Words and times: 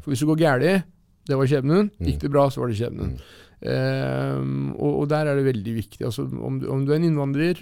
For 0.00 0.10
hvis 0.12 0.20
det 0.24 0.28
går 0.30 0.40
galt, 0.40 0.84
det 1.28 1.36
var 1.36 1.46
skjebnen. 1.46 1.90
Gikk 2.00 2.20
det 2.24 2.30
bra, 2.32 2.48
så 2.50 2.60
var 2.62 2.68
det 2.72 2.78
skjebnen. 2.80 3.18
Um, 3.60 4.72
og, 4.78 5.02
og 5.02 5.08
der 5.12 5.28
er 5.28 5.36
det 5.36 5.44
veldig 5.50 5.74
viktig. 5.76 6.04
Altså, 6.08 6.24
om, 6.24 6.58
du, 6.62 6.66
om 6.72 6.84
du 6.86 6.92
er 6.94 6.98
en 7.00 7.06
innvandrer, 7.10 7.60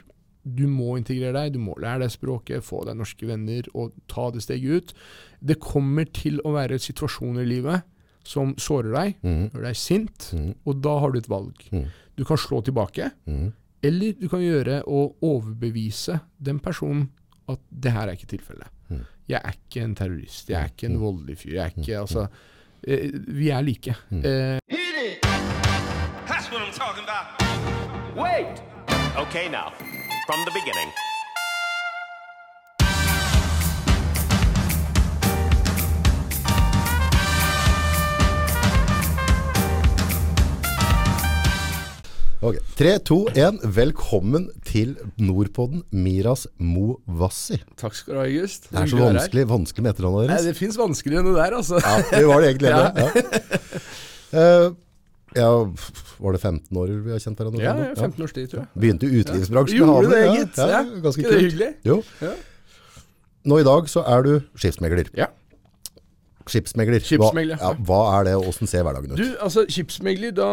du 0.48 0.64
må 0.71 0.95
integrere 0.96 1.35
deg, 1.35 1.56
du 1.56 1.61
må 1.61 1.74
lære 1.82 2.04
deg 2.06 2.12
språket, 2.14 2.64
få 2.64 2.85
deg 2.87 2.96
norske 2.96 3.27
venner 3.29 3.66
og 3.77 3.93
ta 4.09 4.29
det 4.32 4.45
steget 4.46 4.71
ut. 4.79 4.95
Det 5.45 5.59
kommer 5.61 6.06
til 6.14 6.38
å 6.46 6.54
være 6.54 6.79
situasjoner 6.80 7.43
i 7.45 7.51
livet 7.51 7.82
som 8.28 8.54
sårer 8.60 8.92
deg, 8.94 9.14
Mm. 9.24 9.50
gjør 9.52 9.62
deg 9.66 9.76
sint, 9.76 10.30
Mm. 10.36 10.54
og 10.66 10.80
da 10.84 10.98
har 11.00 11.10
du 11.12 11.18
et 11.18 11.28
valg. 11.28 11.54
Mm. 11.72 11.86
Du 12.16 12.24
kan 12.24 12.36
slå 12.36 12.62
tilbake, 12.64 13.10
Mm. 13.26 13.52
eller 13.82 14.12
du 14.20 14.28
kan 14.28 14.40
gjøre 14.40 14.82
å 14.86 15.14
overbevise 15.22 16.20
den 16.41 16.59
personen 16.60 17.09
at 17.48 17.59
det 17.73 17.92
her 17.92 18.09
er 18.09 18.16
ikke 18.16 18.36
tilfellet. 18.38 18.68
Mm. 19.29 19.33
Jeg 19.33 19.41
er 19.45 19.51
ikke 19.51 19.84
en 19.84 19.95
terrorist, 19.95 20.51
jeg 20.51 20.61
er 20.61 20.65
ikke 20.65 20.87
en 20.87 21.01
voldelig 21.01 21.38
fyr. 21.38 21.52
Jeg 21.52 21.65
er 21.65 21.80
ikke, 21.80 21.98
altså, 21.98 22.27
eh, 22.84 23.11
vi 23.12 23.48
er 23.48 23.61
like. 23.61 23.95
Mm. 24.11 24.25
Eh. 24.25 24.59
Wait! 28.16 28.62
Okay, 29.16 29.49
now, 29.51 29.71
from 30.27 30.41
the 30.47 30.52
beginning. 30.52 31.08
Ok. 42.38 42.55
3, 42.78 42.98
2, 43.02 43.16
1. 43.34 43.56
Velkommen 43.74 44.45
til 44.62 44.92
Nordpodden, 45.19 45.80
Miras 45.91 46.45
Mowassi. 46.62 47.56
takk 47.80 47.96
skal 47.98 48.15
du 48.15 48.19
ha, 48.20 48.27
August. 48.29 48.69
Det 48.70 48.79
er 48.79 48.91
så 48.92 49.01
vanskelig, 49.01 49.45
vanskelig 49.51 49.83
med 49.83 49.91
etternavnet 49.96 50.30
Nei, 50.30 50.37
det 50.46 50.52
fins 50.55 50.79
vanskeligere 50.79 51.24
enn 51.24 51.32
det 51.32 51.41
der, 51.41 51.56
altså. 51.59 51.80
Ja, 51.82 51.96
det 52.12 52.29
var 52.30 52.45
det 52.45 52.52
egentlig. 52.52 52.70
Ja. 52.79 52.84
Ja. 54.38 54.69
Uh, 54.69 54.77
ja, 55.34 55.48
var 56.23 56.37
det 56.37 56.40
15 56.45 56.79
år 56.79 56.93
vi 57.09 57.10
har 57.16 57.23
kjent 57.24 57.43
hverandre? 57.43 57.65
Ja, 57.65 57.73
ja, 57.88 57.90
15 57.96 58.23
års 58.29 58.37
tid, 58.37 58.46
tror 58.52 58.63
jeg. 58.63 58.70
Begynte 58.85 59.09
i 59.09 59.18
utelivsbransjen. 59.23 59.80
Gjorde 59.82 60.07
med 60.07 60.15
det, 60.15 60.23
gitt. 60.38 60.60
Ja, 60.63 60.68
Ja, 60.68 60.79
ja, 60.85 61.02
ganske 61.09 61.24
ikke 61.24 61.32
det 61.32 61.41
kult. 61.41 61.46
hyggelig? 61.48 61.70
Jo. 61.91 61.98
Ja. 62.23 62.32
Nå 63.51 63.59
i 63.59 63.66
dag 63.66 63.91
så 63.91 64.04
er 64.14 64.24
du 64.28 64.32
skipsmegler. 64.54 65.10
Ja. 65.18 65.26
Skipsmegler. 66.52 67.02
Skipsmegler, 67.04 67.58
Hva, 67.60 67.72
ja, 67.74 67.84
hva 67.88 67.98
er 68.18 68.28
det, 68.28 68.34
og 68.38 68.46
hvordan 68.48 68.70
ser 68.70 68.84
hverdagen 68.86 69.12
ut? 69.14 69.20
Du, 69.20 69.27
altså, 69.44 69.64
skipsmegler, 69.70 70.32
da 70.36 70.48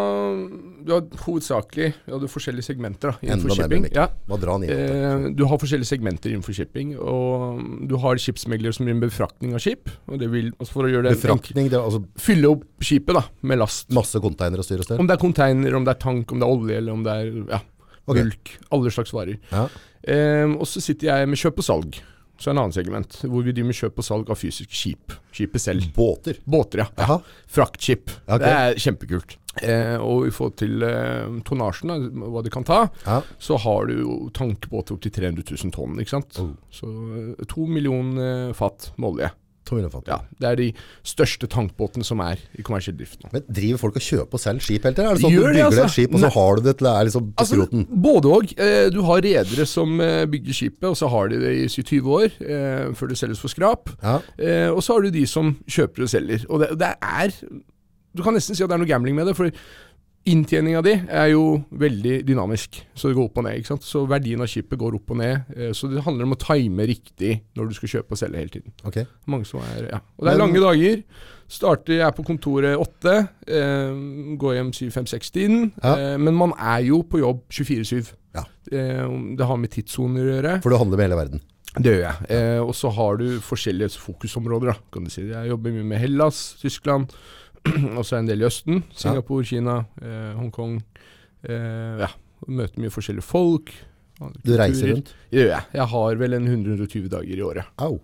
Du 0.86 0.94
har 0.94 1.06
hovedsakelig 1.26 1.88
ja, 1.94 2.18
du 2.20 2.26
har 2.28 2.32
forskjellige 2.32 2.68
segmenter 2.68 3.14
da, 3.14 3.16
innenfor 3.26 3.56
shipping. 3.58 3.88
Ja. 3.96 4.08
Inn 4.30 4.68
Eh, 4.70 5.28
du 5.38 5.46
har 5.50 5.62
forskjellige 5.62 5.90
segmenter 5.90 6.34
innenfor 6.34 6.56
shipping. 6.58 6.96
Og 7.00 7.62
du 7.90 7.96
har 8.02 8.22
skipsmegler 8.22 8.76
som 8.76 8.88
gjør 8.90 9.02
befraktning 9.06 9.56
av 9.58 9.64
skip. 9.64 9.90
Og 10.10 10.20
det 10.22 10.30
vil, 10.34 10.52
altså 10.60 10.78
for 10.78 10.88
å 10.88 10.92
gjøre 10.92 11.10
det 11.10 11.16
Befraktning, 11.20 11.70
det 11.72 11.80
er 11.80 11.86
altså 11.86 12.04
Fylle 12.22 12.52
opp 12.56 12.66
skipet 12.86 13.18
da, 13.18 13.24
med 13.48 13.62
last. 13.62 13.90
masse 13.96 14.20
konteinere 14.24 14.64
og 14.64 14.68
styr 14.68 14.84
og 14.84 14.88
stell? 14.88 15.02
Om 15.02 15.10
det 15.10 15.16
er 15.18 15.22
container, 15.22 15.78
om 15.78 15.86
det 15.88 15.96
er 15.96 16.02
tank, 16.02 16.32
om 16.32 16.42
det 16.42 16.48
er 16.48 16.58
olje, 16.60 16.80
eller 16.82 16.98
om 16.98 17.06
det 17.06 17.16
er 17.22 17.32
ja, 17.56 17.62
bulk. 18.10 18.58
Alle 18.76 18.92
slags 18.94 19.14
varer. 19.16 19.40
Ja. 19.52 19.68
Eh, 20.06 20.46
og 20.54 20.68
så 20.70 20.84
sitter 20.84 21.12
jeg 21.12 21.32
med 21.32 21.42
kjøp 21.42 21.64
og 21.64 21.68
salg. 21.68 22.02
Så 22.38 22.50
er 22.50 22.54
det 22.54 22.58
en 22.58 22.64
annen 22.66 22.76
segment, 22.76 23.16
hvor 23.24 23.46
vi 23.46 23.54
driver 23.56 23.70
med 23.72 23.78
kjøp 23.80 24.02
og 24.02 24.06
salg 24.08 24.30
av 24.34 24.40
fysiske 24.40 24.76
skip. 24.76 25.14
Skipet 25.36 25.62
selv. 25.64 25.86
Båter. 25.96 26.40
Båter, 26.44 26.84
ja. 26.84 26.88
Jaha. 27.00 27.20
Fraktskip. 27.48 28.12
Okay. 28.26 28.42
Det 28.44 28.52
er 28.52 28.80
kjempekult. 28.86 29.38
Eh, 29.64 29.96
og 30.04 30.26
i 30.28 30.34
forhold 30.36 30.58
til 30.60 30.84
eh, 30.84 31.38
tonnasjen, 31.48 31.94
hva 32.20 32.44
det 32.44 32.52
kan 32.52 32.66
ta, 32.68 32.82
Ja. 33.06 33.22
så 33.40 33.56
har 33.64 33.88
du 33.88 33.94
jo 34.02 34.18
opp 34.28 35.02
til 35.06 35.14
300 35.16 35.46
000 35.48 35.72
tonn. 35.72 35.96
ikke 36.04 36.12
sant? 36.18 36.40
Oh. 36.44 36.52
Så 36.76 36.92
eh, 36.92 37.46
to 37.48 37.64
millioner 37.72 38.52
fat 38.58 38.92
med 38.98 39.14
olje. 39.14 39.32
To 39.66 39.76
millioner. 39.76 40.02
Ja, 40.08 40.18
Det 40.40 40.48
er 40.52 40.56
de 40.60 40.68
største 41.04 41.48
tankbåtene 41.50 42.06
som 42.06 42.20
er 42.22 42.38
i 42.58 42.62
kommersiell 42.66 42.96
drift 43.00 43.24
nå. 43.24 43.32
Men 43.34 43.46
driver 43.50 43.82
folk 43.82 43.96
og 43.98 44.06
kjøper 44.06 44.38
og 44.38 44.44
selger 44.44 44.66
skip 44.68 44.84
hele 44.86 44.96
tiden? 44.96 45.10
Er 45.10 45.16
det 45.18 45.24
sånn 45.24 45.32
at 45.32 45.38
du 45.40 45.48
bygger 45.48 45.66
altså. 45.66 45.86
et 45.88 45.96
skip, 45.96 46.14
og 46.14 46.22
så 46.26 46.30
har 46.36 46.56
du 46.56 46.62
det 46.68 46.76
til 46.78 46.86
det 46.88 46.94
er 46.96 47.08
liksom 47.10 47.26
på 47.32 47.42
Altså, 47.46 47.56
skroten? 47.60 47.86
både 48.06 48.34
òg. 48.38 48.54
Eh, 48.68 48.90
du 48.94 49.00
har 49.10 49.22
redere 49.26 49.66
som 49.70 50.00
eh, 50.02 50.26
bygger 50.30 50.54
skipet, 50.60 50.88
og 50.92 50.98
så 51.00 51.10
har 51.10 51.30
de 51.34 51.40
det 51.42 51.54
i 51.64 51.68
20 51.70 52.12
år 52.20 52.28
eh, 52.46 52.94
før 52.94 53.08
det 53.14 53.18
selges 53.18 53.42
for 53.42 53.50
skrap. 53.54 53.90
Ja. 54.04 54.20
Og 54.76 54.84
så 54.86 54.94
har 54.94 55.02
du 55.02 55.10
de 55.16 55.26
som 55.28 55.56
kjøper 55.66 56.06
og 56.06 56.10
selger. 56.14 56.46
Og 56.50 56.62
det, 56.62 56.74
det 56.80 56.94
er 57.02 57.34
Du 58.16 58.22
kan 58.24 58.32
nesten 58.38 58.56
si 58.56 58.64
at 58.64 58.70
det 58.72 58.76
er 58.78 58.80
noe 58.80 58.88
gambling 58.88 59.16
med 59.18 59.28
det. 59.28 59.34
For 59.36 59.50
inntjeninga 60.32 60.82
di 60.86 60.94
er 60.96 61.30
jo 61.32 61.44
veldig 61.78 62.20
dynamisk, 62.28 62.80
så 62.98 63.10
det 63.10 63.18
går 63.18 63.30
opp 63.30 63.40
og 63.42 63.46
ned. 63.46 63.60
ikke 63.60 63.72
sant? 63.74 63.86
Så 63.86 64.04
verdien 64.10 64.42
av 64.42 64.50
skipet 64.50 64.80
går 64.82 64.98
opp 64.98 65.14
og 65.14 65.20
ned. 65.22 65.54
Eh, 65.56 65.72
så 65.78 65.90
det 65.92 66.04
handler 66.06 66.28
om 66.28 66.36
å 66.36 66.42
time 66.42 66.88
riktig 66.90 67.38
når 67.58 67.70
du 67.70 67.78
skal 67.78 67.94
kjøpe 67.94 68.16
og 68.16 68.22
selge 68.22 68.42
hele 68.42 68.54
tiden. 68.54 68.76
Ok. 68.88 69.02
Mange 69.32 69.48
som 69.50 69.64
er, 69.64 69.90
ja. 69.94 70.02
Og 70.18 70.28
det 70.28 70.34
er 70.34 70.42
lange 70.42 70.64
dager. 70.64 71.02
Starter 71.56 72.00
jeg 72.00 72.06
er 72.08 72.14
på 72.18 72.26
kontoret 72.26 72.80
åtte, 72.82 73.16
eh, 73.46 73.98
går 74.42 74.56
hjem 74.58 74.72
syv, 74.74 74.94
fem, 74.98 75.10
seks 75.10 75.34
tiden. 75.36 75.72
Ja. 75.84 75.94
Eh, 75.94 76.18
men 76.18 76.38
man 76.38 76.56
er 76.58 76.82
jo 76.88 77.04
på 77.06 77.22
jobb 77.22 77.46
24-7. 77.54 78.14
Ja. 78.36 78.48
Eh, 78.72 79.06
det 79.38 79.46
har 79.46 79.60
med 79.62 79.72
tidssoner 79.76 80.26
å 80.26 80.32
gjøre. 80.34 80.56
For 80.66 80.74
du 80.74 80.82
handler 80.82 80.98
med 80.98 81.10
hele 81.10 81.22
verden. 81.22 81.46
Det 81.76 81.92
gjør 81.92 82.06
jeg. 82.06 82.28
Eh, 82.32 82.62
og 82.64 82.72
så 82.78 82.90
har 82.96 83.18
du 83.20 83.26
forskjellige 83.44 84.00
fokusområder, 84.00 84.72
da, 84.72 84.78
kan 84.94 85.04
du 85.04 85.12
si. 85.12 85.26
Jeg 85.28 85.52
jobber 85.52 85.76
mye 85.76 85.88
med 85.90 86.00
Hellas, 86.00 86.56
Tyskland, 86.62 87.12
og 87.98 88.04
så 88.06 88.20
en 88.20 88.30
del 88.30 88.44
i 88.44 88.48
Østen. 88.48 88.84
Singapore, 88.94 89.46
Kina, 89.48 89.80
eh, 90.02 90.32
Hongkong. 90.38 90.78
Eh, 91.46 92.06
ja, 92.06 92.12
møter 92.48 92.82
mye 92.84 92.94
forskjellige 92.94 93.26
folk. 93.26 93.74
Du 94.46 94.54
reiser 94.56 94.94
rundt. 94.94 95.12
Det 95.32 95.42
gjør 95.42 95.52
jeg. 95.52 95.68
Jeg 95.76 95.90
har 95.92 96.22
vel 96.22 96.38
en 96.38 96.48
120 96.48 97.10
dager 97.12 97.36
i 97.42 97.44
året. 97.44 97.74
Au. 97.84 97.98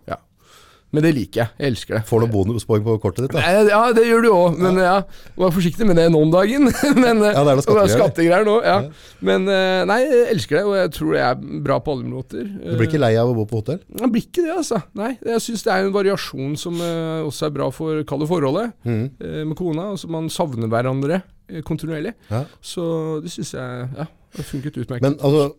Men 0.91 1.06
det 1.06 1.12
liker 1.16 1.40
jeg. 1.40 1.52
Jeg 1.62 1.72
elsker 1.72 1.96
det. 1.96 2.02
Får 2.09 2.24
du 2.25 2.28
bonuspoeng 2.34 2.81
på 2.84 2.97
kortet 3.00 3.25
ditt, 3.28 3.35
da? 3.38 3.63
Ja, 3.72 3.81
det 3.96 4.03
gjør 4.09 4.25
du 4.25 4.29
òg, 4.35 4.57
men 4.59 4.75
ja, 4.81 4.97
vær 5.40 5.53
forsiktig 5.56 5.88
med 5.88 5.96
det 5.96 6.09
nå 6.12 6.19
om 6.25 6.34
dagen. 6.34 6.68
men, 7.03 7.22
eh, 7.24 7.31
Ja, 7.31 7.46
det 7.47 7.53
er 7.53 7.59
noe 7.62 7.63
skattegreier. 7.63 7.94
skattegreier 7.96 8.47
nå. 8.47 8.57
Ja. 8.66 8.74
Ja. 8.84 9.16
Men 9.24 9.47
eh, 9.47 9.84
nei, 9.88 10.00
jeg 10.03 10.25
elsker 10.35 10.59
det, 10.59 10.63
og 10.68 10.75
jeg 10.81 10.91
tror 10.97 11.16
det 11.16 11.24
er 11.29 11.40
bra 11.69 11.79
på 11.85 11.96
alle 11.96 12.12
måter. 12.12 12.44
Du 12.44 12.75
blir 12.75 12.90
ikke 12.90 13.00
lei 13.00 13.13
av 13.22 13.31
å 13.31 13.38
bo 13.40 13.47
på 13.47 13.62
hotell? 13.62 13.79
Jeg 14.02 14.12
blir 14.12 14.25
ikke 14.28 14.44
det, 14.50 14.53
altså. 14.57 14.81
Nei, 15.00 15.13
Jeg 15.31 15.46
syns 15.47 15.63
det 15.68 15.74
er 15.78 15.88
en 15.88 15.96
variasjon 15.96 16.59
som 16.59 16.84
eh, 16.84 17.23
også 17.29 17.47
er 17.47 17.56
bra 17.62 17.72
for 17.72 18.03
kalde 18.12 18.28
forholdet 18.28 18.75
eh, 18.84 19.41
med 19.47 19.56
kona. 19.59 19.94
Altså 19.96 20.12
Man 20.12 20.28
savner 20.34 20.68
hverandre 20.72 21.22
eh, 21.47 21.63
kontinuerlig. 21.68 22.18
Ja. 22.31 22.44
Så 22.59 22.84
det 23.23 23.31
syns 23.31 23.56
jeg 23.56 23.88
ja, 23.96 24.12
har 24.12 24.47
funket 24.52 24.75
utmerket. 24.84 25.08
Men 25.08 25.16
altså, 25.23 25.53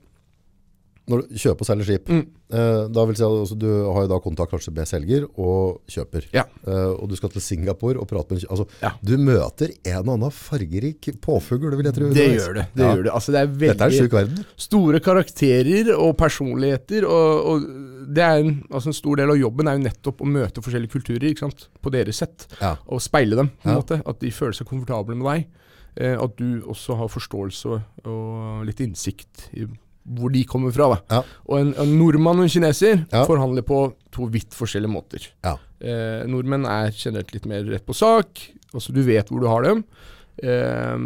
når 1.11 1.25
du 1.27 1.35
kjøper 1.35 1.65
og 1.65 1.67
selger 1.67 1.85
skip, 1.89 2.09
Mm. 2.09 2.27
eh, 2.53 2.83
da 2.95 3.05
vil 3.09 3.17
si 3.19 3.25
at 3.27 3.33
altså, 3.35 3.57
du 3.59 3.67
har 3.93 4.07
da 4.07 4.19
kontakt 4.23 4.53
kanskje 4.53 4.73
med 4.77 4.87
selger 4.87 5.25
og 5.37 5.81
kjøper. 5.91 6.29
Ja. 6.33 6.45
Eh, 6.67 6.93
og 6.95 7.09
du 7.11 7.17
skal 7.19 7.29
til 7.35 7.43
Singapore 7.43 7.99
og 7.99 8.07
prate 8.09 8.31
med 8.31 8.45
en 8.45 8.49
altså, 8.55 8.67
Ja. 8.83 8.93
Du 9.03 9.17
møter 9.19 9.73
en 9.85 10.09
og 10.09 10.15
annen 10.15 10.31
fargerik 10.31 11.09
påfugl, 11.21 11.75
vil 11.77 11.85
jeg 11.91 11.95
tro. 11.95 12.09
det 12.15 12.29
gjør 12.39 12.55
det. 12.55 12.67
det 12.75 12.85
Ja. 12.87 12.95
gjør 12.95 13.03
det. 13.03 13.13
Altså 13.13 13.33
Det 13.33 13.41
er 13.41 13.47
Dette 13.47 13.67
er 13.67 13.73
en 13.73 13.91
veldig 13.91 13.99
sjuk 13.99 14.13
verden. 14.13 14.45
store 14.57 15.01
karakterer 15.01 15.93
og 15.99 16.17
personligheter. 16.17 17.05
Og, 17.05 17.47
og 17.47 18.15
det 18.15 18.23
er 18.23 18.39
en, 18.45 18.63
altså 18.71 18.87
en 18.89 18.93
stor 19.01 19.17
del 19.17 19.31
av 19.31 19.37
jobben 19.37 19.67
er 19.69 19.79
jo 19.79 19.85
nettopp 19.89 20.21
å 20.23 20.27
møte 20.27 20.63
forskjellige 20.63 20.91
kulturer 20.93 21.35
på 21.83 21.91
deres 21.91 22.17
sett. 22.23 22.47
Og 22.87 23.01
speile 23.03 23.35
dem, 23.37 23.51
på 23.63 23.69
en 23.71 23.75
måte. 23.83 24.03
At 24.07 24.21
de 24.21 24.31
føler 24.31 24.53
seg 24.55 24.67
komfortable 24.69 25.17
med 25.17 25.27
deg. 25.27 25.47
Eh, 25.97 26.15
at 26.17 26.37
du 26.39 26.63
også 26.63 26.97
har 26.97 27.09
forståelse 27.09 27.83
og 28.07 28.65
litt 28.67 28.79
innsikt 28.81 29.49
i 29.53 29.67
hvor 30.09 30.33
de 30.35 30.43
kommer 30.45 30.73
fra. 30.75 30.89
Ja. 31.11 31.21
Og 31.47 31.61
en, 31.61 31.75
en 31.79 31.93
nordmann 31.99 32.41
og 32.43 32.49
en 32.49 32.51
kineser 32.51 33.05
Ja. 33.13 33.25
forhandler 33.29 33.63
på 33.63 33.83
to 34.13 34.27
vidt 34.33 34.51
forskjellige 34.57 34.91
måter. 34.91 35.29
Ja. 35.47 35.57
Eh, 35.81 36.25
nordmenn 36.31 36.67
er 36.67 36.91
generelt 36.95 37.31
litt 37.35 37.47
mer 37.47 37.63
rett 37.71 37.87
på 37.87 37.95
sak. 37.95 38.41
Altså 38.75 38.93
Du 38.95 39.03
vet 39.07 39.29
hvor 39.31 39.41
du 39.41 39.47
har 39.51 39.63
dem. 39.63 39.85
Eh, 40.43 40.97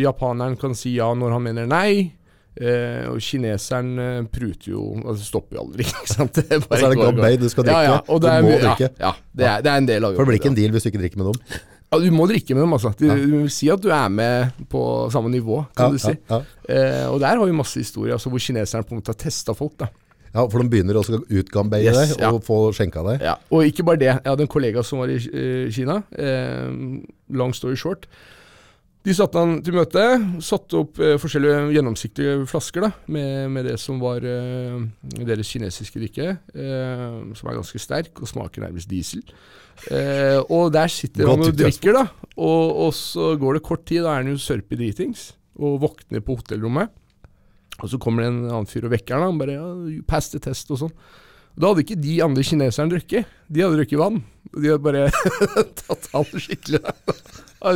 japaneren 0.00 0.56
kan 0.60 0.74
si 0.78 0.94
ja 0.96 1.10
når 1.14 1.36
han 1.36 1.42
mener 1.50 1.66
nei. 1.68 2.12
Eh, 2.56 3.04
og 3.12 3.18
kineseren 3.20 3.98
eh, 4.00 4.22
pruter 4.32 4.70
jo 4.72 4.80
Altså 5.04 5.26
stopper 5.26 5.58
jo 5.58 5.64
aldri, 5.66 5.84
ikke 5.90 6.08
sant. 6.08 6.38
Det 6.40 6.56
Og 6.62 6.70
så 6.72 6.86
er 6.86 6.94
det 6.94 7.02
gammei, 7.02 7.34
du 7.36 7.48
skal 7.52 7.66
drikke. 7.68 7.82
Ja, 7.84 7.96
ja, 7.98 7.98
og 8.08 8.22
det 8.24 8.30
du 8.30 8.32
er, 8.32 8.42
må 8.46 8.52
mye- 8.54 8.62
drikke. 8.64 8.88
Ja, 9.02 9.10
det, 9.36 9.44
er, 9.50 9.60
det 9.66 9.72
er 9.74 9.82
en 9.82 9.88
del 9.90 10.06
av 10.08 10.14
For 10.16 10.24
det 10.24 10.30
blir 10.32 10.40
ikke 10.40 10.52
en 10.54 10.56
deal 10.56 10.72
hvis 10.72 10.86
du 10.86 10.88
ikke 10.94 11.02
drikker 11.04 11.20
med 11.20 11.34
dem. 11.34 11.60
Ja. 11.96 12.00
ja, 12.00 12.10
Du 12.10 12.14
må 12.16 12.26
drikke 12.30 12.54
med 12.54 12.62
dem, 12.66 12.72
altså. 12.76 12.92
Du, 12.98 13.06
Ja. 13.08 13.14
du 13.16 13.36
vil 13.42 13.50
si 13.50 13.68
at 13.72 13.80
du 13.82 13.88
er 13.90 14.08
med 14.12 14.52
på 14.72 15.10
samme 15.12 15.30
nivå, 15.32 15.64
kan 15.76 15.88
Ja, 15.88 15.92
du 15.92 15.98
si. 15.98 16.12
ja, 16.30 16.40
ja. 16.40 16.42
Eh, 16.68 17.06
og 17.10 17.20
der 17.20 17.36
har 17.38 17.44
vi 17.46 17.52
masse 17.56 17.78
historier 17.80 18.14
altså, 18.14 18.30
hvor 18.30 18.38
kineserne 18.42 18.84
på 18.86 18.94
en 18.94 19.00
måte 19.00 19.14
har 19.14 19.20
testa 19.20 19.54
folk. 19.54 19.76
da 19.78 19.88
ja, 20.36 20.42
for 20.52 20.60
de 20.60 20.68
begynner 20.68 20.98
også 21.00 21.16
å 21.16 21.22
utgambeie 21.32 21.86
Yes, 21.88 21.96
deg 22.12 22.20
ja. 22.20 22.28
og 22.34 22.42
få 22.44 22.70
skjenka 22.76 23.00
deg. 23.06 23.22
Ja, 23.24 23.36
og 23.50 23.64
ikke 23.64 23.84
bare 23.88 23.96
det. 23.96 24.10
Jeg 24.10 24.26
hadde 24.28 24.44
en 24.44 24.50
kollega 24.52 24.82
som 24.84 24.98
var 25.00 25.08
i 25.08 25.16
uh, 25.16 25.70
Kina. 25.72 26.02
Eh, 26.12 26.68
long 27.32 27.54
story 27.56 27.74
short. 27.80 28.04
De 29.06 29.14
satte 29.14 29.38
han 29.38 29.60
til 29.62 29.76
møte, 29.76 30.02
satte 30.42 30.80
opp 30.80 30.98
eh, 30.98 31.14
forskjellige 31.22 31.68
gjennomsiktige 31.76 32.40
flasker 32.50 32.88
da, 32.88 32.90
med, 33.14 33.52
med 33.54 33.68
det 33.68 33.76
som 33.78 34.00
var 34.02 34.24
eh, 34.26 34.80
deres 35.20 35.52
kinesiske 35.52 36.02
drikke, 36.02 36.32
eh, 36.34 37.04
som 37.38 37.50
er 37.50 37.58
ganske 37.60 37.78
sterk 37.78 38.18
og 38.18 38.30
smaker 38.32 38.64
nærmest 38.64 38.90
diesel. 38.90 39.22
Eh, 39.94 40.40
og 40.50 40.72
der 40.74 40.90
sitter 40.90 41.30
han 41.30 41.46
og 41.46 41.54
drikker, 41.54 41.94
da, 41.94 42.02
og, 42.34 42.74
og 42.88 42.90
så 42.98 43.36
går 43.38 43.60
det 43.60 43.66
kort 43.68 43.86
tid, 43.86 44.02
da 44.02 44.16
er 44.16 44.24
han 44.24 44.32
jo 44.32 44.42
sørpig 44.42 44.80
dritings, 44.80 45.28
og 45.54 45.78
våkner 45.86 46.26
på 46.26 46.40
hotellrommet. 46.40 46.90
Og 47.78 47.92
så 47.92 48.02
kommer 48.02 48.24
det 48.24 48.32
en 48.32 48.42
annen 48.48 48.66
fyr 48.66 48.88
og 48.88 48.94
vekker 48.96 49.14
han, 49.14 49.30
han 49.30 49.38
bare 49.38 49.54
ja, 49.54 49.70
'Pass 50.08 50.32
the 50.32 50.42
test' 50.42 50.72
og 50.74 50.82
sånn. 50.82 50.94
Da 51.56 51.70
hadde 51.70 51.86
ikke 51.86 52.02
de 52.02 52.18
andre 52.24 52.42
kineserne 52.44 52.92
drukket. 52.92 53.28
De 53.48 53.62
hadde 53.62 53.78
drukket 53.78 54.00
vann. 54.00 54.18
De 54.50 54.66
hadde 54.66 54.82
bare 54.82 55.06
tatt 55.80 56.08
han 56.12 56.26
skikkelig. 56.34 56.82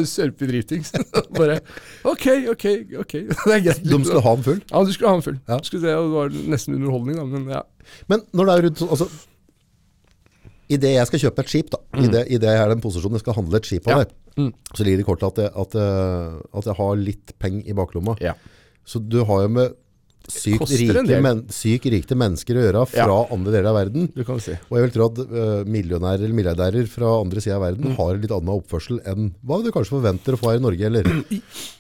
Sørpedritings. 0.07 0.93
Bare 1.39 1.61
OK, 2.05 2.27
OK, 2.53 2.67
OK. 3.01 3.15
Det 3.47 3.55
er 3.57 3.65
greit. 3.65 3.83
De 3.83 3.99
skulle 4.05 4.23
ha 4.27 4.35
den 4.37 4.45
full. 4.45 4.61
Ja, 4.71 4.83
du 4.85 4.93
skulle 4.93 5.09
ha 5.09 5.17
den 5.19 5.25
full. 5.27 5.39
Ja. 5.49 5.59
Skulle 5.65 5.89
det, 5.89 5.95
og 5.97 6.11
det 6.11 6.17
var 6.19 6.53
nesten 6.55 6.77
underholdning, 6.77 7.17
da. 7.17 7.25
Men 7.25 7.49
ja. 7.57 7.63
Men 8.13 8.23
når 8.37 8.47
det 8.51 8.55
er 8.59 8.67
rundt 8.69 8.83
sånn, 8.85 8.93
altså 8.97 9.09
Idet 10.71 10.93
jeg 10.95 11.07
skal 11.09 11.19
kjøpe 11.25 11.43
et 11.43 11.49
skip, 11.51 11.71
da, 11.73 11.79
i 11.99 12.07
det, 12.13 12.21
i 12.31 12.39
det 12.39 12.47
jeg 12.53 12.61
er 12.63 12.69
den 12.71 12.83
posisjonen 12.85 13.17
jeg 13.19 13.25
skal 13.25 13.35
handle 13.41 13.59
et 13.59 13.67
skip 13.67 13.89
av 13.91 13.97
Mm. 13.97 13.99
Ja. 13.99 14.05
deg, 14.05 14.53
så 14.79 14.85
ligger 14.87 15.01
det 15.01 15.03
i 15.03 15.09
kortet 15.09 15.27
at, 15.27 15.39
jeg- 15.43 15.51
at, 15.59 15.75
at 16.61 16.69
jeg 16.71 16.77
har 16.79 16.93
litt 17.01 17.33
penger 17.43 17.67
i 17.67 17.75
baklomma. 17.75 18.15
Ja. 18.23 18.37
Så 18.87 19.01
du 19.03 19.25
har 19.27 19.43
jo 19.43 19.49
med 19.49 19.75
sykt 20.29 20.71
rike, 20.71 21.21
men, 21.23 21.45
sykt 21.49 21.87
rike 21.91 22.15
mennesker 22.19 22.55
å 22.59 22.65
gjøre 22.67 22.83
fra 22.91 23.07
Ja. 23.07 23.27
andre 23.33 23.53
deler 23.55 23.71
av 23.71 23.79
verden. 23.81 24.09
Si. 24.41 24.53
Og 24.71 24.77
jeg 24.79 24.85
vil 24.87 24.93
tro 24.95 25.07
at 25.11 25.19
uh, 25.25 25.65
millionærer 25.65 26.25
eller 26.27 26.37
milliardærer 26.37 26.87
fra 26.91 27.21
andre 27.21 27.41
siden 27.41 27.57
av 27.57 27.61
Mm. 27.61 27.69
verden 27.71 27.97
har 27.97 28.15
litt 28.21 28.31
annen 28.37 28.55
oppførsel 28.61 29.01
enn 29.07 29.33
hva 29.45 29.63
du 29.65 29.71
kanskje 29.73 29.97
forventer 29.97 30.35
å 30.37 30.39
få 30.41 30.51
her 30.53 30.61
i 30.61 30.65
Norge, 30.65 30.87
eller? 30.87 31.05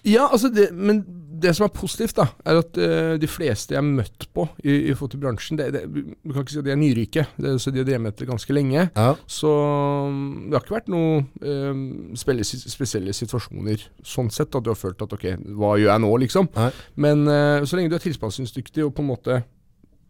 Ja, 0.05 0.29
altså 0.33 0.53
det, 0.53 0.71
men 0.73 1.05
det 1.43 1.53
som 1.57 1.67
er 1.67 1.73
positivt, 1.75 2.17
da, 2.19 2.27
er 2.47 2.61
at 2.61 2.81
uh, 2.81 3.15
de 3.21 3.31
fleste 3.31 3.75
jeg 3.75 3.81
har 3.81 3.87
møtt 3.87 4.27
på 4.35 4.47
i, 4.65 4.91
i 4.91 4.97
fotobransjen 4.99 5.61
det, 5.61 5.69
det, 5.75 5.83
du 5.91 6.33
kan 6.33 6.45
ikke 6.45 6.55
si 6.55 6.61
at 6.63 6.67
de 6.69 6.75
er 6.75 6.81
nyrike, 6.81 7.27
det, 7.41 7.55
så 7.63 7.73
de 7.73 7.83
har 7.83 7.89
drevet 7.89 8.05
med 8.05 8.15
dette 8.15 8.29
ganske 8.29 8.57
lenge. 8.57 8.87
Ja. 8.89 9.11
Så 9.31 9.51
mm, 9.51 10.49
det 10.49 10.59
har 10.59 10.67
ikke 10.67 10.79
vært 10.79 10.93
noen 10.93 11.29
uh, 11.45 12.17
spesielle, 12.19 12.75
spesielle 12.77 13.17
situasjoner 13.17 13.87
sånn 14.07 14.33
sett, 14.35 14.55
at 14.55 14.67
du 14.67 14.73
har 14.73 14.81
følt 14.81 15.03
at 15.05 15.17
ok, 15.17 15.31
hva 15.59 15.77
gjør 15.81 15.95
jeg 15.95 16.05
nå, 16.07 16.13
liksom. 16.27 16.51
Nei. 16.59 16.71
Men 17.07 17.25
uh, 17.29 17.65
så 17.65 17.79
lenge 17.79 17.93
du 17.93 17.99
er 17.99 18.05
tilpasningsdyktig 18.05 18.87
og 18.87 18.95
på 18.97 19.05
en 19.05 19.11
måte 19.13 19.43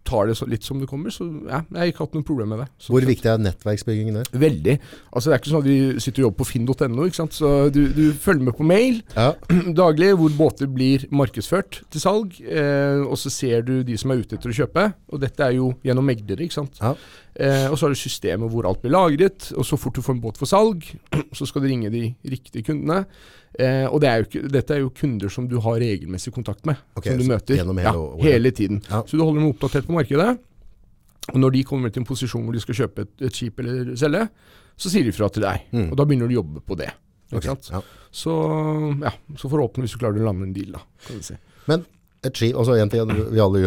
tar 0.07 0.31
det 0.31 0.37
så, 0.39 0.47
litt 0.49 0.65
som 0.67 0.81
det 0.81 0.89
kommer, 0.91 1.13
så 1.15 1.27
ja, 1.47 1.61
jeg 1.69 1.79
har 1.79 1.91
ikke 1.93 2.05
hatt 2.07 2.17
noe 2.17 2.27
problem 2.27 2.53
med 2.55 2.63
det. 2.63 2.67
Sånn 2.81 2.95
Hvor 2.95 3.07
viktig 3.09 3.31
er 3.31 3.43
nettverksbyggingen 3.45 4.19
der? 4.21 4.31
Veldig. 4.43 4.77
Altså 5.13 5.31
Det 5.31 5.35
er 5.37 5.43
ikke 5.43 5.53
sånn 5.53 5.63
at 5.63 5.69
vi 5.69 6.03
sitter 6.03 6.23
og 6.23 6.27
jobber 6.27 6.41
på 6.41 6.49
finn.no, 6.49 7.07
ikke 7.07 7.19
sant. 7.21 7.37
Så 7.37 7.53
du, 7.75 7.81
du 7.95 8.05
følger 8.17 8.49
med 8.49 8.57
på 8.59 8.67
mail 8.67 9.01
Ja. 9.15 9.33
daglig 9.83 10.13
hvor 10.19 10.37
båter 10.39 10.71
blir 10.71 11.07
markedsført 11.15 11.83
til 11.93 12.03
salg, 12.03 12.39
eh, 12.43 13.03
og 13.05 13.19
så 13.21 13.33
ser 13.33 13.67
du 13.67 13.75
de 13.87 13.99
som 14.01 14.13
er 14.15 14.23
ute 14.25 14.39
etter 14.39 14.53
å 14.53 14.59
kjøpe. 14.63 14.87
Og 15.13 15.23
dette 15.23 15.47
er 15.47 15.59
jo 15.59 15.73
gjennom 15.87 16.09
meglere, 16.09 16.47
ikke 16.47 16.61
sant. 16.63 16.81
Ja. 16.81 16.95
Eh, 17.35 17.67
og 17.71 17.77
så 17.79 17.87
har 17.87 17.95
du 17.95 18.01
systemet 18.01 18.51
hvor 18.53 18.67
alt 18.69 18.83
blir 18.83 18.97
lagret, 18.97 19.51
og 19.55 19.67
så 19.69 19.79
fort 19.81 19.97
du 19.97 20.03
får 20.05 20.17
en 20.17 20.25
båt 20.25 20.41
for 20.41 20.51
salg, 20.51 20.89
så 21.37 21.47
skal 21.49 21.65
du 21.65 21.71
ringe 21.71 21.93
de 21.93 22.09
riktige 22.25 22.67
kundene. 22.67 23.05
Eh, 23.59 23.87
og 23.91 23.99
det 24.01 24.09
er 24.09 24.21
jo 24.23 24.27
ikke, 24.29 24.43
dette 24.55 24.75
er 24.77 24.81
jo 24.85 24.91
kunder 24.95 25.29
som 25.33 25.49
du 25.51 25.57
har 25.61 25.81
regelmessig 25.83 26.31
kontakt 26.33 26.65
med, 26.69 26.77
Okay, 26.97 27.11
som 27.17 27.19
du 27.19 27.27
møter. 27.33 27.57
hele 27.59 27.83
ja, 27.83 27.93
hele 28.23 28.53
tiden. 28.55 28.79
Ja. 28.89 29.03
Så 29.03 29.17
du 29.19 29.25
holder 29.25 29.41
dem 29.43 29.51
oppdatert 29.51 29.87
på 29.89 29.97
markedet. 29.97 30.39
Og 31.35 31.39
når 31.43 31.53
de 31.53 31.65
kommer 31.67 31.91
til 31.93 32.01
en 32.03 32.07
posisjon 32.09 32.45
hvor 32.47 32.55
de 32.57 32.61
skal 32.63 32.75
kjøpe 32.75 33.03
et, 33.05 33.13
et 33.27 33.35
skip 33.37 33.59
eller 33.61 33.95
selge, 33.99 34.23
så 34.81 34.89
sier 34.91 35.05
de 35.05 35.13
fra 35.13 35.29
til 35.29 35.43
deg. 35.45 35.67
Mm. 35.75 35.89
Og 35.93 35.97
da 35.99 36.07
begynner 36.09 36.31
du 36.31 36.35
å 36.35 36.39
jobbe 36.41 36.63
på 36.65 36.79
det. 36.81 36.89
Ikke 37.31 37.39
Ok, 37.43 37.45
sant? 37.51 37.69
ja. 37.75 37.81
Så 38.11 38.33
ja, 39.05 39.13
så 39.39 39.51
forhåpentligvis 39.53 39.93
du 39.95 39.99
klarer 40.01 40.17
du 40.17 40.23
å 40.25 40.29
lande 40.31 40.47
en 40.49 40.55
deal, 40.57 40.73
da. 40.79 40.81
Kan 41.07 41.21
du 41.21 41.27
si. 41.27 41.37
Men 41.71 41.85
et 42.27 42.37
skip, 42.37 42.57
altså 42.59 42.75
en 42.81 42.91
ting, 42.93 43.13
vi 43.35 43.41
alle 43.41 43.61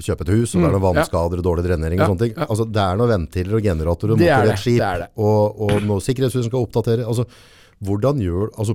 kjøper 0.00 0.28
et 0.28 0.32
hus, 0.36 0.54
og 0.54 0.62
det 0.62 0.68
er 0.68 0.72
noen 0.72 0.80
Mm, 0.80 0.84
ja. 0.84 0.86
vannskader 0.88 1.40
og 1.42 1.44
dårlig 1.46 1.64
drenering 1.66 2.00
og 2.00 2.12
sånne 2.12 2.22
ting. 2.26 2.32
Altså, 2.46 2.64
det 2.70 2.80
er 2.84 2.96
noen 2.98 3.12
ventiler 3.12 3.58
og 3.58 3.62
generatorer 3.66 4.14
er 4.16 4.46
det, 4.46 4.54
et 4.54 4.62
skip, 4.62 4.78
det 4.80 4.86
er 4.88 5.02
det. 5.04 5.10
og, 5.16 5.60
og 5.60 6.00
sikkerhetshus 6.06 6.42
som 6.46 6.50
skal 6.50 6.64
oppdatere. 6.64 7.04
Altså, 7.06 7.26
hvordan 7.84 8.18
gjør, 8.24 8.48
altså, 8.56 8.74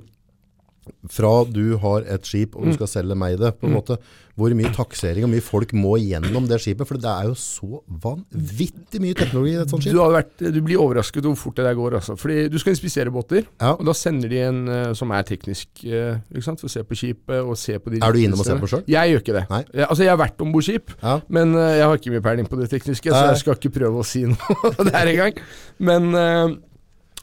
fra 1.10 1.46
du 1.50 1.78
har 1.78 2.02
et 2.08 2.26
skip 2.26 2.56
og 2.56 2.64
du 2.66 2.70
Mm. 2.72 2.74
skal 2.80 2.88
selge 2.88 3.16
meg 3.18 3.38
det, 3.40 3.54
på 3.60 3.68
en 3.68 3.74
måte, 3.76 3.98
hvor 4.36 4.52
mye 4.54 4.68
taksering 4.76 5.24
og 5.24 5.30
mye 5.32 5.42
folk 5.42 5.72
må 5.74 5.94
gjennom 5.98 6.48
det 6.50 6.58
skipet, 6.60 6.86
for 6.88 6.98
det 7.00 7.08
er 7.08 7.30
jo 7.30 7.36
så 7.40 7.80
vanvittig 8.04 9.00
mye 9.00 9.16
teknologi 9.16 9.54
i 9.54 9.62
et 9.62 9.70
sånt 9.72 9.84
Du, 9.86 9.90
skip. 9.90 10.00
hadde 10.02 10.18
vært, 10.18 10.54
du 10.54 10.60
blir 10.62 10.78
overrasket 10.84 11.24
over 11.24 11.36
hvor 11.36 11.42
fort 11.46 11.56
det 11.56 11.66
der 11.66 11.76
går. 11.80 11.96
Altså. 12.02 12.16
Fordi 12.20 12.50
Du 12.50 12.58
skal 12.60 12.74
inspisere 12.76 13.12
båter, 13.12 13.46
Ja. 13.62 13.72
og 13.74 13.86
da 13.86 13.94
sender 13.94 14.28
de 14.30 14.40
en 14.44 14.68
eh, 14.68 14.94
som 14.94 15.12
er 15.12 15.24
teknisk, 15.24 15.68
eh, 15.86 16.20
for 16.42 16.68
å 16.68 16.70
se 16.70 16.84
på 16.84 16.96
skipet 16.96 17.40
og 17.48 17.58
se 17.58 17.78
på 17.80 17.92
de 17.92 18.00
Er 18.04 18.12
du 18.12 18.20
innom 18.20 18.40
og 18.40 18.46
ser 18.46 18.58
på 18.60 18.68
sjøl? 18.68 18.84
Jeg 18.88 19.14
gjør 19.14 19.22
ikke 19.24 19.34
det. 19.40 19.50
Nei. 19.50 19.64
Jeg, 19.74 19.88
altså, 19.90 20.04
jeg 20.04 20.10
har 20.18 20.18
vært 20.28 20.42
om 20.42 20.52
bord 20.52 20.64
skip, 20.64 20.92
Ja. 21.02 21.22
men 21.30 21.56
eh, 21.56 21.78
jeg 21.80 21.84
har 21.86 21.98
ikke 21.98 22.12
mye 22.12 22.22
peiling 22.22 22.48
på 22.50 22.60
det 22.60 22.70
tekniske, 22.70 23.10
så 23.12 23.28
jeg 23.32 23.38
skal 23.38 23.56
ikke 23.56 23.72
prøve 23.80 24.00
å 24.00 24.06
si 24.06 24.24
noe 24.28 24.90
der 24.92 25.08
engang. 25.08 25.38
Men 25.80 26.14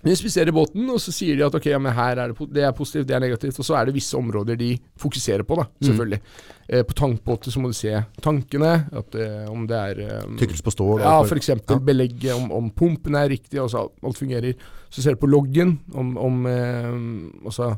de 0.05 0.11
inspiserer 0.11 0.51
båten, 0.53 0.89
og 0.91 0.99
så 0.99 1.13
sier 1.15 1.37
de 1.37 1.45
at 1.47 1.55
ok, 1.55 1.67
ja, 1.71 1.79
men 1.79 1.93
her 1.95 2.17
er 2.19 2.33
det, 2.33 2.47
det 2.53 2.63
er 2.67 2.73
positivt, 2.73 3.07
det 3.07 3.15
er 3.15 3.21
negativt. 3.21 3.59
Og 3.59 3.65
så 3.65 3.77
er 3.79 3.85
det 3.87 3.95
visse 3.95 4.17
områder 4.19 4.57
de 4.59 4.79
fokuserer 4.99 5.43
på, 5.47 5.55
da, 5.61 5.63
Mm. 5.63 5.87
selvfølgelig. 5.89 6.21
Eh, 6.69 6.83
på 6.83 6.95
tankbåter 6.95 7.51
så 7.53 7.61
må 7.61 7.69
du 7.69 7.75
se 7.79 8.05
tankene, 8.21 8.73
at, 8.93 9.15
eh, 9.15 9.51
om 9.51 9.67
det 9.67 9.77
er 9.77 10.25
um, 10.27 10.37
Tykkelse 10.39 10.63
på 10.63 10.71
stål. 10.75 11.01
ja, 11.01 11.23
f.eks. 11.23 11.49
Ja. 11.49 11.79
belegget, 11.79 12.35
om, 12.35 12.51
om 12.53 12.71
pumpen 12.71 13.15
er 13.15 13.29
riktig, 13.29 13.61
altså 13.61 13.89
alt 14.03 14.19
fungerer. 14.19 14.55
Så 14.91 15.03
ser 15.03 15.15
du 15.15 15.21
på 15.23 15.31
loggen 15.31 15.79
om, 15.95 16.17
om 16.19 16.47
eh, 16.47 17.45
altså, 17.47 17.77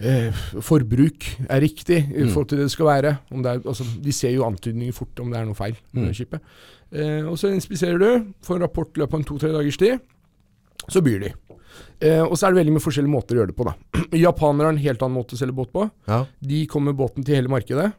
eh, 0.00 0.32
forbruk 0.60 1.24
er 1.48 1.60
riktig 1.60 1.98
i 2.14 2.22
Mm. 2.24 2.28
forhold 2.32 2.48
til 2.48 2.58
det 2.58 2.64
det 2.66 2.70
skal 2.72 2.86
være. 2.86 3.16
Om 3.30 3.42
det 3.42 3.52
er, 3.52 3.60
altså, 3.68 3.84
de 4.04 4.12
ser 4.12 4.30
jo 4.34 4.44
antydninger 4.44 4.92
fort 4.92 5.18
om 5.20 5.30
det 5.30 5.40
er 5.40 5.44
noe 5.44 5.54
feil 5.54 5.76
med 5.92 6.08
Mm. 6.08 6.14
skipet. 6.14 6.40
Eh, 6.92 7.22
og 7.28 7.36
så 7.38 7.48
inspiserer 7.52 7.98
du, 7.98 8.32
får 8.42 8.56
en 8.56 8.62
rapport 8.62 8.88
i 8.96 9.00
løpet 9.00 9.14
av 9.14 9.20
en 9.20 9.24
to-tre 9.24 9.52
dagers 9.52 9.76
tid. 9.76 9.98
Så 10.88 11.02
byr 11.04 11.20
de. 11.26 11.32
Eh, 12.00 12.22
og 12.22 12.36
så 12.38 12.46
er 12.46 12.54
det 12.54 12.60
veldig 12.62 12.76
mye 12.76 12.84
forskjellige 12.84 13.10
måter 13.12 13.34
å 13.36 13.42
gjøre 13.42 13.50
det 13.52 13.58
på. 13.58 13.66
da. 13.66 13.74
Japanere 14.26 14.70
har 14.70 14.76
en 14.76 14.84
helt 14.84 15.02
annen 15.02 15.18
måte 15.18 15.34
å 15.34 15.40
selge 15.40 15.56
båt 15.58 15.72
på. 15.74 15.88
Ja. 16.08 16.22
De 16.40 16.62
kommer 16.70 16.94
båten 16.96 17.26
til 17.26 17.40
hele 17.40 17.50
markedet. 17.52 17.90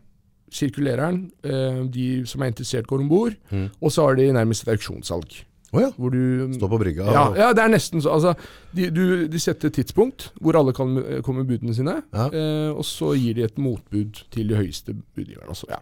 Sirkulerer 0.50 1.04
den. 1.12 1.20
Eh, 1.46 1.84
de 1.94 2.08
som 2.30 2.42
er 2.42 2.50
interessert, 2.54 2.88
går 2.90 3.04
om 3.04 3.12
bord. 3.12 3.36
Mm. 3.54 3.68
Og 3.84 3.92
så 3.94 4.08
har 4.08 4.18
de 4.18 4.32
nærmest 4.34 4.66
et 4.66 4.72
auksjonssalg. 4.74 5.44
Oh 5.70 5.78
ja. 5.84 5.92
Hvor 6.02 6.10
du 6.10 6.50
Stå 6.56 6.66
på 6.66 6.80
brygga. 6.82 7.06
ja, 7.14 7.24
ja, 7.38 7.48
det 7.54 7.62
er 7.62 7.70
nesten 7.70 8.02
så. 8.02 8.16
Altså, 8.16 8.32
de, 8.74 8.88
du, 8.90 9.04
de 9.30 9.38
setter 9.38 9.70
et 9.70 9.76
tidspunkt 9.78 10.32
hvor 10.42 10.58
alle 10.58 10.74
kan 10.74 10.96
eh, 11.04 11.20
komme 11.22 11.44
med 11.44 11.52
budene 11.52 11.76
sine. 11.78 12.00
Ja. 12.10 12.26
Eh, 12.34 12.72
og 12.74 12.82
så 12.90 13.12
gir 13.20 13.38
de 13.38 13.44
et 13.46 13.60
motbud 13.62 14.24
til 14.34 14.50
de 14.50 14.58
høyeste 14.58 14.96
budgiverne. 14.98 15.52
Altså, 15.54 15.70
ja. 15.70 15.78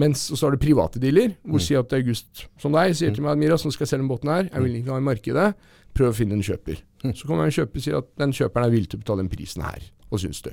Mens, 0.00 0.30
og 0.32 0.40
så 0.40 0.46
har 0.48 0.56
du 0.56 0.62
private 0.64 1.02
dealer, 1.02 1.34
hvor 1.44 1.60
Mm. 1.60 1.66
sier 1.66 1.84
at 1.84 1.92
August, 1.98 2.46
som 2.62 2.72
deg, 2.72 2.96
sier 2.96 3.12
til 3.12 3.26
meg 3.26 3.34
at 3.36 3.42
Miras, 3.44 3.66
nå 3.68 3.74
skal 3.76 3.84
jeg 3.84 3.92
selge 3.92 4.06
den 4.06 4.12
båten 4.14 4.32
her. 4.32 4.48
Jeg 4.48 4.64
vil 4.64 4.78
ikke 4.80 4.94
ha 4.96 5.02
i 5.02 5.08
markedet. 5.10 5.50
Prøv 5.96 6.12
å 6.12 6.16
finne 6.16 6.36
en 6.36 6.44
kjøper. 6.44 6.80
Mm. 7.04 7.12
Så 7.16 7.28
kommer 7.28 7.48
en 7.48 7.54
kjøper 7.54 7.80
og 7.80 7.84
sier 7.86 7.98
at 7.98 8.08
den 8.20 8.34
kjøperen 8.36 8.66
er 8.68 8.74
villig 8.74 8.90
til 8.92 8.98
å 9.00 9.04
betale 9.04 9.24
den 9.24 9.30
prisen 9.32 9.64
her. 9.64 9.84
Hva 10.10 10.20
syns 10.20 10.42
du? 10.44 10.50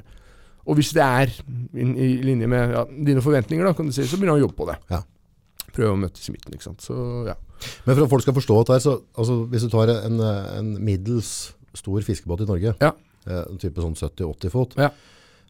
Og 0.64 0.78
hvis 0.80 0.94
det 0.96 1.04
er 1.04 1.32
i, 1.76 2.08
linje 2.24 2.48
med 2.48 2.72
ja, 2.78 2.84
dine 2.88 3.24
forventninger, 3.24 3.66
da, 3.68 3.74
kan 3.76 3.90
du 3.90 3.96
si, 3.96 4.06
så 4.08 4.16
begynner 4.16 4.38
han 4.38 4.44
å 4.44 4.46
jobbe 4.46 4.56
på 4.62 4.68
det. 4.70 4.78
Ja. 4.94 5.02
Prøve 5.74 5.96
å 5.96 6.00
møtes 6.00 6.30
i 6.30 6.36
midten, 6.36 6.54
ikke 6.56 6.70
sant. 6.70 6.86
Så 6.86 6.96
ja. 7.28 7.36
Men 7.84 7.98
for 7.98 8.06
at 8.06 8.12
folk 8.14 8.24
skal 8.24 8.38
forstå 8.38 8.60
dette, 8.62 8.78
så 8.86 8.94
altså, 9.20 9.42
hvis 9.52 9.66
du 9.66 9.72
tar 9.74 9.92
en, 9.98 10.22
en 10.24 10.70
middels 10.84 11.34
stor 11.76 12.06
fiskebåt 12.06 12.46
i 12.46 12.48
Norge, 12.48 12.76
Ja. 12.84 12.94
eh, 13.28 13.44
en 13.50 13.60
type 13.60 13.82
sånn 13.84 13.98
70-80 14.00 14.54
fot, 14.54 14.78
Ja. 14.80 14.92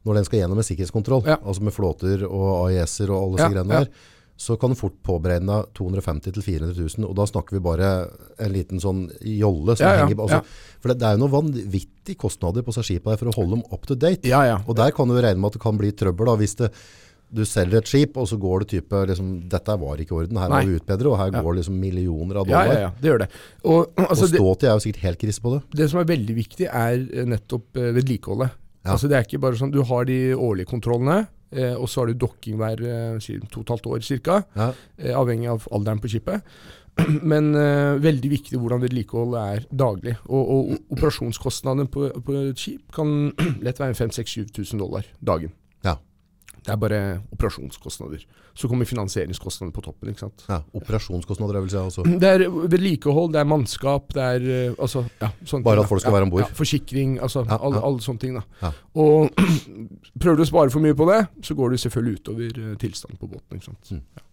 når 0.08 0.20
den 0.20 0.26
skal 0.26 0.40
gjennom 0.40 0.58
en 0.58 0.68
sikkerhetskontroll, 0.68 1.24
altså 1.36 1.62
med 1.64 1.76
flåter 1.76 2.26
og 2.28 2.70
AIS-er 2.72 3.12
og 3.14 3.20
alle 3.20 3.38
disse 3.38 3.54
greiene 3.54 3.78
ja. 3.78 3.84
der, 3.86 4.10
så 4.36 4.56
kan 4.58 4.74
du 4.74 4.76
fort 4.76 4.96
påberegne 5.06 5.60
250 5.78 6.34
til 6.34 6.44
400 6.44 6.74
000, 6.98 7.06
og 7.08 7.14
da 7.20 7.28
snakker 7.30 7.58
vi 7.58 7.64
bare 7.64 7.92
en 8.42 8.52
liten 8.54 8.82
sånn 8.82 9.06
jolle 9.22 9.76
som 9.78 9.86
Ja, 9.86 9.94
ja, 9.94 10.04
henger 10.04 10.18
på. 10.18 10.26
Altså, 10.26 10.42
ja. 10.42 10.80
For 10.82 10.92
det, 10.92 10.98
det 11.04 11.08
er 11.08 11.16
jo 11.16 11.22
noen 11.22 11.36
vanvittige 11.36 12.20
kostnader 12.20 12.66
på 12.66 12.74
seg 12.76 13.00
for 13.04 13.30
å 13.30 13.38
holde 13.38 13.60
dem 13.60 13.64
up 13.70 13.86
to 13.88 13.96
date. 13.96 14.28
Ja, 14.28 14.42
ja. 14.50 14.60
Og 14.66 14.76
der 14.80 14.92
kan 14.96 15.08
du 15.08 15.16
regne 15.16 15.40
med 15.40 15.54
at 15.54 15.60
det 15.60 15.64
kan 15.64 15.78
bli 15.80 15.94
trøbbel 15.96 16.32
da, 16.32 16.36
hvis 16.42 16.58
det, 16.60 16.72
du 17.34 17.42
selger 17.50 17.82
et 17.82 17.90
skip, 17.90 18.18
og 18.22 18.28
så 18.30 18.38
går 18.42 18.64
det 18.64 18.70
type, 18.76 19.04
liksom, 19.10 19.30
dette 19.50 19.76
var 19.82 20.02
ikke 20.02 20.14
i 20.14 20.18
orden, 20.22 20.40
her 20.42 20.52
må 20.54 20.60
vi 20.68 20.78
utbedre, 20.78 21.10
og 21.10 21.18
her 21.18 21.32
går 21.34 21.56
liksom 21.60 21.78
millioner 21.82 22.42
av 22.42 22.50
dollar. 22.50 22.74
ja, 22.74 22.82
ja, 22.88 22.92
det 23.00 23.10
gjør 23.10 23.24
det. 23.24 23.30
Og, 23.64 23.94
altså, 23.98 24.28
og 24.28 24.34
ståtid 24.34 24.68
er 24.70 24.76
jo 24.76 24.84
sikkert 24.86 25.08
helt 25.08 25.22
krise 25.24 25.46
på 25.46 25.56
det. 25.56 25.62
det 25.82 25.88
som 25.90 26.02
er 26.04 26.10
veldig 26.12 26.36
viktig, 26.38 26.68
er 26.70 27.26
nettopp 27.34 27.82
eh, 27.82 27.90
vedlikeholdet. 27.98 28.60
Altså, 28.84 29.10
det 29.10 29.18
er 29.18 29.26
ikke 29.26 29.40
bare 29.40 29.58
sånn, 29.58 29.72
Du 29.72 29.80
har 29.88 30.06
de 30.10 30.20
årlige 30.36 30.70
kontrollene, 30.70 31.24
eh, 31.56 31.74
og 31.74 31.90
så 31.90 32.02
har 32.02 32.12
du 32.12 32.20
dokking 32.26 32.60
hver 32.60 32.84
eh, 32.84 33.18
to 33.52 33.62
og 33.62 33.66
et 33.66 33.74
halvt 33.76 33.92
år 33.92 34.08
ca. 34.08 34.40
Ja. 34.56 34.72
Eh, 34.98 35.14
avhengig 35.18 35.52
av 35.54 35.68
alderen 35.72 36.02
på 36.04 36.12
skipet. 36.12 36.44
Men 37.32 37.54
eh, 37.58 37.96
veldig 38.04 38.30
viktig 38.36 38.60
hvordan 38.62 38.84
vedlikeholdet 38.84 39.42
er 39.42 39.68
daglig. 39.72 40.16
Og, 40.28 40.44
og 40.44 40.96
operasjonskostnadene 40.98 41.90
på, 41.90 42.10
på 42.26 42.38
et 42.44 42.60
skip 42.60 42.94
kan 42.96 43.34
lett 43.66 43.82
være 43.82 43.98
5000-7000 43.98 44.82
dollar 44.82 45.10
dagen. 45.22 45.54
Det 46.64 46.72
er 46.72 46.78
bare 46.80 47.00
operasjonskostnader. 47.36 48.22
Så 48.56 48.70
kommer 48.72 48.88
finansieringskostnadene 48.88 49.74
på 49.76 49.82
toppen. 49.84 50.12
ikke 50.14 50.24
sant? 50.24 50.46
ja. 50.48 50.62
Operasjonskostnader, 50.78 51.58
jeg 51.60 51.66
vil 51.66 51.74
si. 51.74 51.78
også? 51.82 52.06
Det 52.24 52.30
er 52.30 52.46
vedlikehold, 52.72 53.34
det 53.34 53.42
er 53.42 53.50
mannskap, 53.50 54.14
det 54.16 54.24
er 54.24 54.46
eh, 54.70 54.76
altså, 54.78 55.04
ja, 55.20 55.32
sånne 55.44 55.66
Bare 55.66 55.82
ting, 55.82 55.84
at 55.84 55.92
folk 55.92 56.04
skal 56.04 56.12
ja, 56.14 56.16
være 56.16 56.28
om 56.30 56.34
bord. 56.36 56.46
Ja, 56.46 56.52
forsikring, 56.56 57.18
altså 57.20 57.44
Ja, 57.50 57.58
alle, 57.60 57.82
alle 57.84 58.06
sånne 58.06 58.24
ting. 58.24 58.38
da. 58.40 58.72
Og 58.96 59.34
prøver 60.22 60.40
du 60.40 60.46
å 60.46 60.52
spare 60.54 60.72
for 60.72 60.86
mye 60.86 60.96
på 60.96 61.10
det, 61.12 61.20
så 61.44 61.58
går 61.58 61.76
det 61.76 61.82
selvfølgelig 61.84 62.22
utover 62.22 62.62
eh, 62.64 62.78
tilstanden 62.80 63.20
på 63.20 63.32
båten. 63.34 63.60
ikke 63.60 63.72
sant? 63.72 63.92
Mm. 63.98 64.30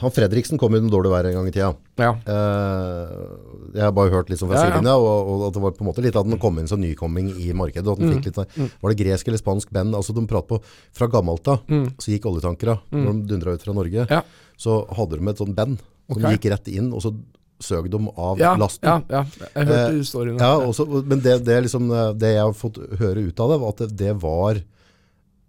Han 0.00 0.10
Fredriksen 0.10 0.58
kom 0.58 0.72
noe 0.72 0.90
dårlig 0.90 1.10
vær 1.12 1.26
en 1.28 1.34
gang 1.34 1.48
i 1.48 1.52
tida. 1.54 1.74
Ja. 1.98 2.12
Uh, 2.26 3.72
jeg 3.74 3.82
har 3.84 3.92
bare 3.96 4.10
hørt 4.14 4.30
litt 4.32 4.40
sånn 4.40 4.48
fra 4.50 4.58
Ja, 4.58 4.64
ja. 4.64 4.70
sidelinja, 4.72 4.94
og, 4.96 5.28
og 5.32 5.44
at 5.48 5.54
det 5.56 5.62
var 5.64 5.74
på 5.76 5.84
en 5.84 5.88
måte 5.90 6.02
litt 6.04 6.16
at 6.16 6.28
den 6.28 6.38
kom 6.42 6.58
inn 6.58 6.68
som 6.70 6.80
nykomming 6.80 7.30
i 7.36 7.52
markedet. 7.56 7.86
og 7.86 7.94
at 7.96 7.98
den 8.02 8.10
Mm. 8.10 8.16
fikk 8.16 8.24
litt, 8.30 8.34
der. 8.40 8.70
Var 8.82 8.90
det 8.94 8.98
gresk 9.04 9.28
eller 9.28 9.38
spansk 9.42 9.70
band? 9.72 9.94
Altså 9.94 10.14
de 10.14 10.26
prater 10.26 10.48
på, 10.48 10.62
Fra 10.92 11.06
gammelt 11.08 11.46
av 11.48 11.60
Mm. 11.68 11.90
så 11.98 12.12
gikk 12.12 12.24
oljetankere, 12.30 12.80
når 12.92 13.12
de 13.12 13.26
dundra 13.34 13.54
ut 13.54 13.62
fra 13.62 13.72
Norge, 13.72 14.06
Ja. 14.10 14.22
så 14.58 14.86
hadde 14.88 15.18
de 15.18 15.28
et 15.28 15.36
sånt 15.38 15.54
band 15.54 15.78
Som 16.12 16.24
Ok. 16.24 16.32
gikk 16.36 16.50
rett 16.50 16.68
inn, 16.68 16.92
og 16.92 17.00
så 17.00 17.14
søk 17.60 17.88
de 17.88 17.96
av 18.18 18.38
Ja, 18.38 18.56
lasten. 18.56 18.82
ja, 18.82 19.00
ja. 19.08 19.24
Jeg 19.54 19.66
hørte 19.66 19.88
Eh, 19.92 19.98
historien. 19.98 20.38
Ja, 20.38 20.58
også, 20.58 21.04
men 21.06 21.20
det, 21.20 21.44
det, 21.44 21.62
liksom, 21.64 21.90
eh, 21.92 22.12
det 22.12 22.34
jeg 22.34 22.42
har 22.42 22.52
fått 22.52 22.98
høre 22.98 23.22
ut 23.28 23.38
av 23.40 23.50
det, 23.50 23.60
var 23.60 23.68
at 23.68 23.76
det, 23.76 23.96
det 23.96 24.16
var 24.20 24.62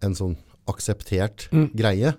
en 0.03 0.13
sånn 0.13 0.37
akseptert 0.67 1.49
greie. 1.75 2.13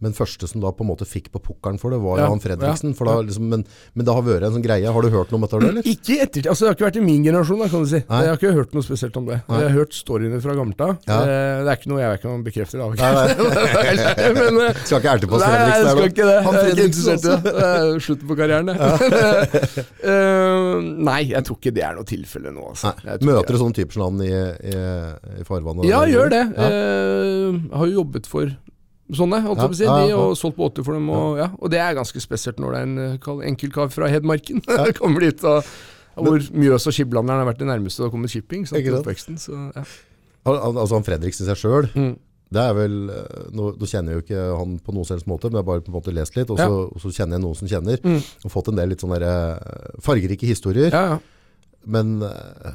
Men 0.00 0.14
første 0.16 0.48
som 0.48 0.62
da 0.64 0.70
på 0.72 0.80
en 0.84 0.88
måte 0.88 1.04
fikk 1.04 1.26
på 1.34 1.40
pukkelen 1.44 1.76
for 1.80 1.92
det, 1.92 1.98
var 2.00 2.22
Johan 2.22 2.38
Ja, 2.40 2.44
Fredriksen. 2.46 2.94
ja, 2.94 2.96
For 2.96 3.04
da, 3.10 3.18
liksom, 3.26 3.48
men, 3.52 3.64
men 3.92 4.06
det 4.08 4.14
har 4.16 4.22
vært 4.24 4.46
en 4.48 4.54
sånn 4.54 4.64
greie. 4.64 4.88
Har 4.96 5.02
du 5.04 5.10
hørt 5.12 5.30
noe 5.34 5.40
om 5.40 5.44
dette, 5.44 5.60
eller? 5.60 5.82
Ikke 5.94 6.16
ettertid. 6.24 6.48
Altså, 6.48 6.64
det 6.64 6.70
har 6.70 6.78
ikke 6.78 6.86
vært 6.88 6.98
i 7.02 7.04
min 7.04 7.24
generasjon, 7.26 7.60
da, 7.60 7.68
kan 7.68 7.84
du 7.84 7.90
si. 7.90 8.00
Nei. 8.08 8.20
Jeg 8.24 8.32
har 8.32 8.38
ikke 8.40 8.52
hørt 8.56 8.72
noe 8.78 8.86
spesielt 8.86 9.18
om 9.20 9.28
det. 9.28 9.38
Jeg 9.44 9.66
har 9.66 9.74
hørt 9.76 9.92
storyene 9.98 10.40
fra 10.40 10.56
gammelt 10.56 10.80
av. 10.86 10.94
Ja. 11.04 11.18
Eh, 11.20 11.60
Det 11.60 11.74
er 11.74 11.80
ikke 11.82 11.90
noe 11.92 12.00
jeg 12.00 12.22
kan 12.24 12.44
bekrefte. 12.46 12.80
Da. 12.80 12.88
Nei, 12.96 13.10
nei. 13.12 14.30
Men, 14.40 14.60
eh, 14.70 14.80
Skal 14.88 15.02
ikke 15.02 15.12
erte 15.18 15.28
på 15.30 15.40
Nei, 15.40 15.50
Fredriksen 15.50 15.84
jeg 15.84 15.92
skal 15.92 16.08
ikke 16.10 16.28
det. 16.30 16.38
Han 16.48 16.56
jeg 16.56 16.62
er 16.64 16.72
ikke 16.72 16.88
interessert 16.88 17.20
i 17.20 17.30
det. 17.30 17.54
Det 17.60 18.02
slutten 18.08 18.30
på 18.32 18.38
karrieren, 18.40 18.72
det. 18.72 19.84
uh, 20.06 20.80
nei, 21.10 21.20
jeg 21.34 21.44
tror 21.46 21.60
ikke 21.60 21.74
det 21.76 21.84
er 21.86 21.98
noe 21.98 22.08
tilfelle 22.08 22.52
nå. 22.54 22.70
Altså. 22.72 22.94
Nei. 23.04 23.18
Møter 23.30 23.56
du 23.56 23.60
sånne 23.60 23.76
typer 23.76 23.98
som 23.98 24.06
han 24.08 24.24
i, 24.24 24.32
i, 24.32 24.74
i 25.42 25.46
farvannet? 25.48 25.86
Ja, 25.90 26.02
gjør 26.08 26.32
det. 26.32 26.42
Ja. 26.56 26.72
Uh, 26.72 27.60
har 27.76 27.90
jo 27.90 28.00
jobbet 28.02 28.28
for 28.30 28.50
sånne, 29.16 29.40
holdt 29.44 29.60
jeg 29.60 29.70
på 29.72 29.76
å 29.76 29.80
si. 29.80 29.86
De, 29.86 30.14
og 30.16 30.36
solgt 30.38 30.56
båter 30.56 30.84
for 30.86 30.94
dem. 30.94 31.08
Og, 31.10 31.38
ja. 31.38 31.50
og 31.58 31.70
det 31.72 31.80
er 31.82 31.94
ganske 31.98 32.20
spesielt 32.22 32.58
når 32.62 32.72
det 32.76 32.80
er 32.80 32.86
en 32.90 33.42
enkel 33.52 33.72
kar 33.74 33.88
fra 33.90 34.08
Hedmarken 34.12 34.62
kommer 35.00 35.20
dit. 35.26 35.42
og 35.44 35.64
hvor 36.20 36.42
Mjøs 36.52 36.86
og 36.90 36.92
Skiblanderen 36.96 37.40
har 37.40 37.46
vært 37.48 37.60
det 37.62 37.68
nærmeste 37.70 38.02
det 38.02 38.08
har 38.08 38.14
kommet 38.14 38.30
shipping. 38.32 38.66
Sant, 38.66 38.80
Ikke 38.82 38.98
oppveksten, 38.98 39.38
så, 39.40 39.52
ja. 39.74 39.84
Han, 40.46 40.56
han- 40.56 40.76
altså 40.82 40.94
han 40.98 41.04
Fredriksen 41.06 41.46
seg 41.46 41.56
sjøl, 41.60 41.88
Mm. 41.94 42.16
det 42.50 42.60
er 42.60 42.74
vel 42.74 42.94
eh, 43.14 43.44
nå, 43.54 43.70
nå 43.78 43.86
kjenner 43.88 44.12
jeg 44.12 44.18
jo 44.18 44.24
ikke 44.26 44.44
han 44.58 44.78
på 44.84 44.92
noen 44.96 45.06
selvs 45.06 45.26
måte, 45.30 45.48
men 45.48 45.60
jeg 45.60 45.62
har 45.64 45.68
bare 45.70 45.84
på 45.86 45.92
en 45.92 45.96
måte 46.00 46.12
lest 46.16 46.36
litt, 46.36 46.50
og 46.50 46.58
så, 46.58 46.66
Ja. 46.66 46.86
og 46.90 46.98
så 47.00 47.12
kjenner 47.14 47.38
jeg 47.38 47.44
noen 47.44 47.56
som 47.56 47.68
kjenner, 47.70 48.00
Mm. 48.02 48.18
og 48.44 48.50
fått 48.52 48.68
en 48.72 48.76
del 48.80 48.88
litt 48.92 49.00
sånne 49.04 49.20
eh, 49.22 49.98
fargerike 50.02 50.46
historier. 50.50 50.90
Ja, 50.90 51.04
ja. 51.14 51.18
Men 51.86 52.22
eh, 52.22 52.72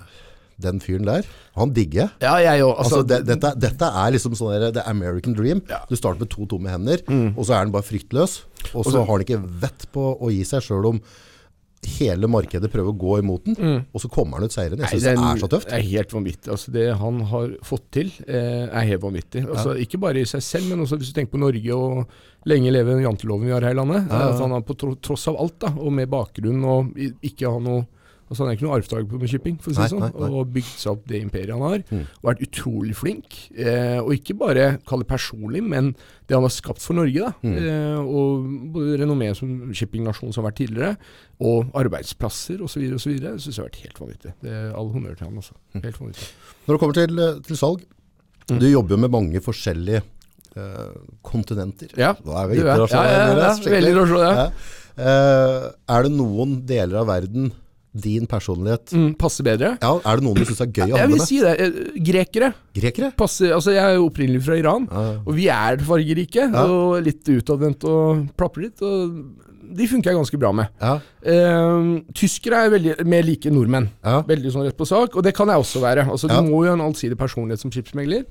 den 0.62 0.80
fyren 0.80 1.06
der, 1.06 1.26
han 1.56 1.74
digger 1.76 2.02
jeg. 2.06 2.10
ja, 2.22 2.36
jeg 2.40 2.62
òg. 2.64 2.78
Altså, 2.80 3.02
Altså, 3.02 3.08
det, 3.08 3.26
dette, 3.28 3.54
dette 3.60 3.86
er 3.92 4.12
liksom 4.16 4.36
sånn 4.40 4.56
der, 4.60 4.72
the 4.72 4.84
American 4.90 5.34
dream. 5.34 5.62
Ja. 5.70 5.82
Du 5.90 5.96
starter 5.96 6.20
med 6.24 6.30
to 6.30 6.46
tomme 6.46 6.70
hender, 6.72 6.98
Mm. 7.08 7.38
og 7.38 7.46
så 7.46 7.54
er 7.54 7.64
han 7.66 7.72
bare 7.72 7.84
fryktløs. 7.84 8.44
Og 8.74 8.86
så 8.86 8.98
har 9.04 9.06
han 9.12 9.22
ikke 9.26 9.42
vett 9.62 9.86
på 9.94 10.18
å 10.20 10.32
gi 10.32 10.44
seg 10.44 10.62
sjøl 10.64 10.86
om 10.94 11.02
hele 11.86 12.26
markedet 12.32 12.72
prøver 12.74 12.90
å 12.90 12.98
gå 12.98 13.18
imot 13.22 13.44
den, 13.46 13.84
og 13.94 14.02
så 14.02 14.10
kommer 14.10 14.40
han 14.40 14.48
ut 14.48 14.54
seirende. 14.56 14.82
Jeg 14.88 14.90
Mm. 14.90 14.94
Syns 14.96 15.04
det 15.04 15.12
er 15.14 15.42
så 15.44 15.50
tøft. 15.52 15.72
er 15.72 15.82
helt 15.86 16.10
vanvittig. 16.10 16.50
Altså, 16.50 16.72
det 16.74 16.98
han 16.98 17.20
har 17.22 17.48
fått 17.62 17.84
til, 17.92 18.12
eh, 18.28 18.66
er 18.74 18.86
helt 18.90 19.02
vanvittig. 19.04 19.46
Altså, 19.48 19.76
Ikke 19.78 20.00
bare 20.00 20.18
i 20.18 20.24
seg 20.26 20.42
selv, 20.42 20.70
men 20.70 20.80
også 20.80 20.98
hvis 20.98 21.14
du 21.14 21.20
tenker 21.22 21.34
på 21.38 21.40
Norge 21.40 21.72
og 21.76 22.08
lenge 22.48 22.72
leve 22.72 22.98
janteloven 23.04 23.46
vi 23.46 23.52
har 23.52 23.62
her 23.62 23.70
i 23.72 23.74
landet. 23.76 24.08
Ja, 24.10 24.18
ja. 24.20 24.30
At 24.34 24.40
han 24.40 24.50
har 24.52 24.62
på 24.62 24.74
tross 25.00 25.28
av 25.28 25.36
alt, 25.40 25.60
da, 25.60 25.68
og 25.78 25.92
med 25.94 26.10
bakgrunn 26.10 26.64
og 26.66 26.96
ikke 27.22 27.52
ha 27.52 27.60
noe 27.60 27.86
Altså 28.26 28.42
Han 28.42 28.50
er 28.50 28.56
ikke 28.58 28.66
noe 28.66 28.78
arvtaker 28.80 29.06
på 29.06 29.20
noe 29.22 29.28
shipping, 29.30 29.58
for 29.62 29.70
å 29.70 29.76
si 29.76 29.82
det 29.84 29.92
sånn. 29.92 30.00
nei, 30.02 30.10
nei. 30.18 30.30
Og 30.34 30.48
bygd 30.56 30.80
seg 30.82 30.92
opp 30.96 31.04
det 31.08 31.20
imperiet 31.22 31.52
han 31.54 31.62
har. 31.62 31.84
Mm. 31.92 32.06
Og 32.24 32.30
vært 32.32 32.42
utrolig 32.48 32.96
flink. 32.98 33.36
Eh, 33.56 34.00
og 34.02 34.10
ikke 34.16 34.34
bare 34.40 34.80
kall 34.88 35.04
det 35.04 35.08
personlig, 35.12 35.62
men 35.62 35.92
det 36.26 36.34
han 36.34 36.42
har 36.42 36.50
skapt 36.50 36.82
for 36.82 36.98
Norge. 36.98 37.20
da. 37.22 37.34
Mm. 37.46 37.58
Eh, 37.62 38.00
og 38.02 38.48
både 38.74 38.98
renommé 39.04 39.36
som 39.38 39.72
shippingnasjon 39.78 40.34
som 40.34 40.42
har 40.44 40.50
vært 40.52 40.58
tidligere, 40.64 40.98
og 41.40 41.70
arbeidsplasser 41.78 42.62
osv. 42.66 42.82
osv. 42.98 43.14
syns 43.38 43.46
jeg 43.46 43.62
har 43.62 43.70
vært 43.70 43.84
helt 43.84 44.00
vanvittig. 44.02 44.34
Det 44.42 44.50
er 44.52 44.74
All 44.74 44.90
honnør 44.90 45.16
til 45.20 45.28
han, 45.28 45.36
altså. 45.38 45.54
Mm. 45.76 45.84
Helt 45.84 46.00
vanvittig. 46.02 46.28
Når 46.66 46.74
det 46.74 46.80
kommer 46.82 46.94
til, 46.98 47.20
eh, 47.20 47.40
til 47.46 47.56
salg, 47.62 47.86
Mm. 48.50 48.60
du 48.60 48.66
jobber 48.70 48.90
jo 48.94 48.98
med 48.98 49.10
mange 49.12 49.40
forskjellige 49.42 50.02
eh, 50.56 50.92
kontinenter. 51.24 51.90
Ja, 51.98 52.14
Da 52.14 52.44
er 52.44 52.48
vi 52.48 52.58
er- 52.58 52.64
internasjonale. 52.66 53.12
ja, 53.12 53.18
ja, 53.18 53.28
ja, 53.28 53.38
ja, 53.38 53.54
skikkelig. 53.54 53.72
veldig 53.72 53.96
rasjonell, 54.02 54.36
ja. 54.36 54.36
Ja. 54.46 54.52
Eh, 54.98 55.72
er 55.90 56.04
det 56.04 56.12
noen 56.12 56.66
deler 56.66 56.96
av 57.02 57.08
verden, 57.08 57.52
din 57.96 58.26
personlighet 58.28 58.92
Mm, 58.94 59.14
passer 59.18 59.44
bedre. 59.48 59.78
ja, 59.82 59.94
Er 60.06 60.16
det 60.20 60.24
noen 60.26 60.36
du 60.36 60.46
syns 60.46 60.62
er 60.62 60.68
gøy 60.68 60.92
å 60.94 60.98
Jeg 60.98 61.10
vil 61.10 61.20
si 61.26 61.40
det. 61.40 61.54
eh, 61.62 62.02
Grekere 62.04 62.54
Grekere? 62.76 63.12
passer 63.16 63.54
Altså, 63.56 63.72
jeg 63.74 63.84
er 63.84 63.96
jo 63.96 64.10
opprinnelig 64.10 64.44
fra 64.44 64.58
Iran, 64.60 64.88
Ja, 64.92 65.20
og 65.26 65.34
vi 65.36 65.48
er 65.48 65.78
fargerike 65.78 66.52
Ja. 66.54 66.66
og 66.66 67.04
litt 67.04 67.24
utadvendte 67.24 67.86
og 67.88 68.28
plapper 68.38 68.62
litt. 68.64 68.82
Og 68.82 69.24
de 69.76 69.88
funker 69.88 70.12
jeg 70.12 70.16
ganske 70.20 70.40
bra 70.40 70.52
med. 70.52 70.68
Ja, 70.82 71.00
Eh, 71.26 72.02
tyskere 72.14 72.66
er 72.66 72.70
veldig 72.70 73.06
mer 73.06 73.24
like 73.24 73.50
nordmenn. 73.50 73.90
ja. 74.04 74.22
Veldig 74.22 74.52
sånn 74.52 74.66
rett 74.66 74.78
på 74.78 74.86
sak, 74.86 75.16
og 75.16 75.24
det 75.24 75.34
kan 75.34 75.48
jeg 75.48 75.58
også 75.58 75.80
være. 75.82 76.06
Altså. 76.10 76.28
Du 76.30 76.36
må 76.44 76.64
jo 76.66 76.70
ha 76.70 76.74
en 76.74 76.82
allsidig 76.94 77.18
personlighet 77.18 77.60
som 77.60 77.72
skipsmegler. 77.72 78.26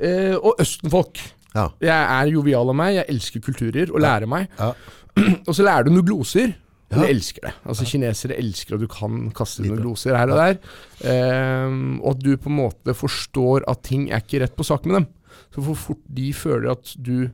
Eh, 0.00 0.34
og 0.36 0.54
østenfolk. 0.60 1.18
ja. 1.54 1.68
Jeg 1.80 1.90
er 1.90 2.30
jovial 2.32 2.68
av 2.70 2.74
meg, 2.76 2.94
jeg 2.94 3.06
elsker 3.08 3.40
kulturer 3.40 3.90
og 3.92 4.00
lærer 4.00 4.26
meg. 4.28 4.48
Ja. 4.58 4.72
og 5.48 5.54
så 5.54 5.64
lærer 5.64 5.84
du 5.84 5.90
noen 5.90 6.06
gloser. 6.06 6.54
Ja. 6.88 7.02
Jeg 7.04 7.18
elsker 7.18 7.44
det. 7.44 7.52
Altså 7.68 7.84
Kinesere 7.84 8.36
elsker 8.40 8.78
at 8.78 8.80
du 8.80 8.88
kan 8.88 9.26
kaste 9.36 9.64
noen 9.64 9.82
gloser 9.82 10.16
her 10.16 10.30
og 10.32 10.38
der. 10.40 10.58
Um, 11.04 11.98
og 12.00 12.14
at 12.14 12.22
du 12.24 12.30
på 12.40 12.48
en 12.48 12.58
måte 12.62 12.94
forstår 12.96 13.66
at 13.68 13.82
ting 13.84 14.08
er 14.08 14.22
ikke 14.24 14.40
rett 14.44 14.56
på 14.56 14.64
sak 14.64 14.88
med 14.88 15.02
dem. 15.02 15.08
Så 15.52 15.64
for 15.66 15.76
fort 15.76 16.00
de 16.16 16.30
føler 16.32 16.72
at 16.72 16.94
du 16.96 17.28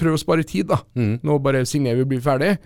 prøver 0.00 0.18
å 0.18 0.22
spare 0.22 0.46
tid, 0.48 0.66
da. 0.72 0.80
Mm. 0.98 1.20
Nå 1.22 1.38
bare 1.44 1.62
signerer 1.68 2.00
vi 2.00 2.06
og 2.08 2.10
blir 2.14 2.24
ferdig. 2.24 2.56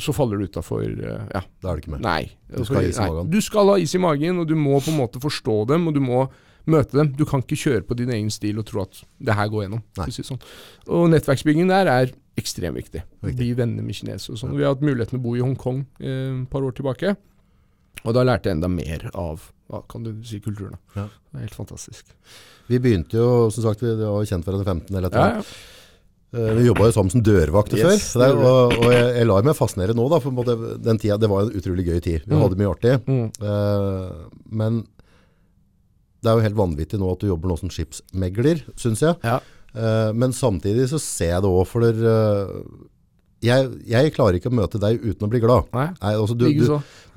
Så 0.00 0.14
faller 0.16 0.40
du 0.40 0.48
utafor 0.48 0.86
ja, 0.88 1.42
Da 1.60 1.68
er 1.68 1.76
det 1.76 1.82
ikke 1.82 1.92
med. 1.94 2.04
Nei. 2.06 2.22
Du 2.48 2.64
skal 2.64 2.80
ha 2.80 2.86
is 2.88 2.96
i 2.96 3.02
Nei. 3.02 3.10
magen. 3.12 3.28
Du 3.30 3.42
skal 3.44 3.68
ha 3.68 3.74
is 3.82 3.92
i 3.94 4.00
magen, 4.00 4.40
og 4.40 4.48
du 4.48 4.56
må 4.56 4.80
på 4.80 4.90
en 4.90 4.98
måte 4.98 5.20
forstå 5.22 5.58
dem, 5.68 5.86
og 5.90 5.94
du 5.94 6.00
må 6.02 6.24
møte 6.70 6.96
dem. 6.96 7.12
Du 7.18 7.26
kan 7.28 7.42
ikke 7.44 7.58
kjøre 7.60 7.84
på 7.86 7.98
din 7.98 8.10
egen 8.14 8.30
stil 8.32 8.58
og 8.62 8.66
tro 8.70 8.82
at 8.86 9.02
det 9.20 9.36
her 9.36 9.50
går 9.52 9.66
gjennom. 9.66 9.82
Nei. 10.00 10.08
sånn. 10.16 10.40
Og 10.88 11.10
nettverksbyggingen 11.12 11.70
der 11.70 11.90
er 11.92 12.14
ekstremt 12.38 12.76
viktig. 12.78 13.02
Viktig. 13.22 13.36
Bli 13.38 13.50
venner 13.58 13.82
med 13.84 13.94
kinesere 13.94 14.32
og 14.34 14.38
sånn. 14.40 14.54
Vi 14.56 14.62
har 14.64 14.74
hatt 14.74 14.84
muligheten 14.84 15.18
å 15.18 15.22
bo 15.22 15.34
i 15.36 15.42
Hongkong 15.44 15.82
eh, 16.00 16.38
par 16.52 16.62
år 16.64 16.72
tilbake, 16.78 17.16
og 18.04 18.14
da 18.16 18.22
lærte 18.24 18.48
jeg 18.48 18.56
enda 18.56 18.68
mer 18.72 19.10
av 19.14 19.50
hva 19.68 19.82
kan 19.88 20.02
du 20.04 20.10
si, 20.26 20.40
kulturen. 20.40 20.74
Ja. 20.96 21.06
Det 21.32 21.38
er 21.38 21.44
helt 21.46 21.54
fantastisk. 21.56 22.08
Vi 22.68 22.78
begynte 22.82 23.16
jo, 23.20 23.50
som 23.52 23.64
sagt, 23.68 23.80
vi 23.84 23.92
var 24.00 24.24
kjent 24.28 24.44
hverandre 24.44 24.66
15 24.68 24.96
eller 24.96 25.08
et 25.08 25.14
eller 25.14 25.36
annet. 25.36 25.52
ja. 25.52 25.78
Eh, 26.32 26.54
Vi 26.56 26.64
jobba 26.66 26.86
jo 26.88 26.92
sammen 26.96 27.12
som 27.12 27.20
dørvakter 27.22 27.76
Yes, 27.76 28.12
før. 28.16 28.38
og 28.40 28.72
og 28.78 28.86
jeg, 28.92 29.08
jeg 29.18 29.26
lar 29.28 29.42
meg 29.44 29.54
fascinere 29.56 29.92
nå, 29.94 30.08
da. 30.08 30.18
For 30.24 30.32
måte, 30.32 30.54
den 30.80 30.96
tida, 30.98 31.18
det 31.20 31.28
var 31.28 31.42
en 31.44 31.52
utrolig 31.52 31.84
gøy 31.84 32.00
tid. 32.00 32.22
Vi 32.26 32.32
Mm. 32.34 32.40
hadde 32.40 32.56
mye 32.56 32.70
artig. 32.72 32.94
Mm. 33.06 33.26
Uh, 33.36 34.28
men 34.48 34.86
det 36.22 36.30
er 36.30 36.36
jo 36.38 36.44
helt 36.46 36.56
vanvittig 36.56 36.98
nå 37.02 37.10
at 37.12 37.20
du 37.20 37.26
jobber 37.28 37.48
nå 37.52 37.58
som 37.60 37.68
skipsmegler, 37.68 38.62
syns 38.78 39.00
jeg. 39.04 39.16
Ja. 39.26 39.40
Eh, 39.74 40.10
men 40.14 40.34
samtidig 40.36 40.88
så 40.90 41.00
ser 41.00 41.34
jeg 41.36 41.44
det 41.44 41.52
òg, 41.52 41.62
for 41.68 41.86
eh, 41.88 42.56
jeg, 43.42 43.68
jeg 43.90 44.12
klarer 44.14 44.36
ikke 44.38 44.50
å 44.52 44.54
møte 44.54 44.78
deg 44.82 45.00
uten 45.02 45.26
å 45.26 45.30
bli 45.32 45.40
glad. 45.42 45.70
Nei, 45.74 45.88
Nei, 45.96 46.12
altså 46.14 46.36
du, 46.38 46.44
du, 46.54 46.66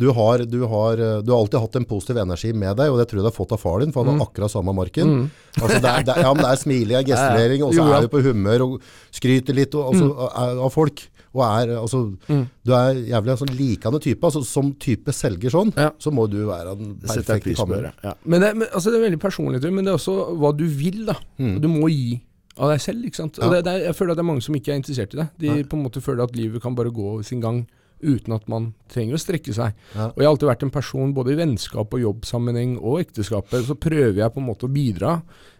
du, 0.02 0.08
har, 0.18 0.44
du, 0.50 0.60
har, 0.72 1.02
eh, 1.02 1.18
du 1.22 1.34
har 1.34 1.42
alltid 1.44 1.62
hatt 1.62 1.80
en 1.82 1.88
positiv 1.90 2.22
energi 2.24 2.54
med 2.56 2.80
deg, 2.80 2.94
og 2.94 3.02
det 3.02 3.10
tror 3.12 3.20
jeg 3.22 3.28
du 3.28 3.30
har 3.30 3.36
fått 3.36 3.54
av 3.54 3.62
far 3.62 3.84
din, 3.84 3.94
for 3.94 4.08
han 4.08 4.18
har 4.18 4.30
akkurat 4.30 4.54
samme 4.54 4.74
marken. 4.76 5.12
Mm. 5.12 5.26
Altså 5.60 5.82
det, 5.84 5.92
er, 5.92 6.08
det, 6.08 6.16
ja, 6.26 6.32
men 6.32 6.42
det 6.46 6.54
er 6.54 6.64
smilig, 6.64 6.96
og 7.02 7.12
er 7.14 7.58
og 7.68 7.76
så 7.76 7.90
er 7.92 8.08
du 8.08 8.14
på 8.16 8.24
humør 8.26 8.66
og 8.70 8.80
skryter 9.14 9.60
litt 9.60 9.78
og, 9.78 9.92
altså, 9.94 10.32
er, 10.32 10.64
av 10.66 10.74
folk. 10.74 11.06
Og 11.36 11.42
er, 11.44 11.74
altså, 11.76 12.06
Mm. 12.32 12.46
Du 12.66 12.72
er 12.74 12.98
jævlig 13.12 13.32
en 13.34 13.40
sånn 13.42 13.52
likende 13.60 14.00
type. 14.02 14.24
Altså, 14.24 14.42
som 14.48 14.72
type 14.82 15.12
selger 15.14 15.52
sånn, 15.52 15.74
Ja. 15.78 15.92
så 16.00 16.14
må 16.16 16.30
du 16.32 16.40
være 16.48 16.78
den 16.80 16.96
perfekte 17.04 17.54
det. 17.76 17.92
Ja. 18.02 18.14
Men, 18.24 18.42
det, 18.42 18.54
men 18.56 18.70
altså, 18.72 18.90
det 18.90 19.02
er 19.02 19.06
veldig 19.10 19.20
personlig, 19.22 19.62
men 19.68 19.86
det 19.86 19.92
er 19.92 20.00
også 20.00 20.16
hva 20.40 20.54
du 20.56 20.64
vil. 20.66 21.04
da. 21.12 21.20
Og 21.44 21.60
Du 21.62 21.68
må 21.70 21.92
gi 21.92 22.22
av 22.58 22.70
deg 22.72 22.82
selv. 22.84 23.06
ikke 23.08 23.20
sant? 23.20 23.40
Ja. 23.42 23.50
det, 23.52 23.64
det 23.66 23.72
er, 23.74 23.82
jeg 23.90 23.96
føler 23.98 24.12
at 24.16 24.20
det 24.20 24.24
er 24.26 24.30
mange 24.32 24.46
som 24.46 24.56
ikke 24.56 24.72
er 24.74 24.80
interessert 24.80 25.16
i 25.16 25.20
det. 25.22 25.28
De 25.42 25.50
Nei. 25.52 25.64
på 25.68 25.76
en 25.80 25.84
måte 25.88 26.02
føler 26.04 26.24
at 26.24 26.36
livet 26.38 26.62
kan 26.64 26.76
bare 26.78 26.94
gå 26.96 27.18
sin 27.28 27.42
gang 27.44 27.66
uten 28.06 28.36
at 28.36 28.48
man 28.52 28.68
trenger 28.92 29.16
å 29.18 29.20
strekke 29.22 29.54
seg. 29.56 29.74
Ja. 29.96 30.10
Og 30.12 30.20
jeg 30.20 30.28
har 30.28 30.34
alltid 30.36 30.50
vært 30.52 30.64
en 30.68 30.74
person, 30.76 31.14
både 31.16 31.34
i 31.34 31.38
vennskap 31.40 31.94
og 31.96 32.02
jobbsammenheng 32.04 32.76
og 32.78 33.00
ekteskapet, 33.02 33.66
så 33.66 33.76
prøver 33.80 34.20
jeg 34.22 34.34
på 34.36 34.42
en 34.44 34.48
måte 34.50 34.68
å 34.68 34.72
bidra 34.72 35.14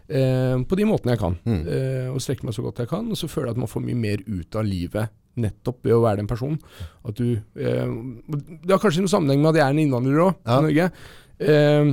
eh, 0.06 0.54
på 0.68 0.78
de 0.78 0.86
måtene 0.86 1.16
jeg 1.16 1.22
kan. 1.24 1.36
Mm. 1.48 1.62
Eh, 1.64 2.08
og 2.12 2.20
strekke 2.22 2.46
meg 2.46 2.54
så 2.54 2.62
godt 2.66 2.82
jeg 2.84 2.90
kan. 2.92 3.08
Og 3.10 3.18
så 3.18 3.28
føler 3.32 3.50
jeg 3.50 3.56
at 3.56 3.62
man 3.64 3.72
får 3.72 3.86
mye 3.88 3.98
mer 4.04 4.22
ut 4.28 4.60
av 4.60 4.68
livet 4.68 5.14
nettopp 5.36 5.82
ved 5.84 5.92
å 5.96 6.02
være 6.04 6.22
den 6.22 6.28
personen. 6.30 6.60
At 7.08 7.18
du 7.18 7.34
eh, 7.34 7.96
Det 8.62 8.72
har 8.72 8.80
kanskje 8.84 9.02
noen 9.04 9.12
sammenheng 9.16 9.42
med 9.42 9.50
at 9.52 9.58
jeg 9.60 9.66
er 9.66 9.74
en 9.74 9.82
innvandrer 9.82 10.22
òg, 10.28 10.38
Ja. 10.46 10.60
i 10.60 10.66
Norge. 10.68 10.90
Eh, 11.40 11.90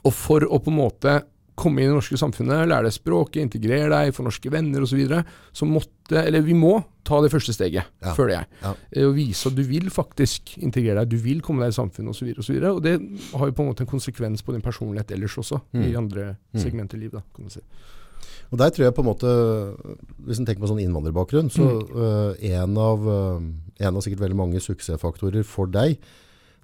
og 0.00 0.12
for 0.16 0.44
å 0.48 0.58
på 0.64 0.72
en 0.72 0.80
måte 0.80 1.14
komme 1.60 1.82
inn 1.82 1.90
i 1.90 1.92
det 1.92 1.98
norske 1.98 2.18
samfunnet, 2.20 2.64
lære 2.70 2.88
deg 2.88 2.94
språket, 2.96 3.42
integrere 3.44 3.90
deg, 3.92 4.14
få 4.16 4.24
norske 4.26 4.52
venner 4.52 4.82
osv., 4.82 4.94
så, 4.94 4.98
videre, 4.98 5.20
så 5.56 5.68
måtte, 5.68 6.22
eller 6.24 6.42
vi 6.46 6.56
må, 6.56 6.78
ta 7.06 7.20
det 7.24 7.30
første 7.32 7.54
steget, 7.56 7.86
Ja. 8.04 8.12
føler 8.16 8.34
jeg. 8.34 8.46
Ja. 8.62 8.74
Eh, 8.92 9.06
Og 9.08 9.14
vise 9.16 9.48
at 9.48 9.56
du 9.56 9.62
vil 9.66 9.88
faktisk 9.90 10.56
integrere 10.58 11.00
deg, 11.00 11.08
du 11.14 11.16
vil 11.22 11.40
komme 11.44 11.64
deg 11.64 11.72
i 11.72 11.78
samfunnet 11.78 12.12
osv. 12.12 12.32
Og, 12.36 12.44
så 12.44 12.52
videre, 12.52 12.74
og 12.76 12.82
det 12.84 12.96
har 13.34 13.46
jo 13.48 13.56
på 13.56 13.64
en 13.64 13.70
måte 13.72 13.86
en 13.86 13.92
konsekvens 13.94 14.42
på 14.42 14.52
din 14.56 14.62
personlighet 14.64 15.10
ellers 15.16 15.38
også, 15.40 15.60
i 15.74 15.94
andre 15.96 16.36
segmenter 16.56 16.98
i 16.98 17.06
livet. 17.06 17.20
Da, 17.20 17.24
kan 17.34 17.46
man 17.48 17.50
si. 17.54 17.60
Og 18.50 18.58
der 18.58 18.70
tror 18.74 18.84
jeg 18.84 18.94
på 18.94 19.02
en 19.04 19.08
måte, 19.08 19.30
hvis 20.26 20.40
en 20.40 20.46
tenker 20.48 20.60
på 20.64 20.68
sånn 20.70 20.82
innvandrerbakgrunn, 20.82 21.50
så 21.54 21.68
øh, 21.86 22.34
en, 22.50 22.76
av, 22.82 23.04
uh, 23.06 23.38
en 23.78 23.96
av 23.96 24.02
sikkert 24.04 24.24
veldig 24.26 24.38
mange 24.40 24.60
suksessfaktorer 24.62 25.46
for 25.46 25.70
deg, 25.70 25.96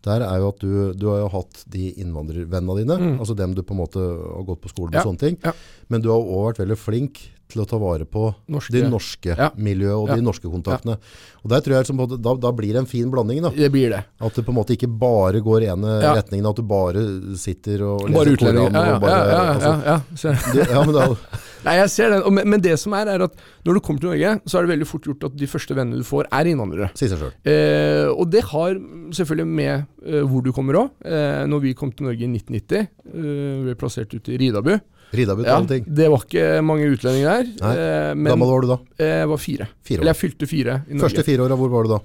der 0.04 0.20
er 0.22 0.38
jo 0.38 0.48
at 0.52 0.60
du, 0.60 0.92
du 0.94 1.06
har 1.10 1.18
jo 1.24 1.28
hatt 1.32 1.64
de 1.72 1.88
innvandrervennene 2.02 2.76
dine, 2.82 2.98
altså 3.18 3.34
dem 3.34 3.54
du 3.54 3.62
på 3.62 3.74
en 3.74 3.80
måte 3.80 3.98
har 4.02 4.44
gått 4.46 4.60
på 4.62 4.68
skolen 4.74 4.92
med 4.92 5.00
Ja, 5.00 5.06
sånne 5.08 5.18
ting, 5.18 5.38
ja. 5.42 5.52
men 5.88 6.02
du 6.04 6.10
har 6.12 6.18
også 6.20 6.44
vært 6.50 6.60
veldig 6.64 6.78
flink 6.78 7.22
til 7.48 7.62
å 7.62 7.66
ta 7.68 7.78
vare 7.78 8.04
på 8.04 8.34
Norske. 8.50 8.72
det 8.74 8.84
norske 8.90 9.36
Ja. 9.38 9.50
miljøet 9.56 9.94
og 10.02 10.08
Ja. 10.08 10.16
de 10.16 10.22
norske 10.22 10.50
kontaktene. 10.50 10.96
Og 11.44 11.50
der 11.50 11.60
tror 11.60 11.74
jeg 11.76 11.86
liksom, 11.86 12.20
da, 12.22 12.34
da 12.34 12.50
blir 12.52 12.72
det 12.74 12.80
en 12.82 12.86
fin 12.90 13.08
blanding 13.10 13.42
da. 13.42 13.50
Det 13.50 13.70
blir 13.70 13.90
det. 13.90 14.04
At 14.20 14.34
det 14.34 14.44
på 14.44 14.50
en 14.50 14.56
måte 14.58 14.74
ikke 14.76 14.88
bare 14.98 15.40
går 15.40 15.62
i 15.62 15.66
ene 15.70 16.02
Ja. 16.02 16.14
retningen, 16.16 16.48
at 16.50 16.56
du 16.56 16.62
bare 16.62 17.36
sitter 17.38 17.82
og 17.86 18.00
Bare 18.10 18.24
leser 18.26 18.36
utlendinger. 18.36 18.70
Koranen 18.70 18.74
Ja, 18.74 18.92
ja, 18.92 18.98
bare, 18.98 19.10
ja, 19.10 19.44
ja, 19.44 19.54
altså, 19.54 19.72
ja, 19.84 20.34
ja. 20.34 20.52
Det, 20.52 20.70
ja, 20.70 20.84
men 20.84 20.94
er, 20.96 21.16
Nei, 21.66 21.74
jeg 21.80 21.90
ser 21.90 22.10
den. 22.10 22.34
Men, 22.34 22.48
men 22.50 22.60
det 22.60 22.78
som 22.78 22.92
er, 22.94 23.06
er 23.08 23.22
at 23.24 23.32
når 23.64 23.74
du 23.74 23.80
kommer 23.80 24.00
til 24.00 24.10
Norge, 24.10 24.40
så 24.46 24.58
er 24.58 24.66
det 24.66 24.78
veldig 24.78 24.86
fort 24.86 25.02
gjort 25.02 25.24
at 25.24 25.36
de 25.36 25.46
første 25.50 25.74
vennene 25.74 25.98
du 25.98 26.04
får, 26.06 26.26
er 26.30 26.44
innvandrere. 26.46 26.90
Si 26.94 27.08
seg 27.10 27.18
selv. 27.18 27.32
Eh, 27.44 28.06
og 28.12 28.30
det 28.30 28.42
har 28.52 28.74
selvfølgelig 29.10 29.46
med 29.46 29.86
eh, 30.06 30.20
hvor 30.22 30.42
du 30.44 30.52
kommer 30.52 30.74
òg. 30.74 30.90
Eh, 31.04 31.42
når 31.50 31.60
vi 31.62 31.74
kom 31.74 31.90
til 31.90 32.06
Norge 32.06 32.22
i 32.22 32.28
1990, 32.30 32.86
eh, 33.06 33.10
vi 33.14 33.64
ble 33.66 33.74
plassert 33.74 34.14
ute 34.14 34.30
i 34.34 34.38
Ridabu. 34.38 34.76
Ridabut 35.16 35.46
Ja, 35.48 35.56
alle 35.56 35.66
ting. 35.70 35.84
det 35.88 36.08
var 36.12 36.22
ikke 36.26 36.62
mange 36.64 36.86
utlendinger 36.92 37.30
der. 37.30 37.48
Nei. 37.62 37.72
Eh, 37.76 38.14
men 38.14 38.30
Gammel 38.32 38.48
var 38.52 38.60
du 38.60 38.68
da? 38.68 38.78
eh, 38.98 39.14
jeg 39.22 39.28
var 39.32 39.36
fire. 39.42 39.68
Fire 39.82 39.98
år. 39.98 40.02
Eller 40.04 40.12
jeg 40.14 40.20
fylte 40.22 40.46
fire 40.50 40.74
i 40.88 40.92
Norge. 40.94 41.02
Første 41.08 41.24
fire 41.24 41.40
åra, 41.46 41.56
hvor 41.56 41.70
var 41.70 41.82
du 41.84 41.88
da? 41.96 42.00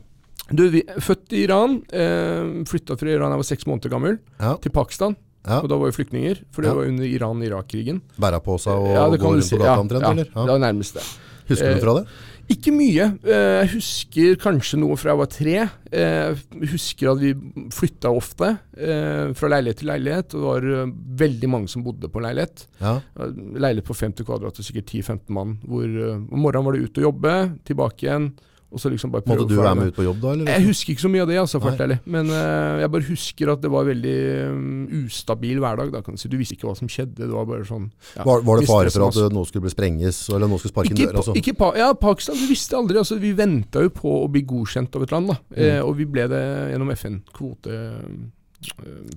Du, 0.52 0.64
vi, 0.70 0.82
født 1.00 1.32
i 1.38 1.44
Iran. 1.46 1.78
Eh, 1.94 2.64
Flytta 2.68 2.98
fra 3.00 3.08
Iran 3.14 3.30
da 3.32 3.38
jeg 3.38 3.44
var 3.44 3.50
seks 3.52 3.68
måneder 3.70 3.90
gammel, 3.94 4.18
Ja, 4.40 4.56
til 4.58 4.72
Pakistan. 4.76 5.16
ja. 5.48 5.60
Og 5.62 5.70
da 5.70 5.76
var 5.78 5.92
vi 5.92 6.04
flyktninger, 6.04 6.42
for 6.52 6.62
det 6.62 6.70
Ja. 6.72 6.76
var 6.76 6.86
under 6.86 7.06
Iran-Irak-krigen. 7.06 8.02
Bæra 8.20 8.42
på 8.44 8.60
seg 8.60 8.74
og 8.74 8.88
Ja, 8.94 9.08
gå 9.10 9.32
rundt 9.32 9.44
si. 9.46 9.56
på 9.56 9.64
Ja, 9.64 9.76
gata 9.76 9.82
omtrent, 9.82 10.02
ja, 10.04 10.12
eller? 10.12 10.24
det 10.26 10.34
var 10.52 10.60
nærmest 10.60 10.94
det. 10.94 11.04
Husker 11.50 11.72
du 11.72 11.76
Eh, 11.76 11.80
fra 11.80 11.94
det? 12.00 12.08
Ikke 12.52 12.72
mye. 12.76 13.06
Eh, 13.24 13.62
Jeg 13.62 13.70
husker 13.78 14.36
kanskje 14.42 14.80
noe 14.82 14.98
fra 15.00 15.14
jeg 15.14 15.20
var 15.22 15.30
tre. 15.32 15.56
Eh, 15.92 16.36
Jeg 16.62 16.72
husker 16.74 17.12
at 17.14 17.22
vi 17.22 17.32
flytta 17.72 18.12
ofte 18.12 18.50
eh, 18.78 19.32
fra 19.38 19.52
leilighet 19.54 19.80
til 19.82 19.92
leilighet. 19.92 20.36
Og 20.36 20.42
det 20.42 20.48
var 20.50 20.70
eh, 20.82 20.94
veldig 21.24 21.50
mange 21.54 21.72
som 21.72 21.86
bodde 21.86 22.10
på 22.12 22.24
leilighet. 22.24 22.66
Ja. 22.82 22.98
Leilighet 23.18 23.88
på 23.88 23.96
50 23.98 24.28
kvadrat 24.28 24.60
og 24.60 24.68
sikkert 24.68 24.92
10-15 24.92 25.36
mann. 25.38 25.58
Hvor 25.64 25.86
eh, 25.88 26.18
om 26.20 26.42
morgenen 26.44 26.68
var 26.68 26.78
det 26.78 26.88
ut 26.90 27.02
og 27.02 27.08
jobbe, 27.10 27.36
tilbake 27.70 28.08
igjen. 28.10 28.32
Liksom 28.72 29.12
Måtte 29.12 29.48
du 29.50 29.58
være 29.58 29.76
med 29.76 29.92
ut 29.92 29.98
på 29.98 30.06
jobb 30.06 30.22
da, 30.22 30.32
eller? 30.32 30.50
Jeg 30.54 30.66
husker 30.70 30.94
ikke 30.94 31.04
så 31.04 31.12
mye 31.12 31.26
av 31.26 31.32
det, 31.32 31.38
altså. 31.42 31.60
Men 32.06 32.32
uh, 32.32 32.80
jeg 32.80 32.92
bare 32.94 33.08
husker 33.10 33.52
at 33.52 33.64
det 33.64 33.72
var 33.74 33.88
veldig 33.90 34.16
um, 34.52 34.86
ustabil 35.04 35.60
hverdag. 35.60 35.92
Da, 35.92 36.02
kan 36.06 36.16
du 36.16 36.22
si. 36.22 36.32
Du 36.32 36.38
visste 36.40 36.56
ikke 36.56 36.70
hva 36.70 36.76
som 36.80 36.92
skjedde. 36.92 37.20
Det 37.26 37.32
var 37.32 37.48
bare 37.50 37.68
sånn 37.68 37.90
ja, 38.16 38.24
Var, 38.28 38.46
var 38.48 38.62
det 38.62 38.70
fare 38.70 38.94
for 38.94 39.08
at 39.10 39.36
noe 39.36 39.50
skulle 39.50 39.68
bli 39.68 39.74
sprenges, 39.74 40.24
eller 40.32 40.48
noe 40.52 40.62
skulle 40.62 40.76
sparke 40.76 40.96
Ikke, 40.96 41.10
døra? 41.10 41.24
Altså. 41.24 41.36
ikke 41.42 41.56
pa 41.60 41.72
ja, 41.80 41.92
Pakistan, 42.00 42.40
Vi 42.40 42.52
visste 42.54 42.80
aldri. 42.80 43.02
Altså, 43.02 43.20
vi 43.22 43.34
venta 43.38 43.84
jo 43.84 43.92
på 43.96 44.20
å 44.24 44.30
bli 44.32 44.46
godkjent 44.48 44.96
av 44.96 45.08
et 45.08 45.16
land. 45.18 45.36
Mm. 45.52 45.58
Eh, 45.66 45.82
og 45.84 45.98
vi 46.00 46.08
ble 46.08 46.30
det 46.32 46.46
gjennom 46.72 46.96
FN-kvote 46.96 47.82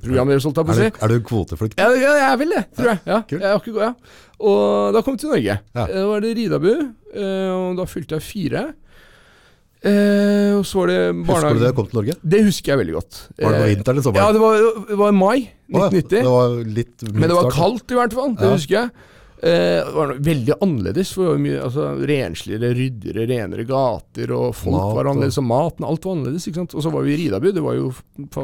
programresultat, 0.04 0.64
holdt 0.64 0.80
jeg 0.80 0.92
på 0.92 0.98
å 0.98 1.00
si. 1.00 1.04
er 1.04 1.12
du 1.12 1.24
kvoteflyktning? 1.28 1.82
Ja, 1.82 1.98
ja, 2.00 2.12
jeg 2.20 2.28
er 2.30 2.38
vel 2.40 2.54
det, 2.54 2.62
tror 2.76 2.90
jeg. 2.90 3.00
Ja, 3.10 3.18
kult. 3.28 3.44
jeg 3.44 3.60
ikke, 3.60 3.74
ja. 3.82 3.90
Og 4.50 4.94
da 4.96 5.02
kom 5.04 5.16
vi 5.16 5.22
til 5.22 5.32
Norge. 5.34 5.58
Ja. 5.60 5.84
Eh, 5.84 5.94
Da 5.94 6.06
var 6.08 6.24
det 6.24 6.32
Ridabu, 6.38 6.70
eh, 6.72 7.50
og 7.52 7.76
da 7.78 7.86
fylte 7.88 8.18
jeg 8.18 8.24
fire. 8.24 8.64
Eh, 9.84 10.52
og 10.56 10.62
så 10.64 10.78
var 10.80 10.88
det 10.88 10.98
Husker 11.28 11.58
du 11.58 11.60
det 11.60 11.72
kom 11.76 11.88
til 11.90 11.98
Norge? 12.00 12.14
Det 12.24 12.38
husker 12.46 12.72
jeg 12.72 12.80
veldig 12.80 12.94
godt. 12.96 13.18
Var 13.36 13.52
det 13.52 13.58
på 13.58 13.64
Eh, 13.64 13.72
vinteren 13.74 13.98
eller 14.00 14.14
Ja, 14.16 14.28
det 14.32 14.40
var, 14.40 14.54
det 14.88 14.96
var 14.96 15.08
i 15.12 15.16
mai 15.18 15.48
Oh, 15.74 15.80
ja. 15.80 15.88
1990. 15.90 16.22
Det 16.22 16.30
var 16.32 17.12
Men 17.18 17.28
det 17.28 17.36
var 17.36 17.50
kaldt 17.52 17.90
i 17.92 17.98
hvert 17.98 18.12
fall, 18.16 18.34
det 18.38 18.46
Ja. 18.48 18.54
husker 18.54 18.74
jeg. 18.78 18.90
Eh, 19.44 19.84
det 19.84 19.92
var 19.94 20.14
veldig 20.24 20.54
annerledes. 20.62 21.12
For 21.12 21.36
mye, 21.36 21.60
altså, 21.60 21.84
rensligere, 22.00 22.70
ryddigere, 22.78 23.26
renere 23.28 23.64
gater, 23.68 24.32
og 24.32 24.54
folk 24.54 24.72
Mat 24.72 24.94
var 24.96 25.04
annerledes, 25.12 25.36
og 25.38 25.44
maten, 25.44 25.84
alt 25.84 26.04
var 26.04 26.14
annerledes. 26.16 26.46
ikke 26.48 26.54
sant? 26.62 26.74
Og 26.74 26.82
så 26.82 26.90
var 26.92 27.02
vi 27.04 27.12
i 27.12 27.16
Ridabu, 27.28 27.52
det 27.52 27.62
var 27.62 27.74
jo 27.76 27.92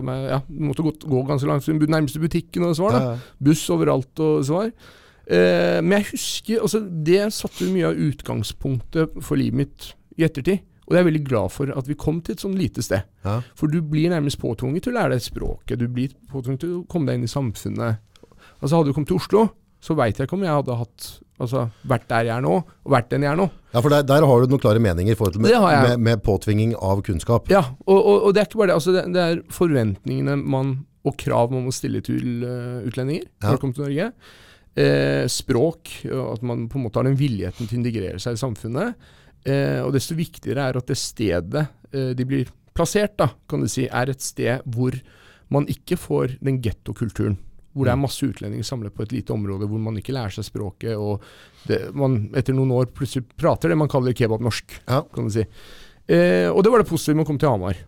meg, 0.03 0.29
ja, 0.29 0.41
du 0.49 0.61
måtte 0.61 0.83
gå, 0.85 0.93
gå 1.09 1.27
ganske 1.27 1.47
langt 1.49 1.65
til 1.65 1.79
den 1.79 1.89
nærmeste 1.89 2.21
butikken, 2.21 2.65
og 2.69 2.77
så 2.77 2.91
var 2.91 3.01
Ja, 3.01 3.17
Buss 3.41 3.65
overalt, 3.71 4.13
og 4.21 4.45
svar. 4.45 4.73
Eh, 5.31 5.81
men 5.81 6.03
jeg 6.03 6.11
husker, 6.13 6.61
altså 6.61 6.81
det 7.05 7.33
satte 7.33 7.65
mye 7.73 7.87
av 7.87 7.95
utgangspunktet 7.97 9.23
for 9.23 9.37
livet 9.37 9.55
mitt 9.55 9.95
i 10.19 10.25
ettertid. 10.25 10.61
Og 10.91 10.97
jeg 10.97 11.05
er 11.05 11.07
veldig 11.07 11.23
glad 11.29 11.53
for 11.55 11.71
at 11.71 11.87
vi 11.89 11.95
kom 11.95 12.19
til 12.27 12.35
et 12.35 12.43
sånn 12.43 12.59
lite 12.59 12.83
sted. 12.83 13.07
Ja. 13.25 13.39
For 13.55 13.71
du 13.71 13.79
blir 13.87 14.11
nærmest 14.11 14.41
påtvunget 14.43 14.85
til 14.85 14.93
å 14.93 14.99
lære 14.99 15.15
deg 15.15 15.23
språket. 15.23 15.79
Du 15.79 15.87
blir 15.89 16.13
påtvunget 16.33 16.65
til 16.67 16.77
å 16.81 16.85
komme 16.91 17.07
deg 17.07 17.21
inn 17.21 17.29
i 17.29 17.31
samfunnet. 17.31 18.03
Altså 18.61 18.75
Hadde 18.75 18.91
du 18.91 18.97
kommet 18.97 19.13
til 19.13 19.21
Oslo, 19.21 19.47
så 19.81 19.95
veit 19.97 20.19
jeg 20.19 20.27
ikke 20.29 20.37
om 20.37 20.45
jeg 20.45 20.59
hadde 20.61 20.81
hatt 20.83 21.11
Altså 21.41 21.63
vært 21.89 22.03
der 22.11 22.27
jeg 22.29 22.35
er 22.37 22.43
nå, 22.45 22.59
og 22.61 22.93
vært 22.93 23.07
den 23.15 23.23
jeg 23.25 23.31
er 23.33 23.39
nå. 23.41 23.47
Ja, 23.73 23.81
for 23.81 23.89
der, 23.89 24.03
der 24.05 24.27
har 24.29 24.43
du 24.43 24.53
noen 24.53 24.61
klare 24.61 24.83
meninger 24.85 25.15
i 25.15 25.17
forhold 25.17 25.39
til 25.39 25.41
med, 25.41 25.55
Det 25.55 25.79
med, 25.87 26.03
med 26.05 26.21
påtvinging 26.27 26.75
av 26.77 27.01
kunnskap. 27.07 27.49
Ja, 27.49 27.63
og, 27.87 27.97
og, 27.97 28.27
og 28.27 28.35
det 28.37 28.43
er 28.43 28.51
ikke 28.51 28.61
bare 28.61 28.75
det. 28.75 28.77
Altså 28.77 28.93
det, 28.93 29.07
det 29.15 29.23
er 29.25 29.41
forventningene 29.57 30.37
man 30.37 30.75
og 31.09 31.17
krav 31.17 31.49
man 31.55 31.65
må 31.65 31.73
stille 31.73 32.03
til 32.05 32.45
uh, 32.45 32.85
utlendinger 32.85 33.25
Ja. 33.25 33.47
når 33.47 33.57
de 33.57 33.63
kommer 33.63 33.79
til 33.79 33.87
Norge. 33.87 34.11
Eh, 34.81 35.25
språk, 35.33 35.91
at 36.07 36.45
man 36.47 36.69
på 36.71 36.79
en 36.79 36.85
måte 36.85 37.01
har 37.01 37.09
den 37.09 37.17
villigheten 37.19 37.67
til 37.67 37.75
å 37.75 37.81
integrere 37.81 38.21
seg 38.23 38.37
i 38.37 38.43
samfunnet. 38.45 39.09
Eh, 39.49 39.81
og 39.85 39.93
desto 39.97 40.15
viktigere 40.19 40.67
er 40.69 40.77
at 40.81 40.87
det 40.91 40.99
stedet 41.01 41.67
eh, 41.95 42.11
de 42.17 42.27
blir 42.29 42.51
plassert, 42.77 43.17
da, 43.19 43.31
kan 43.49 43.63
du 43.65 43.69
si, 43.73 43.87
er 43.89 44.11
et 44.13 44.21
sted 44.23 44.61
hvor 44.71 44.95
man 45.51 45.65
ikke 45.71 45.97
får 45.99 46.37
den 46.45 46.61
gettokulturen. 46.63 47.39
Hvor 47.73 47.87
det 47.87 47.93
er 47.95 48.01
masse 48.03 48.27
utlendinger 48.27 48.67
samlet 48.67 48.95
på 48.95 49.05
et 49.07 49.13
lite 49.15 49.33
område 49.35 49.67
hvor 49.71 49.79
man 49.83 49.97
ikke 49.99 50.13
lærer 50.15 50.35
seg 50.35 50.45
språket, 50.49 50.97
og 50.99 51.23
det, 51.69 51.81
man 51.95 52.25
etter 52.39 52.55
noen 52.57 52.73
år 52.75 52.89
plutselig 52.95 53.25
prater 53.39 53.71
det 53.71 53.79
man 53.79 53.91
kaller 53.91 54.15
kebabnorsk, 54.17 54.81
Ja. 54.89 55.03
kan 55.15 55.29
du 55.29 55.35
si. 55.35 55.45
Eh, 56.11 56.49
og 56.51 56.63
det 56.67 56.73
var 56.73 56.83
det 56.83 56.91
positive 56.91 57.17
med 57.17 57.25
å 57.25 57.31
komme 57.31 57.43
til 57.43 57.53
Hamar. 57.53 57.79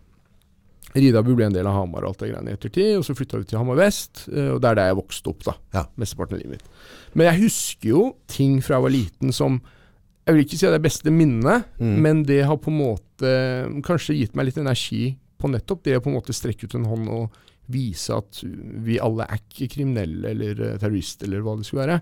Ridabu 0.93 1.33
ble 1.35 1.47
en 1.49 1.55
del 1.55 1.65
av 1.67 1.73
Hamar 1.73 2.05
og 2.05 2.11
alt 2.13 2.21
det 2.21 2.29
greiene 2.31 2.51
i 2.53 2.57
ettertid, 2.57 2.91
og 2.99 3.05
så 3.07 3.15
flytta 3.17 3.39
vi 3.41 3.47
til 3.49 3.57
Hamar 3.59 3.79
vest, 3.79 4.27
eh, 4.29 4.51
og 4.53 4.59
det 4.61 4.69
er 4.71 4.77
der 4.79 4.91
jeg 4.91 4.99
vokste 4.99 5.31
opp, 5.33 5.43
da. 5.47 5.55
Ja. 5.73 5.85
Mesteparten 5.99 6.37
av 6.37 6.43
livet 6.43 6.59
mitt. 6.59 6.67
Men 7.17 7.29
jeg 7.31 7.41
husker 7.47 7.89
jo 7.89 8.03
ting 8.29 8.59
fra 8.63 8.77
jeg 8.77 8.85
var 8.85 8.93
liten 8.93 9.33
som 9.35 9.57
Jeg 10.25 10.35
vil 10.35 10.43
ikke 10.45 10.57
si 10.57 10.65
at 10.65 10.71
det 10.71 10.79
er 10.79 10.87
beste 10.89 11.11
minnet, 11.11 11.65
Mm. 11.79 11.95
men 12.01 12.23
det 12.23 12.45
har 12.47 12.55
på 12.57 12.71
en 12.71 12.77
måte 12.79 13.31
kanskje 13.83 14.15
gitt 14.17 14.35
meg 14.35 14.45
litt 14.45 14.57
energi 14.57 15.17
på 15.39 15.49
nettopp 15.51 15.83
det 15.83 15.97
å 15.97 16.01
på 16.03 16.07
en 16.09 16.15
måte 16.15 16.31
strekke 16.33 16.63
ut 16.69 16.75
en 16.75 16.85
hånd 16.87 17.09
og 17.09 17.31
vise 17.69 18.09
at 18.15 18.39
vi 18.43 18.97
alle 18.99 19.23
er 19.27 19.39
ikke 19.39 19.67
kriminelle 19.75 20.29
eller 20.31 20.61
eh, 20.63 20.77
terrorister 20.79 21.27
eller 21.27 21.41
hva 21.43 21.57
det 21.57 21.65
skulle 21.67 21.85
være. 21.87 22.01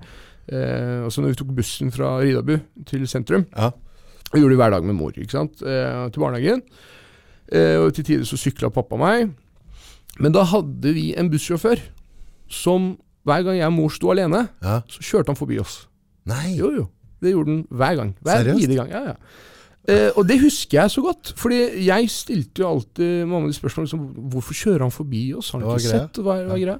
Eh, 0.51 1.05
og 1.05 1.11
så 1.13 1.21
når 1.21 1.33
vi 1.33 1.39
tok 1.41 1.55
bussen 1.57 1.91
fra 1.93 2.19
Ridabu 2.21 2.59
til 2.85 3.07
sentrum, 3.07 3.45
Ja. 3.57 3.71
og 3.71 4.37
gjorde 4.39 4.49
det 4.53 4.57
hver 4.61 4.71
dag 4.71 4.83
med 4.85 4.95
mor, 4.95 5.11
ikke 5.13 5.31
sant? 5.31 5.61
Eh, 5.61 6.09
til 6.09 6.21
barnehagen. 6.21 6.61
Eh, 7.51 7.77
og 7.81 7.93
til 7.93 8.03
tider 8.05 8.23
så 8.25 8.37
sykla 8.37 8.69
pappa 8.71 8.97
meg. 8.97 9.33
Men 10.19 10.31
da 10.31 10.43
hadde 10.43 10.93
vi 10.93 11.15
en 11.17 11.29
bussjåfør 11.29 11.79
som 12.49 12.97
hver 13.25 13.43
gang 13.45 13.57
jeg 13.57 13.67
og 13.67 13.73
mor 13.73 13.89
sto 13.89 14.09
alene, 14.11 14.49
Ja. 14.61 14.81
så 14.87 14.99
kjørte 15.01 15.27
han 15.33 15.35
forbi 15.35 15.59
oss. 15.59 15.87
Nei. 16.25 16.55
Jo, 16.57 16.69
jo. 16.71 16.89
Det 17.21 17.31
gjorde 17.35 17.51
han 17.55 17.63
hver 17.69 17.95
gang. 17.99 18.13
Hver 18.21 18.43
Seriøst? 18.43 18.75
gang. 18.75 18.89
Ja, 18.91 19.01
ja. 19.11 19.15
Eh, 19.89 20.11
og 20.17 20.27
det 20.29 20.39
husker 20.41 20.77
jeg 20.81 20.91
så 20.93 21.01
godt. 21.01 21.33
Fordi 21.41 21.59
jeg 21.85 22.09
stilte 22.13 22.61
jo 22.61 22.67
alltid 22.69 23.25
mamma 23.29 23.47
de 23.49 23.53
spørsmål 23.57 23.87
som 23.89 24.03
Hvorfor 24.29 24.53
kjører 24.53 24.83
han 24.85 24.91
forbi 24.93 25.23
oss? 25.37 25.49
Har 25.51 25.59
han 25.63 25.69
ikke 25.71 25.87
greia? 25.87 26.01
sett? 26.05 26.19
Hva 26.21 26.35
hva 26.49 26.57
greia? 26.61 26.77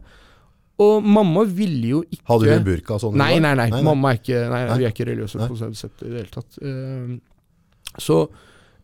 Og 0.82 1.04
mamma 1.06 1.44
ville 1.46 1.88
jo 1.92 2.04
ikke 2.10 2.26
Hadde 2.30 2.54
hun 2.56 2.64
burka 2.66 2.98
sånn? 3.02 3.18
Nei, 3.18 3.36
nei, 3.40 3.54
nei. 3.58 3.68
nei. 3.70 3.82
Mamma 3.86 4.12
er 4.14 4.18
ikke 4.22 4.40
Nei, 4.50 4.62
Nei. 4.70 4.78
vi 4.82 4.86
er 4.88 4.94
ikke 4.96 5.06
religiøse 5.10 5.48
på 5.50 5.58
sånn 5.60 5.76
sett 5.78 6.02
i 6.06 6.10
det 6.10 6.24
hele 6.24 6.34
tatt. 6.34 6.58
Eh, 6.62 7.18
så 8.02 8.18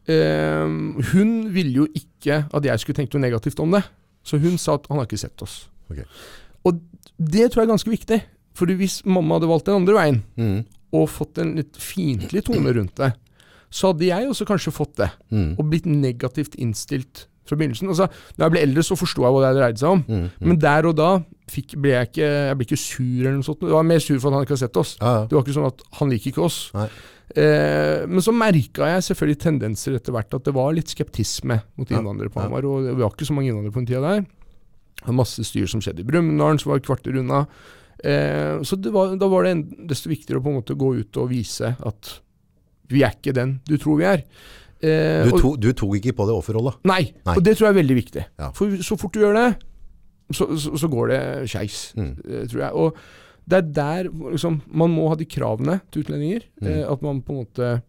eh, 0.07 0.65
hun 1.13 1.31
ville 1.53 1.73
jo 1.83 1.87
ikke 1.97 2.43
at 2.53 2.65
jeg 2.69 2.79
skulle 2.83 2.99
tenke 3.01 3.17
noe 3.17 3.25
negativt 3.27 3.59
om 3.63 3.71
det. 3.73 3.83
Så 4.27 4.37
hun 4.43 4.57
sa 4.61 4.75
at 4.77 4.87
han 4.91 4.97
har 4.99 5.07
ikke 5.07 5.19
sett 5.21 5.41
oss. 5.45 5.67
Ok. 5.91 6.01
Og 6.67 6.81
det 7.17 7.51
tror 7.51 7.63
jeg 7.63 7.67
er 7.69 7.73
ganske 7.73 7.93
viktig. 7.93 8.19
Fordi 8.57 8.73
hvis 8.79 8.99
mamma 9.05 9.37
hadde 9.37 9.49
valgt 9.49 9.65
den 9.69 9.75
andre 9.81 9.93
veien, 9.97 10.23
Mm. 10.37 10.65
Og 10.95 11.10
fått 11.12 11.41
en 11.43 11.56
litt 11.60 11.80
fiendtlig 11.82 12.45
tone 12.47 12.73
rundt 12.78 13.00
det, 13.00 13.12
så 13.73 13.91
hadde 13.91 14.08
jeg 14.08 14.30
også 14.30 14.47
kanskje 14.47 14.71
fått 14.76 14.95
det. 15.02 15.10
Mm. 15.34 15.50
Og 15.58 15.65
blitt 15.71 15.89
negativt 15.89 16.56
innstilt 16.56 17.26
fra 17.47 17.58
begynnelsen. 17.60 17.89
Altså, 17.91 18.08
da 18.36 18.47
jeg 18.47 18.56
ble 18.56 18.63
eldre, 18.67 18.86
så 18.86 18.97
forsto 19.00 19.23
jeg 19.23 19.36
hva 19.36 19.43
det 19.43 19.58
dreide 19.58 19.82
seg 19.82 19.97
om. 19.97 20.06
Mm. 20.08 20.30
Men 20.47 20.62
der 20.63 20.88
og 20.89 20.95
da 21.00 21.10
fikk, 21.52 21.78
ble 21.80 21.93
jeg 21.93 22.10
ikke 22.10 22.32
Jeg 22.32 22.58
ble 22.60 22.67
ikke 22.67 22.80
sur 22.80 23.19
eller 23.21 23.38
noe 23.38 23.47
sånt. 23.47 23.67
Jeg 23.67 23.78
var 23.78 23.91
mer 23.91 24.02
sur 24.04 24.17
for 24.17 24.30
at 24.32 24.38
han 24.38 24.47
ikke 24.47 24.58
har 24.58 24.63
sett 24.63 24.80
oss. 24.80 24.95
Ja, 25.02 25.13
ja. 25.19 25.28
Det 25.28 25.38
var 25.38 25.45
ikke 25.45 25.58
sånn 25.60 25.69
at 25.69 25.86
han 26.00 26.12
liker 26.13 26.34
ikke 26.34 26.47
oss. 26.47 26.60
Eh, 27.36 28.08
men 28.08 28.23
så 28.23 28.32
merka 28.36 28.91
jeg 28.93 29.08
selvfølgelig 29.10 29.41
tendenser 29.43 29.97
etter 29.97 30.15
hvert 30.15 30.38
at 30.38 30.47
det 30.47 30.56
var 30.56 30.76
litt 30.76 30.91
skeptisme 30.93 31.60
mot 31.80 31.91
innvandrere 31.91 32.32
på. 32.34 32.43
Hamar. 32.43 32.67
Og 32.67 32.88
det 32.88 32.95
var 33.00 33.12
ikke 33.12 33.28
så 33.28 33.36
mange 33.36 33.52
innvandrere 33.52 33.76
på 33.76 33.84
den 33.84 33.89
tida 33.91 34.04
der. 34.06 34.28
Masse 35.13 35.43
styr 35.45 35.67
som 35.69 35.84
skjedde 35.84 36.04
i 36.04 36.08
Brumunddal, 36.08 36.60
som 36.60 36.73
var 36.73 36.82
et 36.82 36.88
kvarter 36.88 37.19
unna. 37.19 37.45
Eh, 38.03 38.62
så 38.63 38.77
det 38.77 38.91
var, 38.93 39.15
da 39.17 39.27
var 39.31 39.43
det 39.47 39.51
en, 39.55 39.63
desto 39.89 40.10
viktigere 40.12 40.39
å 40.39 40.43
på 40.45 40.51
en 40.53 40.60
måte 40.62 40.75
gå 40.77 40.91
ut 40.99 41.17
og 41.17 41.29
vise 41.31 41.75
at 41.79 42.12
vi 42.89 43.01
er 43.03 43.15
ikke 43.17 43.33
den 43.36 43.57
du 43.67 43.75
tror 43.77 43.97
vi 43.99 44.05
er. 44.05 44.23
Eh, 44.79 45.25
Du, 45.25 45.33
og- 45.41 45.60
du 45.60 45.71
tok 45.73 45.95
ikke 45.97 46.13
på 46.15 46.27
det 46.29 46.36
offerrollet? 46.38 46.77
Nei, 46.86 47.12
Nei. 47.25 47.36
og 47.36 47.43
det 47.43 47.57
tror 47.57 47.67
jeg 47.67 47.75
er 47.75 47.81
veldig 47.81 47.97
viktig. 47.97 48.25
Ja. 48.39 48.51
For 48.51 48.69
så 48.86 48.97
fort 48.99 49.13
du 49.13 49.19
gjør 49.25 49.33
det, 49.33 49.47
så, 50.31 50.45
så, 50.60 50.75
så 50.77 50.88
går 50.91 51.07
det 51.10 51.49
skeis, 51.49 51.93
Mm. 51.97 52.13
eh, 52.29 52.45
tror 52.47 52.62
jeg. 52.62 52.71
Og 52.73 52.95
det 53.47 53.57
er 53.57 53.62
der 53.73 54.10
liksom, 54.12 54.62
man 54.67 54.91
må 54.91 55.07
ha 55.10 55.15
de 55.15 55.25
kravene 55.25 55.79
til 55.91 56.03
utlendinger. 56.03 56.43
Mm. 56.62 56.67
Eh, 56.67 56.83
at 56.91 57.01
man 57.01 57.21
på 57.21 57.31
en 57.33 57.45
måte 57.45 57.81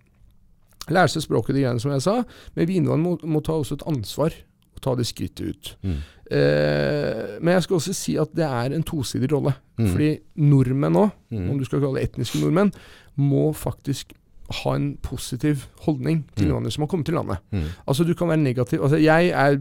lærer 0.89 1.11
seg 1.13 1.23
språket, 1.27 1.55
de 1.55 1.63
greiene 1.67 1.81
som 1.83 1.91
jeg 1.93 2.01
sa. 2.03 2.25
Men 2.57 2.67
vi 2.67 2.79
innvandrere 2.81 3.05
må, 3.05 3.19
må 3.29 3.43
ta 3.45 3.53
også 3.53 3.75
et 3.77 3.87
ansvar 3.91 4.33
og 4.75 4.81
ta 4.81 4.95
det 4.95 5.05
skrittet 5.07 5.51
ut. 5.51 5.77
Mm. 5.85 5.99
Eh, 6.31 7.39
men 7.41 7.55
jeg 7.55 7.63
skal 7.67 7.77
også 7.79 7.95
si 7.97 8.17
at 8.21 8.33
det 8.37 8.45
er 8.47 8.75
en 8.77 8.83
tosidig 8.87 9.31
rolle. 9.33 9.55
Mm. 9.79 9.89
Fordi 9.93 10.11
nordmenn 10.37 10.93
nå, 10.97 11.11
Mm. 11.31 11.51
om 11.51 11.59
du 11.59 11.65
skal 11.65 11.81
kalle 11.81 12.01
det 12.01 12.11
etniske 12.13 12.41
nordmenn, 12.43 12.73
må 13.17 13.53
faktisk 13.55 14.13
ha 14.63 14.71
en 14.79 14.97
positiv 15.05 15.67
holdning 15.85 16.23
til 16.35 16.47
innvandrere 16.47 16.73
som 16.73 16.83
har 16.83 16.89
kommet 16.89 17.05
til 17.07 17.15
landet. 17.19 17.37
Mm. 17.53 17.65
Altså 17.87 18.05
Du 18.07 18.15
kan 18.15 18.29
være 18.29 18.39
negativ 18.41 18.81
altså 18.81 18.97
Jeg 18.97 19.29
er 19.29 19.59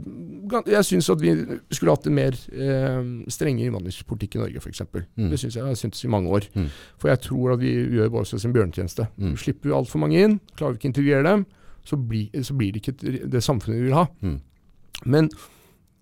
Jeg 0.65 0.85
syns 0.85 1.09
at 1.09 1.19
vi 1.19 1.33
skulle 1.71 1.91
hatt 1.91 2.07
en 2.07 2.15
mer 2.15 2.31
eh, 2.31 3.03
strenge 3.27 3.65
innvandringspolitikk 3.65 4.35
i 4.35 4.39
Norge, 4.39 4.57
f.eks. 4.61 4.81
Mm. 5.17 5.29
Det 5.29 5.39
syns 5.39 5.55
jeg 5.57 5.63
har 5.65 5.73
syntes 5.75 6.03
i 6.05 6.07
mange 6.07 6.29
år. 6.29 6.47
Mm. 6.55 6.69
For 6.97 7.09
jeg 7.09 7.19
tror 7.19 7.53
at 7.53 7.59
vi 7.59 7.73
gjør 7.97 8.09
bare 8.09 8.21
oss 8.21 8.45
en 8.45 8.53
bjørnetjeneste. 8.53 9.07
Mm. 9.17 9.35
Slipper 9.37 9.69
vi 9.69 9.75
altfor 9.75 9.99
mange 9.99 10.23
inn, 10.23 10.39
klarer 10.55 10.71
vi 10.71 10.77
ikke 10.79 10.87
å 10.87 10.93
integrere 10.95 11.23
dem, 11.23 11.45
så, 11.83 11.97
blir- 11.97 12.43
så 12.43 12.53
blir 12.55 12.71
det 12.71 12.81
ikke 12.87 13.27
det 13.29 13.43
samfunnet 13.43 13.75
vi 13.81 13.83
vil 13.89 13.93
ha. 13.93 14.05
Mm. 14.21 14.39
Men 15.05 15.29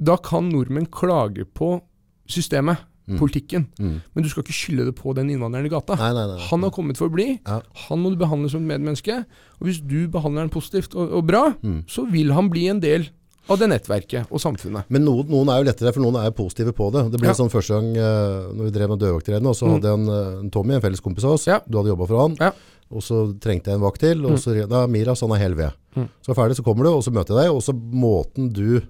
da 0.02 0.18
kan 0.18 0.50
nordmenn 0.52 0.88
klage 0.92 1.46
på 1.46 1.82
systemet, 2.28 2.78
Mm. 3.08 3.20
politikken. 3.20 3.68
Mm. 3.78 4.02
Men 4.16 4.24
du 4.24 4.28
skal 4.32 4.42
ikke 4.42 4.54
skylde 4.58 4.86
det 4.88 4.96
på 4.98 5.14
den 5.14 5.28
innvandreren 5.30 5.68
i 5.68 5.70
gata. 5.70 5.94
Nei, 5.94 6.08
nei, 6.12 6.24
nei. 6.26 6.40
Han 6.50 6.64
har 6.64 6.72
kommet 6.74 6.98
for 6.98 7.06
å 7.08 7.14
bli. 7.14 7.40
Ja. 7.46 7.60
Han 7.88 8.00
må 8.02 8.10
du 8.10 8.16
behandle 8.18 8.50
som 8.50 8.64
et 8.66 8.80
medmenneske. 8.80 9.20
Og 9.62 9.68
hvis 9.68 9.78
du 9.86 10.08
behandler 10.10 10.40
han 10.42 10.50
positivt 10.50 10.96
og, 10.96 11.14
og 11.14 11.28
bra, 11.28 11.54
Mm. 11.62 11.84
så 11.86 12.10
vil 12.10 12.32
han 12.34 12.50
bli 12.50 12.66
en 12.68 12.80
del 12.80 13.06
av 13.48 13.60
det 13.60 13.70
nettverket 13.70 14.26
og 14.32 14.40
samfunnet. 14.42 14.86
Men 14.90 15.06
noen, 15.06 15.28
noen 15.30 15.50
er 15.54 15.62
jo 15.64 15.70
lettere, 15.70 15.94
for 15.94 16.02
noen 16.02 16.16
er 16.18 16.32
jo 16.32 16.38
positive 16.42 16.74
på 16.74 16.92
det. 16.92 17.12
Det 17.12 17.20
ble 17.22 17.28
Ja. 17.30 17.34
sånn 17.38 17.52
første 17.54 17.78
gang 17.78 17.92
uh, 17.96 18.50
når 18.58 18.64
vi 18.64 18.72
drev 18.72 18.90
med 18.90 19.00
dødvaktredende, 19.00 19.50
og 19.50 19.56
så 19.56 19.68
Mm. 19.68 19.74
hadde 19.76 19.84
jeg 19.86 19.94
en, 20.00 20.10
eh, 20.10 20.40
en 20.40 20.50
Tommy, 20.50 20.74
en 20.74 20.82
felles 20.82 21.00
kompis 21.00 21.24
av 21.26 21.32
oss. 21.34 21.46
Ja. 21.46 21.60
Du 21.70 21.78
hadde 21.78 21.94
jobba 21.94 22.08
for 22.08 22.18
han. 22.28 22.36
Ja. 22.42 22.52
Og 22.92 23.02
så 23.04 23.38
trengte 23.40 23.66
jeg 23.70 23.76
en 23.76 23.82
vakt 23.86 24.00
til, 24.00 24.26
og 24.26 24.32
Mm. 24.32 24.38
så 24.42 24.68
da, 24.68 24.88
Miras, 24.88 25.22
han 25.22 25.30
er 25.30 25.36
hel 25.38 25.54
ved. 25.54 25.72
Mm. 25.96 26.10
Så 26.26 26.30
er 26.32 26.34
ferdig, 26.34 26.56
så 26.58 26.64
kommer 26.64 26.82
du, 26.86 26.90
og 26.90 27.04
så 27.04 27.14
møter 27.14 27.38
jeg 27.38 27.46
deg, 27.46 27.54
og 27.54 27.62
så 27.62 27.72
måten 27.74 28.52
du 28.52 28.82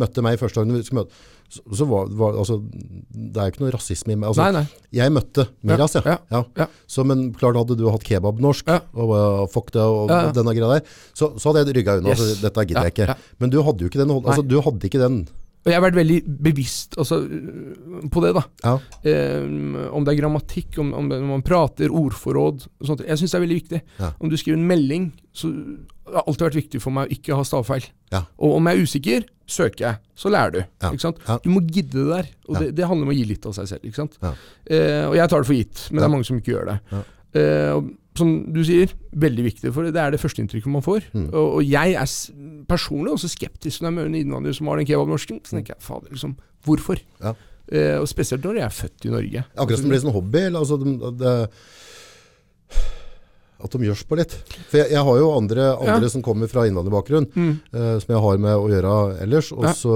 møtte 0.00 0.24
meg 0.24 0.40
første 0.40 0.60
gang 0.60 0.72
vi 0.74 0.82
skulle 0.86 1.04
møte, 1.04 1.20
så, 1.50 1.64
så 1.80 1.86
var, 1.90 2.10
var 2.14 2.36
altså, 2.38 2.60
det 3.10 3.40
er 3.40 3.48
jo 3.48 3.54
ikke 3.54 3.64
noe 3.64 3.72
rasisme 3.74 4.14
i 4.14 4.18
meg. 4.18 4.30
Altså, 4.30 4.46
nei, 4.46 4.62
nei. 4.62 4.86
Jeg 5.00 5.14
møtte 5.14 5.46
Miras, 5.66 5.96
ja. 5.98 6.16
Ja, 6.30 6.44
ja. 6.60 6.68
Så, 6.90 7.04
men 7.06 7.30
klart 7.36 7.58
hadde 7.58 7.76
du 7.78 7.88
hatt 7.90 8.06
kebab-norsk, 8.06 8.70
og 8.70 9.12
uh, 9.16 9.44
fuck 9.50 9.72
det, 9.74 9.82
og 9.82 10.12
ja. 10.12 10.30
denne 10.36 10.54
greia 10.56 10.78
der, 10.78 10.96
så, 11.10 11.32
så 11.34 11.50
hadde 11.50 11.64
jeg 11.66 11.80
rygga 11.80 11.98
unna. 11.98 12.14
Yes. 12.14 12.22
Altså, 12.22 12.40
dette 12.46 12.66
gidder 12.70 12.88
jeg 12.88 12.94
ikke. 12.94 13.18
Men 13.42 13.52
du 13.52 13.60
hadde 13.66 13.82
jo 13.82 13.90
ikke 13.90 14.02
den, 14.02 14.14
altså, 14.20 14.46
du 14.46 14.58
hadde 14.62 14.90
ikke 14.90 15.02
den 15.02 15.20
Og 15.26 15.68
jeg 15.72 15.76
har 15.76 15.84
vært 15.84 15.98
veldig 15.98 16.18
bevisst 16.46 16.94
altså, 17.02 17.18
på 18.14 18.22
det, 18.24 18.30
da. 18.38 18.44
Ja. 18.64 18.76
Eh, 19.10 19.42
om 19.90 20.06
det 20.06 20.14
er 20.14 20.20
grammatikk, 20.22 20.78
om, 20.80 20.94
om, 21.02 21.10
det, 21.10 21.18
om 21.20 21.34
man 21.34 21.46
prater, 21.46 21.90
ordforråd 21.90 22.68
og 22.70 22.92
sånt. 22.92 23.02
Jeg 23.08 23.20
syns 23.20 23.34
det 23.34 23.40
er 23.40 23.44
veldig 23.48 23.58
viktig. 23.58 23.82
Ja. 23.98 24.14
Om 24.22 24.30
du 24.30 24.38
skriver 24.38 24.60
en 24.60 24.70
melding, 24.70 25.10
så 25.36 25.50
det 26.10 26.18
har 26.18 26.26
alltid 26.26 26.46
vært 26.48 26.58
viktig 26.58 26.80
for 26.82 26.94
meg 26.96 27.08
å 27.08 27.14
ikke 27.16 27.36
ha 27.38 27.44
stavfeil. 27.46 27.86
Ja. 28.12 28.24
Og 28.42 28.56
om 28.58 28.68
jeg 28.68 28.76
er 28.76 28.88
usikker, 28.88 29.28
søker 29.50 29.86
jeg. 29.86 30.00
Så 30.18 30.32
lærer 30.32 30.52
du. 30.54 30.60
Ja. 30.82 30.90
Ja. 31.26 31.38
Du 31.44 31.48
må 31.52 31.62
gidde 31.66 31.96
det 31.96 32.08
der. 32.10 32.28
Og 32.48 32.58
det, 32.60 32.68
det 32.78 32.90
handler 32.90 33.08
om 33.08 33.14
å 33.14 33.16
gi 33.16 33.24
litt 33.30 33.46
av 33.48 33.54
seg 33.56 33.70
selv. 33.70 33.86
Ikke. 33.88 34.06
Eh, 34.20 35.06
og 35.06 35.16
jeg 35.18 35.32
tar 35.32 35.42
det 35.42 35.50
for 35.50 35.58
gitt, 35.58 35.82
men 35.90 36.02
det 36.02 36.06
er 36.08 36.14
mange 36.14 36.28
som 36.28 36.38
ikke 36.40 36.54
gjør 36.54 36.70
det. 36.72 36.76
Eh, 37.40 37.72
og 37.78 37.90
som 38.18 38.32
du 38.52 38.60
sier, 38.66 38.90
veldig 39.22 39.44
viktig, 39.46 39.70
for 39.74 39.86
det 39.86 40.00
er 40.02 40.12
det 40.12 40.20
førsteinntrykket 40.20 40.72
man 40.74 40.84
får. 40.84 41.06
Mm. 41.14 41.28
Og, 41.30 41.46
og 41.60 41.62
jeg 41.64 41.94
er 41.96 42.14
personlig 42.68 43.14
også 43.14 43.30
skeptisk 43.32 43.80
når 43.80 43.88
jeg 43.88 43.96
møter 43.98 44.10
en 44.10 44.18
innvandrer 44.20 44.56
som 44.58 44.70
har 44.70 44.80
den 44.80 44.88
kebabnorsken. 44.90 45.40
Så 45.46 45.56
tenker 45.56 45.76
jeg, 45.76 45.84
fader, 45.86 46.10
liksom, 46.14 46.34
hvorfor? 46.66 47.00
Eh, 47.70 47.96
og 48.00 48.08
spesielt 48.10 48.44
når 48.44 48.60
jeg 48.60 48.66
er 48.66 48.74
født 48.80 49.06
i 49.06 49.12
Norge. 49.14 49.44
Akkurat 49.54 49.78
som 49.78 49.86
det 49.86 49.94
blir 49.94 50.02
sånn 50.02 50.16
hobby. 50.16 50.42
eller, 50.48 50.64
Altså, 50.64 50.80
det, 50.82 51.12
det, 51.22 51.36
at 53.64 53.70
de 53.76 53.78
gjørs 53.88 54.02
på 54.08 54.16
litt. 54.18 54.32
For 54.70 54.78
jeg, 54.80 54.90
jeg 54.94 55.04
har 55.06 55.18
jo 55.20 55.30
andre, 55.36 55.66
andre 55.78 56.10
som 56.10 56.22
kommer 56.22 56.48
fra 56.50 56.66
innvandrerbakgrunn, 56.68 57.26
Mm. 57.36 57.52
uh, 57.74 57.98
som 58.00 58.14
jeg 58.14 58.22
har 58.24 58.38
med 58.38 58.56
å 58.56 58.68
gjøre 58.72 58.94
ellers. 59.22 59.52
Og 59.52 59.64
Ja. 59.64 59.72
så, 59.72 59.94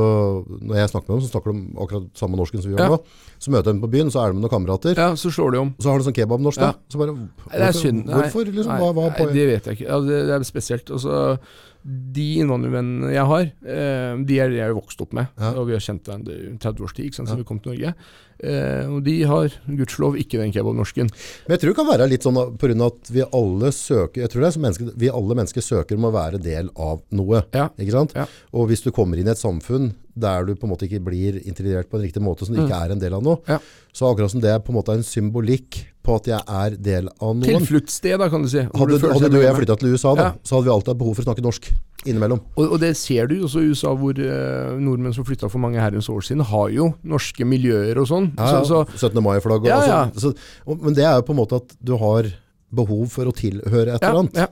når 0.60 0.74
jeg 0.76 0.90
snakker 0.90 1.08
med 1.08 1.20
dem, 1.20 1.24
så 1.28 1.32
snakker 1.32 1.52
de 1.52 1.82
akkurat 1.84 2.08
samme 2.14 2.36
norsken 2.36 2.62
som 2.62 2.70
vi 2.70 2.76
gjør 2.76 2.84
Ja. 2.84 2.88
nå. 2.96 3.00
Så 3.40 3.50
møter 3.50 3.64
jeg 3.72 3.74
dem 3.74 3.80
på 3.82 3.90
byen, 3.92 4.10
så 4.10 4.22
er 4.24 4.32
de 4.32 4.38
med 4.38 4.44
noen 4.44 4.54
kamerater. 4.56 4.94
Ja, 4.96 5.10
så 5.14 5.28
slår 5.30 5.52
de 5.52 5.58
om. 5.58 5.74
Så 5.80 5.90
har 5.90 5.98
de 5.98 6.04
sånn 6.04 6.14
kebabnorsk, 6.16 6.60
da. 6.60 6.72
Så 6.88 6.98
bare, 6.98 7.12
hvorfor, 7.12 7.52
Det 7.52 7.60
er 7.68 7.72
synd. 7.72 8.06
Nei, 8.06 8.14
Hvorfor? 8.22 8.44
Liksom, 8.44 8.72
nei, 8.72 8.80
hva, 8.80 8.92
hva 8.94 9.18
nei, 9.18 9.32
det 9.34 9.46
vet 9.48 9.64
jeg 9.64 9.76
ikke. 9.78 9.88
Ja, 9.88 10.00
det, 10.00 10.26
det 10.28 10.34
er 10.34 10.44
spesielt. 10.48 10.90
Altså, 10.90 11.38
de 11.84 12.26
innvandrervennene 12.40 13.10
jeg 13.12 13.24
har, 13.28 13.42
eh, 13.68 14.16
de 14.24 14.38
er 14.40 14.54
jeg 14.54 14.64
har 14.64 14.76
vokst 14.76 15.00
opp 15.04 15.12
med. 15.12 15.26
Ja. 15.36 15.50
Og 15.60 15.66
vi 15.68 15.74
har 15.76 15.82
kjent 15.84 16.06
hverandre 16.08 16.32
i 16.32 16.56
30 16.56 16.84
års 16.86 16.94
tid, 16.96 17.10
siden 17.12 17.28
Ja. 17.28 17.34
vi 17.36 17.44
kom 17.44 17.60
til 17.60 17.74
Norge. 17.74 17.94
Eh, 18.40 18.86
og 18.88 19.04
de 19.04 19.22
har 19.22 19.48
gudskjelov 19.68 20.16
ikke 20.18 20.40
den 20.40 20.50
kebabnorsken. 20.52 21.10
Men 21.46 21.54
jeg 21.54 21.60
tror 21.60 21.68
det 21.74 21.76
kan 21.76 21.86
være 21.92 22.08
litt 22.08 22.22
sånn 22.22 22.36
av 22.40 22.56
at 22.88 23.10
vi 23.10 23.22
alle 23.22 23.70
søker 23.70 24.22
Jeg 24.22 24.30
tror 24.30 24.40
det 24.40 24.48
er 24.48 24.56
som 24.56 24.62
mennesker, 24.62 24.92
vi 24.96 25.08
alle 25.08 25.34
mennesker 25.34 25.60
søker 25.62 25.94
om 25.96 26.04
å 26.08 26.12
være 26.12 26.40
del 26.42 26.70
av 26.76 27.02
noe. 27.12 27.44
Ja. 27.52 27.68
Ikke 27.78 27.92
sant? 27.92 28.14
Og 28.52 28.68
hvis 28.68 28.82
du 28.82 28.90
kommer 28.90 29.16
inn 29.18 29.28
i 29.28 29.30
et 29.30 29.38
samfunn 29.38 29.94
der 30.16 30.44
du 30.46 30.54
på 30.54 30.66
en 30.68 30.70
måte 30.74 30.86
ikke 30.86 31.00
blir 31.02 31.40
integrert 31.46 31.88
på 31.90 31.98
en 31.98 32.04
riktig 32.06 32.22
måte, 32.22 32.46
som 32.46 32.54
du 32.54 32.62
ikke 32.62 32.76
er 32.86 32.92
en 32.94 33.00
del 33.02 33.14
av 33.16 33.22
noe, 33.26 33.36
Mm. 33.44 33.48
Ja. 33.48 33.58
så 33.92 34.06
akkurat 34.12 34.30
som 34.30 34.40
det 34.40 34.50
er 34.50 34.60
på 34.62 34.70
en 34.70 34.76
måte 34.78 34.94
en 34.94 35.02
symbolikk 35.02 35.80
på 36.04 36.14
at 36.16 36.26
jeg 36.28 36.40
er 36.46 36.76
del 36.76 37.08
av 37.20 37.34
noen. 37.34 37.42
Tilfluktssted, 37.48 38.18
da, 38.20 38.28
kan 38.28 38.42
du 38.42 38.48
si. 38.48 38.58
Hadde, 38.60 38.98
du, 39.00 39.08
hadde 39.08 39.30
du 39.32 39.38
og 39.38 39.42
jeg 39.44 39.54
flytta 39.56 39.76
til 39.80 39.94
USA, 39.94 40.14
da, 40.14 40.22
Ja. 40.22 40.32
så 40.44 40.56
hadde 40.56 40.64
vi 40.68 40.72
alltid 40.74 40.88
hatt 40.92 40.98
behov 41.00 41.14
for 41.16 41.22
å 41.24 41.26
snakke 41.28 41.42
norsk 41.46 41.70
innimellom. 42.04 42.40
Og, 42.56 42.72
og 42.74 42.80
det 42.80 42.92
ser 43.00 43.26
du 43.26 43.38
også 43.46 43.62
i 43.64 43.70
USA, 43.72 43.94
hvor 43.96 44.12
eh, 44.20 44.74
nordmenn 44.78 45.14
som 45.16 45.24
flytta 45.24 45.48
for 45.50 45.58
mange 45.58 45.80
herrens 45.80 46.08
år 46.12 46.20
siden, 46.22 46.44
har 46.44 46.68
jo 46.70 46.90
norske 47.02 47.44
miljøer 47.48 47.96
og 48.02 48.06
sånn. 48.10 48.30
Ja, 48.36 48.60
Så, 48.62 48.84
så, 48.94 49.08
17. 49.08 49.22
mai-flagg 49.24 49.64
og 49.64 49.66
Ja, 49.72 49.80
ja. 49.88 50.10
Så, 50.14 50.34
og, 50.66 50.82
Men 50.84 50.94
det 50.94 51.04
er 51.08 51.16
jo 51.16 51.22
på 51.26 51.32
en 51.32 51.40
måte 51.40 51.56
at 51.62 51.74
du 51.82 51.96
har 51.96 52.28
behov 52.74 53.08
for 53.10 53.24
å 53.24 53.32
tilhøre 53.32 53.94
et 53.96 54.02
ja, 54.02 54.10
eller 54.10 54.26
annet. 54.28 54.50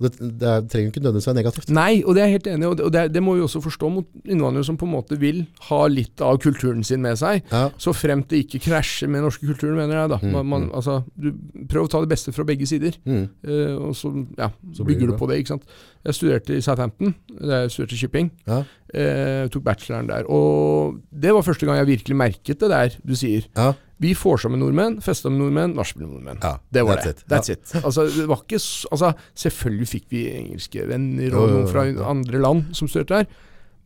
Det, 0.00 0.10
det 0.40 0.48
er, 0.48 0.62
trenger 0.64 0.86
jo 0.86 0.90
ikke 0.94 1.02
nødvendigvis 1.04 1.26
være 1.28 1.36
negativt. 1.36 1.70
Nei, 1.76 1.90
og 2.02 2.14
det 2.16 2.22
er 2.22 2.30
jeg 2.30 2.36
helt 2.38 2.46
enig 2.54 2.64
i. 2.64 2.68
Og, 2.70 2.92
det, 2.94 3.02
det, 3.12 3.22
må 3.22 3.34
vi 3.36 3.42
også 3.44 3.60
forstå 3.60 3.90
mot 3.92 4.06
innvandrere 4.24 4.64
som 4.64 4.78
på 4.80 4.88
en 4.88 4.94
måte 4.94 5.18
vil 5.20 5.42
ha 5.68 5.80
litt 5.92 6.24
av 6.24 6.38
kulturen 6.40 6.80
sin 6.86 7.02
med 7.04 7.18
seg. 7.20 7.42
Ja. 7.52 7.66
Så 7.80 7.92
fremt 7.96 8.30
det 8.32 8.46
ikke 8.46 8.62
krasjer 8.70 9.10
med 9.12 9.20
den 9.20 9.28
norske 9.28 9.44
kulturen, 9.44 9.76
mener 9.76 9.98
jeg. 10.00 10.12
da. 10.14 10.20
Mm, 10.22 10.32
Man, 10.38 10.48
man, 10.54 10.66
mm. 10.70 10.74
altså, 10.80 11.00
du 11.20 11.30
Prøv 11.70 11.84
å 11.86 11.90
ta 11.92 12.00
det 12.02 12.10
beste 12.10 12.32
fra 12.32 12.44
begge 12.48 12.66
sider, 12.66 12.96
Mm. 13.04 13.28
uh, 13.44 13.88
og 13.90 13.94
så, 13.96 14.10
ja, 14.38 14.48
Så 14.74 14.84
bygger 14.88 15.12
du 15.12 15.16
på 15.20 15.28
det. 15.30 15.38
ikke 15.42 15.54
sant? 15.56 15.68
Jeg 16.06 16.14
studerte 16.16 16.54
i 16.56 16.62
Southampton, 16.64 17.14
jeg 17.44 17.70
studerte 17.70 17.96
shipping. 18.00 18.30
Ja. 18.48 18.62
Eh, 18.94 19.48
tok 19.52 19.62
bacheloren 19.66 20.06
der. 20.08 20.24
Og 20.32 20.96
det 21.12 21.34
var 21.36 21.42
første 21.44 21.66
gang 21.68 21.76
jeg 21.76 21.90
virkelig 21.90 22.16
merket 22.16 22.58
det 22.62 22.70
der 22.72 22.94
du 23.04 23.12
sier. 23.14 23.44
Ja. 23.56 23.74
Vi 24.00 24.14
får 24.16 24.40
sammen 24.46 24.62
nordmenn, 24.62 24.96
festa 25.04 25.28
med 25.28 25.42
nordmenn, 25.42 25.74
nachspiel 25.76 26.06
med 26.06 26.14
nordmenn. 26.22 26.40
Ja, 26.40 26.54
det 26.72 26.86
var 26.88 26.96
that's 26.96 27.04
det. 27.04 27.18
it. 27.20 27.28
That's 27.28 27.52
it. 27.52 27.84
Altså, 27.84 28.06
det 28.08 28.24
var 28.30 28.40
ikke 28.46 28.56
altså, 28.96 29.10
selvfølgelig 29.44 29.88
fikk 29.92 30.06
vi 30.08 30.22
engelske 30.38 30.86
venner 30.88 31.36
og 31.36 31.52
noen 31.52 31.68
fra 31.68 31.84
andre 32.08 32.40
land 32.40 32.72
som 32.74 32.88
studerte 32.88 33.20
der. 33.20 33.28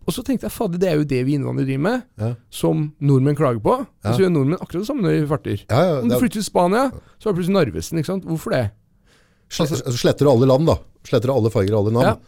Og 0.06 0.12
så 0.12 0.22
tenkte 0.22 0.44
jeg 0.46 0.52
fader, 0.52 0.78
det 0.78 0.88
er 0.92 0.96
jo 1.00 1.04
det 1.08 1.22
vi 1.26 1.34
innvandrere 1.34 1.66
driver 1.66 1.82
med, 1.88 2.02
Ja. 2.20 2.34
som 2.52 2.92
nordmenn 3.00 3.34
klager 3.34 3.58
på. 3.64 3.74
Og 3.82 4.14
så 4.14 4.20
gjør 4.22 4.30
nordmenn 4.36 4.60
akkurat 4.60 4.82
det 4.84 4.86
samme 4.86 5.02
når 5.02 5.18
de 5.18 5.26
farter. 5.26 5.66
Om 5.66 6.08
du 6.08 6.14
er- 6.14 6.20
flytter 6.20 6.38
til 6.38 6.44
Spania, 6.44 6.90
så 7.18 7.26
er 7.28 7.32
det 7.32 7.38
plutselig 7.40 7.56
Narvesen. 7.58 7.98
ikke 7.98 8.06
sant? 8.12 8.24
Hvorfor 8.24 8.50
det? 8.54 8.70
Sle- 9.50 9.66
altså, 9.66 9.96
sletter 9.98 10.24
du 10.26 10.30
alle 10.30 10.46
land, 10.46 10.66
da, 10.66 10.76
sletter 11.06 11.32
alle 11.34 11.50
farger 11.52 11.74
og 11.76 11.84
alle 11.86 11.94
navn, 11.98 12.20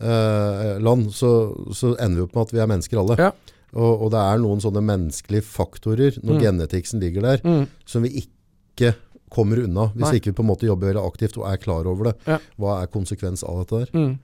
eh, 0.00 0.78
land, 0.82 1.10
så, 1.14 1.30
så 1.76 1.94
ender 1.98 2.22
vi 2.22 2.26
opp 2.28 2.34
med 2.38 2.46
at 2.48 2.54
vi 2.56 2.62
er 2.64 2.70
mennesker 2.70 3.00
alle. 3.02 3.16
Ja. 3.20 3.30
Og, 3.70 4.06
og 4.06 4.08
det 4.14 4.18
er 4.22 4.40
noen 4.42 4.62
sånne 4.64 4.82
menneskelige 4.82 5.44
faktorer, 5.46 6.16
når 6.24 6.38
Mm. 6.38 6.42
genetiksen 6.42 7.00
ligger 7.02 7.22
der, 7.22 7.66
som 7.86 8.02
vi 8.02 8.24
ikke 8.24 8.94
kommer 9.30 9.60
unna, 9.62 9.92
hvis 9.94 10.08
Nei. 10.08 10.16
ikke 10.18 10.32
vi 10.32 10.38
på 10.40 10.42
en 10.42 10.48
måte 10.50 10.66
jobber 10.66 10.90
veldig 10.90 11.04
aktivt 11.06 11.36
og 11.38 11.44
er 11.52 11.60
klar 11.62 11.86
over 11.86 12.08
det. 12.10 12.16
Ja. 12.26 12.38
Hva 12.58 12.80
er 12.82 12.90
konsekvens 12.90 13.44
av 13.46 13.60
dette 13.62 13.84
der? 13.84 13.92
Mm. 13.94 14.16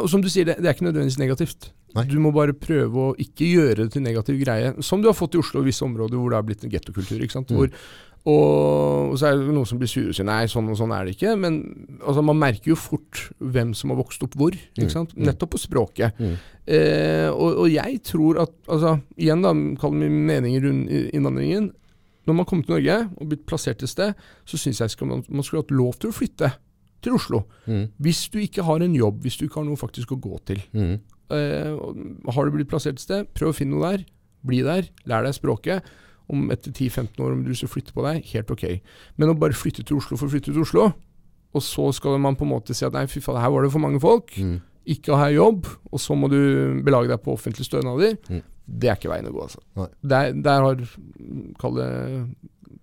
Og 0.00 0.06
som 0.08 0.22
du 0.24 0.30
sier, 0.32 0.46
det, 0.48 0.54
det 0.62 0.70
er 0.70 0.76
ikke 0.78 0.86
nødvendigvis 0.86 1.18
negativt. 1.20 1.72
Nei. 1.96 2.04
Du 2.06 2.16
må 2.22 2.30
bare 2.32 2.54
prøve 2.54 3.08
å 3.10 3.14
ikke 3.18 3.48
gjøre 3.50 3.82
det 3.82 3.88
til 3.96 4.04
negativ 4.06 4.38
greie. 4.40 4.70
Som 4.86 5.02
du 5.02 5.08
har 5.10 5.16
fått 5.18 5.34
i 5.34 5.40
Oslo 5.42 5.60
og 5.60 5.66
visse 5.66 5.82
områder 5.84 6.14
hvor 6.16 6.30
det 6.30 6.38
har 6.38 6.46
blitt 6.46 6.62
en 6.64 6.70
gettokultur. 6.72 7.18
Mm. 7.20 7.48
Hvor, 7.50 7.72
og, 8.28 9.12
og 9.12 9.16
så 9.16 9.30
er 9.30 9.38
det 9.38 9.54
noen 9.54 9.68
som 9.68 9.78
blir 9.80 9.88
sure 9.88 10.10
og 10.12 10.16
sier 10.16 10.26
nei, 10.28 10.42
sånn 10.50 10.68
og 10.68 10.76
sånn 10.76 10.92
er 10.92 11.06
det 11.06 11.14
ikke. 11.16 11.32
Men 11.40 11.58
altså, 11.98 12.24
man 12.26 12.40
merker 12.40 12.74
jo 12.74 12.78
fort 12.78 13.22
hvem 13.40 13.72
som 13.76 13.94
har 13.94 14.00
vokst 14.02 14.24
opp 14.26 14.36
hvor. 14.36 14.56
Mm. 14.76 14.90
Mm. 14.92 15.14
Nettopp 15.24 15.54
på 15.54 15.62
språket. 15.62 16.20
Mm. 16.20 16.34
Eh, 16.76 17.28
og, 17.32 17.62
og 17.64 17.68
jeg 17.72 18.00
tror 18.06 18.42
at 18.44 18.52
altså, 18.68 18.98
Igjen, 19.16 19.44
da, 19.46 19.54
kall 19.80 19.96
det 19.96 20.10
mine 20.10 20.26
meninger 20.28 20.66
rundt 20.68 21.14
innvandringen. 21.16 21.70
Når 22.28 22.36
man 22.36 22.46
kommer 22.46 22.68
til 22.68 22.76
Norge 22.76 22.98
og 23.16 23.30
blitt 23.30 23.46
plassert 23.48 23.80
et 23.82 23.90
sted, 23.90 24.18
så 24.44 24.60
syns 24.60 24.82
jeg 24.82 25.08
man, 25.08 25.24
man 25.32 25.46
skulle 25.46 25.64
hatt 25.64 25.72
lov 25.72 25.96
til 25.96 26.12
å 26.12 26.18
flytte 26.18 26.52
til 27.00 27.16
Oslo. 27.16 27.46
Mm. 27.64 27.86
Hvis 28.04 28.26
du 28.28 28.36
ikke 28.42 28.66
har 28.68 28.84
en 28.84 28.94
jobb, 28.94 29.24
hvis 29.24 29.40
du 29.40 29.46
ikke 29.46 29.62
har 29.62 29.68
noe 29.70 29.80
faktisk 29.80 30.12
å 30.12 30.20
gå 30.20 30.36
til. 30.50 30.60
Mm. 30.76 30.98
Eh, 31.32 31.72
har 32.36 32.44
du 32.44 32.52
blitt 32.54 32.68
plassert 32.68 33.00
et 33.00 33.06
sted, 33.06 33.32
prøv 33.32 33.54
å 33.54 33.56
finne 33.56 33.78
noe 33.78 33.94
der. 33.94 34.04
Bli 34.46 34.60
der, 34.64 34.92
lær 35.08 35.24
deg 35.24 35.36
språket. 35.36 35.88
Om 36.30 36.50
etter 36.54 36.70
10-15 36.72 37.18
år, 37.24 37.32
om 37.34 37.44
du 37.44 37.52
skal 37.58 37.68
flytte 37.72 37.92
på 37.96 38.04
deg, 38.06 38.24
helt 38.32 38.50
ok. 38.54 38.64
Men 39.18 39.32
å 39.32 39.38
bare 39.38 39.56
flytte 39.56 39.82
til 39.84 39.96
Oslo 39.98 40.16
for 40.16 40.28
å 40.28 40.30
flytte 40.30 40.52
til 40.52 40.62
Oslo, 40.62 40.92
og 41.54 41.62
så 41.66 41.88
skal 41.96 42.18
man 42.22 42.36
på 42.38 42.46
en 42.46 42.52
måte 42.52 42.74
si 42.76 42.84
at 42.86 42.94
nei, 42.94 43.06
fy 43.10 43.18
faen, 43.24 43.40
her 43.42 43.50
var 43.50 43.62
det 43.66 43.72
for 43.74 43.82
mange 43.82 43.98
folk, 44.00 44.30
Mm. 44.38 44.60
ikke 44.86 45.16
ha 45.18 45.26
jobb, 45.34 45.66
og 45.92 45.98
så 45.98 46.14
må 46.16 46.30
du 46.30 46.80
belage 46.86 47.08
deg 47.10 47.18
på 47.22 47.34
offentlige 47.34 47.66
stønader, 47.66 48.16
Mm. 48.30 48.42
det 48.68 48.88
er 48.88 48.94
ikke 48.96 49.10
veien 49.10 49.26
å 49.26 49.32
gå, 49.34 49.42
altså. 49.42 49.90
Der, 50.06 50.32
der 50.32 50.60
har, 50.62 50.76
kall 51.58 51.74
det 51.74 51.90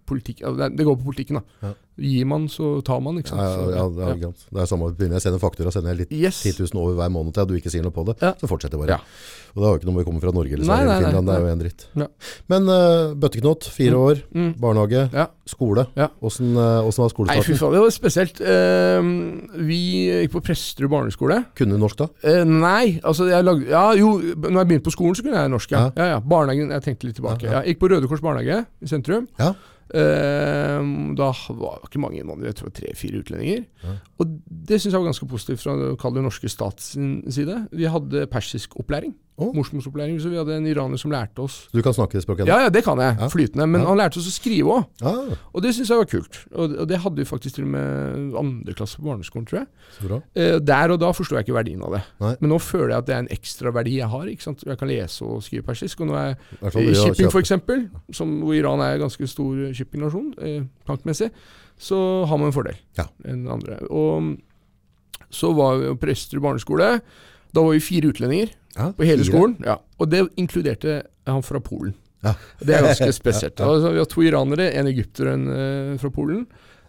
politikk 0.08 0.43
det, 0.58 0.86
går 0.88 0.98
på 1.00 1.10
politikken, 1.10 1.41
da. 1.41 1.67
Ja. 1.67 1.74
Gir 1.98 2.28
man, 2.30 2.43
så 2.52 2.76
tar 2.86 3.00
man, 3.02 3.17
ikke 3.17 3.32
sant. 3.34 3.41
Ja, 3.41 3.48
ja, 3.74 3.86
ja, 3.89 4.12
ja, 4.28 4.30
det 4.30 4.62
er, 4.62 4.67
samme 4.70 4.91
begynner 4.93 5.17
jeg 5.17 5.26
sender 5.26 5.41
faktura, 5.41 5.72
sender 5.74 5.96
jeg 5.96 6.04
litt 6.04 6.12
Yes. 6.13 6.43
10 6.46 6.60
000 6.62 6.78
over 6.78 6.93
hver 7.00 7.10
måned 7.13 7.34
til 7.34 7.41
at 7.41 7.50
du 7.50 7.56
ikke 7.58 7.72
sier 7.74 7.82
noe 7.86 7.96
på 7.96 8.04
det, 8.06 8.20
så 8.22 8.50
fortsetter 8.50 8.78
bare. 8.78 9.00
Ja. 9.00 9.48
Og 9.58 9.63
det 9.63 9.65
har 9.65 9.74
jo 9.74 9.80
ikke 9.80 9.88
noe 9.89 9.96
med 9.96 10.04
å 10.04 10.08
komme 10.12 10.22
fra 10.22 10.34
Norge 10.36 10.54
eller 10.54 10.70
Nei, 10.70 10.76
eller 10.84 10.91
nei, 10.91 11.08
Finland, 11.08 11.30
det 11.32 11.34
er 11.34 11.41
jo 11.41 11.50
en 11.50 11.62
dritt. 11.63 11.86
Ja. 11.98 12.08
Men 12.54 12.70
uh, 12.70 13.15
bøtteknott, 13.17 13.70
fire 13.74 13.98
år, 13.98 14.22
Mm. 14.38 14.52
barnehage, 14.62 15.08
skole. 15.50 15.88
Åssen 16.22 16.52
uh, 16.54 16.84
var 16.86 17.10
skolestarten? 17.10 17.39
Nei, 17.41 17.46
fy 17.48 17.58
faen, 17.58 17.74
det 17.74 17.82
var 17.82 17.93
spesielt. 17.96 18.41
Uh, 18.43 19.63
vi 19.65 19.80
gikk 20.28 20.36
på 20.36 20.43
Presterud 20.46 20.91
barneskole. 20.93 21.39
Kunne 21.58 21.80
du 21.80 21.82
norsk 21.82 22.04
da? 22.04 22.10
Uh, 22.22 22.43
nei, 22.46 23.00
altså 23.02 23.26
jeg 23.32 23.48
lagde 23.48 23.72
Ja, 23.72 23.88
jo, 23.98 24.12
når 24.38 24.60
jeg 24.62 24.70
begynte 24.70 24.88
på 24.91 24.93
skolen, 24.93 25.17
så 25.17 25.26
kunne 25.26 25.41
jeg 25.41 25.54
norsk, 25.56 25.74
ja. 25.74 25.88
Ja. 25.98 26.12
ja. 26.13 26.20
Barnehagen, 26.22 26.70
jeg 26.78 26.86
tenkte 26.86 27.10
litt 27.10 27.17
tilbake. 27.17 27.50
Jeg 27.50 27.74
gikk 27.74 27.82
på 27.82 27.89
Røde 27.96 28.12
Kors 28.12 28.22
barnehage 28.22 28.62
i 28.86 28.91
sentrum. 28.93 29.26
Ja. 29.41 29.56
Eh, 29.93 30.88
da 31.17 31.30
var 31.56 31.78
det 31.80 31.89
ikke 31.89 32.02
mange 32.04 32.19
innvandrere, 32.21 32.52
jeg 32.52 32.60
tror 32.62 32.73
tre-fire 32.76 33.21
utlendinger. 33.21 33.63
Ja. 33.84 33.95
Og 34.19 34.36
det 34.47 34.82
syns 34.82 34.91
jeg 34.91 35.00
var 35.00 35.10
ganske 35.12 35.30
positivt 35.30 35.63
fra 35.63 36.12
den 36.15 36.28
norske 36.28 36.52
stats 36.52 36.95
side. 36.95 37.62
Vi 37.71 37.89
hadde 37.91 38.28
persisk 38.32 38.76
opplæring. 38.82 39.15
Å. 39.38 39.52
Morsmålsopplæring. 39.54 40.15
Så 40.19 40.32
vi 40.32 40.38
hadde 40.39 40.56
en 40.58 40.65
iraner 40.65 40.97
som 40.97 41.12
lærte 41.13 41.43
oss 41.43 41.67
Du 41.69 41.78
kan 41.86 41.93
snakke 41.93 42.17
det 42.17 42.23
språket? 42.23 42.47
Ja, 42.50 42.56
ja, 42.65 42.69
det 42.73 42.82
kan 42.84 42.97
jeg. 42.97 43.17
Ja. 43.19 43.28
Flytende. 43.30 43.67
Men 43.69 43.82
Ja. 43.84 43.88
han 43.91 43.97
lærte 44.00 44.17
oss 44.17 44.26
å 44.26 44.34
skrive 44.34 44.65
òg. 44.80 44.88
Ah, 45.06 45.36
Og 45.54 45.62
det 45.62 45.76
syns 45.76 45.89
jeg 45.93 45.97
var 46.00 46.06
kult. 46.10 46.39
Og, 46.56 46.73
og 46.82 46.88
det 46.89 46.97
hadde 47.04 47.15
vi 47.21 47.23
faktisk 47.30 47.56
til 47.60 47.65
og 47.65 47.69
med 47.76 48.34
andre 48.41 48.73
klasse 48.73 48.97
på 48.97 49.06
barneskolen, 49.06 49.45
tror 49.45 49.60
jeg. 49.60 49.67
så 50.00 50.08
bra. 50.08 50.21
Eh, 50.36 50.58
der 50.60 50.89
og 50.91 51.00
da 51.00 51.12
forsto 51.13 51.36
jeg 51.38 51.45
ikke 51.45 51.54
verdien 51.60 51.84
av 51.86 51.93
det. 51.93 52.02
Nei. 52.19 52.36
Men 52.41 52.50
nå 52.50 52.58
føler 52.60 52.89
jeg 52.95 52.97
at 52.97 53.06
det 53.06 53.15
er 53.15 53.19
en 53.19 53.32
ekstra 53.38 53.71
verdi 53.78 53.93
jeg 54.00 54.10
har. 54.10 54.26
ikke 54.26 54.41
sant? 54.47 54.63
Jeg 54.65 54.78
kan 54.82 54.88
lese 54.89 55.21
og 55.21 55.43
skrive 55.45 55.63
persisk. 55.69 56.02
Og 56.02 56.08
nå 56.08 56.17
er 56.17 56.36
jeg 56.73 56.89
i 56.89 56.97
shipping, 56.97 57.30
f.eks., 57.30 57.54
hvor 58.17 58.56
Iran 58.58 58.82
er 58.82 58.95
en 58.97 59.06
ganske 59.06 59.28
stor 59.30 59.54
shippingnasjon, 59.78 60.34
eh, 60.41 60.63
plankmessig, 60.88 61.30
så 61.78 62.26
har 62.26 62.38
man 62.41 62.47
en 62.50 62.54
fordel 62.58 62.76
Ja. 62.97 63.06
enn 63.23 63.45
andre. 63.47 63.84
Og 63.91 64.38
så 65.30 65.54
var 65.56 65.78
vi 65.78 65.93
prester 66.00 66.38
i 66.38 66.41
barneskole. 66.41 67.02
Da 67.58 67.63
var 67.65 67.74
vi 67.74 67.82
fire 67.82 68.12
utlendinger 68.13 68.54
Ja, 68.78 68.91
på 68.93 69.08
hele 69.08 69.24
fire. 69.24 69.32
skolen. 69.32 69.58
Ja. 69.65 69.80
Og 69.98 70.12
det 70.13 70.24
inkluderte 70.38 71.00
han 71.26 71.43
fra 71.46 71.62
Polen. 71.63 71.96
Ja. 72.26 72.36
Det 72.62 72.76
er 72.78 72.86
ganske 72.91 73.12
spesielt. 73.22 73.60
Altså, 73.65 73.91
vi 73.96 74.02
har 74.02 74.10
to 74.10 74.24
iranere, 74.26 74.72
en 74.78 74.89
egypter 74.89 75.32
og 75.32 75.38
en 75.39 75.48
uh, 75.50 75.93
fra 76.02 76.12
Polen. 76.13 76.43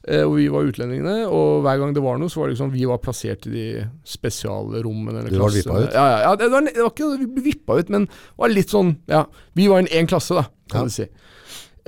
Uh, 0.09 0.23
og 0.27 0.35
vi 0.39 0.47
var 0.53 0.69
utlendingene, 0.69 1.17
og 1.27 1.63
hver 1.65 1.81
gang 1.81 1.95
det 1.97 2.03
var 2.05 2.21
noe, 2.21 2.31
så 2.33 2.41
var 2.43 2.49
det 2.49 2.57
liksom 2.57 2.71
vi 2.73 2.85
var 2.89 3.01
plassert 3.05 3.49
i 3.49 3.55
de 3.55 3.65
spesialrommene. 4.09 5.25
Eller 5.25 5.35
Du 5.35 5.41
var 5.43 5.53
vippa 5.57 5.81
ut? 5.83 5.97
Ja, 5.97 6.07
ja, 6.27 6.35
det, 6.39 6.51
var, 6.53 6.69
det 6.69 6.77
var 6.81 6.93
ikke 6.93 7.11
vi 7.25 7.31
ble 7.35 7.47
vippa 7.49 7.79
ut, 7.81 7.93
men 7.93 8.07
det 8.09 8.41
var 8.45 8.53
litt 8.53 8.73
sånn 8.73 8.95
Ja, 9.11 9.25
vi 9.59 9.69
var 9.73 9.83
en 9.83 9.91
én 9.91 10.09
klasse, 10.11 10.37
da, 10.39 10.47
kan 10.73 10.89
du 10.89 10.95
si. 10.95 11.09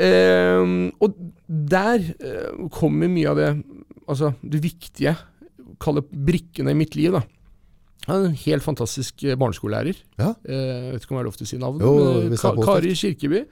Uh, 0.00 0.88
og 1.04 1.16
der 1.46 2.00
eh, 2.24 2.68
kommer 2.72 3.10
mye 3.12 3.28
av 3.28 3.36
det 3.36 3.48
Altså 4.08 4.30
det 4.40 4.62
viktige, 4.64 5.12
kall 5.82 5.98
det 6.00 6.06
brikkene 6.08 6.72
i 6.72 6.78
mitt 6.78 6.96
liv, 6.98 7.12
da. 7.14 7.20
Jeg 8.06 8.26
en 8.30 8.36
helt 8.46 8.64
fantastisk 8.64 9.24
eh, 9.24 9.36
barneskolelærer. 9.38 9.98
Ja. 10.18 10.30
Eh, 10.48 10.54
jeg 10.56 10.92
vet 10.94 11.04
ikke 11.04 11.12
om 11.14 11.18
det 11.18 11.24
er 11.24 11.28
lov 11.28 11.36
til 11.36 11.46
å 11.46 11.50
si 11.50 11.58
navnet. 11.60 11.84
Jo, 11.84 11.92
men, 11.98 12.32
eh, 12.32 12.40
Ka. 12.40 12.54
Kari 12.64 12.94
Kirkeby. 12.96 13.42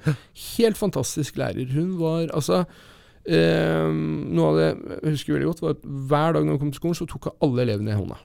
Helt 0.56 0.80
fantastisk 0.80 1.36
lærer. 1.40 1.68
Hun 1.74 1.92
var 2.00 2.32
altså 2.32 2.62
eh, 3.28 3.92
Noe 3.92 4.48
av 4.48 4.56
det 4.58 4.70
jeg 5.02 5.12
husker 5.18 5.36
veldig 5.36 5.50
godt, 5.52 5.62
var 5.66 5.76
at 5.76 5.84
hver 5.84 6.38
dag 6.38 6.48
når 6.48 6.56
hun 6.56 6.62
kom 6.64 6.72
til 6.72 6.80
skolen, 6.82 6.98
så 6.98 7.06
tok 7.10 7.28
hun 7.30 7.38
alle 7.48 7.66
elevene 7.68 7.92
i 7.92 7.98
hånda. 7.98 8.18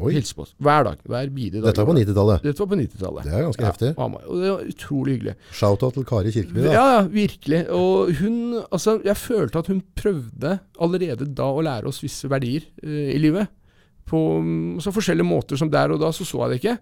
Oi, 0.00 0.14
Hilste 0.16 0.34
på 0.38 0.46
oss. 0.46 0.54
Hver 0.56 0.86
dag. 0.88 1.00
Hver 1.04 1.30
bidige 1.34 1.60
dag. 1.60 1.66
dette 1.68 1.82
var 1.84 1.88
på 1.90 1.96
90-tallet. 1.98 2.44
Dette 2.46 2.62
var 2.62 2.68
på 2.70 2.76
90-tallet. 2.80 3.26
Det 3.28 3.32
er 3.36 3.42
ganske 3.44 3.66
heftig. 3.68 3.90
Og 4.00 4.36
det 4.40 4.52
var 4.54 4.62
utrolig 4.72 5.16
hyggelig. 5.18 5.34
Shout-out 5.52 5.98
til 5.98 6.06
Kari 6.08 6.32
Kirkeby. 6.32 6.62
Da. 6.64 6.72
Ja, 6.72 6.84
ja, 6.96 7.02
virkelig. 7.12 7.60
Og 7.76 8.14
hun 8.22 8.38
Altså, 8.72 8.98
jeg 9.04 9.16
følte 9.20 9.60
at 9.60 9.68
hun 9.68 9.82
prøvde 9.96 10.54
allerede 10.80 11.28
da 11.36 11.50
å 11.52 11.60
lære 11.64 11.90
oss 11.92 12.00
visse 12.02 12.30
verdier 12.32 12.64
eh, 12.82 13.12
i 13.12 13.18
livet. 13.20 13.52
På 14.12 14.20
mm, 14.44 14.80
så 14.84 14.92
forskjellige 14.94 15.26
måter 15.28 15.60
som 15.60 15.70
der 15.72 15.94
og 15.94 16.02
da, 16.02 16.10
så 16.12 16.26
så 16.28 16.44
jeg 16.44 16.52
det 16.52 16.60
ikke. 16.62 16.76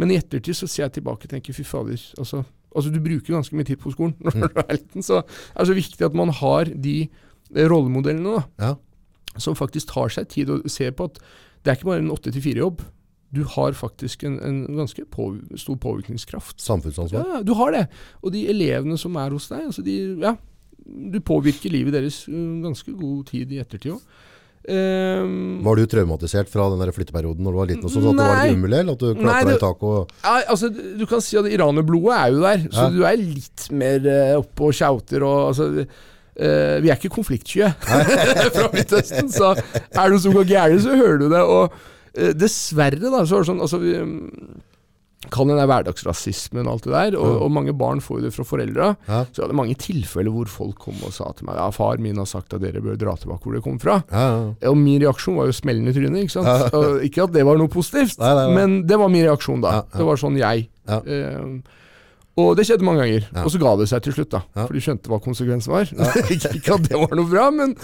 Men 0.00 0.10
i 0.10 0.18
ettertid 0.18 0.56
så 0.58 0.66
ser 0.70 0.86
jeg 0.86 0.96
tilbake 0.98 1.28
og 1.28 1.32
tenker 1.32 1.54
fy 1.56 1.64
fader. 1.68 2.00
Altså, 2.18 2.42
altså 2.74 2.90
du 2.92 2.98
bruker 3.04 3.36
ganske 3.36 3.56
mye 3.58 3.68
tid 3.68 3.78
på 3.82 3.92
skolen 3.94 4.16
når 4.24 4.38
du 4.40 4.62
er 4.64 4.72
liten, 4.78 5.04
så 5.04 5.20
det 5.26 5.60
er 5.62 5.68
så 5.70 5.76
viktig 5.76 6.06
at 6.08 6.16
man 6.18 6.32
har 6.40 6.72
de 6.72 6.96
eh, 7.04 7.66
rollemodellene 7.70 8.38
da, 8.40 8.42
Ja. 8.66 8.72
som 9.38 9.56
faktisk 9.58 9.92
tar 9.92 10.10
seg 10.12 10.28
tid 10.32 10.50
og 10.52 10.66
ser 10.72 10.94
på 10.96 11.10
at 11.10 11.20
det 11.62 11.70
er 11.70 11.78
ikke 11.78 11.90
bare 11.92 12.02
en 12.02 12.10
8-4-jobb. 12.10 12.80
Du 13.32 13.44
har 13.48 13.76
faktisk 13.78 14.24
en, 14.28 14.40
en 14.44 14.64
ganske 14.76 15.04
på, 15.08 15.28
stor 15.56 15.76
påvirkningskraft. 15.80 16.58
Samfunnsansvar. 16.60 17.28
Ja, 17.36 17.42
du 17.46 17.54
har 17.56 17.70
det. 17.72 17.84
Og 18.20 18.34
de 18.34 18.42
elevene 18.50 18.98
som 19.00 19.14
er 19.16 19.30
hos 19.32 19.46
deg, 19.52 19.68
altså 19.70 19.84
de, 19.86 19.94
ja, 20.20 20.34
du 20.82 21.20
påvirker 21.22 21.70
livet 21.72 21.94
deres 21.94 22.24
uh, 22.28 22.58
ganske 22.64 22.92
god 22.98 23.22
tid 23.30 23.54
i 23.54 23.60
ettertid 23.62 23.94
òg. 23.94 24.02
Var 24.62 25.76
du 25.76 25.82
traumatisert 25.90 26.48
fra 26.52 26.68
den 26.70 26.78
der 26.82 26.92
flytteperioden 26.94 27.42
når 27.42 27.52
du 27.54 27.58
var 27.58 27.66
liten? 27.70 27.84
Og 27.88 27.90
sånn, 27.90 28.06
at 28.12 28.18
det 28.20 28.26
var 28.30 28.40
litt 28.46 28.56
umulig? 28.60 28.80
At 28.92 28.98
du 29.02 29.06
Nei, 29.10 29.22
klatra 29.24 29.48
det- 29.48 29.56
i 29.56 29.62
taket 29.64 29.82
og 29.82 30.08
altså, 30.52 30.70
du 31.00 31.04
kan 31.10 31.20
si 31.20 31.36
at 31.40 31.48
iranerblodet 31.50 32.16
er 32.18 32.28
jo 32.30 32.40
der, 32.46 32.58
så 32.70 32.86
Ja. 32.86 32.90
du 32.90 33.02
er 33.04 33.16
litt 33.16 33.68
mer 33.72 33.98
uh, 34.06 34.38
oppe 34.40 34.68
og 34.68 34.74
shouter 34.74 35.22
og 35.26 35.48
altså, 35.50 35.68
uh, 35.82 36.80
Vi 36.82 36.88
er 36.90 36.96
ikke 36.96 37.10
konfliktsky 37.16 37.66
fra 38.56 38.68
Midtøsten, 38.72 39.28
så 39.34 39.52
er 39.56 40.02
det 40.04 40.10
noe 40.14 40.22
som 40.22 40.32
går 40.38 40.46
gærent, 40.46 40.82
så 40.86 40.94
hører 40.96 41.18
du 41.18 41.28
det. 41.28 41.42
Og 41.42 41.72
uh, 42.18 42.32
dessverre, 42.32 43.00
da, 43.02 43.24
så 43.26 43.36
er 43.36 43.42
det 43.42 43.50
sånn 43.50 43.60
altså, 43.66 43.78
vi, 43.82 43.96
um, 43.98 44.62
Det 45.22 45.30
den 45.48 45.56
der 45.56 45.66
hverdagsrasismen 45.70 46.66
og 46.66 46.72
alt 46.74 46.84
det 46.84 46.92
der, 46.92 47.14
og, 47.18 47.26
Ja. 47.30 47.38
og 47.46 47.50
mange 47.54 47.72
barn 47.78 48.00
får 48.02 48.18
jo 48.20 48.24
det 48.26 48.32
fra 48.34 48.44
foreldra. 48.44 48.88
ja. 49.08 49.20
Så 49.30 49.38
jeg 49.40 49.44
hadde 49.46 49.56
mange 49.56 49.74
tilfeller 49.78 50.30
hvor 50.34 50.48
folk 50.50 50.78
kom 50.82 50.94
og 51.06 51.12
sa 51.14 51.30
til 51.32 51.46
meg 51.46 51.56
Ja, 51.56 51.70
far 51.70 51.96
min 52.02 52.16
har 52.18 52.26
sagt 52.26 52.52
at 52.54 52.60
dere 52.60 52.82
bør 52.82 52.96
dra 52.98 53.14
tilbake 53.16 53.42
hvor 53.46 53.52
dere 53.54 53.62
kom 53.62 53.78
fra. 53.78 54.02
Ja, 54.10 54.24
ja. 54.60 54.70
Og 54.70 54.76
min 54.76 55.00
reaksjon 55.00 55.36
var 55.38 55.46
jo 55.46 55.52
smellende 55.52 55.94
trynet. 55.94 56.24
Ikke 56.26 56.36
sant? 56.42 56.74
Ikke 57.06 57.22
at 57.24 57.32
det 57.32 57.44
var 57.46 57.56
noe 57.56 57.68
positivt, 57.68 58.18
Nei, 58.18 58.34
nei, 58.34 58.46
nei. 58.48 58.54
men 58.58 58.82
det 58.86 58.98
var 58.98 59.08
min 59.08 59.24
reaksjon 59.24 59.62
da. 59.62 59.82
Det 59.94 60.04
var 60.04 60.16
sånn 60.20 60.36
jeg. 60.42 60.68
Eh, 60.88 61.60
og 62.42 62.54
det 62.56 62.64
skjedde 62.64 62.84
mange 62.84 63.02
ganger. 63.04 63.26
Og 63.44 63.50
så 63.52 63.58
ga 63.60 63.76
det 63.76 63.88
seg 63.90 64.02
til 64.02 64.12
slutt, 64.16 64.30
da. 64.32 64.40
For 64.56 64.72
de 64.72 64.80
skjønte 64.80 65.08
hva 65.12 65.18
konsekvensen 65.22 65.70
var. 65.72 65.84
ikke 66.32 66.74
at 66.78 66.88
det 66.88 66.96
var 66.98 67.12
noe 67.14 67.28
bra, 67.28 67.50
men 67.52 67.74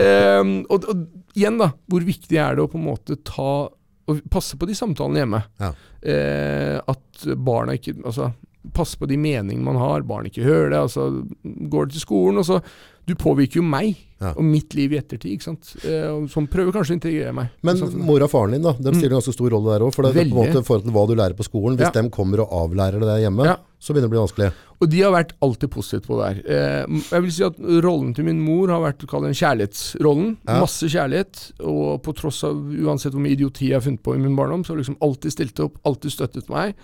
eh, 0.00 0.42
og, 0.68 0.86
og 0.88 1.06
igjen, 1.36 1.58
da. 1.60 1.70
Hvor 1.86 2.00
viktig 2.06 2.38
er 2.40 2.56
det 2.56 2.64
å 2.64 2.70
på 2.72 2.80
en 2.80 2.86
måte 2.90 3.18
ta 3.24 3.68
og 4.10 4.20
passe 4.32 4.58
på 4.60 4.68
de 4.68 4.76
samtalene 4.76 5.22
hjemme. 5.22 5.42
Ja. 5.62 5.72
Eh, 6.00 6.76
at 6.90 7.24
barna 7.36 7.76
ikke 7.76 7.96
Altså, 8.00 8.30
passe 8.76 8.96
på 9.00 9.08
de 9.08 9.16
meningene 9.16 9.64
man 9.64 9.76
har. 9.80 10.02
Barn 10.02 10.26
ikke 10.28 10.44
hører 10.44 10.70
det. 10.70 10.78
Altså, 10.84 11.08
går 11.44 11.86
det 11.86 11.92
til 11.98 12.06
skolen, 12.06 12.38
og 12.38 12.44
så 12.46 12.62
Du 13.08 13.14
påvirker 13.16 13.56
jo 13.58 13.62
meg 13.64 13.96
Ja. 14.20 14.34
og 14.36 14.44
mitt 14.44 14.74
liv 14.74 14.92
i 14.92 14.98
ettertid. 15.00 15.32
ikke 15.32 15.42
sant? 15.42 15.72
Eh, 15.82 16.26
som 16.28 16.46
prøver 16.46 16.70
kanskje 16.70 16.92
å 16.92 16.98
integrere 17.00 17.32
meg. 17.34 17.48
Men 17.64 17.80
mor 18.06 18.22
og 18.22 18.30
faren 18.30 18.52
din 18.52 18.62
da, 18.62 18.72
de 18.76 18.92
stiller 18.92 19.16
ganske 19.16 19.32
stor 19.34 19.50
rolle 19.50 19.72
der 19.72 19.80
òg. 19.86 19.92
For 19.94 20.02
det 20.04 20.10
er 20.14 20.14
på 20.14 20.20
en 20.20 20.30
Mm. 20.30 20.36
Måte 20.36 20.60
i 20.60 20.62
forhold 20.62 20.84
til 20.84 20.92
hva 20.92 21.06
du 21.08 21.14
lærer 21.16 21.34
på 21.34 21.42
skolen. 21.48 21.76
Hvis 21.78 21.90
Ja. 21.92 22.02
de 22.02 22.10
kommer 22.10 22.40
og 22.44 22.50
avlærer 22.70 23.00
det 23.00 23.08
der 23.08 23.18
hjemme, 23.30 23.44
Ja. 23.46 23.56
så 23.80 23.92
begynner 23.94 24.06
det 24.06 24.10
å 24.10 24.14
bli 24.14 24.22
vanskelig. 24.26 24.52
Og 24.80 24.90
de 24.90 25.00
har 25.00 25.10
vært 25.12 25.32
alltid 25.42 25.70
positive 25.70 26.02
på 26.06 26.20
det 26.20 26.44
her. 26.46 26.52
Eh, 26.54 26.86
jeg 27.10 27.22
vil 27.22 27.30
si 27.32 27.42
at 27.42 27.56
rollen 27.82 28.14
til 28.14 28.24
min 28.26 28.40
mor 28.40 28.68
har 28.68 28.92
vært 28.92 29.08
kall 29.08 29.22
det 29.22 29.28
en 29.28 29.34
kjærlighetsrollen. 29.58 30.36
Masse 30.46 30.84
kjærlighet. 30.86 31.52
Og 31.66 32.02
på 32.02 32.14
tross 32.14 32.44
av 32.44 32.54
uansett 32.54 33.12
hvor 33.12 33.20
mye 33.22 33.34
idioti 33.36 33.70
jeg 33.70 33.72
har 33.72 33.80
funnet 33.80 34.02
på 34.02 34.14
i 34.14 34.18
min 34.18 34.36
barndom, 34.36 34.62
så 34.62 34.68
har 34.68 34.76
hun 34.76 34.84
liksom 34.84 34.98
alltid 35.02 35.32
stilt 35.32 35.58
opp, 35.64 35.78
alltid 35.84 36.12
støttet 36.12 36.48
meg. 36.48 36.74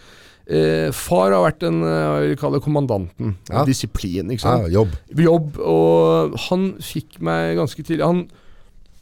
Eh, 0.47 0.93
far 0.95 1.33
har 1.35 1.43
vært 1.43 1.65
den 1.65 1.81
eh, 1.83 1.91
jeg 2.23 2.31
vil 2.31 2.39
kalle 2.39 2.63
kommandanten. 2.63 3.35
Ja. 3.51 3.65
Disiplin, 3.67 4.31
ikke 4.31 4.47
Ja, 4.47 4.69
jobb. 4.71 4.95
Jobb. 5.19 5.59
Og 5.59 6.37
han 6.47 6.69
fikk 6.79 7.19
meg 7.19 7.57
ganske 7.59 7.83
tidlig 7.83 8.07
Han 8.07 8.29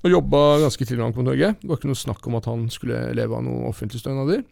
jobba 0.08 0.40
ganske 0.64 0.84
tidlig 0.84 1.02
da 1.02 1.06
han 1.08 1.14
kom 1.16 1.24
til 1.24 1.32
Norge. 1.32 1.52
Det 1.60 1.68
var 1.68 1.80
ikke 1.80 1.92
noe 1.92 2.00
snakk 2.00 2.26
om 2.28 2.38
at 2.40 2.48
han 2.48 2.66
skulle 2.72 2.98
leve 3.16 3.36
av 3.36 3.44
noen 3.44 3.68
offentlige 3.68 4.04
stønader. 4.04 4.42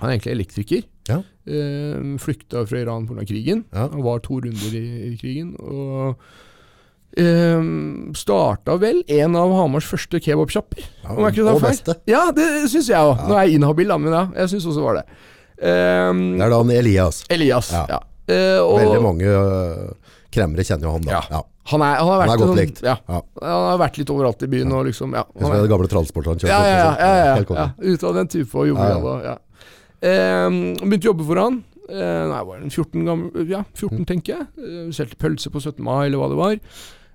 Han 0.00 0.08
er 0.10 0.16
egentlig 0.16 0.34
elektriker. 0.34 0.82
Ja. 1.08 1.20
Eh, 1.48 2.16
flykta 2.20 2.64
fra 2.68 2.80
Iran 2.82 3.06
pga. 3.08 3.24
krigen. 3.28 3.64
Ja. 3.72 3.88
Han 3.92 4.04
var 4.04 4.20
to 4.24 4.40
runder 4.40 4.76
i, 4.76 5.12
i 5.12 5.14
krigen. 5.20 5.54
Og 5.60 6.16
eh, 7.16 7.62
starta 8.16 8.76
vel 8.80 9.02
en 9.20 9.36
av 9.36 9.52
Hamars 9.56 9.88
første 9.88 10.20
kebabsjapper. 10.20 10.84
Ja, 11.04 11.16
og 11.16 11.62
beste. 11.64 11.96
Ja, 12.08 12.26
det 12.36 12.68
syns 12.72 12.88
jeg 12.92 13.00
òg. 13.00 13.24
Nå 13.28 13.36
er 13.36 13.48
jeg 13.48 13.60
inhabil, 13.60 13.88
da, 13.88 14.00
men 14.00 14.12
ja, 14.16 14.26
jeg 14.42 14.56
syns 14.56 14.68
også 14.72 14.84
var 14.84 15.00
det. 15.00 15.08
Eh, 15.58 16.12
Det 16.12 16.42
er 16.44 16.50
da 16.52 16.58
han 16.60 16.70
Elias. 16.70 17.24
Elias. 17.32 17.70
Ja. 17.72 17.86
Ja. 17.96 18.00
Uh, 18.26 18.58
og 18.66 18.80
Veldig 18.80 19.02
mange 19.04 19.26
uh, 19.30 19.92
kremmere 20.34 20.64
kjenner 20.66 20.88
jo 20.88 20.94
han 20.96 21.04
da. 21.06 21.20
Ja. 21.30 21.40
Han, 21.70 21.82
er, 21.82 21.96
han, 22.00 22.08
har 22.10 22.20
Han 22.20 22.30
er 22.32 22.40
godt 22.40 22.50
sånn- 22.50 22.58
likt. 22.58 22.80
Ja. 22.82 22.96
Ja. 23.08 23.20
Han 23.42 23.66
har 23.70 23.78
vært 23.78 23.96
litt 24.00 24.10
overalt 24.10 24.42
i 24.42 24.48
byen 24.50 24.72
og 24.74 24.84
liksom 24.88 25.14
ja, 25.14 25.22
han 25.40 25.52
er- 25.54 25.62
det 25.62 25.70
gamle 25.70 25.88
transporteren 25.90 26.38
kjørte. 26.38 26.50
ja, 26.50 26.58
ja, 26.66 26.76
ja, 26.76 26.90
ja, 26.98 27.36
ja, 27.38 27.54
ja. 27.54 27.68
Ut 27.94 28.04
av 28.04 28.14
den 28.18 28.28
type 28.34 28.54
og 28.58 28.66
jobber 28.68 29.22
Ja. 29.24 29.36
um, 30.02 30.58
begynte 30.82 31.06
å 31.06 31.10
jobbe 31.12 31.26
for 31.30 31.40
han. 31.44 31.60
Uh, 31.86 32.26
nei, 32.32 32.42
var 32.50 32.56
en 32.58 32.70
14, 32.74 33.04
gammel, 33.06 33.46
ja, 33.48 33.62
14 33.78 34.00
Mm. 34.02 34.06
tenker 34.10 34.34
jeg. 34.34 34.46
Uh, 34.58 34.90
Solgte 34.92 35.16
pølse 35.22 35.50
på 35.54 35.62
17. 35.62 35.82
mai, 35.86 36.06
eller 36.06 36.18
hva 36.18 36.28
det 36.28 36.40
var. 36.40 36.58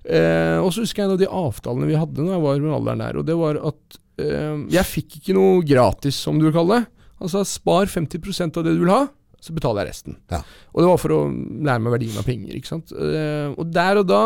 Uh, 0.02 0.58
og 0.64 0.72
så 0.72 0.80
husker 0.82 1.02
jeg 1.02 1.06
en 1.10 1.12
av 1.12 1.20
de 1.20 1.28
avtalene 1.28 1.86
vi 1.86 1.94
hadde 2.00 2.24
når 2.24 2.32
jeg 2.38 2.42
var 2.42 2.58
med 2.64 2.72
alderen 2.80 2.98
der, 3.04 3.18
og 3.20 3.26
det 3.28 3.36
var 3.38 3.60
at 3.68 3.98
uh, 4.18 4.56
jeg 4.72 4.84
fikk 4.88 5.20
ikke 5.20 5.36
noe 5.36 5.60
gratis, 5.62 6.16
som 6.16 6.40
du 6.40 6.48
vil 6.48 6.56
kalle 6.56 6.80
det. 6.80 6.86
Altså 7.22 7.44
spar 7.48 7.86
50% 7.90 8.58
av 8.60 8.64
det 8.66 8.74
du 8.76 8.82
vil 8.84 8.92
ha, 8.92 9.04
så 9.42 9.54
betaler 9.56 9.82
jeg 9.86 9.90
resten. 9.94 10.16
Ja. 10.30 10.42
Og 10.74 10.82
det 10.84 10.88
var 10.92 11.00
for 11.02 11.14
å 11.16 11.20
lære 11.30 11.82
meg 11.82 11.94
verdien 11.96 12.18
av 12.20 12.26
penger. 12.28 12.54
ikke 12.58 12.70
sant? 12.70 12.92
Eh, 12.94 13.50
og 13.58 13.72
der 13.74 13.98
og 14.02 14.06
da 14.10 14.20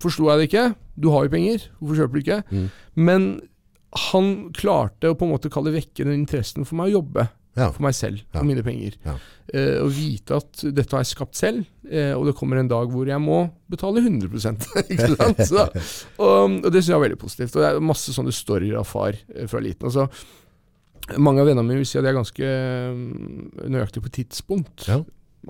forsto 0.00 0.30
jeg 0.30 0.40
det 0.40 0.48
ikke. 0.50 0.66
Du 0.96 1.10
har 1.12 1.26
jo 1.26 1.32
penger, 1.34 1.66
hvorfor 1.80 2.00
kjøper 2.00 2.14
du 2.16 2.22
ikke? 2.22 2.38
Mm. 2.52 2.68
Men 3.08 3.26
han 4.08 4.30
klarte 4.56 5.10
å 5.12 5.16
på 5.18 5.26
en 5.28 5.34
måte 5.34 5.50
kalle 5.52 5.74
vekke 5.74 6.06
den 6.06 6.14
interessen 6.22 6.64
for 6.64 6.78
meg 6.80 6.88
å 6.92 7.00
jobbe 7.02 7.26
Ja. 7.54 7.66
for 7.70 7.82
meg 7.84 7.92
selv 7.92 8.22
Ja. 8.32 8.40
mine 8.42 8.62
penger. 8.64 8.94
Ja. 9.04 9.18
Eh, 9.52 9.82
og 9.82 9.90
vite 9.92 10.38
at 10.40 10.62
dette 10.72 10.96
har 10.96 11.02
jeg 11.04 11.12
skapt 11.12 11.36
selv, 11.36 11.66
eh, 11.90 12.14
og 12.16 12.24
det 12.24 12.34
kommer 12.38 12.56
en 12.56 12.68
dag 12.72 12.88
hvor 12.88 13.04
jeg 13.06 13.20
må 13.20 13.50
betale 13.68 14.00
100 14.00 14.32
ikke 14.88 15.16
sant? 15.20 15.44
Så, 15.44 15.66
og, 16.18 16.64
og 16.64 16.72
det 16.72 16.80
syns 16.80 16.88
jeg 16.88 16.96
er 16.96 17.04
veldig 17.10 17.20
positivt. 17.20 17.56
Og 17.56 17.60
det 17.60 17.68
er 17.74 17.84
masse 17.84 18.08
sånne 18.16 18.32
storyer 18.32 18.78
av 18.80 18.88
far 18.88 19.12
eh, 19.36 19.44
fra 19.46 19.60
liten. 19.60 19.84
Altså, 19.92 20.08
mange 21.18 21.42
av 21.42 21.48
vennene 21.50 21.66
mine 21.66 21.82
vil 21.82 21.88
si 21.88 21.98
at 21.98 22.06
jeg 22.06 22.12
er 22.12 22.18
ganske 22.20 22.52
mm, 22.94 23.66
nøyaktig 23.74 24.02
på 24.04 24.12
tidspunkt. 24.20 24.86
Ja. 24.88 25.00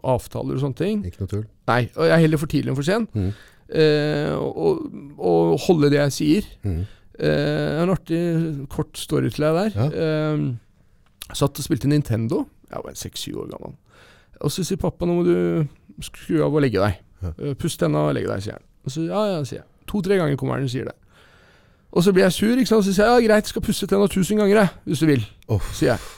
Avtaler 0.09 0.57
og 0.57 0.63
sånne 0.63 0.79
ting. 0.79 1.03
Ikke 1.09 1.25
noe 1.25 1.31
tull. 1.31 1.45
Nei, 1.69 1.83
og 1.93 2.09
jeg 2.09 2.15
er 2.17 2.23
heller 2.25 2.41
for 2.41 2.53
tidlig 2.53 2.73
enn 2.73 2.79
for 2.79 2.89
sen. 2.89 3.07
Mm. 3.13 3.31
Eh, 3.83 4.33
og, 4.37 4.83
og 5.21 5.53
holde 5.67 5.93
det 5.93 6.01
jeg 6.01 6.17
sier. 6.17 6.49
Mm. 6.65 6.81
Eh, 7.21 7.83
en 7.83 7.93
artig 7.93 8.23
kort 8.73 8.97
story 8.99 9.31
til 9.33 9.45
deg 9.47 9.59
der. 9.61 9.77
Ja. 9.77 9.87
Eh, 9.93 11.37
satt 11.37 11.61
og 11.61 11.67
spilte 11.69 11.91
Nintendo. 11.93 12.47
Jeg 12.73 12.85
var 12.87 12.97
seks-syv 12.99 13.45
år 13.45 13.53
gammel. 13.53 13.77
Og 14.43 14.51
så 14.51 14.65
sier 14.67 14.81
pappa 14.81 15.07
nå 15.07 15.19
må 15.21 15.27
du 15.29 16.03
skru 16.03 16.41
av 16.43 16.55
og 16.57 16.65
legge 16.65 16.81
deg. 16.83 16.99
Ja. 17.23 17.35
Eh, 17.37 17.55
Pust 17.61 17.81
tenna 17.83 18.09
og 18.09 18.17
legge 18.17 18.33
deg, 18.33 18.43
sier 18.45 18.57
han. 18.57 18.67
Og 18.83 18.95
så 18.95 19.05
ja, 19.07 19.23
ja, 19.35 19.45
sier 19.47 19.61
jeg. 19.61 19.69
To-tre 19.93 20.17
ganger 20.19 20.41
kommer 20.41 20.57
han 20.57 20.67
og 20.67 20.73
sier 20.73 20.89
det. 20.89 20.97
Og 21.93 22.05
så 22.05 22.13
blir 22.13 22.25
jeg 22.25 22.33
sur, 22.33 22.57
ikke 22.57 22.71
sant. 22.71 22.87
Så 22.87 22.95
sier 22.95 23.09
jeg 23.09 23.23
ja, 23.23 23.29
greit, 23.29 23.49
skal 23.51 23.65
pusse 23.65 23.87
tenna 23.89 24.09
tusen 24.11 24.41
ganger, 24.41 24.63
jeg, 24.63 24.69
hvis 24.89 25.03
du 25.03 25.09
vil. 25.11 25.25
Oh. 25.53 25.65
Sier 25.77 25.93
jeg. 25.93 26.13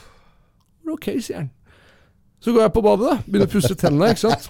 Ok, 0.95 1.09
sier 1.19 1.41
han. 1.41 1.49
Så 2.43 2.53
går 2.53 2.67
jeg 2.67 2.75
på 2.75 2.83
badet, 2.85 3.09
da. 3.09 3.15
Begynner 3.25 3.49
å 3.49 3.53
pusse 3.55 3.75
tennene, 3.79 4.11
ikke 4.13 4.29
sant. 4.29 4.47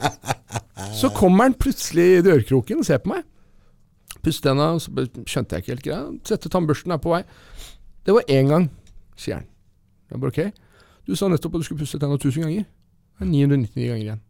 Så 1.00 1.10
kommer 1.16 1.48
han 1.48 1.56
plutselig 1.58 2.06
i 2.18 2.22
dørkroken 2.26 2.84
og 2.84 2.88
ser 2.88 3.02
på 3.02 3.14
meg. 3.14 3.24
Pusse 4.26 4.44
tenna, 4.44 4.74
så 4.82 4.92
skjønte 4.92 5.56
jeg 5.56 5.64
ikke 5.64 5.74
helt 5.74 5.86
greia. 5.86 6.02
Sette 6.28 6.52
tannbørsten 6.52 6.94
er 6.94 7.02
på 7.02 7.14
vei. 7.14 7.24
Det 8.06 8.14
var 8.14 8.30
én 8.30 8.52
gang, 8.52 8.70
sier 9.18 9.40
han. 9.40 9.50
Jeg 10.12 10.22
bare 10.22 10.34
ok. 10.34 10.62
Du 11.06 11.16
sa 11.18 11.30
nettopp 11.32 11.58
at 11.58 11.64
du 11.64 11.68
skulle 11.70 11.82
pusse 11.82 11.98
tenna 12.02 12.20
1000 12.20 12.46
ganger. 12.46 12.66
Det 13.16 13.26
er 13.26 13.32
999 13.32 13.90
ganger 13.90 14.06
igjen. 14.06 14.24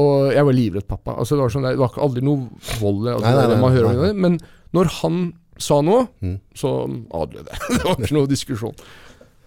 Og 0.00 0.30
jeg 0.32 0.46
var 0.46 0.56
livredd 0.56 0.86
pappa. 0.88 1.16
Altså, 1.18 1.36
det, 1.36 1.44
var 1.44 1.52
sånn 1.52 1.66
der, 1.66 1.76
det 1.76 1.82
var 1.82 1.96
aldri 2.00 2.22
noe 2.24 2.46
vold, 2.80 3.08
altså, 3.10 3.24
Nei, 3.26 3.32
nei, 3.36 3.46
det 3.46 3.56
nei, 3.56 3.62
man 3.62 3.74
hører 3.74 3.88
om 3.90 4.00
det. 4.00 4.10
men 4.16 4.38
når 4.76 4.90
han 5.00 5.18
sa 5.62 5.80
noe, 5.84 6.02
Mm. 6.24 6.38
så 6.56 6.68
adlød 7.14 7.46
jeg. 7.50 7.58
det 7.76 7.84
var 7.84 7.96
ikke 8.00 8.16
noe 8.18 8.30
diskusjon. 8.30 8.76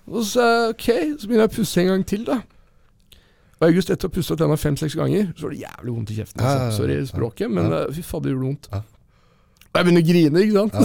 Og 0.10 0.18
så 0.22 0.26
sa 0.34 0.42
jeg 0.50 0.70
ok, 0.74 0.88
så 1.20 1.24
begynner 1.30 1.46
jeg 1.48 1.54
å 1.54 1.58
pusse 1.58 1.78
en 1.84 1.92
gang 1.94 2.04
til, 2.10 2.22
da. 2.28 2.38
Og 3.62 3.66
August, 3.70 3.90
etter 3.94 4.06
å 4.10 4.12
ha 4.12 4.16
pusset 4.18 4.38
tenna 4.42 4.58
fem-seks 4.60 4.96
ganger, 5.00 5.24
så 5.38 5.42
var 5.48 5.52
det 5.54 5.62
jævlig 5.64 5.92
vondt 5.96 6.12
i 6.12 6.18
kjeften. 6.18 6.40
Ja, 6.44 6.50
ja, 6.52 6.58
ja, 6.68 6.72
Sorry 6.76 6.96
språket, 7.08 7.48
men 7.54 7.66
eh, 7.72 7.88
fy 7.96 8.02
fader, 8.04 8.28
det 8.28 8.34
gjorde 8.36 8.50
vondt. 8.50 8.66
Og 8.74 9.76
jeg 9.80 9.84
begynner 9.88 10.04
å 10.04 10.10
grine, 10.10 10.38
ikke 10.44 10.58
sant. 10.60 10.74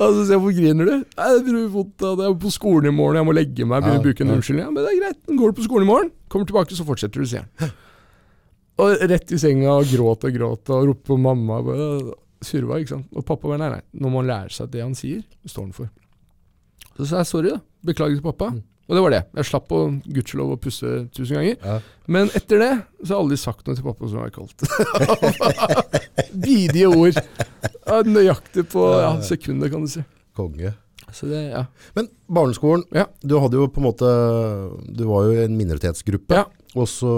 og 0.00 0.08
så 0.16 0.22
sier 0.24 0.32
jeg, 0.34 0.40
hvor 0.42 0.54
griner 0.56 0.84
du? 0.88 0.94
Nei, 1.04 1.28
det 1.34 1.42
begynner 1.44 1.68
vondt. 1.74 1.92
Det 2.00 2.24
er 2.26 2.32
på 2.46 2.52
skolen 2.54 2.88
i 2.90 2.94
morgen, 2.96 3.18
jeg 3.20 3.28
må 3.28 3.34
legge 3.36 3.62
meg. 3.68 3.84
Begynner 3.84 4.00
å 4.00 4.06
bruke 4.06 4.22
en 4.24 4.32
unnskyldning. 4.38 4.64
Ja, 4.64 4.70
men 4.72 4.80
det 4.86 4.90
er 4.94 5.00
greit, 5.02 5.20
går 5.28 5.46
du 5.52 5.56
på 5.60 5.66
skolen 5.68 5.84
i 5.86 5.90
morgen, 5.90 6.10
kommer 6.32 6.48
tilbake, 6.48 6.72
så 6.78 6.86
fortsetter 6.88 7.18
du, 7.22 7.26
sier 7.28 7.44
han. 7.44 7.70
Og 8.80 8.88
rett 9.12 9.28
i 9.36 9.38
senga 9.42 9.74
og 9.76 9.84
gråt 9.92 10.22
og 10.24 10.32
gråt 10.32 10.64
og 10.72 10.86
ropte 10.88 11.04
på 11.10 11.16
mamma. 11.20 11.58
Surva, 12.44 12.80
ikke 12.80 12.96
sant. 12.96 13.10
Og 13.14 13.26
pappa 13.26 13.50
bare 13.50 13.60
nei, 13.62 13.70
nei, 13.76 13.84
nå 14.00 14.12
må 14.12 14.22
han 14.22 14.30
lære 14.30 14.54
seg 14.54 14.72
det 14.72 14.84
han 14.84 14.96
sier, 14.98 15.22
står 15.48 15.68
han 15.68 15.76
for. 15.76 15.92
Så 16.96 17.08
sa 17.08 17.22
jeg 17.22 17.30
sorry, 17.30 17.54
da. 17.54 17.62
Beklager 17.86 18.18
til 18.18 18.26
pappa. 18.26 18.50
Mm. 18.54 18.62
Og 18.90 18.96
det 18.96 19.02
var 19.04 19.12
det. 19.14 19.20
Jeg 19.38 19.46
slapp 19.46 19.70
å 19.70 19.80
gudskjelov 20.02 20.52
å 20.56 20.58
pusse 20.58 20.88
tusen 21.14 21.36
ganger. 21.38 21.60
Ja. 21.62 21.76
Men 22.10 22.32
etter 22.34 22.58
det 22.58 22.70
så 23.04 23.12
har 23.12 23.12
jeg 23.12 23.20
aldri 23.22 23.38
sagt 23.38 23.68
noe 23.68 23.78
til 23.78 23.86
pappa 23.86 24.08
som 24.10 24.18
var 24.18 24.32
kaldt. 24.34 24.64
Bidige 26.44 26.90
ord. 26.90 27.20
Nøyaktig 28.10 28.66
på 28.72 28.88
ja, 28.98 29.12
sekundet, 29.22 29.70
kan 29.70 29.86
du 29.86 29.92
si. 29.92 30.02
Konge. 30.34 30.74
Så 31.14 31.30
det, 31.30 31.44
ja. 31.52 31.62
Men 31.94 32.10
barneskolen, 32.30 32.84
Ja. 32.94 33.06
du 33.22 33.36
hadde 33.42 33.58
jo 33.58 33.66
på 33.68 33.82
en 33.82 33.88
måte 33.90 34.08
Du 34.96 35.04
var 35.10 35.24
jo 35.26 35.32
i 35.36 35.44
en 35.44 35.56
minoritetsgruppe. 35.58 36.34
Ja. 36.40 36.46
Og 36.78 36.86
så 36.86 37.10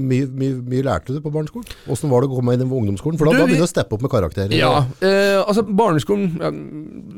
mye, 0.00 0.24
mye, 0.32 0.54
mye 0.64 0.82
lærte 0.86 1.12
du 1.12 1.18
på 1.20 1.28
barneskolen? 1.28 1.66
Hvordan 1.84 2.08
var 2.08 2.22
det 2.24 2.30
å 2.30 2.36
komme 2.38 2.54
inn 2.56 2.62
i 2.62 2.64
ungdomsskolen? 2.64 3.18
For 3.20 3.28
da, 3.28 3.32
Du, 3.34 3.38
da 3.42 3.44
begynner 3.44 3.60
du 3.60 3.66
å 3.66 3.68
steppe 3.68 3.92
opp 3.92 4.00
med 4.06 4.10
karakterer. 4.14 4.54
Ja, 4.56 4.78
eh, 5.04 5.42
altså 5.44 5.60
barneskolen 5.76 6.38
ja, 6.40 6.48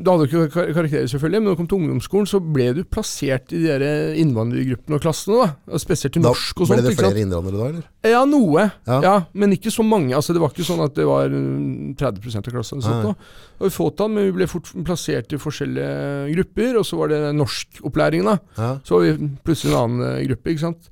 Da 0.02 0.16
hadde 0.16 0.26
du 0.26 0.34
ikke 0.48 0.64
karakterer, 0.74 1.06
selvfølgelig, 1.06 1.38
men 1.38 1.46
når 1.46 1.54
du 1.54 1.61
kom 1.61 1.68
til 1.70 1.78
ungdomsskolen, 1.78 2.26
så 2.26 2.40
ble 2.42 2.66
du 2.74 2.82
plassert 2.90 3.54
i 3.54 3.61
de 3.62 3.70
der 3.70 4.16
innvandrergruppene 4.18 4.98
og 4.98 5.04
klassene. 5.06 5.46
da 5.70 5.78
Spesielt 5.78 6.18
i 6.18 6.22
Da 6.24 6.32
norsk 6.32 6.58
og 6.58 6.66
ble 6.66 6.74
sånt. 6.74 6.82
det 6.88 6.92
ikke 6.96 7.04
sant? 7.04 7.14
flere 7.14 7.22
innvandrere 7.22 7.58
da, 7.62 7.68
eller? 7.70 7.87
Ja, 8.16 8.24
noe. 8.26 8.66
Ja. 8.90 8.98
Ja. 9.06 9.14
Men 9.38 9.54
ikke 9.54 9.70
så 9.70 9.87
mange. 9.87 10.14
Altså, 10.18 10.34
det 10.34 10.42
var 10.42 10.50
ikke 10.50 10.66
sånn 10.66 10.82
at 10.88 10.98
det 10.98 11.06
var 11.06 11.30
mm, 11.30 11.94
30 12.02 12.34
av 12.42 12.50
klassen. 12.50 12.82
Sånt, 12.82 13.06
da. 13.06 13.14
Det 13.14 13.66
var 13.68 13.74
fåtall, 13.78 14.11
men 14.11 14.26
vi 14.26 14.34
ble 14.40 14.50
fort 14.50 14.74
plassert 14.87 15.30
i 15.34 15.38
forskjellige 15.38 16.34
grupper. 16.34 16.78
Og 16.82 16.87
så 16.88 16.98
var 17.01 17.11
det 17.12 17.18
norskopplæringen. 17.37 18.29
da. 18.31 18.38
Ja. 18.59 18.70
Så 18.87 18.96
var 18.98 19.05
vi 19.07 19.29
plutselig 19.44 19.74
en 19.74 19.81
annen 19.83 20.07
eh, 20.09 20.22
gruppe. 20.31 20.55
ikke 20.55 20.64
sant? 20.64 20.88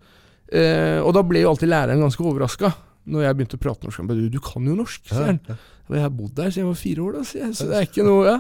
Eh, 0.53 0.99
og 1.03 1.15
da 1.17 1.23
ble 1.27 1.43
jo 1.43 1.51
alltid 1.55 1.73
læreren 1.73 2.05
ganske 2.05 2.23
overraska 2.23 2.75
når 3.07 3.23
jeg 3.23 3.37
begynte 3.39 3.59
å 3.59 3.63
prate 3.63 3.87
norsk. 3.87 4.01
Han 4.03 4.09
ba, 4.11 4.17
Du, 4.19 4.41
kan 4.43 4.67
jo 4.67 4.75
norsk, 4.79 5.03
sier 5.09 5.29
han. 5.31 5.41
Og 5.87 5.95
jeg 5.95 6.03
har 6.03 6.11
bodd 6.11 6.33
der 6.35 6.51
siden 6.51 6.65
jeg 6.65 6.71
var 6.73 6.79
fire 6.81 7.03
år, 7.07 7.13
da, 7.15 7.25
sier 7.29 7.45
jeg. 7.45 7.55
Så 7.55 7.67
det 7.71 7.77
er 7.79 7.85
ikke 7.87 8.07
noe 8.07 8.23
ja. 8.27 8.37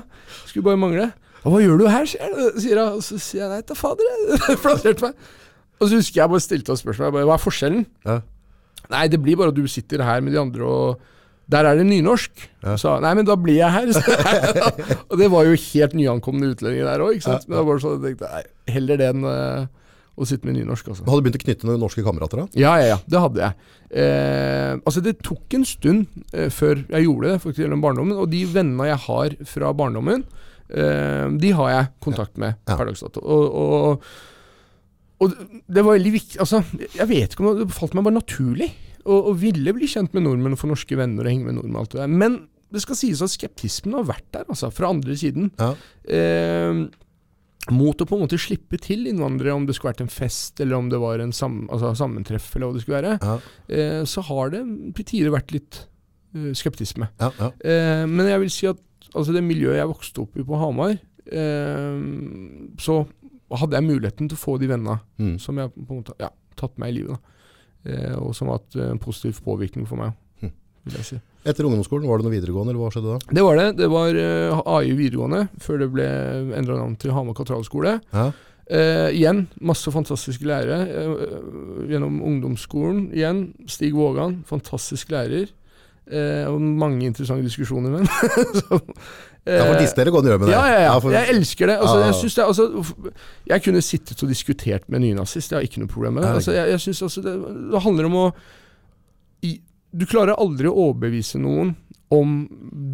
Skulle 0.49 0.67
bare 0.67 0.81
mangle. 0.83 1.05
Og 1.47 1.53
hva 1.55 1.61
gjør 1.63 1.79
du 1.79 1.85
her, 1.87 2.09
sier 2.11 2.25
han. 2.27 2.57
Sier 2.65 2.81
han. 2.83 2.97
Og 2.99 3.05
så 3.07 3.19
sier 3.23 3.45
jeg 3.45 3.53
nei, 3.53 3.61
ta 3.69 3.77
fader, 3.79 4.09
jeg 4.33 4.59
plasserte 4.65 5.07
meg. 5.07 5.29
Og 5.77 5.91
så 5.91 6.01
husker 6.01 6.23
jeg 6.23 6.33
bare 6.33 6.43
stilte 6.43 6.75
oss 6.75 6.83
spørsmål. 6.83 7.07
Jeg 7.11 7.15
bare, 7.19 7.29
Hva 7.31 7.37
er 7.37 7.45
forskjellen? 7.45 7.85
Ja. 8.09 8.17
Nei, 8.91 9.05
det 9.13 9.21
blir 9.23 9.39
bare 9.39 9.53
at 9.55 9.59
du 9.59 9.67
sitter 9.71 10.03
her 10.07 10.25
med 10.25 10.35
de 10.35 10.41
andre 10.43 10.67
og 10.67 11.07
der 11.53 11.69
er 11.71 11.79
det 11.79 11.87
nynorsk. 11.87 12.43
Ja. 12.65 12.75
Så 12.81 12.97
nei, 13.05 13.13
men 13.15 13.27
da 13.29 13.37
blir 13.39 13.61
jeg 13.61 13.71
her. 13.71 13.91
og 15.11 15.17
det 15.21 15.29
var 15.31 15.47
jo 15.47 15.55
helt 15.55 15.95
nyankomne 15.95 16.49
utlendinger 16.55 16.89
der 16.91 17.05
òg. 17.05 17.21
Ja, 17.21 17.37
ja. 17.37 17.43
Men 17.47 17.61
da 17.61 17.65
var 17.69 17.79
det 17.79 17.85
sånn, 17.85 17.99
jeg 18.03 18.17
tenkte 18.17 18.73
heller 18.75 18.99
det 19.03 19.11
enn 19.13 19.27
eh, 19.31 19.67
å 20.17 20.27
sitte 20.27 20.49
med 20.49 20.57
nynorsk, 20.57 20.89
altså. 20.91 21.05
Hadde 21.07 21.21
du 21.21 21.27
begynt 21.29 21.39
å 21.39 21.45
knytte 21.45 21.69
noen 21.69 21.83
norske 21.85 22.03
kamerater 22.07 22.41
da? 22.43 22.47
Ja, 22.59 22.73
ja, 22.81 22.87
ja. 22.95 22.99
Det 23.07 23.21
hadde 23.23 23.43
jeg. 23.45 23.71
Eh, 24.03 24.73
altså, 24.81 25.03
det 25.05 25.19
tok 25.23 25.57
en 25.59 25.67
stund 25.69 26.23
eh, 26.33 26.49
før 26.51 26.81
jeg 26.83 27.05
gjorde 27.07 27.35
det, 27.35 27.43
faktisk 27.45 27.63
gjennom 27.63 27.85
barndommen. 27.85 28.19
Og 28.25 28.31
de 28.33 28.41
vennene 28.51 28.89
jeg 28.91 29.03
har 29.07 29.37
fra 29.53 29.71
barndommen, 29.77 30.25
eh, 30.73 31.27
de 31.45 31.53
har 31.61 31.71
jeg 31.75 31.93
kontakt 32.09 32.41
med 32.43 32.57
Ja. 32.67 32.75
per 32.81 32.89
dags 32.91 33.05
dato. 33.07 33.23
Og, 33.23 33.61
og, 33.61 34.09
og 35.23 35.37
det 35.69 35.81
var 35.85 35.95
veldig 35.95 36.11
viktig 36.13 36.41
Altså, 36.43 36.59
jeg 36.93 37.07
vet 37.09 37.33
ikke 37.33 37.45
om 37.47 37.61
det 37.63 37.71
falt 37.73 37.95
meg 37.97 38.05
bare 38.05 38.19
naturlig 38.19 38.67
å 39.07 39.17
og, 39.31 39.37
ville 39.41 39.73
bli 39.77 39.87
kjent 39.89 40.13
med 40.17 40.27
nordmenn 40.27 40.53
og 40.57 40.61
få 40.61 40.69
norske 40.71 40.99
venner 40.99 41.25
og 41.27 41.31
henge 41.33 41.47
med 41.49 41.57
nordmenn 41.61 41.79
og 41.79 41.85
alt 41.87 41.95
det 41.97 42.03
der. 42.03 42.13
Men 42.25 42.39
det 42.75 42.83
skal 42.83 42.99
sies 42.99 43.23
at 43.23 43.31
skeptismen 43.31 43.95
har 43.95 44.05
vært 44.09 44.27
der, 44.35 44.45
altså, 44.51 44.73
fra 44.75 44.89
andre 44.91 45.15
siden. 45.17 45.53
Ja. 45.61 45.73
Eh, 46.11 46.81
mot 47.75 47.99
å 47.99 48.07
på 48.07 48.15
en 48.15 48.23
måte 48.23 48.39
slippe 48.39 48.79
til 48.83 49.07
innvandrere, 49.11 49.55
om 49.55 49.65
det 49.67 49.75
skulle 49.75 49.93
vært 49.95 50.05
en 50.05 50.13
fest, 50.13 50.61
eller 50.63 50.77
om 50.79 50.89
det 50.91 51.01
var 51.03 51.19
en 51.23 51.33
sam, 51.35 51.65
altså 51.73 51.93
sammentreff, 51.99 52.53
eller 52.55 52.69
hva 52.69 52.77
det 52.77 52.83
skulle 52.85 53.01
være, 53.03 53.15
Ja. 53.23 53.37
eh, 53.75 54.03
så 54.07 54.23
har 54.29 54.51
det 54.55 54.61
til 54.95 55.05
tider 55.05 55.31
vært 55.35 55.51
litt 55.55 55.81
uh, 56.37 56.53
skeptisme. 56.55 57.09
Ja, 57.19 57.31
ja. 57.41 57.51
Eh, 57.65 58.05
men 58.07 58.27
jeg 58.31 58.41
vil 58.45 58.51
si 58.55 58.67
at 58.71 58.79
altså 59.15 59.33
det 59.35 59.43
miljøet 59.47 59.79
jeg 59.81 59.89
vokste 59.91 60.23
opp 60.27 60.37
i 60.39 60.45
på 60.47 60.59
Hamar, 60.61 60.99
eh, 61.27 62.01
så 62.79 63.01
hadde 63.57 63.79
jeg 63.79 63.87
muligheten 63.87 64.29
til 64.29 64.37
å 64.37 64.43
få 64.43 64.59
de 64.61 64.67
vennene 64.71 65.01
Mm. 65.19 65.39
som 65.41 65.57
jeg 65.59 65.71
på 65.75 65.91
en 65.91 66.03
måte 66.03 66.15
ja, 66.21 66.31
tatt 66.57 66.77
med 66.79 66.91
i 66.91 66.99
livet. 67.01 67.17
Da. 67.17 67.19
Eh, 67.87 68.15
og 68.19 68.35
som 68.37 68.51
har 68.51 68.61
hatt 68.61 68.77
eh, 68.79 68.91
en 68.93 69.03
positiv 69.03 69.41
påvirkning 69.47 69.87
for 69.89 70.01
meg. 70.01 70.17
Hm. 70.43 70.53
vil 70.87 70.99
jeg 71.01 71.09
si. 71.11 71.21
Etter 71.47 71.69
ungdomsskolen, 71.69 72.09
var 72.11 72.19
det 72.19 72.27
noe 72.27 72.35
videregående, 72.35 72.75
eller 72.75 72.83
hva 72.83 72.91
skjedde 72.91 73.15
da? 73.15 73.35
Det 73.39 73.45
var 73.47 73.61
det. 73.61 73.67
Det 73.79 73.87
var 73.93 74.17
uh, 74.19 74.63
AI 74.75 74.97
videregående, 74.99 75.45
før 75.63 75.79
det 75.79 75.87
ble 75.95 76.07
endra 76.59 76.81
navn 76.81 76.97
til 76.99 77.15
Hamar 77.15 77.37
katedralskole. 77.39 77.93
Ja. 78.11 78.25
Uh, 78.67 79.11
igjen, 79.15 79.45
masse 79.63 79.93
fantastiske 79.95 80.49
lærere. 80.49 80.81
Uh, 80.91 81.85
gjennom 81.87 82.19
ungdomsskolen 82.27 83.13
igjen. 83.15 83.45
Stig 83.71 83.95
Vågan, 83.95 84.41
fantastisk 84.51 85.15
lærer. 85.15 85.47
Eh, 86.07 86.59
mange 86.59 87.07
interessante 87.07 87.43
diskusjoner 87.43 87.91
med 87.91 88.07
ham. 88.07 88.81
Ja, 89.47 89.65
for 89.71 89.79
disse 89.79 89.95
dere 89.95 90.11
går 90.11 90.23
med 90.27 90.41
det. 90.49 90.51
ja, 90.51 90.63
ja, 90.67 90.81
ja. 90.89 90.99
for- 91.01 91.13
Jeg 91.15 91.29
elsker 91.37 91.67
det. 91.71 91.77
Altså, 91.79 91.99
jeg, 92.03 92.35
det 92.35 92.45
altså, 92.45 92.67
jeg 93.47 93.63
kunne 93.63 93.83
sittet 93.83 94.23
og 94.23 94.29
diskutert 94.29 94.89
med 94.91 95.01
nynazist, 95.05 95.51
jeg 95.53 95.59
har 95.61 95.63
ikke 95.69 95.79
noe 95.85 95.89
problem 95.93 96.15
med 96.19 96.25
det. 96.27 96.31
Altså, 96.41 96.53
jeg, 96.57 96.71
jeg 96.75 96.81
synes 96.81 97.03
altså, 97.03 97.23
det, 97.23 97.35
det 97.73 97.83
handler 97.83 98.09
om 98.11 98.17
å 98.25 98.27
i, 99.47 99.61
Du 99.97 100.05
klarer 100.07 100.35
aldri 100.37 100.67
å 100.67 100.75
overbevise 100.91 101.39
noen 101.39 101.77
om 102.11 102.35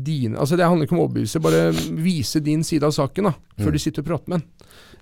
dine 0.04 0.38
Altså 0.40 0.56
Det 0.56 0.64
handler 0.64 0.86
ikke 0.86 0.94
om 0.96 1.02
å 1.02 1.06
overbevise, 1.08 1.40
bare 1.44 1.66
vise 2.00 2.40
din 2.40 2.62
side 2.64 2.84
av 2.88 2.92
saken 2.96 3.24
da, 3.28 3.34
før 3.58 3.68
Mm. 3.68 3.72
de 3.72 3.78
sitter 3.78 4.02
og 4.02 4.06
prater 4.08 4.28
med 4.32 4.40
en. 4.40 4.46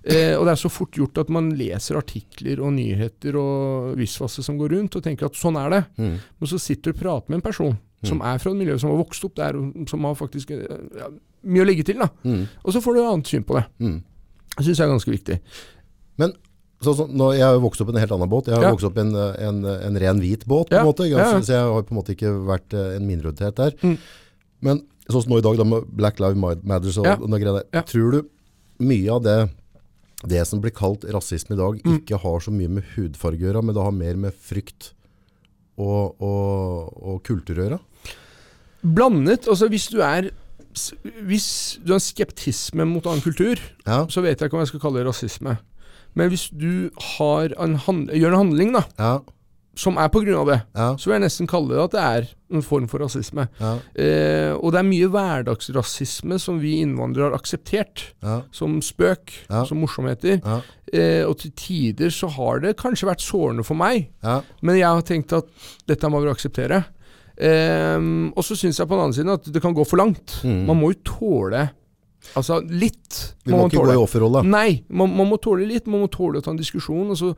Eh, 0.03 0.33
og 0.35 0.45
det 0.47 0.51
er 0.55 0.59
så 0.63 0.69
fort 0.71 0.91
gjort 0.97 1.17
at 1.21 1.29
man 1.29 1.51
leser 1.55 1.95
artikler 1.99 2.59
og 2.59 2.73
nyheter 2.73 3.35
og 3.37 3.95
visvasse 3.99 4.41
som 4.43 4.57
går 4.57 4.69
rundt, 4.73 4.95
og 4.97 5.03
tenker 5.03 5.25
at 5.29 5.37
sånn 5.37 5.55
er 5.61 5.69
det. 5.69 5.83
Mm. 5.99 6.15
Men 6.39 6.47
så 6.49 6.59
sitter 6.59 6.91
du 6.91 6.97
og 6.97 7.01
prater 7.03 7.29
med 7.29 7.37
en 7.39 7.45
person 7.51 7.77
som 8.03 8.21
er 8.21 8.37
fra 8.41 8.51
et 8.51 8.57
miljø 8.57 8.77
som 8.81 8.89
har 8.91 8.97
vokst 9.03 9.23
opp 9.27 9.35
der, 9.35 9.53
som 9.87 10.03
har 10.07 10.15
faktisk 10.15 10.51
eh, 10.51 10.65
ja, 10.97 11.09
mye 11.43 11.61
å 11.63 11.67
legge 11.67 11.83
til. 11.85 11.99
da 12.01 12.07
Mm. 12.23 12.47
og 12.63 12.73
så 12.73 12.81
får 12.81 12.93
du 12.95 12.99
et 13.01 13.09
annet 13.13 13.27
syn 13.27 13.43
på 13.43 13.55
det. 13.59 13.65
Mm. 13.79 13.99
Det 14.57 14.65
syns 14.65 14.77
jeg 14.79 14.87
er 14.87 14.91
ganske 14.93 15.11
viktig. 15.11 15.39
Men 16.17 16.33
så, 16.81 16.95
så, 16.97 17.05
nå, 17.07 17.31
jeg 17.37 17.45
har 17.45 17.53
jo 17.53 17.61
vokst 17.67 17.81
opp 17.81 17.89
i 17.89 17.93
en 17.93 17.99
helt 18.01 18.11
annen 18.11 18.29
båt. 18.29 18.47
Jeg 18.49 18.55
har 18.57 18.63
Ja. 18.63 18.71
vokst 18.73 18.85
opp 18.89 18.97
i 18.97 19.01
en, 19.01 19.13
en, 19.15 19.65
en 19.65 19.97
ren 20.01 20.19
hvit 20.19 20.45
båt, 20.49 20.69
på 20.69 20.75
Ja, 20.75 20.81
en 20.81 20.87
måte. 20.89 21.05
Jeg, 21.05 21.13
ja, 21.19 21.29
ja. 21.37 21.41
Så 21.45 21.53
jeg 21.53 21.61
har 21.61 21.83
på 21.85 21.93
en 21.93 21.99
måte 22.01 22.15
ikke 22.15 22.31
vært 22.47 22.73
eh, 22.73 22.95
en 22.97 23.05
minoritet 23.07 23.55
der. 23.55 23.71
Mm. 23.85 23.97
Men 24.61 24.81
sånn 25.07 25.21
som 25.23 25.31
nå 25.33 25.37
i 25.37 25.45
dag, 25.45 25.57
da 25.57 25.63
med 25.63 25.85
Black 25.93 26.19
Lives 26.19 26.37
Matters 26.63 26.97
og, 26.97 27.05
Ja. 27.05 27.15
og 27.21 27.29
noe 27.29 27.39
greier 27.39 27.61
der. 27.61 27.67
Ja. 27.73 27.81
Tror 27.85 28.11
du 28.17 28.21
mye 28.81 29.11
av 29.13 29.21
det, 29.23 29.37
det 30.25 30.41
som 30.47 30.59
blir 30.61 30.71
kalt 30.73 31.05
rasisme 31.05 31.53
i 31.53 31.57
dag, 31.61 31.79
Mm. 31.85 31.99
ikke 32.01 32.17
har 32.21 32.39
så 32.39 32.51
mye 32.53 32.69
med 32.69 32.83
hudfarge 32.95 33.37
å 33.41 33.45
gjøre, 33.45 33.63
men 33.63 33.75
det 33.75 33.83
har 33.83 33.91
mer 33.91 34.15
med 34.15 34.33
frykt 34.33 34.91
og, 35.77 36.15
og, 36.21 36.91
og 37.01 37.23
kultur 37.23 37.55
å 37.57 37.63
gjøre? 37.65 37.79
Blandet. 38.81 39.47
Altså 39.47 39.67
hvis 39.69 39.87
du 39.91 39.99
er 40.01 40.31
Hvis 41.27 41.79
du 41.83 41.91
har 41.91 41.99
skeptisme 41.99 42.85
mot 42.87 43.05
annen 43.05 43.21
kultur, 43.21 43.59
Ja, 43.85 44.05
så 44.07 44.21
vet 44.23 44.39
jeg 44.39 44.47
ikke 44.47 44.55
om 44.55 44.61
jeg 44.63 44.71
skal 44.71 44.79
kalle 44.79 45.01
det 45.01 45.07
rasisme. 45.09 45.57
Men 46.15 46.29
hvis 46.31 46.49
du 46.49 46.89
har 47.17 47.51
en 47.59 47.75
hand, 47.75 48.09
gjør 48.09 48.31
en 48.31 48.41
handling 48.45 48.73
da, 48.75 48.83
ja, 48.99 49.19
som 49.75 49.95
er 49.97 50.09
av 50.11 50.47
det, 50.47 50.57
ja, 50.75 50.87
så 50.99 51.07
vil 51.07 51.15
jeg 51.15 51.23
nesten 51.23 51.47
kalle 51.47 51.71
det 51.71 51.83
at 51.83 51.93
det 51.95 52.01
er 52.03 52.27
en 52.51 52.61
form 52.61 52.87
for 52.91 52.99
rasisme. 52.99 53.47
ja, 53.59 53.77
Eh, 53.95 54.51
og 54.53 54.71
det 54.73 54.79
er 54.79 54.87
mye 54.89 55.07
hverdagsrasisme 55.07 56.39
som 56.39 56.59
vi 56.59 56.81
innvandrere 56.81 57.31
har 57.31 57.37
akseptert. 57.39 58.13
Som 58.51 58.81
spøk, 58.81 59.31
som 59.67 59.79
morsomheter. 59.79 60.41
Eh, 60.93 61.23
og 61.25 61.37
til 61.39 61.51
tider 61.55 62.09
så 62.09 62.27
har 62.27 62.59
det 62.59 62.77
kanskje 62.77 63.07
vært 63.07 63.23
sårende 63.23 63.63
for 63.63 63.75
meg. 63.75 64.09
Men 64.61 64.75
jeg 64.75 64.87
har 64.87 65.01
tenkt 65.01 65.33
at 65.33 65.47
dette 65.87 66.09
må 66.09 66.21
vi 66.21 66.31
akseptere. 66.31 66.83
Ehm, 67.41 68.31
og 68.37 68.45
så 68.45 68.57
syns 68.59 68.79
jeg 68.79 68.89
på 68.89 68.97
den 68.97 69.05
andre 69.07 69.17
siden 69.17 69.33
at 69.33 69.47
det 69.53 69.61
kan 69.63 69.73
gå 69.75 69.85
for 69.87 70.01
langt. 70.01 70.39
Mm. 70.45 70.65
Man 70.69 70.81
må 70.81 70.93
jo 70.93 70.99
tåle 71.15 71.69
Altså 72.37 72.59
litt. 72.61 73.17
Vi 73.43 73.53
må 73.53 73.65
ikke 73.65 73.81
gå 73.81 73.95
i 73.95 73.99
offerrolla. 73.99 74.43
Nei, 74.45 74.83
man, 74.93 75.09
man 75.17 75.27
må 75.31 75.39
tåle 75.41 75.65
litt. 75.67 75.87
Man 75.89 76.03
må 76.03 76.09
tåle 76.11 76.39
å 76.39 76.45
ta 76.45 76.53
en 76.53 76.59
diskusjon. 76.59 77.09
Og 77.11 77.17
så, 77.17 77.31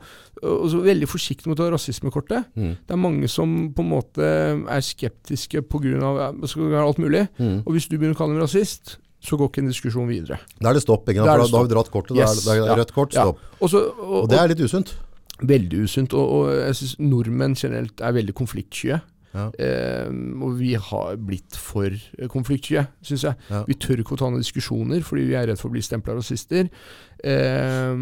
og 0.44 0.66
så 0.70 0.82
veldig 0.84 1.08
forsiktig 1.08 1.48
med 1.48 1.56
å 1.56 1.62
ta 1.62 1.70
rasismekortet. 1.72 2.50
Mm. 2.52 2.74
Det 2.84 2.96
er 2.96 3.00
mange 3.00 3.30
som 3.32 3.54
på 3.74 3.84
en 3.84 3.90
måte 3.94 4.28
er 4.28 4.84
skeptiske 4.84 5.64
pga. 5.72 6.28
alt 6.82 7.00
mulig. 7.00 7.24
Mm. 7.40 7.62
Og 7.64 7.72
hvis 7.74 7.88
du 7.88 7.96
begynner 7.96 8.14
å 8.14 8.20
kalle 8.20 8.36
dem 8.36 8.44
rasist, 8.44 8.98
så 9.24 9.40
går 9.40 9.50
ikke 9.50 9.64
en 9.64 9.72
diskusjon 9.72 10.10
videre. 10.10 10.38
Da 10.60 10.70
er 10.70 10.76
det 10.76 10.84
stopp? 10.84 11.08
Da 11.08 11.16
er 11.16 11.24
det 11.24 11.48
stopp. 11.48 11.50
da 11.50 11.62
har 11.62 11.66
vi 11.66 11.72
dratt 11.72 11.90
kortet. 11.94 12.20
Yes, 12.20 12.44
Da 12.44 12.58
er 12.58 12.68
det, 12.68 12.78
rødt 12.82 12.94
kort, 12.94 13.16
ja. 13.16 13.24
stopp. 13.24 13.40
Og, 13.58 13.72
så, 13.72 13.86
og, 13.88 14.14
Og 14.26 14.30
det 14.30 14.40
er 14.42 14.52
litt 14.52 14.62
usunt. 14.68 14.94
Veldig 15.40 15.88
usunt. 15.88 16.14
Og, 16.14 16.36
og 16.36 16.52
jeg 16.60 16.78
syns 16.82 16.94
nordmenn 17.00 17.56
generelt 17.58 18.04
er 18.04 18.14
veldig 18.20 18.36
konfliktsky. 18.36 19.00
Ja. 19.34 19.48
Eh, 19.58 20.10
og 20.44 20.54
vi 20.60 20.74
har 20.78 21.16
blitt 21.18 21.56
for 21.58 21.90
konfliktsky, 22.30 22.84
syns 23.04 23.26
jeg. 23.26 23.38
Ja. 23.50 23.64
Vi 23.68 23.76
tør 23.82 24.02
ikke 24.02 24.14
å 24.14 24.20
ta 24.20 24.30
noen 24.30 24.44
diskusjoner 24.44 25.02
fordi 25.06 25.26
vi 25.28 25.36
er 25.38 25.48
redd 25.50 25.60
for 25.60 25.72
å 25.72 25.74
bli 25.74 25.82
stempla 25.84 26.14
rasister. 26.16 26.70
Eh, 27.24 27.92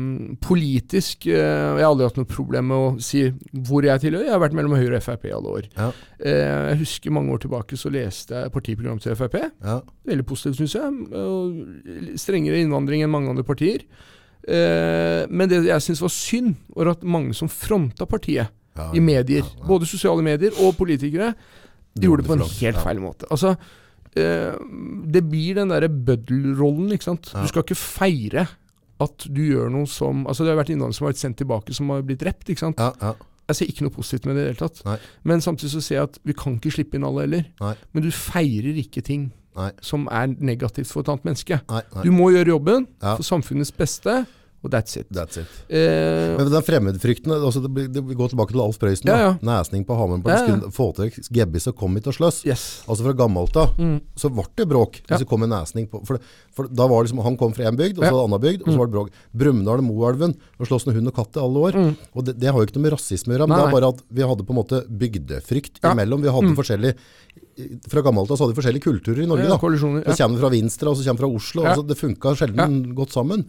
politisk 0.43 1.29
eh, 1.31 1.39
Jeg 1.39 1.83
har 1.85 1.89
aldri 1.89 2.09
hatt 2.09 2.19
noe 2.19 2.29
problem 2.29 2.71
med 2.73 2.77
å 2.85 2.93
si 3.03 3.25
hvor 3.53 3.87
jeg 3.87 4.05
tilhører. 4.05 4.29
Jeg 4.29 4.37
har 4.37 4.45
vært 4.45 4.57
mellom 4.59 4.77
Høyre 4.77 5.01
og 5.01 5.07
Frp 5.07 5.29
i 5.31 5.35
alle 5.37 5.57
år. 5.59 5.69
Ja. 5.79 5.91
Eh, 6.21 6.71
jeg 6.73 6.81
husker 6.85 7.17
mange 7.17 7.35
år 7.35 7.45
tilbake 7.47 7.81
så 7.81 7.93
leste 7.93 8.45
jeg 8.45 8.55
partiprogrammet 8.55 9.07
til 9.07 9.19
Frp. 9.19 9.39
Ja. 9.65 9.81
Veldig 10.09 10.27
positivt, 10.29 10.61
syns 10.63 10.77
jeg. 10.79 12.17
Strengere 12.21 12.61
innvandring 12.63 13.05
enn 13.07 13.15
mange 13.15 13.33
andre 13.33 13.47
partier. 13.47 13.87
Eh, 14.43 15.23
men 15.31 15.49
det 15.51 15.63
jeg 15.69 15.85
syns 15.85 16.03
var 16.03 16.13
synd, 16.13 16.57
var 16.75 16.93
at 16.97 17.07
mange 17.07 17.35
som 17.39 17.51
fronta 17.51 18.09
partiet 18.11 18.51
Ja. 18.77 18.91
i 18.97 19.01
medier, 19.01 19.43
Ja, 19.45 19.67
både 19.69 19.87
sosiale 19.87 20.23
medier 20.25 20.53
og 20.65 20.77
politikere, 20.79 21.35
de 21.95 22.07
gjorde 22.09 22.23
det 22.23 22.29
på 22.31 22.37
en 22.39 22.47
helt 22.49 22.79
feil 22.81 23.01
måte. 23.05 23.27
Altså, 23.31 23.57
eh, 24.17 24.55
det 25.13 25.23
blir 25.29 25.55
den 25.61 25.69
derre 25.69 25.89
bøddelrollen, 25.89 26.93
ikke 26.93 27.05
sant. 27.11 27.33
Du 27.35 27.47
skal 27.49 27.63
ikke 27.67 27.77
feire 27.77 28.47
at 29.03 29.27
du 29.29 29.43
gjør 29.43 29.69
noe 29.71 29.87
som 29.91 30.27
Altså, 30.27 30.45
det 30.45 30.55
har 30.55 30.63
vært 30.65 30.71
innvandrere 30.73 30.95
som 30.97 31.07
har 31.07 31.13
vært 31.13 31.21
sendt 31.25 31.37
tilbake, 31.43 31.75
som 31.75 31.89
har 31.91 32.03
blitt 32.03 32.21
drept, 32.21 32.49
ikke 32.49 32.59
sant. 32.65 32.79
Ja, 32.81 32.93
ja. 33.03 33.13
Jeg 33.49 33.57
ser 33.57 33.67
ikke 33.67 33.83
noe 33.85 33.91
positivt 33.93 34.25
med 34.27 34.37
det 34.37 34.43
i 34.43 34.45
det 34.47 34.53
hele 34.57 34.69
tatt. 34.69 34.85
Nei. 34.87 34.99
Men 35.25 35.41
samtidig 35.43 35.73
så 35.75 35.81
ser 35.83 35.95
jeg 35.97 36.03
at 36.05 36.19
vi 36.25 36.33
kan 36.33 36.55
ikke 36.57 36.71
slippe 36.73 36.95
inn 36.97 37.05
alle 37.05 37.25
heller. 37.27 37.45
Nei. 37.61 37.75
Men 37.93 38.03
du 38.07 38.11
feirer 38.15 38.79
ikke 38.81 39.03
ting 39.05 39.33
Nei. 39.59 39.71
som 39.83 40.07
er 40.11 40.29
negativt 40.39 40.87
for 40.89 41.03
et 41.03 41.09
annet 41.13 41.25
menneske. 41.27 41.59
Du 42.07 42.13
må 42.15 42.31
gjøre 42.33 42.47
jobben 42.55 42.87
Ja. 43.03 43.17
for 43.17 43.23
samfunnets 43.27 43.73
beste, 43.77 44.27
og 44.65 44.71
that's 44.71 44.97
it. 44.97 45.09
That's 45.11 45.39
it. 45.41 45.47
Eh, 45.69 46.37
Men 46.39 46.51
den 46.53 46.63
fremmedfrykten, 46.63 47.33
altså 47.35 47.63
det, 47.67 47.89
det, 47.93 48.03
vi 48.07 48.15
går 48.15 48.31
tilbake 48.31 48.53
til 48.55 48.61
Alf 48.63 48.79
Prøysen. 48.79 49.09
Ja, 49.11 49.17
ja. 49.19 49.31
Nesning 49.43 49.85
på 49.85 49.97
Hamar. 49.99 50.23
Ja, 50.25 50.47
ja. 50.47 50.71
Få 50.71 50.93
til 50.95 51.11
gebbis 51.35 51.67
og 51.67 51.77
kom 51.77 51.95
hit 51.99 52.07
og 52.07 52.15
sløss. 52.15 52.45
yes. 52.47 52.83
Altså 52.87 53.03
fra 53.09 53.13
gammelt 53.13 53.57
av 53.57 53.75
Mm. 53.79 54.01
så 54.17 54.31
ble 54.31 54.45
det 54.57 54.69
bråk 54.69 55.01
Ja. 55.03 55.17
hvis 55.17 55.19
det 55.25 55.29
kom 55.29 55.43
en 55.43 55.51
nesning 55.51 55.89
på 55.91 56.05
For, 56.07 56.19
for 56.53 56.69
da 56.69 56.87
var 56.87 57.03
det 57.03 57.11
liksom, 57.11 57.25
Han 57.25 57.37
kom 57.37 57.53
fra 57.53 57.65
en 57.67 57.77
bygd, 57.77 57.99
og 57.99 58.05
så 58.05 58.13
en 58.15 58.31
annen 58.31 58.41
bygd, 58.41 58.63
og 58.63 58.69
så 58.73 58.79
var 58.79 58.87
det 58.87 58.95
bråk. 58.95 59.11
Brumunddal 59.35 59.79
og 59.79 59.85
Moelven 59.85 60.37
og 60.61 60.67
slåss 60.67 60.87
med 60.87 60.95
hund 60.97 61.09
og 61.09 61.15
katt 61.15 61.37
i 61.37 61.41
alle 61.41 61.59
år. 61.59 61.73
Mm. 61.75 61.97
Og 62.15 62.25
det, 62.25 62.39
det 62.39 62.49
har 62.53 62.59
jo 62.61 62.67
ikke 62.67 62.77
noe 62.79 62.83
med 62.87 62.93
rasisme 62.95 63.35
å 63.35 63.39
gjøre, 63.39 63.49
men 63.49 63.59
det 63.59 63.67
er 63.67 63.73
bare 63.81 63.89
at 63.89 64.03
vi 64.11 64.23
hadde 64.23 64.45
på 64.47 64.53
en 64.55 64.61
måte 64.63 64.83
bygdefrykt 64.87 65.81
imellom. 65.83 66.23
Vi 66.23 66.29
hadde 66.29 66.53
Mm. 66.53 66.57
forskjellig 66.57 66.95
Fra 67.89 68.01
gammelt 68.03 68.31
av 68.31 68.37
så 68.39 68.45
hadde 68.47 68.55
vi 68.55 68.61
forskjellige 68.63 68.83
kulturer 68.87 69.23
i 69.23 69.27
Norge. 69.29 69.45
Ja, 69.45 69.57
da. 69.57 69.59
Så 69.59 70.19
Ja. 70.19 70.27
kommer 70.27 70.37
vi 70.37 70.41
fra 70.41 70.51
Vinstra, 70.51 70.89
og 70.91 70.97
så 70.97 71.05
kommer 71.05 71.21
vi 71.21 71.25
fra 71.25 71.35
Oslo. 71.37 71.63
Altså, 71.65 71.87
det 71.87 71.97
funka 71.99 72.35
sjelden 72.37 72.95
godt 72.95 73.13
sammen. 73.13 73.45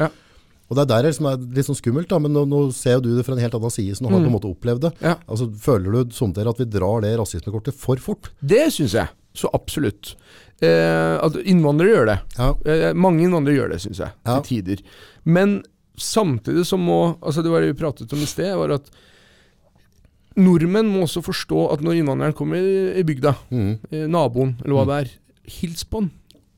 Og 0.73 0.79
det 0.79 0.87
er 0.87 0.89
der 0.89 1.05
det 1.05 1.13
som 1.19 1.27
er 1.29 1.41
litt 1.53 1.67
sånn 1.67 1.77
skummelt, 1.77 2.09
da, 2.09 2.17
men 2.23 2.33
nå, 2.33 2.47
nå 2.49 2.63
ser 2.73 2.97
jo 2.97 3.03
du 3.05 3.11
det 3.13 3.25
fra 3.27 3.35
en 3.37 3.43
helt 3.43 3.57
annen 3.59 3.73
side, 3.73 3.93
så 3.93 4.05
nå 4.05 4.09
har 4.09 4.23
du 4.23 4.25
på 4.25 4.31
en 4.31 4.37
måte 4.39 4.49
opplevd 4.49 4.87
det. 4.87 4.91
Ja. 5.05 5.19
Altså, 5.29 5.51
føler 5.61 5.93
du 5.93 6.15
sånn 6.17 6.33
dere 6.33 6.49
at 6.49 6.61
vi 6.63 6.65
drar 6.73 7.03
det 7.05 7.13
rasismekortet 7.19 7.77
for 7.77 8.01
fort? 8.01 8.31
Det 8.41 8.65
syns 8.73 8.97
jeg. 8.97 9.13
Så 9.37 9.51
absolutt. 9.53 10.15
Eh, 10.63 11.13
at 11.21 11.37
innvandrere 11.45 11.93
gjør 11.93 12.09
det. 12.09 12.17
Ja, 12.39 12.49
Eh, 12.65 12.89
mange 12.97 13.25
innvandrere 13.25 13.59
gjør 13.59 13.73
det, 13.75 13.79
syns 13.85 14.01
jeg. 14.01 14.17
Ja. 14.25 14.39
Til 14.39 14.49
tider. 14.49 14.83
Men 15.23 15.61
samtidig 15.93 16.65
så 16.65 16.77
må 16.77 17.17
Altså 17.21 17.43
Det 17.43 17.51
var 17.51 17.61
det 17.61 17.73
vi 17.73 17.81
pratet 17.81 18.13
om 18.13 18.19
i 18.19 18.25
sted, 18.25 18.55
var 18.57 18.71
at 18.79 18.89
nordmenn 20.35 20.89
må 20.89 21.03
også 21.05 21.21
forstå 21.21 21.67
at 21.75 21.83
når 21.85 21.99
innvandreren 21.99 22.33
kommer 22.33 22.57
i, 22.57 22.97
i 22.97 23.03
bygda, 23.05 23.35
mm. 23.51 23.73
eh, 23.91 24.07
naboen 24.09 24.55
eller 24.63 24.73
hva 24.73 24.85
det 24.89 24.97
er, 25.03 25.11
hils 25.59 25.85
på 25.85 26.01
han. 26.01 26.09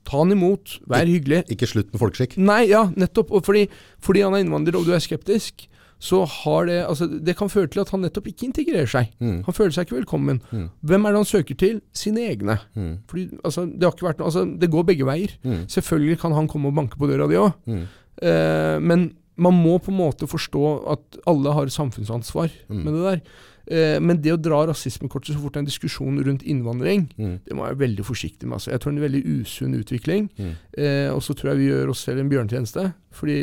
Ta 0.06 0.20
han 0.22 0.32
imot. 0.36 0.80
Vær 0.88 1.06
hyggelig. 1.10 1.43
Ikke 1.49 1.68
slutt 1.70 1.91
med 1.93 1.99
folkeskikk. 2.01 2.38
Nei, 2.38 2.68
ja, 2.70 2.84
nettopp. 2.95 3.32
Og 3.34 3.45
fordi, 3.47 3.64
fordi 4.06 4.22
han 4.22 4.36
er 4.38 4.43
innvandrer 4.45 4.78
og 4.78 4.86
du 4.86 4.93
er 4.93 5.01
skeptisk, 5.01 5.68
så 6.06 6.20
har 6.28 6.66
det 6.68 6.76
Altså, 6.86 7.08
det 7.08 7.34
kan 7.39 7.49
føre 7.49 7.70
til 7.72 7.82
at 7.82 7.89
han 7.89 8.01
nettopp 8.03 8.28
ikke 8.30 8.45
integrerer 8.49 8.86
seg. 8.91 9.10
Mm. 9.24 9.43
Han 9.47 9.56
føler 9.56 9.72
seg 9.74 9.88
ikke 9.88 9.97
velkommen. 10.03 10.41
Mm. 10.51 10.68
Hvem 10.86 11.06
er 11.08 11.16
det 11.16 11.22
han 11.24 11.30
søker 11.30 11.56
til? 11.58 11.82
Sine 11.95 12.28
egne. 12.30 12.60
Mm. 12.76 12.97
Fordi, 13.10 13.24
altså, 13.43 13.66
det 13.66 13.82
har 13.88 13.95
ikke 13.95 14.10
vært 14.12 14.20
noe 14.22 14.28
Altså, 14.30 14.43
det 14.60 14.70
går 14.70 14.86
begge 14.91 15.06
veier. 15.08 15.34
Mm. 15.43 15.64
Selvfølgelig 15.72 16.20
kan 16.22 16.36
han 16.38 16.47
komme 16.51 16.68
og 16.70 16.76
banke 16.76 16.99
på 16.99 17.10
døra 17.10 17.28
di 17.32 17.36
òg, 17.39 17.53
Mm. 17.66 17.86
eh, 18.22 18.80
men 18.80 19.16
man 19.38 19.53
må 19.53 19.80
på 19.84 19.89
en 19.91 19.97
måte 19.99 20.28
forstå 20.30 20.68
at 20.91 21.18
alle 21.28 21.51
har 21.53 21.66
samfunnsansvar 21.68 22.51
Mm. 22.70 22.84
med 22.84 22.93
det 22.93 23.03
der. 23.03 23.22
Eh, 23.68 23.99
men 23.99 24.22
det 24.22 24.34
å 24.34 24.38
dra 24.41 24.66
rasismekortet 24.70 25.34
så 25.34 25.39
fort 25.41 25.53
det 25.53 25.59
er 25.61 25.66
en 25.66 25.70
diskusjon 25.72 26.20
rundt 26.26 26.43
innvandring, 26.45 27.07
Mm. 27.18 27.39
det 27.45 27.53
må 27.55 27.66
jeg 27.66 27.76
være 27.78 27.88
veldig 27.88 28.05
forsiktig 28.05 28.43
med. 28.45 28.53
Altså. 28.59 28.72
Jeg 28.72 28.80
tror 28.82 28.91
det 28.91 28.97
er 28.97 29.05
en 29.05 29.11
veldig 29.11 29.41
usunn 29.41 29.74
utvikling. 29.80 30.30
Mm. 30.38 30.51
Eh, 30.78 31.09
og 31.13 31.22
så 31.24 31.34
tror 31.34 31.49
jeg 31.53 31.57
vi 31.63 31.70
gjør 31.72 31.89
oss 31.89 32.03
selv 32.05 32.20
en 32.20 32.30
bjørnetjeneste. 32.30 32.93
Fordi 33.11 33.39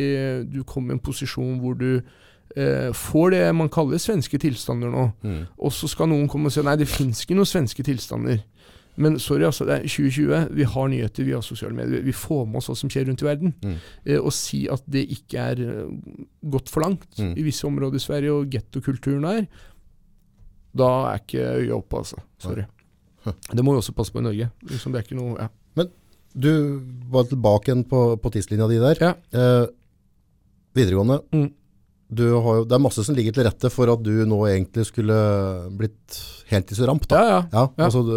du 0.52 0.62
kommer 0.64 0.92
i 0.92 0.98
en 0.98 1.00
posisjon 1.00 1.58
hvor 1.60 1.74
du 1.78 2.02
eh, 2.56 2.92
får 2.92 3.30
det 3.32 3.54
man 3.56 3.68
kaller 3.72 3.96
svenske 3.98 4.38
tilstander 4.38 4.90
nå. 4.92 5.12
Mm. 5.24 5.46
Og 5.58 5.72
så 5.72 5.88
skal 5.88 6.06
noen 6.12 6.28
komme 6.28 6.46
og 6.46 6.52
si 6.52 6.60
nei, 6.62 6.76
det 6.76 6.86
fins 6.88 7.24
ikke 7.24 7.34
noen 7.38 7.48
svenske 7.48 7.82
tilstander. 7.82 8.42
Men 8.94 9.14
sorry, 9.18 9.46
altså, 9.48 9.64
det 9.64 9.72
er 9.78 9.86
2020. 9.88 10.50
Vi 10.52 10.64
har 10.68 10.88
nyheter, 10.92 11.24
vi 11.24 11.32
har 11.32 11.40
sosiale 11.40 11.72
medier. 11.72 12.02
Vi 12.04 12.12
får 12.12 12.42
med 12.46 12.56
oss 12.60 12.68
hva 12.68 12.74
som 12.76 12.90
skjer 12.92 13.06
rundt 13.08 13.22
i 13.22 13.24
verden. 13.24 13.54
Mm. 13.64 13.76
Eh, 14.04 14.18
og 14.20 14.34
si 14.36 14.66
at 14.68 14.82
det 14.86 15.06
ikke 15.08 15.38
er 15.40 15.62
eh, 15.64 16.18
gått 16.44 16.68
for 16.68 16.84
langt 16.84 17.08
Mm. 17.18 17.32
i 17.38 17.42
visse 17.42 17.64
områder 17.64 17.96
i 17.96 18.04
Sverige, 18.04 18.32
og 18.36 18.50
gettokulturen 18.52 19.24
er, 19.24 19.46
da 20.76 20.90
er 21.12 21.20
ikke 21.20 21.42
øya 21.62 21.74
oppe, 21.76 21.98
altså. 22.02 22.16
Sorry. 22.42 22.64
Det 23.52 23.62
må 23.62 23.74
vi 23.74 23.78
også 23.82 23.92
passe 23.94 24.10
på 24.14 24.18
i 24.18 24.24
Norge. 24.26 24.48
Liksom, 24.70 24.92
det 24.94 25.02
er 25.02 25.04
ikke 25.06 25.18
noe 25.20 25.36
ja. 25.38 25.48
Du 26.32 26.48
var 27.12 27.26
tilbake 27.28 27.68
igjen 27.68 27.82
på, 27.84 27.98
på 28.16 28.30
tidslinja 28.32 28.64
di 28.70 28.78
der. 28.80 28.96
Ja. 29.04 29.10
Eh, 29.36 29.66
videregående. 30.74 31.18
Mm. 31.36 31.50
Du 32.12 32.22
har 32.44 32.62
det 32.68 32.72
er 32.76 32.80
masse 32.80 33.04
som 33.04 33.16
ligger 33.16 33.32
til 33.36 33.44
rette 33.44 33.68
for 33.72 33.92
at 33.92 34.00
du 34.04 34.10
nå 34.28 34.38
egentlig 34.48 34.86
skulle 34.88 35.16
blitt 35.76 36.16
heltidsramp. 36.48 37.04
Da. 37.08 37.20
Ja, 37.20 37.28
ja. 37.28 37.42
Ja, 37.52 37.64
Ja. 37.76 37.84
altså, 37.90 38.02
du, 38.08 38.14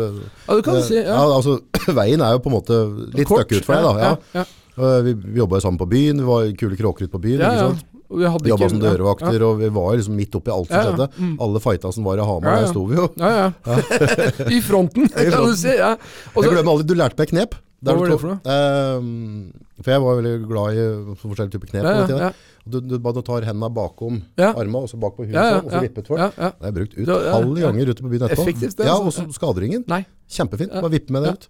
ja, 0.47 0.56
det 0.56 0.64
kan 0.64 0.76
du 0.80 0.82
si. 0.88 0.95
ja. 0.95 1.12
Ja. 1.12 1.26
altså, 1.36 1.58
veien 1.99 2.24
er 2.24 2.38
jo 2.38 2.43
på 2.45 2.51
en 2.51 2.56
måte 2.56 2.80
litt 3.16 3.28
stuck 3.28 3.51
ut 3.51 3.68
for 3.68 3.76
deg. 3.76 3.84
Da. 3.84 4.08
Ja. 4.08 4.16
Ja. 4.39 4.45
Eh, 4.76 5.01
Vi, 5.10 5.14
vi 5.36 5.39
jobba 5.43 5.60
jo 5.60 5.66
sammen 5.68 5.80
på 5.84 5.88
byen, 5.91 6.24
vi 6.24 6.28
var 6.32 6.47
kule 6.60 6.80
kråker 6.80 7.06
ute 7.10 7.14
på 7.18 7.24
byen. 7.28 7.43
Ja, 7.43 7.51
ja. 7.68 7.70
Vi 8.10 8.49
jobba 8.49 8.70
som 8.70 8.80
dørvakter, 8.80 9.41
og 9.47 9.60
vi 9.60 9.70
var 9.70 9.95
liksom 9.97 10.16
midt 10.16 10.36
oppi 10.36 10.51
alt 10.53 10.68
som 10.68 10.76
Ja, 10.78 10.84
ja. 10.84 10.91
skjedde. 10.91 11.10
Mm. 11.18 11.36
Alle 11.41 11.60
fighta 11.60 11.91
som 11.91 12.03
var 12.03 12.18
i 12.18 12.26
Hamar, 12.26 12.49
Ja, 12.51 12.56
ja. 12.56 12.62
der 12.66 12.72
sto 12.74 12.86
vi 12.86 12.95
jo. 12.95 13.10
Ja, 13.18 13.30
ja. 13.36 13.51
I 14.58 14.62
fronten, 14.62 15.10
kan 15.14 15.45
du 15.49 15.56
si. 15.56 15.74
Ja. 15.76 15.95
Og 16.36 16.43
Jeg 16.43 16.51
glemmer 16.56 16.72
aldri, 16.76 16.88
du 16.88 16.95
lærte 16.95 17.18
meg 17.18 17.30
knep. 17.34 17.56
Hva 17.86 17.93
var 17.99 18.10
det 18.10 18.16
for 18.18 18.32
noe? 18.32 18.39
Ehm, 18.49 19.51
for 19.84 19.91
jeg 19.93 20.01
var 20.01 20.16
veldig 20.18 20.36
glad 20.49 20.78
i 20.80 20.86
forskjellige 21.22 21.53
typer 21.53 21.68
knep. 21.74 21.84
Ja, 21.86 22.06
ja, 22.10 22.20
ja, 22.30 22.30
Du, 22.66 22.80
du 22.82 22.95
bare 22.97 23.22
tar 23.22 23.43
hendene 23.45 23.70
bakom 23.76 24.24
Ja. 24.41 24.53
armene, 24.58 24.88
og 24.88 24.89
så 24.89 24.97
bak 24.97 25.14
på 25.20 25.26
huet, 25.28 25.36
ja, 25.36 25.43
ja, 25.51 25.58
og 25.62 25.70
så 25.70 25.82
vippet 25.84 26.08
for. 26.08 26.18
ja, 26.18 26.32
ja. 26.34 26.49
Det 26.49 26.66
har 26.66 26.72
jeg 26.72 26.78
brukt 26.80 26.95
Ja, 26.97 27.03
ja, 27.06 27.36
utallige 27.36 27.62
ja. 27.62 27.68
ganger 27.70 27.91
ute 27.93 28.01
på 28.01 28.10
byen 28.10 28.26
etterpå. 28.26 28.41
Effektivt, 28.47 28.76
det, 28.80 28.86
Ja, 28.88 28.95
altså. 28.95 29.22
og 29.28 29.30
så 29.30 29.38
skader 29.38 29.68
ingen. 29.68 29.84
Nei. 29.91 30.01
Kjempefint. 30.30 30.74
Ja. 30.74 30.82
Bare 30.82 30.91
vippe 30.95 31.12
med 31.14 31.24
det 31.24 31.30
Ja. 31.30 31.34
ut. 31.38 31.47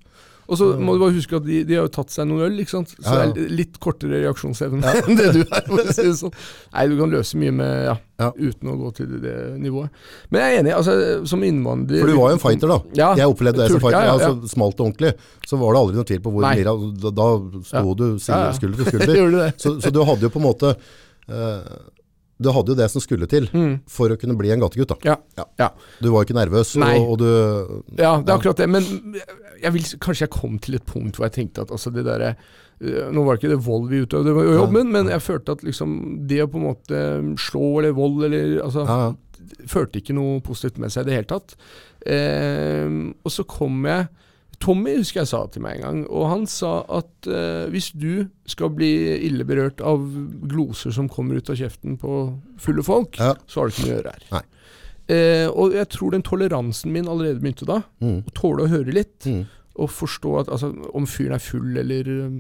Og 0.48 0.58
så 0.60 0.66
må 0.78 0.94
du 0.94 1.00
bare 1.02 1.16
huske 1.16 1.36
at 1.40 1.46
de, 1.46 1.64
de 1.66 1.74
har 1.78 1.88
jo 1.88 1.92
tatt 1.96 2.12
seg 2.14 2.28
noen 2.30 2.44
øl, 2.46 2.60
ikke 2.62 2.70
sant. 2.76 2.92
Så 3.00 3.02
Ja, 3.10 3.24
ja. 3.26 3.32
det 3.34 3.46
er 3.48 3.54
litt 3.58 3.80
kortere 3.82 4.20
reaksjonsevne 4.22 4.92
enn 5.02 5.18
det 5.18 5.30
du 5.34 5.40
er. 5.42 5.70
det 5.90 6.12
sånn. 6.20 6.34
Nei, 6.76 6.84
du 6.92 6.98
kan 7.00 7.10
løse 7.16 7.40
mye 7.42 7.54
med 7.56 7.72
ja, 7.90 7.96
Ja. 8.22 8.30
uten 8.38 8.70
å 8.70 8.76
gå 8.80 8.92
til 9.00 9.16
det 9.24 9.34
nivået. 9.60 9.90
Men 10.30 10.42
jeg 10.46 10.54
er 10.54 10.60
enig, 10.62 10.74
altså 10.78 11.26
som 11.28 11.42
innvandrer 11.44 12.00
For 12.06 12.14
du 12.14 12.20
var 12.20 12.30
jo 12.30 12.38
en 12.38 12.44
fighter, 12.46 12.72
da. 12.76 12.78
Ja, 13.02 13.10
jeg 13.20 13.32
opplevde 13.34 13.64
deg 13.64 13.74
som 13.74 13.82
fighter. 13.84 13.98
ja, 14.06 14.06
ja, 14.06 14.14
Altså, 14.30 14.52
smalt 14.54 14.80
og 14.80 14.86
ordentlig. 14.92 15.14
Så 15.50 15.58
var 15.60 15.74
det 15.74 15.82
aldri 15.82 15.96
noen 16.00 16.10
tvil 16.12 16.22
på 16.28 16.36
hvor. 16.36 16.46
Mira 16.46 16.76
Da, 17.06 17.16
da 17.22 17.28
sto 17.66 17.82
Ja. 17.82 17.98
du 18.04 18.06
Ja, 18.20 18.40
ja. 18.46 18.54
skulder 18.60 18.84
til 18.84 18.94
skulder. 18.94 19.32
Det? 19.46 19.50
så, 19.66 19.76
så 19.82 19.92
du 19.92 20.04
hadde 20.06 20.22
jo 20.30 20.30
på 20.30 20.40
en 20.44 20.48
måte 20.48 20.76
eh, 21.28 21.76
Du 22.42 22.50
hadde 22.52 22.74
jo 22.74 22.76
det 22.76 22.90
som 22.92 23.00
skulle 23.04 23.28
til 23.32 23.46
for 23.88 24.12
å 24.12 24.18
kunne 24.20 24.36
bli 24.36 24.50
en 24.52 24.60
gategutt. 24.60 24.92
da. 24.92 24.98
Mm. 25.00 25.24
Ja. 25.40 25.46
Ja. 25.62 25.70
Du 26.04 26.10
var 26.12 26.24
jo 26.24 26.28
ikke 26.28 26.38
nervøs, 26.40 26.74
og, 26.76 27.10
og 27.14 27.18
du 27.22 27.30
Ja, 27.96 28.18
det 28.20 28.28
er 28.28 28.36
akkurat 28.36 28.60
det. 28.60 28.68
Men 28.70 28.84
jeg 29.62 29.72
vil, 29.78 29.88
kanskje 30.04 30.26
jeg 30.28 30.34
kom 30.36 30.58
til 30.60 30.76
et 30.76 30.86
punkt 30.90 31.16
hvor 31.16 31.30
jeg 31.30 31.38
tenkte 31.40 31.64
at 31.64 31.72
altså 31.72 31.94
det 31.96 32.04
derre 32.08 32.34
øh, 32.82 33.08
Nå 33.16 33.24
var 33.24 33.38
det 33.38 33.44
ikke 33.44 33.54
det 33.56 33.66
vold 33.66 33.88
vi 33.92 34.02
utøvde 34.04 34.34
i 34.36 34.58
jobben, 34.58 34.92
men 34.92 35.08
jeg 35.14 35.24
følte 35.24 35.56
at 35.56 35.64
liksom 35.64 35.96
det 36.28 36.42
å 36.44 36.50
på 36.52 36.60
en 36.60 36.68
måte 36.68 37.06
slå 37.40 37.70
eller 37.80 37.96
vold 37.96 38.28
eller 38.28 38.60
altså. 38.66 38.84
Førte 39.70 40.00
ikke 40.02 40.16
noe 40.18 40.40
positivt 40.44 40.80
med 40.82 40.92
seg 40.92 41.06
i 41.06 41.10
det 41.12 41.18
hele 41.20 41.30
tatt. 41.30 41.56
Eh, 42.04 42.90
og 43.24 43.32
så 43.32 43.46
kom 43.48 43.84
jeg 43.88 44.08
Tommy 44.62 44.96
husker 45.00 45.22
jeg 45.24 45.30
sa 45.32 45.40
til 45.52 45.64
meg 45.66 45.78
en 45.80 45.84
gang, 45.86 46.00
og 46.10 46.28
han 46.32 46.46
sa 46.50 46.74
at 46.98 47.28
eh, 47.28 47.66
hvis 47.74 47.92
du 47.98 48.28
skal 48.50 48.70
bli 48.76 48.90
ille 49.28 49.46
berørt 49.48 49.82
av 49.86 50.04
gloser 50.48 50.94
som 50.96 51.10
kommer 51.12 51.40
ut 51.42 51.50
av 51.52 51.58
kjeften 51.60 51.98
på 52.02 52.20
fulle 52.62 52.84
folk, 52.86 53.18
Ja. 53.20 53.34
så 53.48 53.62
har 53.62 53.68
du 53.70 53.74
ikke 53.76 53.86
noe 53.88 53.94
å 53.94 53.98
gjøre 54.00 54.16
her. 54.32 54.46
Eh, 55.06 55.48
og 55.54 55.76
jeg 55.78 55.90
tror 55.94 56.16
den 56.16 56.24
toleransen 56.26 56.92
min 56.94 57.08
allerede 57.12 57.42
begynte 57.44 57.68
da. 57.70 57.82
Mm. 58.02 58.24
Å 58.26 58.34
tåle 58.38 58.66
å 58.66 58.72
høre 58.72 58.94
litt. 58.96 59.28
Mm. 59.30 59.44
Og 59.76 59.90
forstå 59.92 60.32
at 60.40 60.50
altså, 60.56 60.72
om 60.96 61.06
fyren 61.06 61.36
er 61.36 61.44
full 61.44 61.76
eller 61.78 62.08
um, 62.08 62.38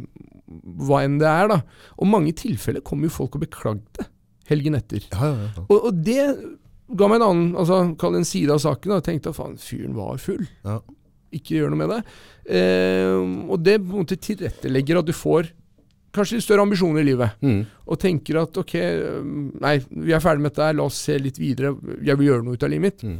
hva 0.87 1.01
enn 1.05 1.17
det 1.19 1.27
er. 1.29 1.49
da. 1.51 1.59
Og 1.99 2.07
mange 2.09 2.31
tilfeller 2.39 2.81
kom 2.85 3.03
jo 3.03 3.11
folk 3.11 3.35
og 3.35 3.43
beklagde 3.43 4.07
helgen 4.49 4.77
etter. 4.77 5.03
Ja, 5.11 5.33
ja, 5.33 5.49
ja. 5.57 5.65
Og, 5.67 5.89
og 5.89 5.99
det 6.05 6.21
ga 6.95 7.07
meg 7.09 7.17
en 7.19 7.25
annen, 7.27 7.47
altså 7.59 7.81
kall 7.99 8.13
det 8.15 8.23
en 8.23 8.29
side 8.29 8.53
av 8.55 8.61
saken. 8.63 8.93
da. 8.95 9.01
Tenkte 9.03 9.33
at 9.33 9.37
faen, 9.37 9.57
fyren 9.61 9.93
var 9.97 10.17
full. 10.21 10.45
Ja. 10.65 10.79
Ikke 11.37 11.57
gjør 11.59 11.73
noe 11.73 11.81
med 11.83 11.91
det. 11.93 12.01
Eh, 12.55 13.19
og 13.49 13.61
det 13.65 13.79
på 13.83 13.91
en 13.95 14.03
måte 14.05 14.17
tilrettelegger 14.21 15.01
at 15.01 15.07
du 15.09 15.13
får 15.15 15.51
kanskje 16.15 16.37
litt 16.37 16.45
større 16.47 16.63
ambisjoner 16.63 17.03
i 17.03 17.07
livet. 17.09 17.33
Mm. 17.43 17.61
Og 17.91 17.99
tenker 17.99 18.37
at 18.45 18.55
ok, 18.61 18.75
nei, 19.59 19.77
vi 19.91 20.13
er 20.15 20.21
ferdig 20.23 20.45
med 20.45 20.53
dette, 20.53 20.69
la 20.77 20.85
oss 20.87 21.01
se 21.09 21.17
litt 21.19 21.39
videre. 21.41 21.73
Jeg 22.07 22.15
vil 22.21 22.29
gjøre 22.31 22.45
noe 22.45 22.55
ut 22.55 22.63
av 22.63 22.71
livet 22.71 22.85
mitt. 22.87 23.03
Mm. 23.03 23.17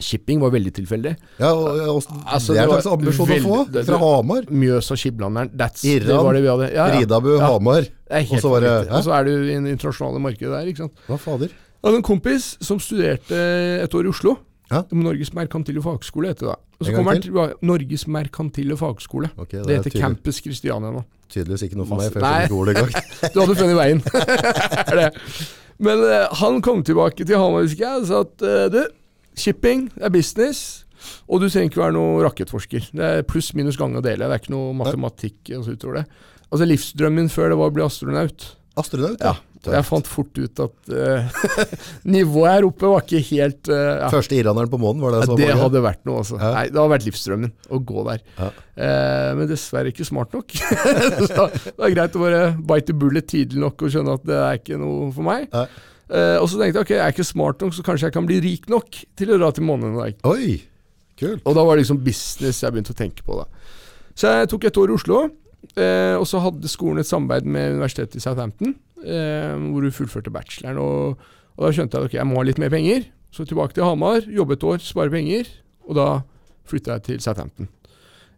Shipping 0.00 0.38
var 0.40 0.52
veldig 0.54 0.70
tilfeldig. 0.78 1.10
ja 1.42 1.50
og, 1.52 1.66
og, 1.82 2.06
Altså, 2.24 2.54
det 2.54 2.62
er 2.62 2.64
en 2.64 2.70
slags 2.78 2.86
ambisjon 2.94 3.28
å 3.28 3.40
få 3.42 3.56
det- 3.74 3.82
fra 3.84 3.98
Hamar. 4.00 4.46
Mjøsa 4.48 4.96
Skiblanderen. 4.96 5.50
That's, 5.52 5.82
det 5.82 6.06
var 6.08 6.32
det 6.32 6.40
vi 6.46 6.48
hadde. 6.48 6.68
Ja, 6.72 6.86
ja. 6.88 7.00
Ridabu, 7.00 7.28
Ja. 7.36 7.50
Hamar. 7.50 7.84
Og 8.22 8.38
så 8.40 8.48
var 8.54 8.60
det-. 8.64 8.88
Og 8.88 9.04
så 9.04 9.12
er 9.18 9.24
du 9.24 9.32
i 9.34 9.58
det 9.58 9.74
internasjonale 9.74 10.22
markedet 10.22 10.54
der. 10.54 10.70
ikke 10.72 10.86
sant? 10.86 10.94
Hva 11.10 11.18
fader? 11.20 11.48
Jeg 11.52 11.90
hadde 11.90 11.98
en 11.98 12.06
kompis 12.06 12.56
som 12.62 12.78
studerte 12.78 13.36
et 13.82 13.94
år 13.98 14.06
i 14.06 14.12
Oslo. 14.14 14.38
Ja. 14.72 14.82
Norges 14.96 15.32
merkantile 15.36 15.82
fagskole 15.84 16.32
heter 16.32 16.48
det. 16.48 16.54
da. 16.54 16.76
Og 16.80 16.86
så 16.88 16.94
kommer 16.96 17.18
til. 17.20 17.32
til 17.34 17.66
Norges 17.68 18.06
merkantile 18.08 18.76
fagskole. 18.80 19.28
Okay, 19.36 19.58
det, 19.60 19.66
det 19.68 19.76
heter 19.78 19.90
tydelig- 19.90 20.02
Campus 20.06 20.40
Christiania 20.42 20.90
nå. 20.94 21.02
Tydeligvis 21.32 21.62
ikke 21.68 21.78
noe 21.80 21.88
for 21.88 22.00
meg, 22.00 22.08
Masse- 22.08 22.14
for 22.16 22.26
jeg 22.26 22.28
skjønner 22.28 22.48
ikke 22.48 22.60
ordet 22.60 22.76
engang. 22.76 22.94
Du 23.34 23.40
hadde 23.40 23.58
funnet 23.60 23.78
veien. 23.78 24.00
Er 24.92 24.98
det. 25.02 25.10
Men 25.82 26.02
uh, 26.04 26.26
han 26.42 26.58
kom 26.64 26.82
tilbake 26.86 27.24
til 27.26 27.38
Hamar 27.40 27.64
husker 27.66 27.86
jeg, 27.86 28.02
og 28.02 28.08
sa 28.10 28.20
at 28.26 28.44
uh, 28.44 28.66
du, 28.72 28.82
shipping 29.38 29.86
er 30.00 30.12
business. 30.14 30.84
Og 31.26 31.40
du 31.42 31.48
trenger 31.50 31.70
ikke 31.72 31.80
være 31.82 31.96
noe 31.96 32.20
rakettforsker. 32.26 32.90
Det 32.94 33.06
er 33.08 33.24
pluss 33.26 33.52
minus 33.58 33.78
gang 33.80 33.96
og 33.98 34.04
dele. 34.06 34.28
Det 34.28 34.36
er 34.36 34.42
ikke 34.44 34.54
noe 34.54 34.74
matematikk 34.78 35.50
altså, 35.56 35.74
utover 35.74 36.02
det. 36.02 36.04
Altså 36.52 36.68
Livsdrømmen 36.68 37.30
før 37.32 37.50
det 37.50 37.56
var 37.58 37.72
å 37.72 37.74
bli 37.74 37.82
astronaut. 37.86 38.44
Astronaut, 38.78 39.18
Ja, 39.24 39.32
og 39.34 39.51
Jeg 39.70 39.84
fant 39.86 40.08
fort 40.10 40.38
ut 40.42 40.60
at 40.64 40.90
uh, 40.90 41.42
nivået 42.16 42.50
her 42.50 42.64
oppe 42.66 42.88
var 42.90 43.04
ikke 43.04 43.20
helt 43.28 43.70
uh, 43.70 43.76
ja. 44.00 44.08
Første 44.10 44.34
iraneren 44.34 44.70
på 44.72 44.80
månen, 44.82 45.02
var 45.04 45.14
det 45.14 45.20
Ja, 45.22 45.28
som 45.30 45.38
det 45.38 45.46
mange? 45.46 45.60
hadde 45.62 45.82
vært 45.84 46.02
noe, 46.08 46.22
altså. 46.24 46.38
Ja. 46.40 46.50
Nei, 46.56 46.64
det 46.72 46.80
hadde 46.80 46.92
vært 46.96 47.06
livsdrømmen 47.06 47.52
å 47.70 47.80
gå 47.92 48.04
der. 48.08 48.24
Ja. 48.40 48.48
Eh, 48.72 49.28
men 49.38 49.48
dessverre 49.50 49.92
ikke 49.92 50.06
smart 50.08 50.34
nok. 50.34 50.56
så 51.28 51.46
det 51.52 51.76
var 51.78 51.94
greit 51.94 52.18
å 52.18 52.22
bare 52.24 52.42
bite 52.72 52.96
bullet 52.98 53.28
tidlig 53.30 53.60
nok 53.62 53.84
og 53.86 53.92
skjønne 53.94 54.16
at 54.18 54.26
det 54.26 54.38
er 54.40 54.58
ikke 54.62 54.80
noe 54.80 55.10
for 55.14 55.28
meg. 55.28 55.46
Ja. 55.52 55.66
Eh, 56.12 56.36
og 56.40 56.48
så 56.50 56.58
tenkte 56.58 56.80
jeg 56.80 56.86
ok, 56.88 56.92
jeg 56.96 57.04
er 57.06 57.14
ikke 57.14 57.28
smart 57.28 57.62
nok, 57.62 57.76
så 57.76 57.84
kanskje 57.86 58.08
jeg 58.10 58.16
kan 58.16 58.26
bli 58.28 58.40
rik 58.44 58.66
nok 58.72 58.98
til 59.20 59.30
å 59.32 59.38
dra 59.40 59.52
til 59.54 59.64
månen 59.68 59.92
en 59.92 60.00
dag. 60.02 60.18
Oi, 60.32 60.56
kult. 61.20 61.44
Og 61.46 61.54
da 61.56 61.62
var 61.68 61.76
det 61.78 61.84
liksom 61.86 62.02
business 62.04 62.64
jeg 62.64 62.74
begynte 62.74 62.96
å 62.96 62.98
tenke 62.98 63.22
på. 63.24 63.38
da. 63.44 63.46
Så 64.18 64.32
jeg 64.40 64.50
tok 64.52 64.66
et 64.68 64.80
år 64.82 64.90
i 64.92 64.96
Oslo, 64.98 65.20
eh, 65.76 66.14
og 66.18 66.26
så 66.28 66.42
hadde 66.44 66.70
skolen 66.70 67.02
et 67.02 67.08
samarbeid 67.08 67.48
med 67.48 67.78
universitetet 67.78 68.20
i 68.20 68.24
Southampton, 68.24 68.74
eh, 69.04 69.52
hvor 69.56 69.86
hun 69.86 69.94
fullførte 69.94 70.32
bacheloren. 70.34 70.80
Og, 70.82 71.28
og 71.56 71.66
da 71.66 71.72
skjønte 71.74 71.98
jeg 71.98 72.06
at 72.06 72.10
okay, 72.10 72.20
jeg 72.20 72.30
må 72.30 72.40
ha 72.40 72.46
litt 72.48 72.62
mer 72.62 72.72
penger. 72.72 73.06
Så 73.32 73.46
tilbake 73.48 73.76
til 73.76 73.86
Hamar, 73.88 74.26
jobbe 74.28 74.58
et 74.58 74.66
år, 74.68 74.82
spare 74.84 75.12
penger. 75.12 75.48
Og 75.88 75.96
da 75.96 76.08
flytta 76.68 76.98
jeg 76.98 77.08
til 77.08 77.22
Southampton. 77.24 77.70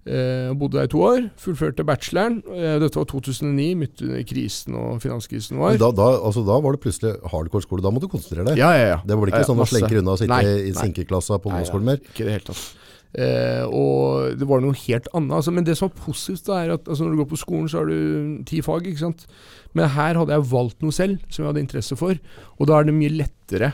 Eh, 0.05 0.51
bodde 0.61 0.77
der 0.77 0.85
i 0.85 0.91
to 0.93 1.01
år, 1.01 1.23
fullførte 1.41 1.85
bacheloren. 1.89 2.43
Eh, 2.53 2.77
dette 2.83 2.99
var 3.01 3.07
2009, 3.09 3.69
midt 3.81 4.03
under 4.05 4.21
krisen 4.29 4.77
og 4.77 5.01
finanskrisen 5.01 5.57
var. 5.57 5.79
Da, 5.81 5.89
da, 5.97 6.09
altså, 6.21 6.43
da 6.45 6.59
var 6.61 6.77
det 6.77 6.83
plutselig 6.85 7.15
hardcore 7.33 7.65
skole. 7.65 7.85
Da 7.85 7.93
måtte 7.95 8.11
du 8.11 8.13
konsentrere 8.13 8.51
deg. 8.51 8.61
Ja, 8.61 8.75
ja, 8.77 8.91
ja. 8.93 8.99
Det 9.01 9.17
var 9.17 9.33
ikke 9.33 9.41
Ja, 9.41 9.49
sånn 9.49 9.65
å 9.65 9.69
slenke 9.69 9.97
unna 10.03 10.13
og 10.13 10.21
sitte 10.21 10.35
Nei, 10.35 10.69
i 10.69 10.75
sinkeklassa 10.77 11.41
på 11.41 11.49
ungdomsskolen 11.49 11.89
mer. 11.89 12.03
Ikke 12.05 12.29
det 12.29 12.37
helt, 12.37 12.51
tatt. 12.53 12.84
Eh, 13.15 13.63
og 13.71 14.35
det 14.41 14.47
var 14.51 14.63
noe 14.65 14.75
helt 14.75 15.07
annet. 15.15 15.37
Altså, 15.39 15.53
men 15.55 15.67
det 15.67 15.77
som 15.79 15.89
var 15.89 16.03
positivt, 16.07 16.49
da, 16.49 16.59
er 16.65 16.73
at 16.75 16.89
altså, 16.89 17.05
når 17.07 17.15
du 17.15 17.21
går 17.23 17.31
på 17.31 17.39
skolen, 17.45 17.69
så 17.71 17.83
har 17.83 17.91
du 17.91 18.43
ti 18.49 18.59
fag. 18.65 18.89
ikke 18.91 19.05
sant? 19.05 19.27
Men 19.75 19.93
her 19.95 20.19
hadde 20.19 20.35
jeg 20.35 20.49
valgt 20.51 20.83
noe 20.83 20.95
selv 20.95 21.23
som 21.29 21.45
jeg 21.45 21.51
hadde 21.53 21.63
interesse 21.63 21.99
for. 21.99 22.19
Og 22.59 22.71
da 22.71 22.81
er 22.81 22.89
det 22.89 22.97
mye 22.97 23.15
lettere 23.15 23.73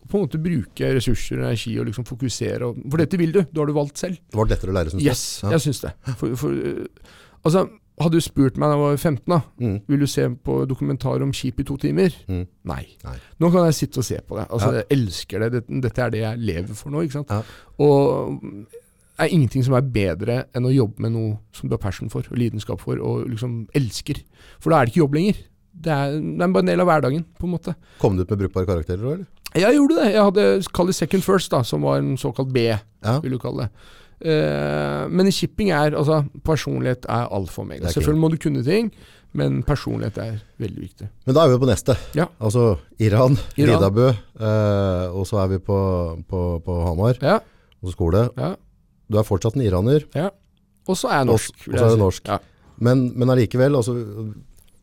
å 0.00 0.08
på 0.08 0.16
en 0.16 0.24
måte 0.24 0.40
bruke 0.42 0.88
ressurser 0.96 1.38
og 1.38 1.44
energi 1.50 1.74
og 1.78 1.86
liksom 1.90 2.06
fokusere. 2.08 2.66
Og, 2.70 2.80
for 2.88 3.02
dette 3.02 3.20
vil 3.20 3.34
du. 3.36 3.42
Da 3.44 3.60
har 3.62 3.68
du 3.68 3.76
valgt 3.76 4.00
selv. 4.00 4.16
Det 4.30 4.40
var 4.40 4.48
lettere 4.50 4.72
å 4.72 4.78
lære, 4.78 4.94
synes 4.94 5.04
Yes, 5.04 5.24
du? 5.40 5.46
Ja. 5.46 5.52
jeg 5.54 5.66
syns 5.68 5.82
det. 5.84 5.92
For, 6.16 6.34
for, 6.40 6.56
øh, 6.72 7.12
altså, 7.44 7.66
hadde 8.00 8.16
du 8.16 8.20
spurt 8.24 8.56
meg 8.56 8.70
da 8.70 8.76
jeg 8.76 8.80
var 8.82 8.96
15, 8.96 9.26
da, 9.28 9.40
Mm. 9.60 9.80
vil 9.88 9.98
du 10.00 10.06
se 10.06 10.28
på 10.28 10.66
dokumentar 10.66 11.22
om 11.22 11.32
skip 11.32 11.60
i 11.60 11.64
to 11.68 11.76
timer? 11.76 12.10
Mm. 12.28 12.46
Nei. 12.64 12.86
Nei. 13.04 13.16
Nå 13.40 13.50
kan 13.52 13.66
jeg 13.68 13.74
sitte 13.74 13.98
og 13.98 14.04
se 14.04 14.18
på 14.26 14.36
det. 14.38 14.46
Altså, 14.50 14.72
Ja. 14.72 14.80
Jeg 14.80 14.86
elsker 14.98 15.38
det. 15.50 15.64
Dette, 15.82 15.98
er 16.02 16.10
det 16.10 16.20
jeg 16.20 16.38
lever 16.38 16.74
for 16.74 16.90
nå. 16.90 17.02
ikke 17.04 17.12
sant? 17.12 17.28
Ja. 17.30 17.42
Og 17.78 18.40
det 18.40 19.28
er 19.28 19.34
ingenting 19.36 19.62
som 19.64 19.74
er 19.76 19.82
bedre 19.82 20.44
enn 20.56 20.64
å 20.64 20.72
jobbe 20.74 20.98
med 21.04 21.12
noe 21.12 21.38
som 21.52 21.68
du 21.68 21.74
har 21.74 21.78
passion 21.82 22.08
for, 22.08 22.20
og 22.30 22.38
lidenskap 22.38 22.80
for, 22.80 22.96
og 22.98 23.26
liksom 23.28 23.68
elsker. 23.76 24.22
For 24.60 24.70
da 24.70 24.80
er 24.80 24.86
det 24.86 24.94
ikke 24.94 25.04
jobb 25.04 25.14
lenger. 25.14 25.36
Det 25.80 25.92
er, 25.92 26.16
det 26.20 26.42
er 26.42 26.52
bare 26.52 26.64
en 26.64 26.66
del 26.72 26.80
av 26.80 26.86
hverdagen, 26.88 27.24
på 27.38 27.44
en 27.44 27.52
måte. 27.54 27.74
Kom 28.00 28.16
du 28.16 28.22
ut 28.22 28.30
med 28.30 28.38
brukbare 28.38 28.66
karakterer, 28.66 29.04
eller? 29.12 29.26
Jeg 29.54 29.74
gjorde 29.76 29.96
det. 29.96 30.12
Jeg 30.14 30.22
hadde 30.22 30.72
kall 30.72 30.86
det 30.86 30.94
second 30.94 31.22
first, 31.22 31.50
da, 31.50 31.62
som 31.62 31.82
var 31.82 31.98
en 31.98 32.16
såkalt 32.16 32.52
B, 32.52 32.66
Ja. 33.04 33.20
vil 33.20 33.32
du 33.32 33.38
kalle 33.38 33.68
det. 33.68 33.70
Eh, 34.20 35.04
men 35.08 35.26
i 35.30 35.32
shipping 35.32 35.70
er 35.72 35.94
altså 35.96 36.20
Personlighet 36.44 37.06
er 37.08 37.28
alfa 37.32 37.62
og 37.62 37.66
omega. 37.66 37.86
er 37.88 37.94
Selvfølgelig 37.94 38.20
må 38.20 38.30
du 38.30 38.36
kunne 38.42 38.62
ting, 38.66 38.90
men 39.32 39.62
personlighet 39.62 40.18
er 40.18 40.40
veldig 40.60 40.82
viktig. 40.82 41.08
Men 41.26 41.34
da 41.38 41.44
er 41.46 41.52
vi 41.54 41.60
på 41.62 41.68
neste. 41.70 41.96
Ja. 42.18 42.26
Altså 42.40 42.76
Iran, 42.98 43.38
Iran. 43.56 43.78
Ridabu, 43.78 44.02
eh, 44.10 45.06
og 45.14 45.24
så 45.30 45.40
er 45.44 45.48
vi 45.54 45.58
på, 45.58 45.78
på, 46.28 46.42
på 46.66 46.80
Hamar, 46.88 47.16
Ja, 47.22 47.38
og 47.82 47.92
skole. 47.94 48.28
ja, 48.36 48.54
Du 49.10 49.18
er 49.18 49.24
fortsatt 49.26 49.56
en 49.56 49.62
iraner, 49.64 50.04
ja. 50.14 50.28
Og 50.88 50.96
så 50.96 51.08
er 51.10 51.18
jeg 51.22 51.26
norsk. 51.30 51.54
Og- 51.54 51.66
vil 51.66 51.74
og 51.74 51.78
så 51.80 51.84
er 51.86 51.90
jeg 51.94 51.98
norsk. 52.04 52.28
Ja. 52.28 52.38
men, 52.78 53.12
men 53.16 53.28
allikevel, 53.30 53.74
altså, 53.76 53.94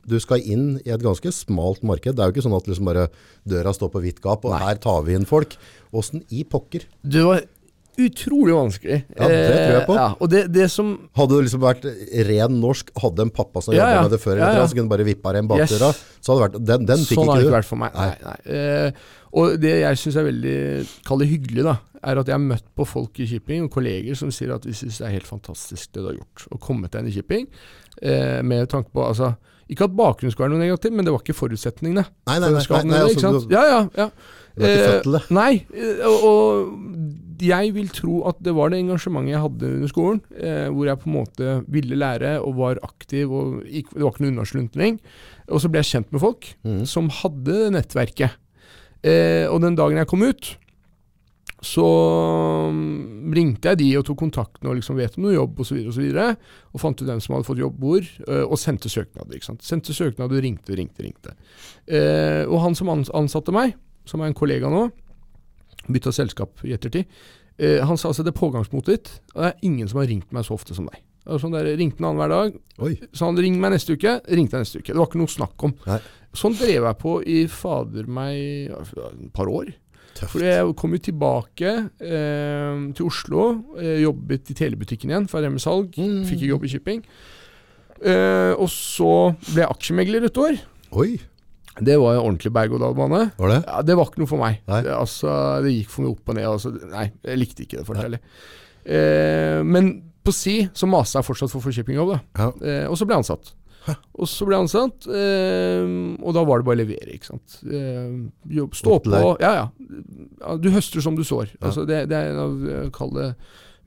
du 0.08 0.20
skal 0.24 0.40
inn 0.48 0.78
i 0.86 0.90
et 0.94 1.02
ganske 1.04 1.28
smalt 1.36 1.82
marked. 1.84 2.16
Det 2.16 2.24
er 2.24 2.30
jo 2.30 2.36
ikke 2.38 2.44
sånn 2.46 2.56
at 2.56 2.68
liksom 2.70 2.86
bare 2.88 3.10
døra 3.48 3.74
står 3.76 3.90
på 3.92 4.02
vidt 4.06 4.22
gap, 4.24 4.46
og 4.46 4.54
Nei. 4.56 4.60
her 4.64 4.76
tar 4.80 5.02
vi 5.04 5.14
inn 5.18 5.26
folk. 5.28 5.58
Åssen 5.92 6.24
i 6.32 6.46
pokker? 6.48 6.86
Du 7.04 7.26
var 7.26 7.42
utrolig 7.98 8.54
vanskelig. 8.56 8.98
Ja, 9.18 9.28
det 9.28 9.38
tror 9.48 9.76
jeg 9.78 9.86
på. 9.88 9.96
Eh, 9.96 10.02
ja, 10.02 10.08
og 10.22 10.30
det, 10.32 10.42
det 10.54 10.68
som 10.72 10.94
Hadde 11.18 11.38
du 11.38 11.46
liksom 11.48 11.64
vært 11.64 11.86
ren 12.30 12.58
norsk, 12.62 12.92
hadde 13.02 13.26
en 13.26 13.32
pappa 13.34 13.64
som 13.66 13.74
Ja, 13.74 13.80
jobbet 13.88 13.96
ja. 13.98 14.02
med 14.08 14.12
det 14.16 14.20
før, 14.24 14.38
Ja, 14.42 14.50
ja. 14.60 14.66
så 14.70 14.78
kunne 14.78 14.88
du 14.90 14.94
bare 14.96 15.08
vippa 15.08 15.34
deg 15.34 15.44
inn 15.46 15.50
bakdøra, 15.52 15.90
Yes. 15.94 16.04
så 16.22 16.34
hadde 16.34 16.40
det 16.40 16.48
vært 16.48 16.68
Den, 16.72 16.86
den 16.92 17.06
fikk 17.06 17.18
Sånn 17.22 17.32
har 17.32 17.38
ikke 17.38 17.44
det 17.44 17.48
ikke 17.50 17.58
vært 17.58 17.70
for 17.72 17.82
meg. 17.82 17.98
Nei, 17.98 18.12
nei. 18.28 18.38
Uh, 18.48 19.14
og 19.38 19.58
det 19.62 19.74
jeg 19.82 20.00
syns 20.02 20.16
er 20.22 20.26
veldig 20.30 20.58
kall 21.06 21.20
det 21.22 21.28
hyggelig, 21.30 21.64
da, 21.68 21.74
er 22.04 22.22
at 22.22 22.30
jeg 22.30 22.36
har 22.36 22.44
møtt 22.44 22.66
på 22.78 22.86
folk 22.88 23.20
i 23.24 23.28
shipping 23.30 23.68
og 23.68 23.74
kolleger 23.74 24.18
som 24.18 24.32
sier 24.34 24.56
at 24.56 24.66
de 24.68 24.76
syns 24.76 25.02
det 25.02 25.08
er 25.08 25.18
helt 25.18 25.30
fantastisk 25.30 25.94
det 25.94 26.04
du 26.04 26.10
har 26.12 26.18
gjort. 26.20 26.48
Å 26.54 26.62
komme 26.62 26.90
deg 26.92 27.04
inn 27.04 27.12
i 27.12 27.16
shipping 27.16 27.46
eh, 28.02 28.42
med 28.46 28.68
tanke 28.72 28.94
på 28.94 29.06
altså, 29.06 29.36
Ikke 29.68 29.88
at 29.90 29.96
bakgrunnen 29.98 30.32
skulle 30.32 30.48
være 30.48 30.56
noe 30.56 30.66
negativ, 30.66 30.94
men 30.96 31.08
det 31.08 31.14
var 31.14 31.24
ikke 31.24 31.38
forutsetningene. 31.38 32.06
Nei, 32.30 32.38
nei, 32.40 32.52
nei, 32.56 32.66
nei, 32.72 32.84
nei, 32.92 33.06
altså, 33.10 33.34
du- 33.36 33.56
Ja, 33.56 33.64
ja, 33.68 33.80
ja. 33.98 34.12
Du 34.58 34.66
ikke 34.66 34.74
Eh, 34.74 34.88
født 34.90 35.04
til 35.04 35.16
det. 35.18 35.24
Nei, 35.38 35.52
eh, 35.76 36.00
og, 36.08 36.24
og 36.26 37.42
jeg 37.46 37.74
vil 37.76 37.90
tro 37.94 38.22
at 38.30 38.40
det 38.42 38.54
var 38.58 38.72
det 38.74 38.80
engasjementet 38.82 39.36
jeg 39.36 39.44
hadde 39.44 39.72
under 39.76 39.92
skolen, 39.92 40.22
eh, 40.34 40.68
hvor 40.74 40.90
jeg 40.90 41.02
på 41.04 41.10
en 41.10 41.18
måte 41.18 41.52
ville 41.70 42.00
lære 42.00 42.32
og 42.42 42.56
var 42.58 42.82
aktiv, 42.88 43.30
og 43.30 43.60
gikk, 43.70 43.92
det 43.94 44.02
var 44.02 44.16
ikke 44.16 44.24
noen 44.26 44.34
unnasluntring. 44.34 45.00
Og 45.54 45.62
så 45.62 45.70
ble 45.72 45.84
jeg 45.84 45.92
kjent 45.92 46.12
med 46.16 46.24
folk 46.24 46.50
mm. 46.66 46.86
som 46.90 47.12
hadde 47.22 47.60
nettverket. 47.76 48.40
Eh, 49.06 49.46
og 49.46 49.62
den 49.62 49.78
dagen 49.78 50.00
jeg 50.02 50.10
kom 50.10 50.26
ut, 50.26 50.56
så 51.66 51.86
mm, 52.70 53.34
ringte 53.34 53.72
jeg 53.72 53.80
de 53.80 53.88
og 53.98 54.06
tok 54.06 54.20
kontakten 54.22 54.70
og 54.70 54.78
liksom 54.78 55.00
vet 55.00 55.16
om 55.18 55.26
noe 55.26 55.34
jobb 55.34 55.64
osv. 55.64 55.80
Og, 55.80 55.96
så 55.96 56.04
videre, 56.04 56.28
og 56.74 56.84
fant 56.84 57.02
ut 57.02 57.08
hvem 57.08 57.22
som 57.24 57.34
hadde 57.36 57.48
fått 57.48 57.64
jobb 57.64 57.80
hvor, 57.82 58.12
øh, 58.28 58.44
og 58.46 58.62
sendte 58.62 58.92
søknader. 58.94 59.38
ikke 59.38 59.50
sant? 59.50 59.66
Sendte 59.66 59.96
søknader, 59.98 60.42
ringte, 60.44 60.78
ringte, 60.78 61.02
ringte. 61.06 61.34
Eh, 61.90 62.44
og 62.46 62.62
han 62.62 62.78
som 62.78 62.94
ansatte 62.94 63.56
meg, 63.56 63.74
som 64.08 64.22
er 64.22 64.30
en 64.30 64.38
kollega 64.38 64.70
nå, 64.72 64.86
bytta 65.88 66.14
selskap 66.14 66.62
i 66.68 66.76
ettertid, 66.78 67.10
eh, 67.58 67.82
han 67.82 67.98
sa 67.98 68.12
altså 68.12 68.26
det 68.28 68.36
er 68.36 68.40
pågangsmotet 68.40 68.94
ditt, 68.94 69.12
og 69.34 69.42
det 69.42 69.50
er 69.50 69.68
ingen 69.72 69.90
som 69.90 70.04
har 70.04 70.12
ringt 70.12 70.30
meg 70.36 70.46
så 70.46 70.58
ofte 70.60 70.78
som 70.78 70.90
deg. 70.92 71.02
Sånn 71.42 71.52
der, 71.52 71.68
ringte 71.76 72.06
han 72.06 72.16
hver 72.16 72.32
dag, 72.32 72.54
Oi. 72.86 72.94
så 73.12 73.28
han 73.28 73.40
ringte 73.42 73.60
meg 73.60 73.74
neste 73.74 73.98
uke, 73.98 74.14
ringte 74.32 74.56
jeg 74.56 74.64
neste 74.64 74.80
uke. 74.80 74.94
Det 74.94 75.02
var 75.02 75.10
ikke 75.10 75.20
noe 75.20 75.34
snakk 75.34 75.66
om. 75.68 75.74
Nei. 75.90 75.98
Sånn 76.38 76.56
drev 76.56 76.86
jeg 76.86 76.98
på 77.02 77.18
i 77.28 77.42
fader 77.52 78.08
meg 78.08 78.70
et 78.70 79.34
par 79.36 79.50
år. 79.52 79.74
Tøft. 80.18 80.32
For 80.34 80.46
jeg 80.46 80.76
kom 80.80 80.96
jo 80.96 81.02
tilbake 81.08 81.72
eh, 82.02 82.84
til 82.98 83.08
Oslo, 83.08 83.48
eh, 83.78 84.00
jobbet 84.02 84.52
i 84.54 84.58
telebutikken 84.58 85.14
igjen, 85.14 85.28
for 85.30 85.40
jeg 85.40 85.48
drev 85.48 85.58
med 85.58 85.64
salg. 85.64 85.98
Mm. 85.98 86.22
Fikk 86.28 86.42
ikke 86.42 86.54
jobb 86.56 86.66
i 86.68 86.72
shipping. 86.74 87.04
Eh, 87.98 88.54
og 88.58 88.70
så 88.74 89.12
ble 89.52 89.64
jeg 89.64 89.72
aksjemegler 89.74 90.28
et 90.30 90.42
år. 90.42 90.60
Oi, 90.98 91.18
Det 91.78 91.94
var 92.02 92.16
jo 92.16 92.22
ordentlig 92.26 92.50
berg-og-dal-bane. 92.54 93.32
var 93.38 93.50
det? 93.54 93.64
Ja, 93.68 93.82
det 93.86 93.98
var 93.98 94.10
ikke 94.10 94.24
noe 94.24 94.30
for 94.32 94.42
meg. 94.42 94.62
Det, 94.66 94.94
altså, 94.94 95.62
det 95.62 95.76
gikk 95.76 95.92
for 95.94 96.06
meg 96.06 96.16
opp 96.16 96.32
og 96.32 96.38
ned. 96.40 96.48
Altså, 96.50 96.72
nei, 96.90 97.12
jeg 97.22 97.38
likte 97.38 97.66
ikke 97.68 97.82
det 97.82 97.86
for 97.86 97.94
det 98.02 98.22
Eh, 98.88 99.60
men 99.68 99.90
på 100.24 100.32
si 100.32 100.62
så 100.72 100.88
masa 100.88 101.20
jeg 101.20 101.28
fortsatt 101.28 101.52
for 101.52 101.60
å 101.60 101.66
få 101.66 101.74
shippingjobb. 101.76 102.14
Ja. 102.40 102.46
Eh, 102.64 102.86
og 102.88 102.96
så 102.96 103.04
ble 103.04 103.18
jeg 103.18 103.26
ansatt. 103.26 103.52
Og 104.18 104.28
så 104.30 104.48
ble 104.48 104.58
jeg 104.58 104.66
ansatt, 104.66 105.08
eh, 105.12 105.86
og 106.22 106.36
da 106.36 106.44
var 106.48 106.60
det 106.60 106.68
bare 106.68 106.80
å 106.80 106.82
levere, 106.82 107.14
ikke 107.16 107.32
sant. 107.32 107.60
Eh, 107.68 108.18
jobb, 108.58 108.76
stå 108.78 108.98
på. 109.06 109.24
Ja, 109.44 109.54
ja. 109.62 110.56
Du 110.60 110.70
høster 110.74 111.04
som 111.06 111.18
du 111.18 111.24
sår. 111.28 111.56
Altså, 111.62 111.86
det, 111.88 112.06
det 112.12 112.18
er 112.20 112.34
en 112.34 112.44
av 112.44 112.92
kall 112.96 113.14
det 113.18 113.32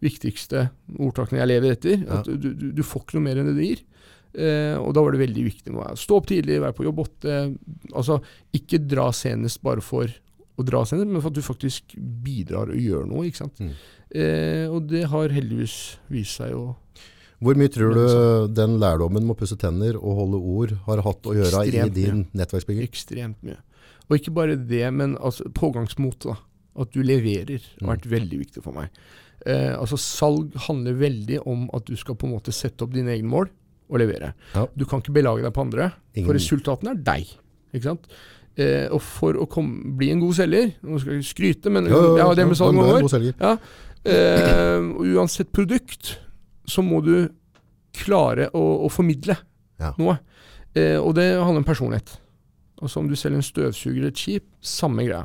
viktigste 0.01 0.69
ordtakene 0.97 1.43
jeg 1.43 1.51
lever 1.53 1.77
etter. 1.77 2.05
At 2.09 2.29
du, 2.31 2.51
du, 2.57 2.71
du 2.77 2.83
får 2.87 3.05
ikke 3.05 3.19
noe 3.19 3.27
mer 3.29 3.41
enn 3.41 3.51
det 3.51 3.57
du 3.59 3.65
gir. 3.65 3.85
Eh, 4.31 4.77
og 4.79 4.93
da 4.95 5.03
var 5.03 5.15
det 5.15 5.25
veldig 5.25 5.45
viktig 5.49 5.75
å 5.75 5.87
stå 5.99 6.21
opp 6.21 6.29
tidlig, 6.31 6.61
være 6.63 6.77
på 6.77 6.87
jobb 6.87 7.03
åtte. 7.03 7.39
Altså, 7.91 8.21
ikke 8.57 8.83
dra 8.87 9.09
senest 9.17 9.63
bare 9.67 9.83
for 9.85 10.11
å 10.61 10.67
dra 10.67 10.85
senest, 10.87 11.11
men 11.11 11.23
for 11.23 11.33
at 11.33 11.39
du 11.39 11.45
faktisk 11.45 11.97
bidrar 12.25 12.71
og 12.71 12.79
gjør 12.79 13.09
noe. 13.11 13.27
ikke 13.29 13.43
sant? 13.43 13.63
Mm. 13.63 13.73
Eh, 14.11 14.67
og 14.71 14.87
det 14.91 15.07
har 15.11 15.35
heldigvis 15.35 15.77
vist 16.11 16.41
seg 16.41 16.55
å 16.57 16.77
Hvor 17.41 17.57
mye 17.57 17.71
tror 17.73 17.95
du 17.97 18.53
den 18.53 18.75
lærdommen 18.83 19.25
med 19.25 19.33
å 19.35 19.39
pusse 19.41 19.57
tenner 19.61 19.97
og 19.97 20.19
holde 20.19 20.41
ord 20.41 20.75
har 20.87 21.01
hatt 21.07 21.25
å 21.31 21.33
gjøre 21.39 21.63
Ekstremt 21.65 21.97
i 21.97 22.03
din 22.05 22.27
nettverksbygging? 22.37 22.85
Ekstremt 22.85 23.41
mye. 23.47 23.57
Og 24.11 24.19
ikke 24.19 24.35
bare 24.37 24.57
det, 24.59 24.85
men 24.93 25.17
altså, 25.17 25.47
pågangsmot. 25.57 26.19
da. 26.27 26.37
At 26.81 26.93
du 26.95 27.01
leverer 27.03 27.63
har 27.81 27.89
vært 27.97 28.07
veldig 28.11 28.39
viktig 28.45 28.63
for 28.63 28.77
meg. 28.77 28.91
Eh, 29.47 29.73
altså 29.73 29.97
Salg 29.97 30.53
handler 30.67 30.99
veldig 31.01 31.41
om 31.49 31.65
at 31.75 31.87
du 31.89 31.97
skal 31.97 32.15
på 32.21 32.29
en 32.29 32.35
måte 32.37 32.53
sette 32.53 32.85
opp 32.85 32.93
dine 32.93 33.15
egne 33.15 33.31
mål 33.33 33.49
og 33.91 33.99
levere. 33.99 34.35
Ja. 34.55 34.67
Du 34.77 34.85
kan 34.87 35.01
ikke 35.01 35.15
belage 35.17 35.43
deg 35.43 35.55
på 35.57 35.65
andre, 35.65 35.93
Ingen- 36.15 36.29
for 36.29 36.37
resultatene 36.37 36.93
er 36.93 37.01
deg. 37.09 37.33
Ikke 37.75 37.89
sant? 37.89 38.07
Eh, 38.61 38.89
og 38.93 39.01
for 39.01 39.33
å 39.41 39.47
komme, 39.49 39.95
bli 39.97 40.11
en 40.11 40.19
god 40.21 40.35
selger 40.35 40.73
Nå 40.83 40.99
skal 41.01 41.15
jeg 41.15 41.25
skryte, 41.29 41.71
men 41.71 41.87
Jo, 41.87 42.01
jo, 42.03 42.17
jeg 42.19 42.27
har 42.27 42.35
det 42.35 42.47
med 42.51 42.59
salg 42.59 42.77
er 42.83 43.09
selger. 43.09 43.35
Ja. 43.41 43.53
Eh, 44.05 44.81
uansett 45.15 45.53
produkt, 45.55 46.17
så 46.71 46.85
må 46.87 47.01
du 47.05 47.15
klare 47.97 48.49
å, 48.55 48.63
å 48.87 48.91
formidle 48.93 49.37
Ja. 49.81 49.93
noe. 49.99 50.19
Eh, 50.77 50.97
og 51.01 51.15
det 51.19 51.33
handler 51.35 51.65
om 51.65 51.67
personlighet. 51.67 52.15
Altså 52.81 53.01
om 53.03 53.09
du 53.11 53.17
selger 53.19 53.41
en 53.41 53.45
støvsuger 53.45 53.99
eller 53.99 54.13
et 54.15 54.21
skip, 54.23 54.47
samme 54.63 55.05
greia. 55.09 55.25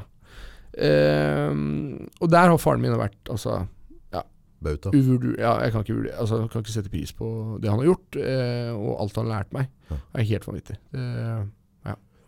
Eh, 0.76 1.52
og 2.20 2.30
der 2.32 2.50
har 2.52 2.60
faren 2.62 2.82
min 2.84 2.96
vært 3.00 3.32
altså, 3.32 3.62
Bauta. 4.66 4.89
uvurdu... 4.96 5.36
Ja, 5.38 5.60
jeg 5.62 5.74
kan 5.76 5.84
ikke, 5.84 6.14
altså, 6.18 6.39
jeg 6.41 6.50
kan 6.50 6.64
ikke 6.64 6.74
sette 6.74 6.89
pris 6.89 7.12
på 7.14 7.28
det 7.62 7.70
han 7.70 7.78
har 7.84 7.89
gjort, 7.91 8.16
eh, 8.18 8.72
og 8.74 8.96
alt 9.04 9.20
han 9.20 9.28
har 9.28 9.34
lært 9.43 9.52
meg. 9.54 9.68
Det 9.91 10.00
er 10.24 10.28
helt 10.32 10.48
vanvittig. 10.50 10.78
Eh, 10.98 11.43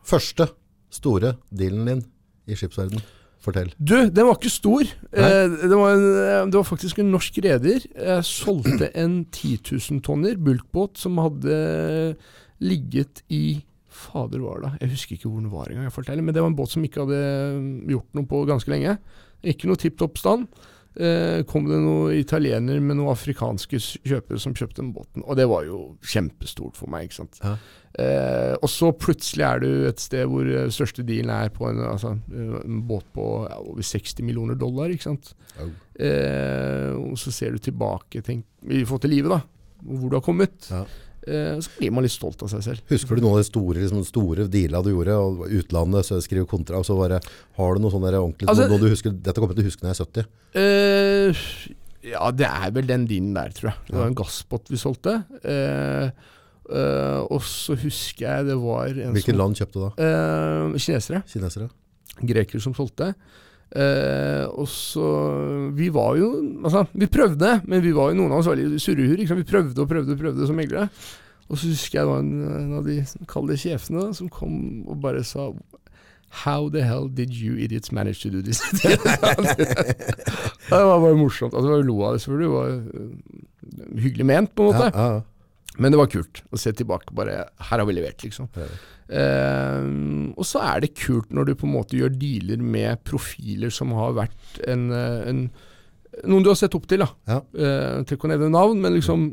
Første 0.07 0.45
store 0.93 1.34
dealen 1.51 1.88
din 1.89 2.03
i 2.47 2.55
skipsverden. 2.55 3.01
Fortell. 3.47 3.71
Du, 3.79 3.95
den 4.11 4.27
var 4.27 4.35
ikke 4.35 4.51
stor. 4.51 4.89
Eh, 5.11 5.45
det, 5.63 5.71
var 5.71 5.95
en, 5.95 6.07
eh, 6.21 6.41
det 6.51 6.59
var 6.59 6.67
faktisk 6.67 6.99
en 6.99 7.13
norsk 7.13 7.39
reder. 7.45 7.87
Jeg 7.87 8.27
solgte 8.27 8.91
en 9.03 9.21
10 9.25 9.55
000 9.71 10.03
tonner 10.05 10.35
bulkbåt 10.35 10.99
som 10.99 11.19
hadde 11.23 12.15
ligget 12.63 13.23
i 13.31 13.61
Fader 13.97 14.41
var 14.43 14.61
det? 14.61 14.71
Jeg 14.83 14.93
husker 14.93 15.17
ikke 15.17 15.29
hvor 15.29 15.41
den 15.41 15.51
var 15.51 15.69
engang. 15.69 15.87
jeg 15.87 15.95
forteller, 15.95 16.21
Men 16.23 16.35
det 16.35 16.41
var 16.43 16.51
en 16.51 16.57
båt 16.57 16.73
som 16.73 16.83
ikke 16.85 17.05
hadde 17.05 17.21
gjort 17.89 18.17
noe 18.17 18.29
på 18.29 18.41
ganske 18.49 18.71
lenge. 18.71 18.97
Ikke 19.41 19.69
noe 19.69 19.79
tipp 19.79 19.97
topp 19.97 20.19
stand. 20.21 20.47
Eh, 20.97 21.43
kom 21.49 21.67
det 21.69 21.77
noen 21.77 22.15
italiener 22.17 22.79
med 22.81 22.97
noen 22.97 23.13
afrikanske 23.13 23.77
kjøpere 23.79 24.41
som 24.41 24.55
kjøpte 24.57 24.81
den 24.81 24.93
båten. 24.95 25.25
Og 25.25 25.37
det 25.37 25.45
var 25.49 25.67
jo 25.67 25.81
kjempestort 26.01 26.77
for 26.77 26.89
meg. 26.89 27.07
ikke 27.07 27.19
sant? 27.19 27.37
Ja. 27.43 27.57
Eh, 27.97 28.53
og 28.61 28.69
så 28.69 28.91
plutselig 28.93 29.41
er 29.47 29.61
du 29.63 29.69
et 29.89 30.01
sted 30.01 30.27
hvor 30.29 30.45
eh, 30.45 30.67
største 30.73 31.01
dealen 31.05 31.31
er 31.33 31.49
på 31.53 31.65
en, 31.65 31.79
altså, 31.81 32.11
eh, 32.29 32.59
en 32.61 32.83
båt 32.85 33.07
på 33.15 33.25
ja, 33.47 33.57
over 33.57 33.81
60 33.81 34.21
millioner 34.27 34.59
dollar. 34.59 34.93
ikke 34.93 35.07
sant? 35.07 35.31
Oh. 35.57 35.71
Eh, 35.97 36.93
og 36.93 37.17
så 37.17 37.33
ser 37.33 37.57
du 37.57 37.63
tilbake 37.69 38.21
tenk, 38.25 38.45
i 38.69 38.83
forhold 38.85 39.07
til 39.07 39.15
livet, 39.15 39.33
da. 39.33 39.41
Hvor 39.87 40.11
du 40.11 40.17
har 40.19 40.25
kommet. 40.25 40.69
Ja. 40.69 40.83
Eh, 41.27 41.57
så 41.59 41.73
blir 41.79 41.91
man 41.91 42.05
litt 42.05 42.13
stolt 42.13 42.45
av 42.45 42.53
seg 42.53 42.63
selv. 42.63 42.85
Husker 42.93 43.17
du 43.17 43.25
noen 43.25 43.39
av 43.39 43.41
de 43.41 43.49
store, 43.49 43.81
liksom, 43.81 44.05
store 44.07 44.45
dealene 44.51 44.83
du 44.85 44.93
gjorde? 44.93 45.17
Og 45.17 45.57
utlandet, 45.59 46.05
så 46.07 46.21
skrive 46.23 46.47
kontra, 46.49 46.77
og 46.79 46.85
så 46.87 46.95
bare, 47.01 47.19
har 47.57 47.75
du 47.75 47.83
noe 47.83 47.91
sånn 47.91 48.05
ordentlig, 48.07 48.47
Altså- 48.47 48.69
noe 48.69 48.79
du 48.79 48.89
husker, 48.93 49.11
dette 49.11 49.41
kommer 49.41 49.57
jeg 49.57 49.63
til 49.63 49.65
å 49.65 49.71
huske 49.71 49.83
når 49.83 49.91
jeg 49.91 49.97
er 49.97 50.05
70. 50.05 50.25
Eh, 50.53 52.13
ja, 52.13 52.31
det 52.31 52.47
er 52.47 52.71
vel 52.71 52.87
den 52.87 53.07
dealen 53.09 53.33
der, 53.33 53.49
tror 53.57 53.71
jeg. 53.73 53.79
Det 53.89 53.97
var 53.97 54.07
en 54.07 54.21
gassbåt 54.21 54.69
vi 54.69 54.77
solgte. 54.77 55.23
Eh, 55.43 56.11
eh, 56.70 57.20
og 57.32 57.43
så 57.47 57.78
husker 57.80 58.26
jeg 58.26 58.47
det 58.49 58.57
var 58.61 58.91
en 58.91 59.15
Hvilken 59.15 59.36
som 59.36 59.41
land 59.41 59.59
kjøpte 59.59 59.84
da? 59.84 59.89
Uh, 59.97 60.78
Kinesere. 60.78 61.22
Kinesere? 61.30 61.70
Grekere 62.28 62.63
som 62.63 62.76
solgte. 62.78 63.13
Uh, 63.68 64.47
og 64.55 64.68
så 64.72 65.05
Vi 65.76 65.89
var 65.91 66.15
jo 66.15 66.30
Altså, 66.63 66.86
vi 66.95 67.09
prøvde, 67.11 67.49
men 67.68 67.82
vi 67.84 67.91
var 67.91 68.13
jo 68.13 68.22
noen 68.22 68.32
av 68.32 68.39
oss 68.39 68.51
veldig 68.51 68.80
surrehur. 68.80 69.20
Vi 69.20 69.47
prøvde 69.47 69.82
og 69.84 69.89
prøvde 69.89 70.15
og 70.15 70.22
prøvde 70.22 70.47
som 70.47 70.59
meglere. 70.59 70.88
Og 71.47 71.59
så 71.59 71.72
husker 71.72 71.99
jeg 71.99 72.07
det 72.07 72.11
var 72.11 72.24
en, 72.24 72.32
en 72.59 72.78
av 72.80 72.88
de 72.88 72.97
kalde 73.32 73.57
sjefene 73.59 74.09
som 74.15 74.32
kom 74.32 74.84
og 74.88 74.99
bare 75.03 75.24
sa 75.28 75.51
How 76.43 76.68
the 76.70 76.84
hell 76.84 77.07
did 77.07 77.32
you 77.32 77.55
idiots 77.55 77.91
manage 77.91 78.20
to 78.22 78.30
do 78.30 78.41
this? 78.41 78.59
det 78.84 78.99
var 80.70 80.99
bare 80.99 81.15
morsomt. 81.15 81.53
Altså, 81.53 81.78
Vi 81.78 81.84
lo 81.88 82.03
av 82.03 82.13
det 82.13 82.22
selvfølgelig. 82.22 82.49
Det 82.51 83.86
var 83.88 84.01
hyggelig 84.01 84.26
ment, 84.26 84.55
på 84.55 84.63
en 84.63 84.74
måte. 84.76 84.91
Ja, 84.93 85.13
ja. 85.13 85.22
Men 85.78 85.93
det 85.93 85.99
var 85.99 86.09
kult 86.11 86.41
å 86.51 86.57
se 86.59 86.71
tilbake. 86.73 87.13
Bare 87.15 87.47
Her 87.69 87.80
har 87.82 87.86
vi 87.86 87.93
levert, 87.97 88.23
liksom. 88.25 88.49
Ja. 88.57 88.67
Eh, 89.07 89.84
og 90.36 90.43
så 90.47 90.59
er 90.65 90.82
det 90.84 90.95
kult 90.99 91.32
når 91.32 91.49
du 91.49 91.53
på 91.55 91.67
en 91.67 91.75
måte 91.78 91.95
gjør 91.99 92.11
dealer 92.19 92.59
med 92.59 93.03
profiler 93.07 93.71
som 93.71 93.93
har 93.95 94.17
vært 94.17 94.61
en, 94.67 94.89
eh, 94.91 95.30
en 95.32 95.49
Noen 96.25 96.41
du 96.41 96.49
har 96.49 96.57
sett 96.57 96.73
opp 96.73 96.88
til, 96.89 97.03
da. 97.03 97.07
Ja. 97.30 97.36
Uh, 97.53 98.01
ikke 98.01 98.25
å 98.25 98.32
nevne 98.32 98.47
navn, 98.49 98.80
men 98.82 98.95
liksom 98.95 99.28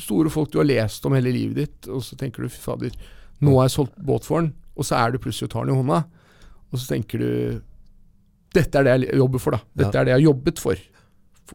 store 0.00 0.30
folk 0.32 0.48
du 0.48 0.56
har 0.62 0.64
lest 0.64 1.04
om 1.04 1.12
hele 1.12 1.28
livet 1.34 1.58
ditt, 1.58 1.88
og 1.92 2.00
så 2.00 2.16
tenker 2.16 2.40
du 2.40 2.48
fy 2.48 2.56
fader, 2.62 2.94
nå 3.44 3.52
har 3.58 3.66
jeg 3.68 3.74
solgt 3.74 3.98
båt 4.00 4.24
for 4.24 4.40
den, 4.40 4.54
og 4.72 4.86
så 4.88 4.96
er 4.96 5.12
du 5.12 5.18
plutselig 5.20 5.50
og 5.50 5.52
tar 5.52 5.66
den 5.68 5.74
i 5.74 5.76
hånda, 5.82 5.98
og 6.72 6.80
så 6.80 6.88
tenker 6.94 7.20
du 7.20 7.60
dette 8.56 8.80
er 8.80 8.88
det 8.88 8.94
jeg 9.10 9.20
jobber 9.20 9.44
for, 9.44 9.58
da. 9.58 9.60
Dette 9.82 9.92
Ja. 9.92 10.00
er 10.00 10.04
det 10.08 10.14
jeg 10.14 10.20
har 10.22 10.26
jobbet 10.32 10.58
for. 10.64 10.80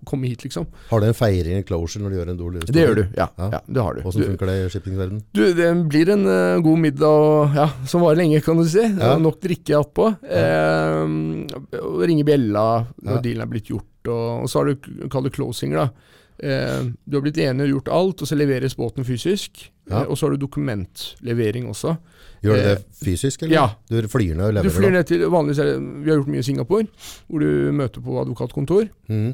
Komme 0.05 0.27
hit, 0.27 0.43
liksom. 0.43 0.67
Har 0.89 1.01
du 1.01 1.07
en 1.07 1.13
feiring 1.17 1.57
i 1.57 1.63
closure 1.63 2.03
når 2.03 2.09
du 2.13 2.15
gjør 2.19 2.29
en 2.33 2.37
dårlig 2.37 2.65
Det 2.67 2.83
gjør 2.83 2.95
du, 2.95 3.03
ja. 3.17 3.27
Ja. 3.37 3.47
ja 3.55 3.61
det 3.65 3.81
har 3.83 3.93
du. 3.97 4.01
Hvordan 4.05 4.27
funker 4.31 4.45
det 4.51 4.57
i 4.65 4.69
shippingverdenen? 4.75 5.23
du, 5.33 5.41
det 5.57 5.69
blir 5.89 6.09
en 6.13 6.25
uh, 6.27 6.59
god 6.61 6.77
middag 6.83 7.07
og, 7.07 7.55
ja, 7.57 7.67
som 7.85 8.01
varer 8.05 8.21
lenge, 8.21 8.41
kan 8.45 8.57
du 8.61 8.65
si. 8.69 8.83
Ja. 8.83 9.15
Nok 9.17 9.39
drikke 9.41 9.79
attpå. 9.79 10.11
Eh, 10.27 11.79
og 11.81 12.03
ringe 12.07 12.23
bjella 12.27 12.67
når 13.01 13.17
Ja. 13.17 13.21
dealen 13.23 13.41
er 13.47 13.51
blitt 13.51 13.71
gjort. 13.71 13.89
Og, 14.07 14.43
og 14.43 14.49
så 14.51 14.61
har 14.61 14.69
du 14.71 15.07
kall 15.09 15.23
det 15.27 15.33
closinger, 15.35 15.77
da. 15.87 16.13
Eh, 16.37 16.83
du 17.05 17.17
har 17.17 17.23
blitt 17.25 17.39
enig 17.41 17.65
og 17.65 17.71
gjort 17.77 17.89
alt, 17.97 18.21
og 18.21 18.29
så 18.29 18.37
leveres 18.37 18.75
båten 18.77 19.03
fysisk. 19.07 19.71
Ja. 19.89 20.03
Eh, 20.03 20.11
og 20.11 20.17
så 20.19 20.27
har 20.27 20.35
du 20.35 20.43
dokumentlevering 20.45 21.65
også. 21.71 21.95
Gjør 22.43 22.53
du 22.53 22.61
det 22.61 22.75
Eh, 22.77 22.83
fysisk, 23.03 23.41
eller? 23.43 23.53
ja. 23.55 23.67
Du 23.89 24.07
flyr 24.07 24.35
ned 24.37 24.57
og 24.57 24.63
Du 24.63 24.69
flyr 24.69 24.91
ned 24.93 25.07
til 25.09 25.23
vanligvis 25.25 25.57
Vi 26.03 26.09
har 26.11 26.17
gjort 26.19 26.27
mye 26.29 26.39
i 26.43 26.43
Singapore, 26.45 26.87
hvor 27.27 27.39
du 27.39 27.71
møter 27.73 28.01
på 28.01 28.19
advokatkontor. 28.21 28.89
Mhm. 29.09 29.33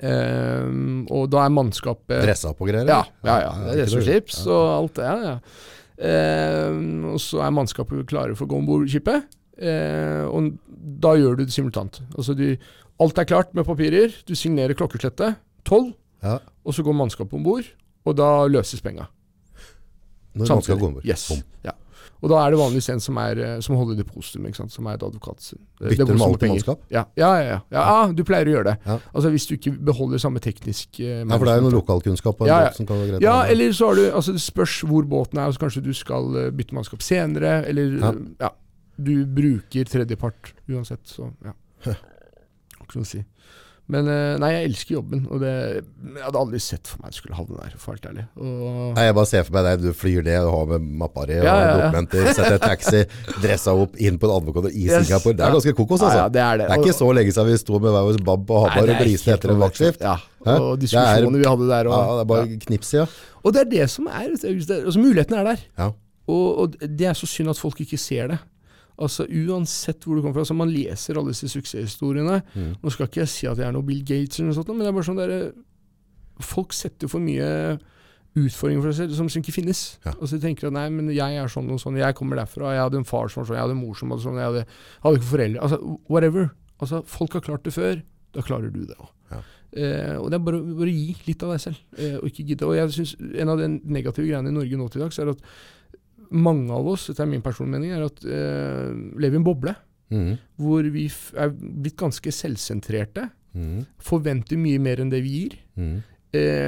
Eh, 0.00 0.66
og 1.12 1.28
da 1.30 1.44
er 1.44 1.52
mannskapet 1.54 2.24
Dressa 2.24 2.52
på 2.56 2.66
greier? 2.66 2.88
Ja, 2.88 3.02
ja, 3.24 3.36
ja. 3.44 3.52
Og 3.54 3.78
ikke 3.78 4.24
Ja. 4.46 4.52
og 4.52 4.66
alt 4.82 4.94
det. 4.98 5.04
Ja, 5.04 5.16
ja. 5.22 5.38
Eh, 6.04 6.70
og 7.12 7.20
så 7.22 7.42
er 7.44 7.52
mannskapet 7.54 8.06
klare 8.10 8.34
for 8.34 8.46
å 8.46 8.50
gå 8.50 8.58
om 8.58 8.66
bord 8.66 8.88
skipet. 8.90 9.28
Eh, 9.60 10.24
og 10.26 10.56
da 11.00 11.14
gjør 11.14 11.36
du 11.38 11.44
det 11.44 11.54
simultant. 11.54 12.00
Altså 12.16 12.34
du, 12.34 12.56
alt 13.00 13.18
er 13.18 13.24
klart 13.30 13.54
med 13.54 13.64
papirer. 13.68 14.10
Du 14.26 14.34
signerer 14.34 14.74
klokkeslettet 14.74 15.36
tolv, 15.64 15.92
Ja. 16.24 16.38
og 16.64 16.74
så 16.74 16.82
går 16.82 16.94
mannskapet 16.98 17.34
om 17.34 17.44
bord. 17.44 17.64
Og 18.04 18.16
da 18.16 18.46
løses 18.48 18.80
penga. 18.82 19.06
Når 20.34 20.48
man 20.48 20.62
skal 20.62 20.78
gå 20.78 20.86
ombord. 20.88 21.04
Yes. 21.06 21.28
Bom. 21.30 21.42
Ja. 21.64 21.70
Og 22.24 22.30
da 22.32 22.38
er 22.40 22.54
det 22.54 22.58
vanligvis 22.58 22.86
en 22.94 23.02
som, 23.04 23.18
er, 23.20 23.38
eh, 23.44 23.58
som 23.60 23.76
holder 23.76 23.98
depositum, 24.00 24.46
ikke 24.48 24.64
som 24.72 24.86
er 24.88 24.96
et 24.96 25.02
advokat. 25.04 25.44
Det- 25.52 25.58
det 25.90 25.90
Bytter 25.98 26.14
med 26.14 26.22
alt 26.24 26.42
i 26.42 26.48
mannskap? 26.48 26.80
Ja, 26.90 27.02
ja, 27.20 27.30
ja, 27.36 27.48
ja. 27.50 27.58
ja 27.76 28.12
du 28.16 28.22
pleier 28.24 28.48
å 28.48 28.54
gjøre 28.54 28.64
det. 28.72 28.76
Altså 29.12 29.30
Hvis 29.34 29.46
du 29.50 29.54
ikke 29.58 29.74
beholder 29.84 30.18
samme 30.22 30.40
teknisk 30.40 31.00
uh, 31.00 31.20
Ja, 31.20 31.36
for 31.36 31.44
det 31.44 31.52
er 31.52 31.60
jo 31.60 31.68
noe 31.68 31.76
lokalkunnskap 31.76 32.38
på 32.38 32.46
en 32.46 32.48
Ja, 32.48 32.60
båt 32.64 32.76
som 32.80 32.86
kan 32.88 32.96
være 32.96 33.10
greit. 33.12 33.26
Ja, 33.26 33.42
eller 33.44 33.76
så 33.76 33.90
har 33.90 33.94
du 34.00 34.04
Altså 34.14 34.32
det 34.32 34.40
spørs 34.40 34.80
hvor 34.88 35.04
båten 35.04 35.38
er, 35.38 35.52
så 35.52 35.58
kanskje 35.60 35.84
du 35.84 35.92
skal 35.92 36.24
uh, 36.32 36.50
bytte 36.50 36.74
mannskap 36.74 37.02
senere, 37.04 37.66
eller 37.68 37.98
Ja. 38.40 38.50
Du 38.96 39.26
bruker 39.26 39.84
tredjepart 39.84 40.52
uansett, 40.70 41.02
så 41.04 41.28
ja. 41.44 41.52
Hva 41.84 42.88
skal 42.88 43.00
man 43.02 43.08
si. 43.10 43.24
Men 43.92 44.06
eh, 44.08 44.38
nei, 44.40 44.48
jeg 44.54 44.68
elsker 44.70 44.94
jobben, 44.94 45.26
og 45.28 45.42
det 45.42 45.50
Jeg 45.52 46.22
hadde 46.24 46.40
aldri 46.40 46.56
sett 46.64 46.88
for 46.88 47.02
meg 47.02 47.10
at 47.10 47.12
jeg 47.12 47.20
skulle 47.20 47.36
havne 47.36 47.58
der, 47.60 47.74
for 47.76 47.92
helt 47.92 48.06
ærlig. 48.08 48.22
Og, 48.40 48.94
Nei, 48.96 49.02
jeg 49.04 49.16
bare 49.18 49.28
ser 49.28 49.42
for 49.44 49.56
meg 49.58 49.66
deg, 49.66 49.82
du 49.84 49.90
flyr 49.92 50.22
det, 50.24 50.36
du 50.40 50.48
har 50.54 50.70
med 50.70 50.86
mappa 51.02 51.26
di 51.28 51.34
og 51.36 51.44
Ja, 51.44 51.52
ja, 51.52 51.66
ja. 51.66 51.74
dokumenter, 51.82 52.30
setter 52.32 52.62
taxi, 52.62 53.02
dressa 53.44 53.74
opp, 53.76 53.98
inn 54.00 54.16
på 54.22 54.30
en 54.30 54.32
advokat 54.38 54.70
i 54.72 54.86
Yes. 54.86 55.04
Singapore. 55.10 55.36
Det 55.36 55.44
er 55.44 55.52
ganske 55.58 55.74
kokos, 55.76 56.00
altså. 56.00 56.22
ja, 56.22 56.30
det 56.32 56.40
er 56.46 56.62
det. 56.62 56.68
Det 56.70 56.78
er 56.78 56.86
ikke 56.86 56.96
så 57.02 57.10
lenge 57.20 57.34
siden 57.36 57.50
vi 57.52 57.58
sto 57.60 57.82
med 57.84 57.92
hver 57.98 58.08
vår 58.08 58.22
bab 58.30 58.46
på 58.48 58.62
Hamar 58.64 58.94
og 58.94 59.02
gliste 59.04 59.34
etter 59.36 59.52
en 59.52 59.60
vaktskift. 59.66 60.00
Ja, 60.08 60.16
Hæ? 60.48 60.56
og 60.64 60.80
diskusjonene 60.80 61.42
vi 61.44 61.50
hadde 61.52 61.68
der. 61.74 61.92
Og, 61.92 61.98
Ja, 62.00 62.16
det 62.16 62.24
er 62.24 62.30
bare 62.32 62.48
ja. 62.48 62.58
knips, 62.64 62.94
ja. 62.96 63.04
og 63.44 63.52
det 63.52 63.66
er 63.66 63.70
det 63.74 63.90
som 63.92 64.08
er 64.08 64.32
altså 64.32 64.98
Muligheten 65.04 65.36
er 65.42 65.44
der. 65.52 65.68
ja. 65.84 65.90
Og, 66.24 66.44
og 66.64 66.76
det 66.80 67.04
er 67.04 67.12
så 67.12 67.26
synd 67.28 67.52
at 67.52 67.58
folk 67.60 67.82
ikke 67.84 67.98
ser 68.00 68.30
det. 68.32 68.38
Altså 68.94 69.26
Uansett 69.26 70.04
hvor 70.04 70.16
du 70.16 70.22
kommer 70.22 70.36
fra. 70.36 70.44
Altså, 70.44 70.56
man 70.58 70.70
leser 70.70 71.18
alle 71.18 71.34
disse 71.34 71.50
suksesshistoriene. 71.50 72.40
Mm. 72.54 72.74
Nå 72.82 72.92
skal 72.94 73.08
ikke 73.08 73.24
jeg 73.24 73.32
si 73.32 73.48
at 73.50 73.58
jeg 73.58 73.66
er 73.66 73.74
noe 73.74 73.86
Bill 73.86 74.04
Gates, 74.06 74.38
eller 74.38 74.52
noe 74.52 74.58
sånt, 74.60 74.70
men 74.70 74.84
det 74.84 74.92
er 74.92 74.96
bare 74.98 75.08
sånn 75.08 75.18
der, 75.18 75.34
folk 76.44 76.74
setter 76.74 77.10
for 77.10 77.22
mye 77.22 77.48
utfordringer 78.34 78.82
for 78.82 78.90
seg 78.90 79.04
selv 79.04 79.18
som, 79.18 79.42
ikke 79.42 79.54
finnes. 79.54 79.82
Ja. 80.02 80.14
Altså 80.14 80.36
De 80.36 80.42
tenker 80.42 80.68
at 80.68 80.74
nei, 80.74 80.86
men 80.94 81.10
jeg 81.14 81.38
er 81.38 81.50
sånn 81.50 81.70
og 81.70 81.80
sånn, 81.82 81.98
jeg 82.00 82.16
kommer 82.18 82.40
derfra, 82.40 82.72
jeg 82.74 82.82
hadde 82.82 83.02
en 83.02 83.08
far 83.08 83.30
som 83.30 83.42
var 83.42 83.50
sånn, 83.50 83.58
jeg 83.58 83.66
hadde 83.66 83.76
en 83.76 83.82
mor 83.82 83.98
som 83.98 84.14
var 84.14 84.22
sånn, 84.22 84.40
jeg 84.40 84.50
hadde, 84.50 84.64
hadde 85.04 85.20
ikke 85.20 85.30
foreldre. 85.30 85.66
Altså 85.66 85.98
Whatever. 86.10 86.48
Altså 86.82 87.02
Folk 87.08 87.36
har 87.38 87.44
klart 87.46 87.66
det 87.66 87.74
før, 87.76 88.00
da 88.34 88.46
klarer 88.46 88.74
du 88.74 88.80
det 88.88 88.98
òg. 88.98 89.12
Ja. 89.30 89.42
Eh, 89.74 90.16
og 90.18 90.28
det 90.30 90.38
er 90.38 90.46
bare 90.46 90.60
å 90.62 90.90
gi 90.90 91.14
litt 91.26 91.46
av 91.46 91.54
deg 91.54 91.62
selv, 91.62 91.78
eh, 91.98 92.18
og 92.18 92.26
ikke 92.30 92.46
gidde. 92.50 92.66
Og 92.66 92.76
jeg 92.78 92.94
synes 92.94 93.14
En 93.42 93.54
av 93.54 93.62
de 93.62 93.70
negative 93.70 94.26
greiene 94.26 94.50
i 94.50 94.54
Norge 94.54 94.78
nå 94.78 94.90
til 94.90 95.02
dags 95.02 95.18
er 95.18 95.30
at 95.34 95.46
mange 96.30 96.70
av 96.72 96.86
oss, 96.86 97.06
dette 97.08 97.20
er 97.22 97.26
min 97.26 97.42
personlige 97.42 97.80
mening, 97.80 97.92
er 97.92 98.04
at 98.06 98.24
uh, 98.24 99.18
lever 99.20 99.34
i 99.34 99.42
en 99.42 99.44
boble 99.44 99.74
Mm. 100.12 100.34
hvor 100.60 100.84
vi 100.92 101.06
er 101.40 101.48
blitt 101.50 101.96
ganske 101.96 102.30
selvsentrerte. 102.30 103.30
Mm. 103.56 103.86
Forventer 103.98 104.58
mye 104.60 104.78
mer 104.78 105.00
enn 105.00 105.08
det 105.10 105.22
vi 105.24 105.30
gir. 105.32 105.54
Mm. 105.80 105.94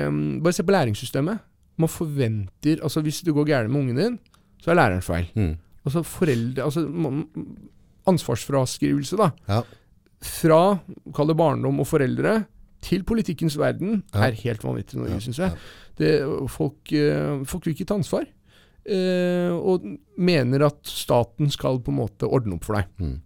Um, 0.09 0.41
bare 0.43 0.53
se 0.57 0.65
på 0.65 0.73
læringssystemet. 0.73 1.39
Man 1.79 1.89
forventer 1.93 2.81
altså 2.83 3.03
Hvis 3.05 3.21
det 3.23 3.35
går 3.37 3.45
gærent 3.47 3.71
med 3.71 3.81
ungen 3.83 3.97
din, 4.01 4.19
så 4.65 4.71
er 4.73 4.75
læreren 4.81 5.03
feil. 5.05 5.29
Mhm. 5.37 5.55
Altså 5.85 6.03
foreldre 6.03 6.65
altså 6.65 6.89
man- 6.89 7.29
Ansvarsfraskrivelse, 8.07 9.17
da. 9.21 9.31
Ja. 9.49 9.63
Fra 10.23 10.61
kall 11.15 11.29
det 11.31 11.37
barndom 11.39 11.81
og 11.83 11.87
foreldre 11.87 12.45
til 12.83 13.03
politikkens 13.05 13.57
verden 13.59 14.03
Ja. 14.15 14.27
er 14.29 14.33
helt 14.33 14.63
vanvittig 14.65 14.97
noe 14.97 15.09
Ja, 15.11 15.19
synes 15.19 15.39
jeg. 15.39 15.53
Det, 15.99 16.21
folk, 16.51 16.93
eh, 16.93 17.45
folk 17.45 17.65
vil 17.67 17.75
ikke 17.75 17.87
ta 17.87 17.95
ansvar. 17.95 18.25
Eh, 18.87 19.51
og 19.51 19.83
mener 20.15 20.63
at 20.69 20.79
staten 20.87 21.51
skal 21.51 21.81
på 21.83 21.91
en 21.91 22.01
måte 22.05 22.29
ordne 22.31 22.55
opp 22.55 22.67
for 22.69 22.79
deg. 22.79 22.91
Mm. 23.03 23.17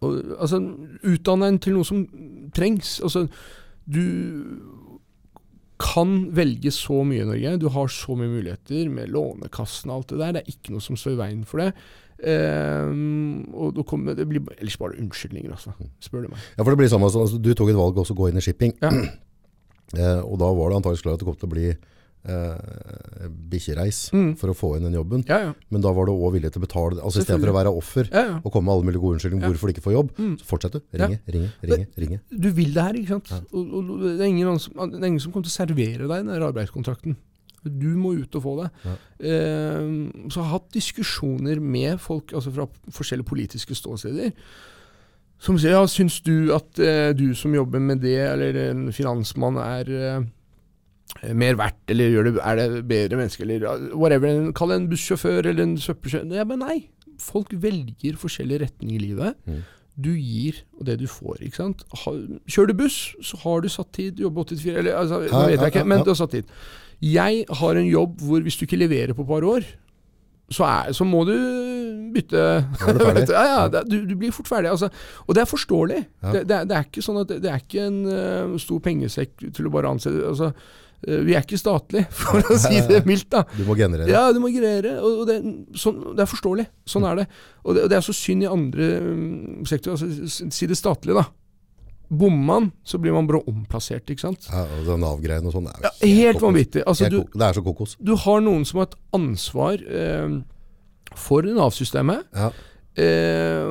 Og, 0.00 0.20
altså, 0.40 0.58
utdanne 1.06 1.50
en 1.52 1.60
til 1.62 1.76
noe 1.76 1.86
som 1.86 2.04
trengs. 2.56 2.96
Altså, 3.04 3.26
du 3.86 4.04
kan 5.80 6.14
velge 6.36 6.72
så 6.74 7.00
mye 7.06 7.22
i 7.22 7.28
Norge. 7.28 7.56
Du 7.62 7.68
har 7.72 7.92
så 7.92 8.16
mye 8.18 8.32
muligheter 8.32 8.90
med 8.92 9.12
Lånekassen 9.14 9.92
og 9.92 10.00
alt 10.00 10.12
det 10.12 10.20
der. 10.20 10.34
Det 10.36 10.42
er 10.42 10.54
ikke 10.56 10.74
noe 10.74 10.84
som 10.84 10.98
står 10.98 11.14
i 11.14 11.20
veien 11.22 11.44
for 11.48 11.62
det. 11.62 11.70
Um, 12.20 13.46
og 13.56 13.78
kommer, 13.88 14.12
det 14.18 14.26
blir 14.28 14.44
ellers 14.58 14.76
bare 14.76 14.98
unnskyldninger, 15.00 15.54
altså. 15.54 15.72
Spør 16.04 16.26
du 16.26 16.34
meg. 16.34 16.42
Ja, 16.58 16.64
for 16.66 16.74
det 16.74 16.82
blir 16.82 16.90
samme, 16.92 17.08
altså, 17.08 17.38
Du 17.40 17.54
tok 17.56 17.70
et 17.72 17.78
valg 17.78 17.96
også 18.02 18.12
å 18.12 18.18
gå 18.18 18.28
inn 18.28 18.40
i 18.40 18.44
shipping, 18.44 18.76
Ja. 18.82 18.90
Uh, 18.90 20.20
og 20.30 20.36
da 20.42 20.50
var 20.54 20.70
det 20.70 20.82
antakelig 20.82 21.06
klar 21.06 21.16
at 21.16 21.22
det 21.22 21.26
kom 21.30 21.38
til 21.38 21.48
å 21.48 21.54
bli 21.54 21.70
eh, 22.28 23.28
bikkjereis 23.50 24.10
Mm. 24.12 24.34
for 24.36 24.50
å 24.52 24.54
få 24.56 24.76
inn 24.76 24.84
den 24.88 24.94
jobben. 24.98 25.24
Ja, 25.28 25.38
ja. 25.46 25.54
Men 25.70 25.80
da 25.80 25.92
var 25.92 26.06
du 26.06 26.12
òg 26.12 26.34
villig 26.36 26.52
til 26.52 26.60
å 26.62 26.66
betale, 26.66 27.00
altså 27.00 27.20
i 27.20 27.24
stedet 27.24 27.40
for 27.40 27.52
å 27.52 27.56
være 27.56 27.72
offer 27.76 28.08
ja, 28.12 28.40
og 28.44 28.52
komme 28.52 28.66
med 28.68 28.74
alle 28.74 28.84
mulige 28.90 29.00
gode 29.00 29.16
unnskyldninger 29.18 29.48
hvorfor 29.48 29.66
du 29.68 29.72
ikke 29.74 29.86
får 29.88 29.96
jobb, 29.96 30.10
Mm. 30.18 30.34
så 30.38 30.44
fortsett 30.50 30.72
du. 30.72 30.80
Ringe, 30.92 31.20
ringe, 31.28 31.50
ringe. 31.62 31.86
ringe. 31.96 32.20
Du 32.30 32.50
vil 32.50 32.72
det 32.74 32.82
her, 32.82 32.92
ikke 33.00 33.08
sant. 33.20 33.32
Og, 33.52 33.74
og, 33.74 34.00
det, 34.04 34.20
er 34.20 34.28
ingen, 34.28 34.58
som, 34.58 34.72
det 34.90 35.00
er 35.02 35.06
ingen 35.12 35.20
som 35.20 35.32
kommer 35.32 35.48
til 35.48 35.54
å 35.54 35.60
servere 35.66 36.08
deg 36.08 36.26
den 36.26 36.42
arbeidskontrakten. 36.50 37.16
Du 37.62 37.90
må 37.96 38.14
ut 38.16 38.34
og 38.36 38.42
få 38.42 38.52
det. 38.62 38.70
Ja. 38.88 38.94
Ehm, 39.20 40.28
så 40.32 40.40
jeg 40.40 40.44
har 40.46 40.54
hatt 40.58 40.70
diskusjoner 40.72 41.60
med 41.60 42.00
folk 42.00 42.32
altså 42.32 42.52
fra 42.54 42.64
forskjellige 42.90 43.28
politiske 43.28 43.76
ståsteder. 43.76 44.32
Som 45.40 45.56
sier 45.60 45.72
ja, 45.72 45.82
syns 45.88 46.18
du 46.24 46.52
at 46.52 46.78
eh, 46.78 47.12
du 47.16 47.34
som 47.36 47.52
jobber 47.54 47.80
med 47.80 48.00
det, 48.00 48.16
eller 48.28 48.56
en 48.70 48.90
finansmann, 48.92 49.56
er 49.60 49.88
eh, 49.92 50.24
mer 51.36 51.58
verdt, 51.58 51.82
eller 51.92 52.14
gjør 52.14 52.28
det, 52.28 52.32
er 52.44 52.60
det 52.60 52.84
bedre 52.88 53.18
mennesker, 53.20 53.44
eller 53.44 53.90
whatever. 53.98 54.52
Kall 54.56 54.72
det 54.72 54.78
en 54.80 54.88
bussjåfør 54.90 55.50
eller 55.50 55.66
en 55.66 55.76
søppelsjåfør. 55.80 56.32
Ja, 56.38 56.46
men 56.48 56.62
nei. 56.64 56.78
Folk 57.20 57.52
velger 57.62 58.16
forskjellige 58.20 58.64
retninger 58.64 58.96
i 58.96 59.02
livet. 59.04 59.36
Mm. 59.46 59.60
Du 60.00 60.12
gir 60.14 60.62
og 60.78 60.86
det 60.88 61.00
du 61.00 61.06
får. 61.10 61.42
ikke 61.44 61.60
sant? 61.60 61.84
Kjører 62.48 62.70
du 62.70 62.78
buss, 62.78 63.00
så 63.26 63.40
har 63.42 63.60
du 63.60 63.68
satt 63.68 63.92
tid. 63.96 64.22
Jobbe 64.22 64.46
84 64.46 64.78
eller 64.78 64.96
altså, 64.96 65.20
Nå 65.26 65.44
vet 65.50 65.60
jeg 65.60 65.74
ikke, 65.74 65.84
men 65.84 66.04
du 66.06 66.12
har 66.14 66.20
satt 66.22 66.38
tid. 66.38 66.56
Jeg 67.04 67.44
har 67.60 67.80
en 67.80 67.88
jobb 67.88 68.20
hvor 68.24 68.44
hvis 68.44 68.56
du 68.60 68.66
ikke 68.66 68.80
leverer 68.80 69.16
på 69.16 69.24
et 69.24 69.32
par 69.32 69.44
år, 69.48 69.68
så, 70.50 70.64
er, 70.66 70.92
så 70.96 71.04
må 71.06 71.22
du 71.28 71.34
bytte 72.14 72.40
du 72.98 73.32
ja, 73.32 73.42
ja, 73.46 73.82
du, 73.86 74.00
du 74.06 74.16
blir 74.18 74.32
fort 74.34 74.48
ferdig. 74.48 74.70
Altså. 74.70 74.90
Og 75.26 75.34
det 75.34 75.44
er 75.44 75.50
forståelig. 75.50 76.04
Ja. 76.22 76.32
Det, 76.32 76.42
det, 76.48 76.56
er, 76.56 76.68
det 76.68 76.76
er 76.76 76.88
ikke 76.88 77.04
sånn 77.06 77.20
at 77.22 77.32
det, 77.32 77.50
er 77.50 77.62
ikke 77.62 77.86
en 77.86 78.00
uh, 78.08 78.56
stor 78.62 78.80
pengesekk 78.84 79.50
til 79.56 79.68
å 79.68 79.74
bare 79.74 79.92
ansette 79.94 80.24
altså, 80.26 80.50
Vi 81.00 81.32
er 81.32 81.40
ikke 81.40 81.56
statlige, 81.56 82.06
for 82.20 82.42
å 82.44 82.56
si 82.60 82.80
det 82.88 83.02
mildt. 83.08 83.30
da. 83.32 83.44
Du 83.56 83.62
må 83.64 83.74
generere. 83.78 84.10
Ja, 84.12 84.26
du 84.36 84.40
må 84.42 84.50
generere. 84.52 84.98
Og, 85.00 85.22
det, 85.30 85.38
sånn, 85.80 86.00
det 86.16 86.26
er 86.26 86.28
forståelig. 86.28 86.66
Sånn 86.84 87.06
er 87.08 87.22
det. 87.22 87.26
Og 87.64 87.74
det, 87.78 87.84
og 87.86 87.92
det 87.92 87.96
er 87.96 88.04
så 88.04 88.12
synd 88.16 88.44
i 88.44 88.48
andre 88.50 88.88
um, 89.00 89.62
sektorer. 89.64 89.96
Altså, 89.96 90.50
si 90.52 90.68
det 90.68 90.76
statlige, 90.76 91.16
da. 91.22 91.24
Bommer 92.10 92.42
man, 92.50 92.64
så 92.84 92.98
blir 92.98 93.14
man 93.14 93.28
bare 93.30 93.40
omplassert, 93.46 94.08
ikke 94.10 94.24
sant. 94.26 94.48
Ja, 94.50 94.64
og 94.66 94.84
den 94.88 95.00
Nav-greien 95.04 95.46
og 95.46 95.52
sånn. 95.54 95.68
er 95.70 95.78
jo 95.78 95.88
Ja, 95.88 96.14
helt 96.26 96.40
vanvittig. 96.42 96.82
Altså, 96.90 97.06
du, 97.12 97.20
det 97.32 97.46
er 97.48 97.54
så 97.54 97.62
kokos. 97.62 97.92
du 98.02 98.16
har 98.18 98.40
noen 98.42 98.64
som 98.66 98.80
har 98.82 98.88
et 98.90 98.96
ansvar 99.14 99.78
eh, 99.86 100.34
for 101.16 101.46
Nav-systemet. 101.46 102.26
Ja. 102.34 102.50
Eh, 102.98 103.70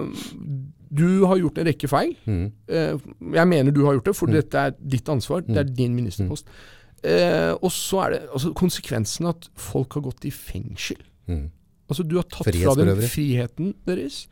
du 0.90 1.06
har 1.30 1.38
gjort 1.38 1.60
en 1.62 1.68
rekke 1.70 1.88
feil. 1.92 2.16
Mm. 2.26 2.46
Eh, 2.72 2.96
jeg 3.36 3.48
mener 3.52 3.76
du 3.76 3.84
har 3.86 3.98
gjort 4.00 4.08
det, 4.10 4.16
for 4.18 4.32
Mm. 4.32 4.38
dette 4.40 4.56
er 4.70 4.72
ditt 4.96 5.10
ansvar. 5.14 5.44
Det 5.46 5.58
er 5.58 5.68
din 5.84 5.94
ministerpost. 6.00 6.48
Eh, 7.04 7.54
og 7.62 7.72
så 7.72 8.04
er 8.06 8.16
det 8.16 8.22
altså, 8.28 8.52
konsekvensen 8.58 9.30
at 9.30 9.50
folk 9.60 9.96
har 9.98 10.06
gått 10.10 10.28
i 10.28 10.34
fengsel. 10.34 11.00
Mm. 11.30 11.48
Altså 11.90 12.06
Du 12.06 12.18
har 12.20 12.28
tatt 12.30 12.50
fra 12.50 12.76
dem 12.78 13.04
friheten 13.10 13.74
deres. 13.88 14.26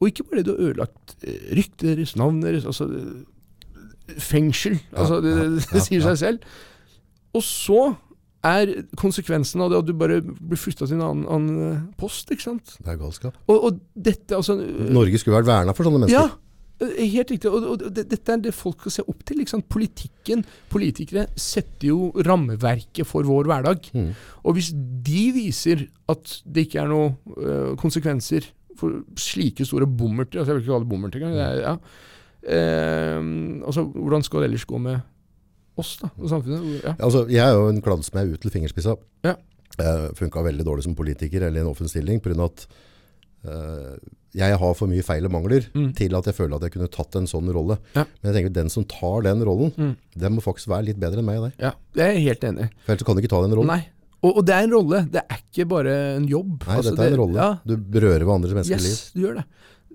Og 0.00 0.10
ikke 0.10 0.26
bare 0.28 0.42
det, 0.42 0.46
du 0.48 0.54
har 0.54 0.70
ødelagt 0.70 1.16
eh, 1.22 1.52
ryktet 1.56 1.90
deres, 1.92 2.16
navnet 2.16 2.50
deres. 2.50 2.66
Altså 2.68 2.88
Fengsel. 4.06 4.22
fengsel. 4.22 4.80
Altså, 4.94 5.20
det, 5.20 5.30
ja, 5.34 5.44
det, 5.50 5.62
ja, 5.72 5.80
sier 5.82 6.00
ja. 6.00 6.10
seg 6.12 6.18
selv. 6.20 6.50
Og 7.36 7.42
så 7.42 7.80
er 8.46 8.72
konsekvensen 8.98 9.62
av 9.64 9.72
det 9.72 9.80
at 9.80 9.88
du 9.88 9.94
bare 9.98 10.20
blir 10.22 10.60
flytta 10.60 10.86
til 10.86 10.98
en 10.98 11.06
annen, 11.06 11.28
annen 11.32 11.62
eh, 11.66 11.80
post. 11.98 12.30
ikke 12.30 12.46
sant? 12.46 12.76
Det 12.78 12.92
er 12.92 13.00
galskap. 13.00 13.38
Og, 13.50 13.56
og 13.70 13.80
dette 13.92 14.36
altså 14.38 14.56
Norge 14.60 15.18
skulle 15.20 15.40
vært 15.40 15.50
verna 15.50 15.74
for 15.76 15.88
sånne 15.88 16.04
mennesker. 16.04 16.30
eh, 16.30 16.42
helt 16.80 17.30
riktig. 17.32 17.50
Og, 17.50 17.64
og 17.72 17.84
det, 17.94 18.04
dette 18.10 18.32
er 18.32 18.42
det 18.44 18.54
folk 18.54 18.84
skal 18.84 18.94
se 18.98 19.04
opp 19.08 19.22
til. 19.26 19.40
Liksom. 19.42 19.64
Politikken, 19.72 20.44
Politikere 20.72 21.26
setter 21.38 21.88
jo 21.90 22.10
rammeverket 22.26 23.08
for 23.08 23.26
vår 23.28 23.48
hverdag. 23.50 23.88
Mm. 23.96 24.12
Og 24.44 24.58
hvis 24.58 24.72
de 24.74 25.24
viser 25.36 25.86
at 26.12 26.36
det 26.44 26.66
ikke 26.66 26.82
er 26.84 26.92
noen 26.92 27.16
øh, 27.36 27.72
konsekvenser 27.80 28.50
for 28.76 29.00
slike 29.16 29.64
store 29.64 29.86
bommerter 29.88 30.42
altså 30.42 30.52
Jeg 30.52 30.58
vil 30.58 30.64
ikke 30.66 30.72
kalle 30.74 30.84
det 30.84 30.92
bommerter 30.92 31.22
engang. 31.22 31.36
Ja. 31.64 31.76
Eh, 32.46 33.20
altså, 33.66 33.86
hvordan 33.88 34.26
skal 34.26 34.44
det 34.44 34.50
ellers 34.50 34.68
gå 34.68 34.78
med 34.78 34.98
oss 35.76 35.96
da, 36.00 36.10
og 36.16 36.28
samfunnet? 36.30 36.80
Ja. 36.84 36.94
Altså, 37.00 37.26
jeg 37.32 37.42
er 37.44 37.56
jo 37.56 37.70
en 37.70 37.82
kladdsmed 37.84 38.34
ut 38.34 38.42
til 38.44 38.52
fingerspissa. 38.52 38.96
Ja. 39.24 39.36
Jeg 39.76 40.12
funka 40.16 40.44
veldig 40.44 40.64
dårlig 40.64 40.86
som 40.86 40.94
politiker 40.96 41.42
eller 41.42 41.60
i 41.60 41.64
en 41.64 41.70
offentlig 41.72 41.92
stilling 41.92 42.20
pga. 42.24 42.36
at 42.44 42.66
eh, 42.66 42.84
jeg 44.36 44.58
har 44.60 44.74
for 44.76 44.86
mye 44.90 45.02
feil 45.06 45.24
og 45.24 45.32
mangler 45.32 45.64
Mm. 45.72 45.92
til 45.96 46.14
at 46.14 46.24
jeg 46.28 46.34
føler 46.36 46.56
at 46.56 46.62
jeg 46.66 46.72
kunne 46.74 46.88
tatt 46.92 47.16
en 47.16 47.26
sånn 47.30 47.48
rolle. 47.54 47.78
Ja. 47.94 48.04
Men 48.22 48.32
jeg 48.32 48.34
tenker 48.44 48.52
den 48.52 48.68
som 48.68 48.84
tar 48.84 49.22
den 49.22 49.40
rollen, 49.46 49.72
Mm. 49.76 49.96
den 50.18 50.32
må 50.36 50.42
faktisk 50.44 50.68
være 50.68 50.84
litt 50.90 51.00
bedre 51.00 51.18
enn 51.22 51.24
meg 51.24 51.38
og 51.38 51.44
deg. 51.50 51.54
ja, 51.60 51.72
det 51.94 52.02
er 52.04 52.12
jeg 52.14 52.24
helt 52.28 52.44
enig. 52.44 52.70
For 52.84 52.92
ellers 52.92 53.02
kan 53.06 53.16
du 53.16 53.22
ikke 53.22 53.32
ta 53.32 53.42
den 53.46 53.54
rollen. 53.56 53.66
Nei. 53.66 53.86
Og, 54.22 54.36
og 54.38 54.44
det 54.46 54.54
er 54.54 54.62
en 54.64 54.72
rolle, 54.72 55.00
det 55.12 55.22
er 55.30 55.38
ikke 55.38 55.68
bare 55.68 55.94
en 56.16 56.26
jobb. 56.28 56.66
Nei, 56.66 56.76
Altså, 56.76 56.90
dette 56.96 57.06
er 57.06 57.12
en 57.14 57.20
rolle. 57.20 57.34
Ja, 57.36 57.58
Du 57.64 57.76
berører 57.76 58.24
ved 58.26 58.34
andres 58.34 58.54
menneskers 58.56 58.82
liv. 58.82 58.90
Yes, 58.96 59.10
du 59.14 59.20
gjør 59.22 59.34
det. 59.36 59.44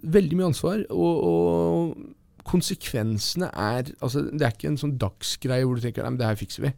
Veldig 0.05 0.37
mye 0.37 0.49
ansvar. 0.51 0.85
Og, 0.89 1.23
og 1.23 1.97
konsekvensene 2.43 3.49
er 3.53 3.83
altså 4.01 4.23
Det 4.31 4.41
er 4.41 4.51
ikke 4.55 4.69
en 4.71 4.77
sånn 4.81 4.97
dagsgreie 4.97 5.65
hvor 5.65 5.75
du 5.77 5.81
tenker 5.83 6.03
nei, 6.05 6.09
men 6.15 6.17
det 6.21 6.27
her 6.29 6.39
fikser 6.39 6.65
vi. 6.65 6.71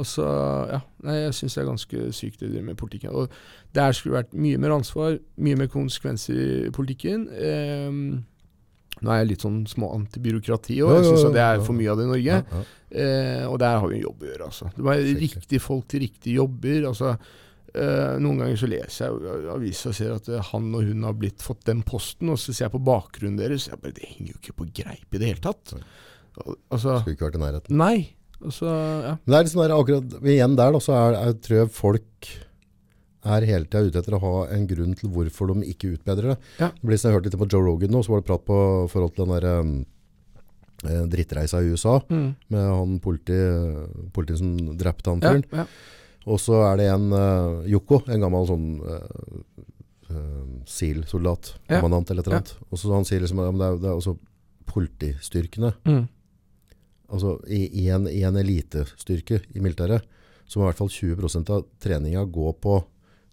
Altså, 0.00 0.24
ja. 0.72 0.80
Nei, 1.06 1.16
jeg 1.26 1.36
syns 1.36 1.54
det 1.56 1.62
er 1.62 1.68
ganske 1.70 2.02
sykt 2.16 2.40
det 2.40 2.48
de 2.48 2.54
driver 2.56 2.66
med 2.70 2.78
politikken. 2.80 3.14
Og 3.14 3.28
der 3.76 3.92
skulle 3.96 4.16
det 4.16 4.22
vært 4.24 4.40
mye 4.46 4.58
mer 4.64 4.74
ansvar, 4.78 5.18
mye 5.36 5.58
mer 5.60 5.70
konsekvenser 5.72 6.40
i 6.66 6.70
politikken. 6.74 7.28
Eh, 7.30 7.90
nå 9.00 9.12
er 9.14 9.20
jeg 9.22 9.28
litt 9.30 9.44
sånn 9.46 9.60
små 9.70 9.92
antibyråkrati 9.96 10.80
òg, 10.84 10.96
jeg 10.98 11.06
syns 11.12 11.28
det 11.36 11.44
er 11.44 11.60
for 11.64 11.76
mye 11.78 11.92
av 11.92 12.00
det 12.00 12.08
i 12.08 12.10
Norge. 12.10 12.40
Eh, 12.90 13.44
og 13.46 13.60
der 13.62 13.78
har 13.78 13.86
vi 13.88 14.00
en 14.00 14.02
jobb 14.08 14.24
å 14.26 14.28
gjøre, 14.32 14.48
altså. 14.50 14.72
Det 14.74 14.82
må 14.82 14.90
være 14.90 15.14
riktige 15.22 15.62
folk 15.62 15.86
til 15.88 16.04
riktige 16.08 16.40
jobber. 16.40 16.88
altså 16.90 17.14
Uh, 17.70 18.16
Noen 18.18 18.40
ganger 18.40 18.56
så 18.58 18.66
leser 18.66 19.12
jeg 19.12 19.50
avisa 19.52 19.92
og 19.92 19.94
ser 19.94 20.10
at 20.16 20.26
uh, 20.26 20.40
han 20.48 20.64
og 20.74 20.88
hun 20.88 21.04
har 21.06 21.12
blitt 21.14 21.38
fått 21.38 21.60
den 21.68 21.84
posten, 21.86 22.26
og 22.32 22.40
så 22.42 22.50
ser 22.50 22.64
jeg 22.64 22.72
på 22.74 22.80
bakgrunnen 22.82 23.36
deres, 23.38 23.68
jeg 23.70 23.78
bare, 23.78 23.94
det 23.94 24.08
henger 24.10 24.32
jo 24.32 24.38
ikke 24.40 24.54
på 24.58 24.66
greip 24.74 25.14
i 25.14 25.20
det 25.22 25.28
hele 25.30 25.44
tatt. 25.44 25.76
Al- 25.76 26.56
Altså, 26.66 26.96
Skulle 27.04 27.14
ikke 27.14 27.28
vært 27.28 27.38
i 27.38 27.42
nærheten. 27.44 27.76
nei. 27.78 27.94
Altså, 28.40 28.66
ja. 29.04 29.14
Men 29.20 29.32
det 29.32 29.36
er 29.38 29.44
litt 29.44 29.52
sånn 29.52 29.62
der, 29.66 29.74
akkurat 29.76 30.14
igjen 30.24 30.54
der, 30.56 30.72
da, 30.72 30.80
så 30.80 30.94
er, 30.96 31.18
jeg 31.26 31.40
tror 31.44 31.58
jeg 31.60 31.70
folk 31.76 32.28
er 33.30 33.44
hele 33.44 33.66
tida 33.68 33.82
ute 33.84 34.00
etter 34.00 34.14
å 34.16 34.20
ha 34.22 34.34
en 34.56 34.62
grunn 34.70 34.94
til 34.96 35.10
hvorfor 35.12 35.50
de 35.52 35.66
ikke 35.74 35.90
utbedrer 35.98 36.30
det. 36.32 36.36
Ja. 36.62 36.70
Det 36.72 36.86
blir 36.88 36.96
jeg 36.96 37.12
hørte 37.12 37.28
litt 37.28 37.36
på 37.42 37.48
Joe 37.52 37.66
Rogan 37.66 37.92
nå, 37.92 38.00
så 38.06 38.14
var 38.14 38.22
det 38.22 38.28
prat 38.30 38.44
på 38.48 38.56
forhold 38.88 39.12
til 39.16 39.26
den 39.28 39.34
der 39.36 39.60
um, 39.60 39.74
drittreisa 41.12 41.60
i 41.60 41.68
USA, 41.74 41.98
Mm. 42.08 42.30
med 42.48 42.64
han 42.64 42.94
politi, 43.04 43.36
politiet 44.16 44.38
som 44.40 44.54
drepte 44.80 45.10
han 45.12 45.20
fyren. 45.20 45.44
ja. 45.52 45.66
Og 46.28 46.36
så 46.40 46.52
er 46.72 46.76
det 46.76 46.86
en 46.92 47.12
uh, 47.12 47.60
Yoko, 47.68 48.02
en 48.08 48.20
gammel 48.24 48.46
sånn 48.48 48.66
uh, 48.80 50.64
SEAL-soldat, 50.68 51.54
Ja. 51.68 51.80
kommandant 51.80 52.10
eller 52.10 52.20
et 52.22 52.26
eller 52.28 52.40
annet. 52.40 52.54
Og 52.70 52.78
så 52.78 52.92
han 52.94 53.04
sier 53.04 53.20
liksom, 53.20 53.38
ja, 53.40 53.50
det 53.52 53.68
er, 53.68 53.76
det 53.84 53.88
er 53.92 53.96
også 54.00 54.16
politistyrkene, 54.70 55.74
Mm. 55.84 56.08
Altså 57.10 57.36
i, 57.48 57.64
i, 57.82 57.88
en, 57.92 58.06
i 58.10 58.22
en 58.26 58.38
elitestyrke 58.40 59.42
i 59.54 59.60
militæret, 59.62 60.06
så 60.50 60.58
må 60.58 60.64
i 60.66 60.70
hvert 60.70 60.80
fall 60.80 60.90
20% 60.90 61.52
av 61.54 61.66
treninga 61.82 62.24
gå 62.30 62.52
på 62.62 62.80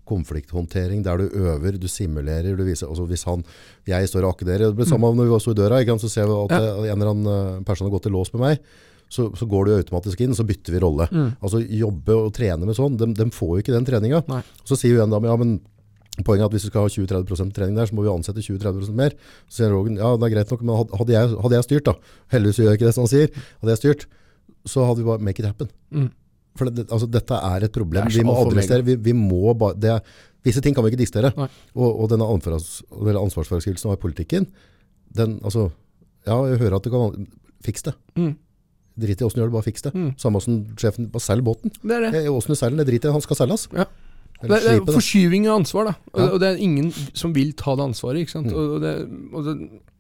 konflikthåndtering, 0.08 1.02
der 1.04 1.20
du 1.20 1.26
øver, 1.36 1.76
du 1.80 1.88
simulerer, 1.92 2.56
du 2.56 2.64
viser, 2.64 2.88
altså 2.88 3.06
hvis 3.10 3.26
han, 3.28 3.42
jeg 3.90 4.08
står 4.08 4.24
og 4.24 4.36
akkuderer, 4.36 4.70
det 4.70 4.78
blir 4.80 4.88
samme 4.88 5.10
når 5.16 5.28
vi 5.34 5.40
sto 5.44 5.52
i 5.52 5.58
døra, 5.58 5.82
så 6.00 6.10
ser 6.12 6.30
vi 6.30 6.38
at 6.46 6.54
Ja. 6.56 6.76
en 6.94 7.02
eller 7.02 7.12
annen 7.12 7.32
eh, 7.34 7.64
person 7.68 7.88
har 7.90 7.92
gått 7.98 8.08
i 8.08 8.14
lås 8.14 8.32
med 8.34 8.42
meg, 8.46 8.62
så, 9.10 9.30
så 9.36 9.48
går 9.48 9.66
du 9.66 9.74
automatisk 9.76 10.22
inn, 10.22 10.36
så 10.36 10.44
bytter 10.48 10.74
vi 10.76 10.80
rolle. 10.84 11.08
Mm. 11.12 11.30
Altså 11.42 11.62
jobbe 11.64 12.16
og 12.16 12.34
trene 12.36 12.66
med 12.68 12.76
sånn, 12.76 12.98
de, 13.00 13.08
de 13.16 13.30
får 13.32 13.52
jo 13.56 13.64
ikke 13.64 13.76
den 13.76 13.88
treninga. 13.88 14.24
Så 14.68 14.76
sier 14.80 14.98
jo 14.98 15.04
en 15.04 15.12
dame, 15.12 15.28
ja, 15.32 15.36
men 15.40 15.58
poenget 16.26 16.46
er 16.46 16.50
at 16.50 16.56
hvis 16.56 16.66
vi 16.66 16.72
skal 16.72 16.86
ha 16.86 16.92
20-30% 16.94 17.52
trening 17.54 17.76
der, 17.78 17.86
så 17.90 17.96
må 17.98 18.06
vi 18.06 18.10
ansette 18.14 18.42
20-30% 18.42 18.96
mer. 18.98 19.14
Så 19.48 19.60
sier 19.62 19.74
Rogan, 19.74 19.98
ja, 20.00 20.14
det 20.18 20.26
er 20.30 20.34
greit 20.36 20.54
nok, 20.54 20.64
men 20.66 20.80
hadde 21.02 21.14
jeg, 21.14 21.34
hadde 21.44 21.58
jeg 21.60 21.68
styrt 21.68 21.90
da, 21.90 21.94
heldigvis 22.34 22.62
gjør 22.62 22.72
jeg 22.72 22.80
ikke 22.80 22.88
det 22.90 22.96
som 22.98 23.06
han 23.06 23.12
sier, 23.12 23.44
hadde 23.62 23.76
jeg 23.76 23.82
styrt, 23.84 24.08
så 24.68 24.88
hadde 24.88 25.04
vi 25.04 25.08
bare 25.12 25.24
make 25.28 25.44
it 25.44 25.50
happen. 25.50 25.70
Mm. 25.94 26.08
For 26.58 26.72
det, 26.74 26.88
altså, 26.90 27.06
dette 27.14 27.38
er 27.52 27.68
et 27.68 27.76
problem. 27.76 28.08
Er 28.10 28.16
Vi 28.18 28.24
må 28.26 28.34
adressere, 28.42 28.82
vi, 28.88 28.96
vi 28.98 29.14
må 29.14 29.54
ba, 29.54 29.74
det, 29.78 29.94
er- 30.00 30.18
Visse 30.48 30.62
ting 30.64 30.74
kan 30.74 30.86
vi 30.86 30.94
ikke 30.94 31.02
diktere. 31.02 31.30
Og, 31.76 31.88
og 32.02 32.08
denne 32.10 32.24
ansvarsfraskrivelsen 32.26 33.92
av 33.92 33.98
politikken, 34.02 34.48
den, 35.18 35.38
altså, 35.44 35.68
ja, 36.28 36.38
jeg 36.52 36.60
hører 36.62 36.78
at 36.80 36.86
du 36.88 36.92
kan, 36.94 37.26
fiks 37.66 37.84
det. 37.84 37.94
Mm. 38.18 38.34
Drit 38.98 39.22
i 39.22 39.26
åssen 39.28 39.38
du 39.38 39.44
gjør 39.44 39.50
det, 39.52 39.56
bare 39.58 39.68
fiks 39.68 39.86
det. 39.86 39.94
Mm. 39.94 40.10
Samme 40.18 40.42
som 40.42 40.60
sjefen, 40.80 41.10
bare 41.14 41.22
selg 41.26 41.44
båten. 41.46 41.74
Det 41.84 41.98
er 41.98 42.06
det. 42.08 42.24
Eh, 42.24 42.30
Åssen 42.34 42.54
du 42.56 42.58
seiler 42.58 42.74
den, 42.78 42.82
det 42.82 42.88
driter 42.90 43.10
jeg 43.10 43.14
i, 43.14 43.18
han 43.20 43.26
skal 43.26 43.40
selges. 43.44 43.68
Ja. 43.76 43.86
Det, 44.42 44.50
det 44.50 44.72
er 44.76 44.86
forskyving 44.86 45.48
av 45.50 45.64
ansvar, 45.64 45.86
da. 45.90 45.94
Og, 46.14 46.20
Ja. 46.22 46.30
og 46.34 46.40
det 46.40 46.48
er 46.52 46.60
ingen 46.62 46.92
som 47.18 47.34
vil 47.34 47.54
ta 47.58 47.76
det 47.76 47.88
ansvaret. 47.90 48.22
ikke 48.22 48.36
sant? 48.36 48.52
Mm. 48.52 48.58
Og, 48.58 48.82
det, 48.82 48.92
og 49.34 49.46
det, 49.48 49.56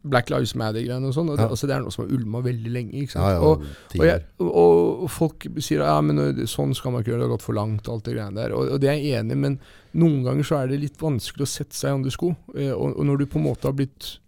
Black 0.07 0.29
Lives 0.29 0.53
Matter-greiene 0.55 1.09
og 1.09 1.13
sånn, 1.15 1.31
Ja. 1.33 1.47
altså, 1.49 1.67
det 1.67 1.75
er 1.75 1.81
noe 1.81 1.91
som 1.91 2.05
har 2.05 2.13
ulma 2.15 2.41
veldig 2.45 2.71
lenge. 2.71 2.93
ikke 2.93 3.11
sant? 3.11 3.25
Ja, 3.25 3.41
og, 3.41 3.65
jeg, 3.95 4.23
og, 4.39 5.09
folk 5.09 5.47
sier 5.57 5.81
ja, 5.81 5.99
men 6.01 6.45
sånn 6.45 6.75
skal 6.75 6.91
man 6.93 7.01
ikke 7.01 7.11
gjøre, 7.15 7.23
det 7.25 7.29
har 7.29 7.35
gått 7.37 7.47
for 7.49 7.57
langt. 7.57 7.89
alt 7.89 8.03
det 8.05 8.15
greiene 8.15 8.35
der, 8.35 8.53
og, 8.53 8.79
det 8.79 8.89
er 8.89 9.01
jeg 9.01 9.19
enig 9.23 9.31
i, 9.31 9.35
men 9.35 9.59
noen 9.95 10.23
ganger 10.23 10.43
så 10.43 10.61
er 10.61 10.67
det 10.67 10.79
litt 10.81 10.97
vanskelig 11.01 11.41
å 11.41 11.49
sette 11.49 11.73
seg 11.73 11.89
i 11.89 11.95
andre 11.97 12.11
sko. 12.13 12.35
Eh, 12.55 12.71
og, 12.71 12.93
og 12.97 13.05
når 13.05 13.17
du 13.17 13.25
på 13.25 13.39
en 13.41 13.47
måte 13.49 13.65
har 13.65 13.73
blitt 13.73 14.19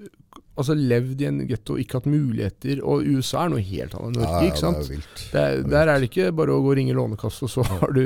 altså 0.57 0.73
levd 0.75 1.21
i 1.21 1.25
en 1.29 1.37
getto 1.47 1.77
ikke 1.79 1.99
hatt 1.99 2.05
muligheter 2.09 2.81
Og 2.83 3.05
USA 3.07 3.45
er 3.45 3.49
noe 3.53 3.61
helt 3.63 3.93
annet 3.95 4.09
enn 4.09 4.17
Norge, 4.19 4.31
Ja, 4.33 4.41
ja, 4.43 4.49
ikke 4.49 4.59
sant? 4.59 4.77
Det 4.79 4.89
er 4.89 4.95
vilt. 4.95 5.21
Det 5.31 5.39
er, 5.43 5.61
der 5.71 5.87
er 5.93 5.99
det 5.99 6.09
ikke 6.09 6.31
bare 6.35 6.51
å 6.51 6.61
gå 6.65 6.71
og 6.73 6.75
ringe 6.75 6.95
Lånekassen, 6.97 7.45
og 7.47 7.51
så 7.53 7.63
har 7.69 7.93
du 7.95 8.01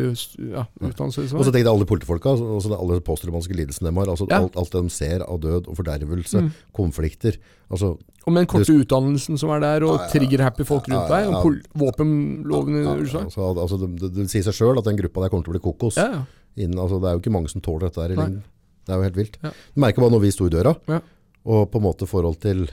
ja, 0.52 0.66
utdannelse. 0.84 1.26
Og 1.34 1.42
så 1.48 1.50
tenkte 1.50 1.64
jeg 1.64 1.72
alle 1.74 1.88
politifolka, 1.90 2.30
altså 2.36 2.52
altså 2.60 2.78
alle 2.78 3.00
posttraumatiske 3.02 3.58
lidelsene 3.58 3.90
de 3.90 3.96
har, 3.98 4.12
altså 4.14 4.28
alt, 4.30 4.56
alt 4.62 4.72
de 4.76 4.84
ser 4.94 5.26
av 5.26 5.40
død 5.42 5.68
og 5.72 5.78
fordervelse, 5.80 6.44
Mm. 6.44 6.52
konflikter. 6.74 7.38
Altså, 7.72 7.98
Og 8.28 8.32
med 8.34 8.44
den 8.46 8.52
korte 8.54 8.74
utdannelsen 8.84 9.38
som 9.40 9.50
er 9.56 9.60
der, 9.64 9.84
og 9.88 10.00
trigger-happy 10.14 10.64
folk 10.68 10.88
rundt 10.92 11.10
deg, 11.10 11.28
og 11.34 11.42
pol- 11.44 11.62
våpenloven 12.08 12.76
i 12.84 12.86
USA. 13.02 13.24
altså, 13.26 13.50
altså 13.58 13.78
det, 13.82 13.90
det, 14.02 14.10
det 14.16 14.30
sier 14.32 14.44
seg 14.46 14.54
sjøl 14.58 14.78
at 14.80 14.86
den 14.88 14.98
gruppa 15.00 15.24
der 15.26 15.30
kommer 15.34 15.44
til 15.48 15.54
å 15.54 15.58
bli 15.58 15.64
kokos. 15.64 15.98
Ja. 15.98 16.24
Innen, 16.56 16.78
altså, 16.80 17.00
det 17.02 17.10
er 17.10 17.18
jo 17.18 17.24
ikke 17.24 17.34
mange 17.34 17.50
som 17.50 17.62
tåler 17.66 17.88
dette 17.90 18.02
her 18.04 18.14
i 18.14 18.18
lengden. 18.20 18.44
Det 18.84 18.92
er 18.94 19.00
jo 19.00 19.06
helt 19.08 19.16
vilt. 19.18 19.38
Du 19.42 19.80
merker 19.82 20.04
bare 20.04 20.12
når 20.12 20.22
vi 20.26 20.32
sto 20.36 20.46
i 20.50 20.54
døra, 20.54 20.76
Ja. 20.92 21.00
Og 21.46 21.70
på 21.72 21.80
en 21.82 21.86
måte 21.88 22.08
forhold 22.08 22.40
til 22.44 22.68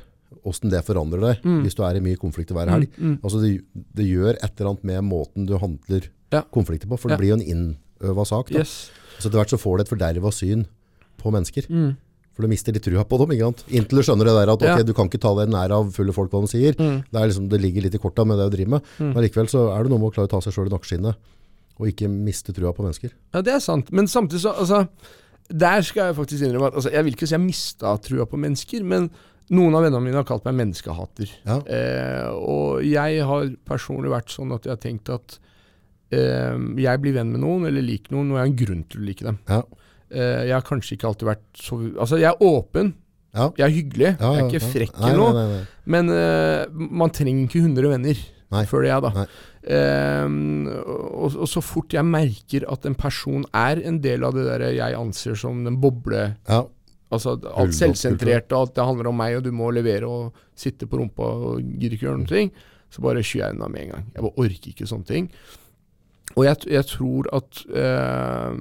hvordan 0.44 0.70
det 0.70 0.84
forandrer 0.86 1.20
deg, 1.20 1.42
Mm. 1.44 1.62
hvis 1.64 1.74
du 1.74 1.82
er 1.82 1.96
i 1.96 2.00
mye 2.00 2.16
konflikter 2.16 2.54
hver 2.54 2.68
helg. 2.70 2.88
Mm, 2.96 3.06
mm. 3.10 3.16
Altså 3.22 3.40
det, 3.42 3.64
det 3.94 4.06
gjør 4.06 4.36
et 4.38 4.52
eller 4.60 4.70
annet 4.70 4.84
med 4.84 5.02
måten 5.04 5.46
du 5.46 5.56
handler 5.58 6.08
Ja. 6.32 6.42
konflikter 6.52 6.86
på, 6.88 6.98
for 6.98 7.08
det 7.08 7.18
Ja. 7.18 7.18
blir 7.18 7.28
jo 7.28 7.34
en 7.34 7.76
innøva 8.00 8.24
sak. 8.26 8.48
Da. 8.50 8.58
Yes. 8.60 8.90
Så 9.18 9.26
etter 9.28 9.38
hvert 9.42 9.50
så 9.50 9.58
får 9.58 9.76
du 9.76 9.80
et 9.82 9.88
forderva 9.90 10.30
syn 10.32 10.66
på 11.18 11.30
mennesker. 11.32 11.66
Mm. 11.68 11.96
For 12.32 12.42
du 12.42 12.48
mister 12.48 12.72
litt 12.72 12.84
trua 12.84 13.04
på 13.04 13.18
dem, 13.18 13.30
ikke 13.36 13.42
sant? 13.50 13.64
Inntil 13.68 13.98
du 13.98 14.02
skjønner 14.06 14.24
det 14.24 14.36
der 14.38 14.52
at 14.52 14.62
ok, 14.62 14.78
Ja. 14.78 14.82
du 14.82 14.94
kan 14.94 15.08
ikke 15.10 15.20
ta 15.20 15.34
deg 15.34 15.50
nær 15.50 15.70
av 15.72 15.92
fulle 15.92 16.12
folk 16.14 16.30
hva 16.30 16.40
de 16.40 16.46
sier. 16.46 16.72
Mm. 16.78 17.04
Det, 17.10 17.20
er 17.20 17.26
liksom, 17.28 17.48
det 17.50 17.60
ligger 17.60 17.82
litt 17.82 17.94
i 17.94 17.98
korta 17.98 18.24
med 18.24 18.38
det 18.38 18.50
du 18.50 18.56
driver 18.56 18.70
med. 18.70 18.82
Mm. 19.00 19.12
Men 19.14 19.24
likevel 19.24 19.48
så 19.50 19.76
er 19.76 19.82
det 19.82 19.90
noe 19.90 19.98
med 19.98 20.08
å 20.08 20.14
klare 20.14 20.28
å 20.28 20.30
ta 20.30 20.40
seg 20.40 20.54
sjøl 20.54 20.70
i 20.70 20.70
nakkeskinnet, 20.70 21.16
og 21.80 21.86
ikke 21.90 22.08
miste 22.08 22.54
trua 22.54 22.72
på 22.72 22.84
mennesker. 22.86 23.10
Ja, 23.34 23.42
det 23.42 23.52
er 23.52 23.58
sant. 23.58 23.90
Men 23.92 24.06
samtidig 24.06 24.40
så 24.46 24.54
altså, 24.56 24.88
Der 25.51 25.82
skal 25.82 26.11
jeg 26.11 26.16
faktisk 26.20 26.46
innrømme 26.46 26.70
at 26.70 26.78
altså, 26.78 26.92
Jeg 26.94 27.05
vil 27.05 27.16
ikke 27.16 27.26
si 27.26 27.34
jeg 27.34 27.42
mista 27.42 27.96
trua 28.05 28.26
på 28.30 28.38
mennesker, 28.38 28.84
men 28.86 29.11
noen 29.51 29.74
av 29.74 29.82
vennene 29.82 30.05
mine 30.05 30.20
har 30.20 30.26
kalt 30.28 30.44
meg 30.46 30.59
menneskehater. 30.61 31.30
Ja. 31.42 31.59
Eh, 31.66 32.28
og 32.38 32.84
jeg 32.86 33.24
har 33.26 33.48
personlig 33.66 34.12
vært 34.12 34.30
sånn 34.30 34.55
at 34.55 34.66
jeg 34.66 34.76
har 34.76 34.82
tenkt 34.82 35.11
at 35.11 35.38
eh, 36.14 36.55
jeg 36.78 37.03
blir 37.03 37.16
venn 37.18 37.32
med 37.34 37.42
noen, 37.42 37.66
eller 37.66 37.82
liker 37.82 38.14
noen, 38.14 38.30
og 38.30 38.38
jeg 38.38 38.44
har 38.44 38.51
en 38.53 38.61
grunn 38.62 38.84
til 38.86 39.03
å 39.03 39.09
like 39.09 39.26
dem. 39.26 39.40
Ja. 39.51 39.62
Eh, 40.11 40.42
jeg 40.48 40.55
har 40.55 40.66
kanskje 40.66 40.96
ikke 40.96 41.11
alltid 41.11 41.30
vært 41.32 41.46
så 41.59 41.78
Altså, 41.90 42.18
jeg 42.22 42.30
er 42.30 42.46
åpen. 42.46 42.94
Ja. 43.34 43.48
Jeg 43.59 43.64
er 43.66 43.74
hyggelig. 43.74 44.09
Jeg 44.18 44.38
er 44.38 44.46
ikke 44.48 44.70
frekk 44.72 44.96
eller 45.07 45.18
noe. 45.18 45.59
Men 45.90 46.11
eh, 46.14 46.64
man 46.70 47.12
trenger 47.14 47.46
ikke 47.46 47.62
100 47.62 47.92
venner. 47.92 48.22
Nei. 48.51 48.64
Føler 48.66 48.88
jeg, 48.90 49.05
da. 49.05 49.24
Ehm, 49.70 50.66
og, 50.66 51.36
og 51.36 51.46
så 51.48 51.62
fort 51.62 51.94
jeg 51.94 52.07
merker 52.07 52.66
at 52.72 52.86
en 52.88 52.96
person 52.98 53.44
er 53.55 53.82
en 53.86 54.01
del 54.03 54.26
av 54.26 54.34
det 54.34 54.46
der 54.48 54.66
jeg 54.74 54.98
anser 54.98 55.38
som 55.38 55.64
den 55.66 55.78
boble 55.82 56.32
Ja. 56.48 56.64
Altså 57.11 57.34
alt 57.59 57.74
selvsentrert, 57.74 58.53
og 58.53 58.61
alt 58.61 58.76
det 58.76 58.84
handler 58.86 59.09
om 59.11 59.16
meg, 59.18 59.32
og 59.34 59.42
du 59.42 59.51
må 59.51 59.72
levere 59.74 60.07
og 60.07 60.44
sitte 60.55 60.86
på 60.86 61.01
rumpa 61.01 61.26
og 61.26 61.57
gidder 61.59 61.96
ikke 61.96 62.07
gjøre 62.07 62.20
noen 62.20 62.30
ting, 62.30 62.53
så 62.86 63.03
bare 63.03 63.24
skyr 63.26 63.40
jeg 63.40 63.57
unna 63.57 63.66
med 63.66 63.82
en 63.82 63.90
gang. 63.96 64.05
Jeg 64.14 64.22
bare 64.22 64.44
orker 64.44 64.70
ikke 64.70 64.86
sånne 64.86 65.09
ting. 65.09 65.26
Og 66.36 66.46
jeg, 66.46 66.61
jeg 66.70 66.86
tror 66.92 67.26
at 67.34 67.64
uh, 67.74 68.55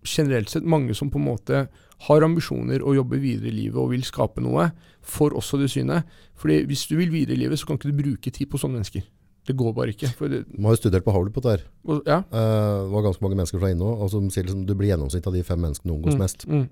generelt 0.00 0.48
sett 0.48 0.64
mange 0.64 0.96
som 0.96 1.12
på 1.12 1.20
en 1.20 1.28
måte 1.28 1.62
har 2.08 2.24
ambisjoner 2.24 2.80
og 2.80 2.96
jobber 2.96 3.20
videre 3.20 3.52
i 3.52 3.58
livet 3.58 3.76
og 3.80 3.92
vil 3.92 4.04
skape 4.08 4.40
noe, 4.40 4.70
får 5.04 5.36
også 5.36 5.60
det 5.60 5.68
synet. 5.72 6.08
Fordi 6.40 6.62
hvis 6.70 6.86
du 6.88 6.96
vil 6.96 7.12
videre 7.12 7.36
i 7.36 7.42
livet, 7.44 7.60
så 7.60 7.68
kan 7.68 7.76
ikke 7.76 7.92
du 7.92 8.00
bruke 8.00 8.32
tid 8.32 8.48
på 8.48 8.60
sånne 8.60 8.80
mennesker. 8.80 9.04
Det 9.50 9.56
går 9.58 9.74
bare 9.74 9.92
ikke. 9.94 10.10
For 10.16 10.28
det, 10.32 10.44
Man 10.56 10.70
har 10.70 10.76
jo 10.76 10.80
studert 10.82 11.04
på 11.04 11.12
Harvard 11.14 11.34
på 11.34 11.42
dette 11.44 11.66
og, 11.86 12.02
ja. 12.06 12.20
Uh, 12.30 12.86
det 12.86 12.92
var 12.94 13.02
ganske 13.10 13.22
mange 13.26 13.36
mennesker 13.40 13.58
fra 13.62 13.70
inne 13.74 13.82
og 13.90 14.08
som 14.12 14.30
sier 14.30 14.46
liksom, 14.46 14.64
du 14.68 14.74
blir 14.78 14.92
gjennomsnitt 14.94 15.26
av 15.26 15.34
de 15.34 15.42
fem 15.46 15.58
menneskene 15.60 15.94
omgås 15.96 16.14
Mm, 16.14 16.22
mest. 16.22 16.46
mm. 16.46 16.68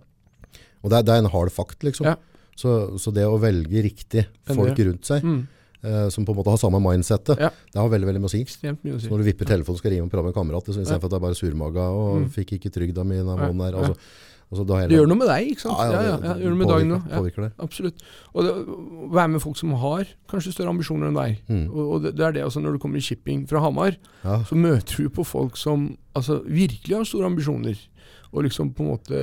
Og 0.85 0.91
det 0.93 0.99
er, 0.99 1.03
det 1.09 1.14
er 1.16 1.22
en 1.24 1.31
hard 1.33 1.51
fakt, 1.51 1.83
liksom. 1.83 2.07
Ja. 2.07 2.16
Så, 2.59 2.99
så 2.99 3.11
det 3.14 3.24
å 3.26 3.39
velge 3.39 3.83
riktig 3.83 4.26
folk 4.47 4.79
rundt 4.79 5.05
seg, 5.07 5.22
Mm. 5.26 5.41
uh, 5.85 6.09
som 6.11 6.24
på 6.26 6.33
en 6.35 6.39
måte 6.39 6.51
har 6.55 6.59
samme 6.59 6.79
mindsettet, 6.83 7.39
Ja. 7.39 7.51
det 7.51 7.79
har 7.81 7.89
veldig 7.91 8.07
veldig 8.09 8.22
mye 8.22 8.31
å 8.31 8.35
si. 8.35 8.45
Så 8.47 9.11
når 9.11 9.18
du 9.22 9.26
vipper 9.31 9.47
telefonen 9.47 9.74
og 9.76 9.79
skal 9.83 9.91
ringe 9.95 10.07
og 10.07 10.11
prate 10.11 10.24
med 10.26 10.35
en 10.35 10.39
kamerat, 10.43 10.66
istedenfor 10.70 11.07
at 11.07 11.11
det 11.11 11.18
er 11.18 11.26
bare 11.26 11.39
surmaga 11.39 11.85
og 11.91 12.22
Mm. 12.22 12.31
fikk 12.31 12.57
ikke 12.59 12.70
trygda 12.74 13.05
mi 13.07 13.16
denne 13.16 13.37
måneden 13.39 13.62
her. 13.62 13.72
ja. 13.72 13.79
Altså, 13.79 13.97
altså, 14.51 14.65
Det 14.89 14.97
gjør 14.97 15.09
noe 15.11 15.19
med 15.21 15.29
deg, 15.29 15.49
ikke 15.53 15.61
sant? 15.65 15.79
Ja, 15.79 16.01
ja, 16.03 16.15
Ja, 16.25 16.35
gjør 16.41 16.55
noe 16.55 16.59
med 16.63 16.69
dagen 16.73 16.93
òg. 16.97 17.03
Ja, 17.11 17.19
Påvirker 17.21 17.43
det. 17.47 17.51
absolutt. 17.59 18.03
Og 18.35 18.45
det, 18.47 18.53
være 19.19 19.29
med 19.35 19.43
folk 19.45 19.57
som 19.61 19.73
har 19.83 20.09
kanskje 20.33 20.53
større 20.57 20.73
ambisjoner 20.73 21.09
enn 21.11 21.19
deg. 21.21 21.43
Mm. 21.49 21.65
Og, 21.71 21.85
og 21.95 22.03
det, 22.07 22.15
det 22.17 22.25
er 22.27 22.33
det 22.39 22.45
altså 22.47 22.61
når 22.65 22.73
du 22.77 22.79
kommer 22.83 22.97
i 22.99 23.05
shipping 23.05 23.47
fra 23.51 23.61
Hamar, 23.65 23.97
Ja. 24.25 24.39
så 24.49 24.57
møter 24.57 25.05
du 25.05 25.09
på 25.11 25.25
folk 25.25 25.57
som 25.61 25.97
altså, 26.15 26.41
virkelig 26.47 26.97
har 26.97 27.05
store 27.05 27.27
ambisjoner. 27.31 27.77
Og 28.33 28.45
liksom 28.45 28.73
på 28.77 28.83
en 28.85 28.91
måte 28.93 29.23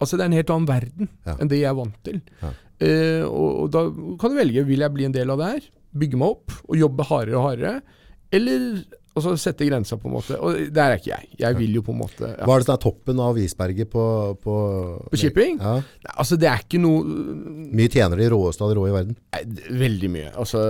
Altså 0.00 0.16
det 0.16 0.24
er 0.24 0.30
en 0.30 0.38
helt 0.38 0.50
annen 0.54 0.68
verden 0.68 1.08
Ja. 1.26 1.34
enn 1.36 1.48
det 1.50 1.58
jeg 1.60 1.68
er 1.68 1.76
vant 1.76 1.96
til. 2.06 2.20
Eh, 2.80 3.20
og, 3.28 3.48
og 3.64 3.66
da 3.74 3.82
kan 4.20 4.32
du 4.32 4.38
velge. 4.38 4.64
Vil 4.64 4.80
jeg 4.80 4.94
bli 4.94 5.04
en 5.04 5.12
del 5.12 5.28
av 5.30 5.40
det 5.42 5.48
her? 5.50 5.66
Bygge 6.00 6.16
meg 6.20 6.28
opp 6.38 6.54
og 6.68 6.78
jobbe 6.80 7.04
hardere 7.04 7.36
og 7.36 7.44
hardere? 7.50 7.74
Eller 8.32 8.84
Altså 9.20 9.34
sette 9.40 9.66
grensa, 9.68 9.96
på 10.00 10.08
en 10.08 10.14
måte. 10.16 10.38
Og 10.40 10.56
der 10.72 10.94
er 10.94 11.00
ikke 11.00 11.10
jeg. 11.12 11.28
Jeg 11.42 11.56
vil 11.58 11.76
jo 11.78 11.82
på 11.86 11.92
en 11.94 12.00
måte 12.00 12.24
ja. 12.30 12.46
Hva 12.48 12.56
er 12.56 12.62
det 12.62 12.66
som 12.68 12.74
er 12.74 12.82
toppen 12.82 13.20
av 13.20 13.38
isberget 13.40 13.90
på 13.92 14.04
På, 14.42 14.54
På 15.12 15.20
shipping? 15.20 15.58
Ja. 15.60 15.74
Nei, 15.80 16.14
Altså, 16.16 16.38
det 16.40 16.48
er 16.50 16.64
ikke 16.64 16.80
noe 16.82 17.04
Mye 17.70 17.92
tjener 17.92 18.20
de 18.20 18.28
råeste 18.32 18.64
av 18.64 18.72
de 18.72 18.78
rå 18.80 18.86
i 18.88 18.94
verden. 18.94 19.16
Nei, 19.36 19.42
Veldig 19.84 20.10
mye. 20.16 20.32
Altså 20.34 20.62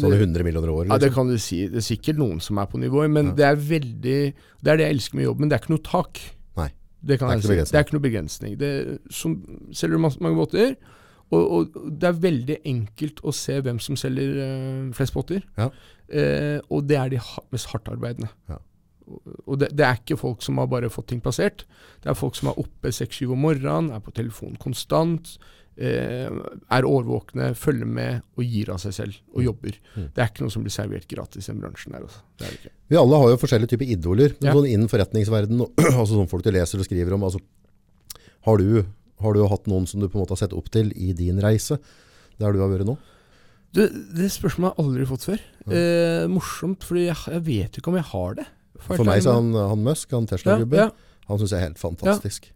Sånn 0.00 0.10
det, 0.14 0.20
100 0.20 0.46
millioner 0.46 0.72
år. 0.74 0.84
Ja, 0.88 0.98
det 0.98 1.10
Liksom. 1.10 1.16
kan 1.18 1.32
du 1.34 1.38
si. 1.38 1.60
Det 1.70 1.82
er 1.82 1.86
sikkert 1.86 2.20
noen 2.20 2.40
som 2.44 2.58
er 2.62 2.70
på 2.70 2.80
nivå 2.80 3.04
men 3.10 3.34
det 3.36 3.44
er 3.46 3.56
veldig 3.56 4.20
Det 4.34 4.70
er 4.72 4.76
det 4.80 4.86
jeg 4.88 4.96
elsker 4.98 5.20
med 5.20 5.28
jobben. 5.28 5.48
Det 5.50 5.56
er 5.56 5.62
ikke 5.64 5.74
noe 5.76 5.84
tak. 5.86 6.22
Nei. 6.58 6.70
Det 7.02 7.18
kan 7.20 7.28
Det 7.36 7.44
er 7.44 7.60
ikke. 7.60 7.68
Det 7.70 7.78
er 7.78 7.84
ikke 7.86 7.96
noe 7.96 8.06
begrensning. 8.08 8.56
Det 8.60 8.72
som, 9.10 9.36
selger 9.72 9.96
du 9.96 10.02
mange 10.02 10.36
båter, 10.36 10.74
og, 11.30 11.42
og 11.54 11.90
det 12.00 12.08
er 12.08 12.16
veldig 12.24 12.56
enkelt 12.66 13.20
å 13.22 13.32
se 13.34 13.60
hvem 13.62 13.78
som 13.82 13.98
selger 13.98 14.38
eh, 14.42 14.90
flest 14.96 15.14
båter. 15.14 15.44
Ja. 15.58 15.68
Eh, 16.10 16.58
og 16.70 16.88
det 16.90 16.98
er 16.98 17.12
de 17.14 17.20
mest 17.54 17.70
hardtarbeidende. 17.70 18.30
Ja. 18.50 18.58
Og- 19.46 19.58
det, 19.58 19.70
det 19.74 19.86
er 19.86 19.98
ikke 19.98 20.18
folk 20.18 20.42
som 20.42 20.58
har 20.58 20.68
bare 20.70 20.90
fått 20.90 21.08
ting 21.10 21.22
plassert. 21.22 21.64
Det 22.02 22.10
er 22.10 22.18
folk 22.18 22.36
som 22.38 22.50
er 22.50 22.58
oppe 22.62 22.92
seks-syv 22.94 23.32
om 23.34 23.42
morgenen, 23.46 23.90
er 23.94 24.02
på 24.04 24.12
telefon 24.14 24.56
konstant, 24.60 25.36
eh, 25.80 26.28
er 26.70 26.86
årvåkne, 26.86 27.52
følger 27.58 27.86
med 27.88 28.22
og 28.36 28.44
gir 28.44 28.70
av 28.74 28.78
seg 28.82 28.94
selv 28.94 29.18
og 29.34 29.42
jobber. 29.46 29.78
Mm. 29.96 30.10
Det 30.14 30.22
er 30.22 30.30
ikke 30.30 30.44
noe 30.46 30.54
som 30.54 30.66
blir 30.66 30.74
servert 30.74 31.08
gratis 31.10 31.48
i 31.48 31.52
den 31.52 31.62
bransjen 31.62 31.94
her. 31.96 32.06
Altså. 32.06 32.22
Det 32.38 32.52
det. 32.66 32.72
Vi 32.90 32.98
alle 33.00 33.22
har 33.22 33.32
jo 33.32 33.40
forskjellige 33.40 33.74
typer 33.74 33.90
idoler. 33.96 34.34
Ja. 34.42 34.54
Sånn 34.54 34.68
innen 34.70 34.90
forretningsverdenen, 34.90 35.66
altså 36.00 36.14
sånn 36.14 36.30
folk 36.30 36.46
du 36.46 36.50
leser 36.54 36.82
og 36.82 36.86
skriver 36.86 37.16
om. 37.16 37.26
Altså, 37.26 37.42
har, 38.46 38.58
du, 38.62 38.84
har 39.20 39.34
du 39.36 39.46
hatt 39.46 39.66
noen 39.70 39.86
som 39.86 40.00
du 40.02 40.08
på 40.08 40.18
en 40.18 40.24
måte 40.24 40.36
har 40.36 40.42
sett 40.42 40.56
opp 40.56 40.70
til 40.72 40.92
i 40.96 41.12
din 41.16 41.40
reise, 41.42 41.78
der 42.40 42.54
du 42.54 42.62
har 42.62 42.70
vært 42.72 42.88
nå? 42.88 42.96
Du, 43.76 43.82
det 44.16 44.30
spørsmålet 44.34 44.72
har 44.72 44.78
jeg 44.80 44.86
aldri 44.88 45.04
fått 45.10 45.26
før. 45.28 45.42
Eh, 45.70 46.24
morsomt, 46.32 46.82
fordi 46.86 47.04
jeg, 47.06 47.16
jeg 47.36 47.44
vet 47.46 47.76
ikke 47.78 47.92
om 47.92 47.98
jeg 48.00 48.08
har 48.10 48.34
det. 48.40 48.46
For 48.80 49.04
meg 49.06 49.20
så 49.22 49.30
er 49.34 49.36
han, 49.38 49.52
han 49.54 49.84
Musk, 49.84 50.10
han 50.16 50.24
ja, 50.26 50.30
Tesla-gubben, 50.32 50.80
ja. 50.80 51.20
han 51.28 51.38
syns 51.42 51.52
jeg 51.54 51.60
er 51.60 51.66
helt 51.68 51.78
fantastisk. 51.82 52.48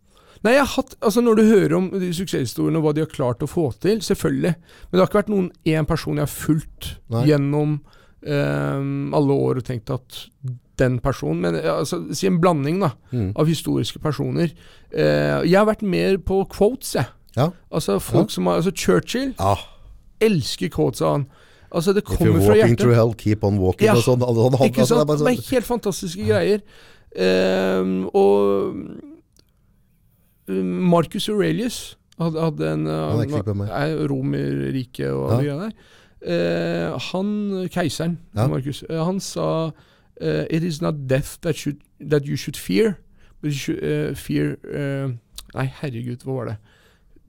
Nei, 0.45 0.53
jeg 0.59 0.65
har 0.67 0.73
hatt, 0.75 0.97
altså 1.01 1.23
Når 1.25 1.39
du 1.39 1.43
hører 1.49 1.75
om 1.79 1.87
de 2.03 2.09
suksesshistoriene 2.12 2.77
og 2.81 2.85
hva 2.85 2.93
de 2.97 3.05
har 3.05 3.12
klart 3.12 3.45
å 3.45 3.49
få 3.49 3.69
til, 3.81 4.03
selvfølgelig. 4.05 4.55
Men 4.59 4.93
det 4.99 5.01
har 5.05 5.09
ikke 5.09 5.21
vært 5.23 5.33
noen 5.33 5.47
én 5.71 5.87
person 5.89 6.19
jeg 6.21 6.27
har 6.27 6.33
fulgt 6.35 6.91
Nei. 7.15 7.23
gjennom 7.31 7.79
eh, 8.27 8.83
alle 9.21 9.39
år 9.47 9.61
og 9.62 9.67
tenkt 9.69 9.93
at 9.95 10.19
den 10.81 10.97
personen 10.99 11.39
Men 11.45 11.55
ja, 11.61 11.77
altså, 11.85 12.01
si 12.17 12.27
en 12.27 12.41
blanding 12.43 12.81
da, 12.83 12.91
Mm. 13.15 13.29
av 13.39 13.47
historiske 13.47 14.01
personer. 14.03 14.51
Eh, 14.91 15.45
jeg 15.47 15.55
har 15.55 15.69
vært 15.69 15.85
mer 15.87 16.17
på 16.19 16.41
quotes, 16.51 16.97
jeg. 16.99 17.07
Ja. 17.37 17.49
Altså 17.73 18.01
folk 18.03 18.31
som 18.31 18.47
har, 18.51 18.59
altså 18.61 18.73
Churchill 18.75 19.33
Ah, 19.39 19.62
elsker 20.27 20.70
quotes 20.75 21.03
av 21.03 21.12
han. 21.18 21.27
Altså 21.75 21.93
Det 21.93 22.03
if 22.05 22.09
you're 22.12 22.16
kommer 22.18 22.41
fra 22.41 22.49
walking 22.55 22.68
hjertet. 22.68 22.81
through 22.81 22.95
hell, 22.95 23.14
keep 23.18 23.45
on 23.45 23.59
walking. 23.59 23.87
Ja. 23.89 23.97
Og 23.99 24.05
sånn, 24.07 24.22
alle 24.22 24.45
sånn, 24.45 24.59
han, 24.61 24.68
Ikke 24.70 24.85
altså, 24.85 24.95
det 24.95 25.01
sant? 25.01 25.11
er 25.11 25.14
Det 25.14 25.25
sånn, 25.25 25.33
er 25.33 25.55
helt 25.57 25.66
fantastiske 25.70 26.27
greier. 26.29 26.61
Um, 27.14 28.09
og 28.14 28.75
um, 30.49 30.89
Marcus 30.91 31.29
Aurelius 31.29 31.97
hadde, 32.18 32.41
hadde 32.41 32.70
en 32.72 32.85
meg. 32.85 33.68
er 33.70 34.07
Romerriket 34.11 35.11
og 35.11 35.33
alle 35.33 35.45
greiene 35.49 35.68
der. 35.68 35.75
Uh, 36.25 36.99
han, 37.11 37.33
keiseren 37.68 38.18
Ja. 38.35 38.47
Marcus, 38.49 38.83
uh, 38.89 39.03
han 39.05 39.18
sa 39.20 39.49
uh, 40.22 40.45
It 40.51 40.62
is 40.64 40.81
not 40.81 40.95
death 41.11 41.37
that, 41.43 41.57
should, 41.57 41.77
that 42.01 42.25
you 42.25 42.37
should 42.37 42.57
fear, 42.57 42.97
but 43.43 43.51
you 43.53 43.59
should 43.59 43.83
eh, 43.85 44.14
fear 44.14 44.57
eh, 44.72 45.11
Nei, 45.55 45.66
herregud, 45.83 46.22
hva 46.25 46.33
var 46.39 46.47
det? 46.49 46.57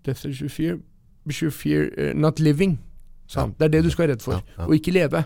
Death 0.06 0.22
that 0.24 0.30
you 0.32 0.38
should 0.38 0.52
fear, 0.54 0.78
you 1.42 1.52
fear 1.52 1.90
eh, 1.98 2.14
not 2.14 2.40
living. 2.40 2.78
Ja. 3.36 3.48
Det 3.58 3.66
er 3.66 3.70
det 3.70 3.84
du 3.84 3.90
skal 3.90 4.06
være 4.08 4.14
redd 4.16 4.22
for, 4.22 4.34
Ja, 4.58 4.66
og 4.68 4.74
ikke 4.78 4.92
leve. 4.94 5.26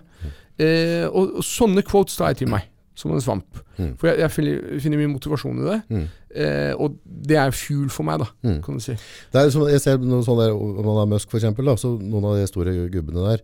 Eh, 0.60 1.06
og, 1.10 1.34
og 1.40 1.44
sånne 1.44 1.84
quotes 1.84 2.16
tar 2.16 2.28
jeg 2.32 2.38
til 2.44 2.50
meg, 2.52 2.64
som 2.96 3.12
en 3.12 3.22
svamp. 3.24 3.60
Mm. 3.78 3.94
For 4.00 4.08
jeg, 4.08 4.20
jeg 4.20 4.32
finner, 4.32 4.80
finner 4.80 4.98
mye 5.02 5.12
motivasjon 5.14 5.60
i 5.60 5.68
det. 5.68 5.78
Mm. 5.90 6.06
Eh, 6.36 6.74
og 6.80 6.96
det 7.06 7.38
er 7.42 7.52
fuel 7.52 7.90
for 7.90 8.04
meg, 8.08 8.20
da, 8.24 8.28
Mm. 8.44 8.62
kan 8.64 8.76
du 8.80 8.84
si. 8.84 8.96
Det 9.32 9.42
er 9.42 9.50
som, 9.52 9.68
jeg 9.68 9.82
ser 9.84 9.98
noe 10.00 10.24
sånn 10.24 10.40
der, 10.40 10.52
om 10.56 10.80
man 10.86 11.02
er 11.04 11.12
Musk 11.16 11.30
for 11.32 11.40
eksempel, 11.42 11.66
da, 11.66 11.76
så 11.80 11.92
noen 12.00 12.26
av 12.32 12.38
de 12.40 12.48
store 12.48 12.74
gubbene 12.94 13.26
der, 13.34 13.44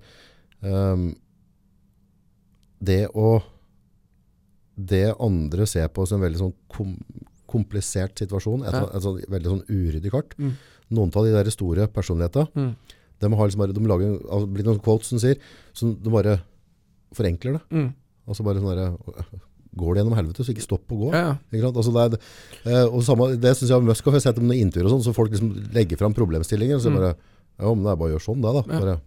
um, 0.94 1.10
det 2.86 3.06
å, 3.16 3.40
det 4.76 5.08
andre 5.24 5.66
ser 5.68 5.88
på 5.96 6.06
som 6.08 6.20
en 6.20 6.28
veldig 6.28 6.42
sånn 6.42 6.54
kom, 6.72 6.96
komplisert 7.50 8.20
situasjon, 8.20 8.66
et, 8.68 8.74
Ja. 8.76 8.84
et, 8.92 9.02
sånn 9.04 9.22
veldig 9.32 9.52
sånn 9.54 9.66
uryddig 9.72 10.12
kart. 10.12 10.36
Mm. 10.38 10.56
Noen 10.92 11.10
av 11.16 11.26
de 11.26 11.32
der 11.34 11.50
store 11.52 11.88
personlighetene, 11.88 12.48
Mm. 12.56 12.76
de 13.20 13.30
har 13.34 13.48
liksom 13.48 13.60
bare, 13.64 13.74
de 13.74 13.88
lager, 13.88 14.20
altså, 14.30 14.48
blir 14.54 14.64
noen 14.66 14.80
quotes 14.84 15.08
som 15.08 15.18
sier, 15.20 15.38
som 15.74 15.96
de 15.96 16.10
bare 16.10 16.42
forenkler 17.16 17.54
det. 17.54 17.62
Mm. 17.72 17.94
Altså 18.28 18.44
bare 18.44 18.60
sånn 18.62 18.76
der, 18.76 19.26
går 19.76 19.94
det 19.96 20.04
gjennom 20.04 20.16
helvete, 20.18 20.44
så 20.46 20.54
ikke 20.54 20.64
stopp 20.64 20.88
å 20.92 21.00
gå. 21.00 21.10
Ja, 21.14 21.38
ja. 21.52 21.72
Altså 21.72 21.92
det, 21.94 22.20
er, 22.20 22.72
eh, 22.72 22.86
og 22.88 23.02
samme, 23.04 23.36
det 23.40 23.56
synes 23.58 23.70
jeg 23.74 23.82
Musk 23.84 24.06
har, 24.06 24.20
sett 24.20 24.38
om 24.40 24.52
intervjuer 24.52 24.86
og 24.92 24.94
sånn, 24.96 25.04
så 25.10 25.14
folk 25.16 25.32
liksom 25.32 25.52
legger 25.74 25.98
fram 25.98 26.14
problemstillinger, 26.14 26.76
og 26.76 26.82
så 26.82 26.90
Mm. 26.92 26.96
bare, 27.00 27.16
ja, 27.60 27.74
men 27.74 27.84
det 27.84 27.92
er 27.92 27.96
bare 27.96 28.10
å 28.10 28.14
gjøre 28.16 28.28
sånn 28.28 28.42
det 28.42 28.54
da. 28.54 28.74
Ja. 28.74 28.80
Bare, 28.80 29.02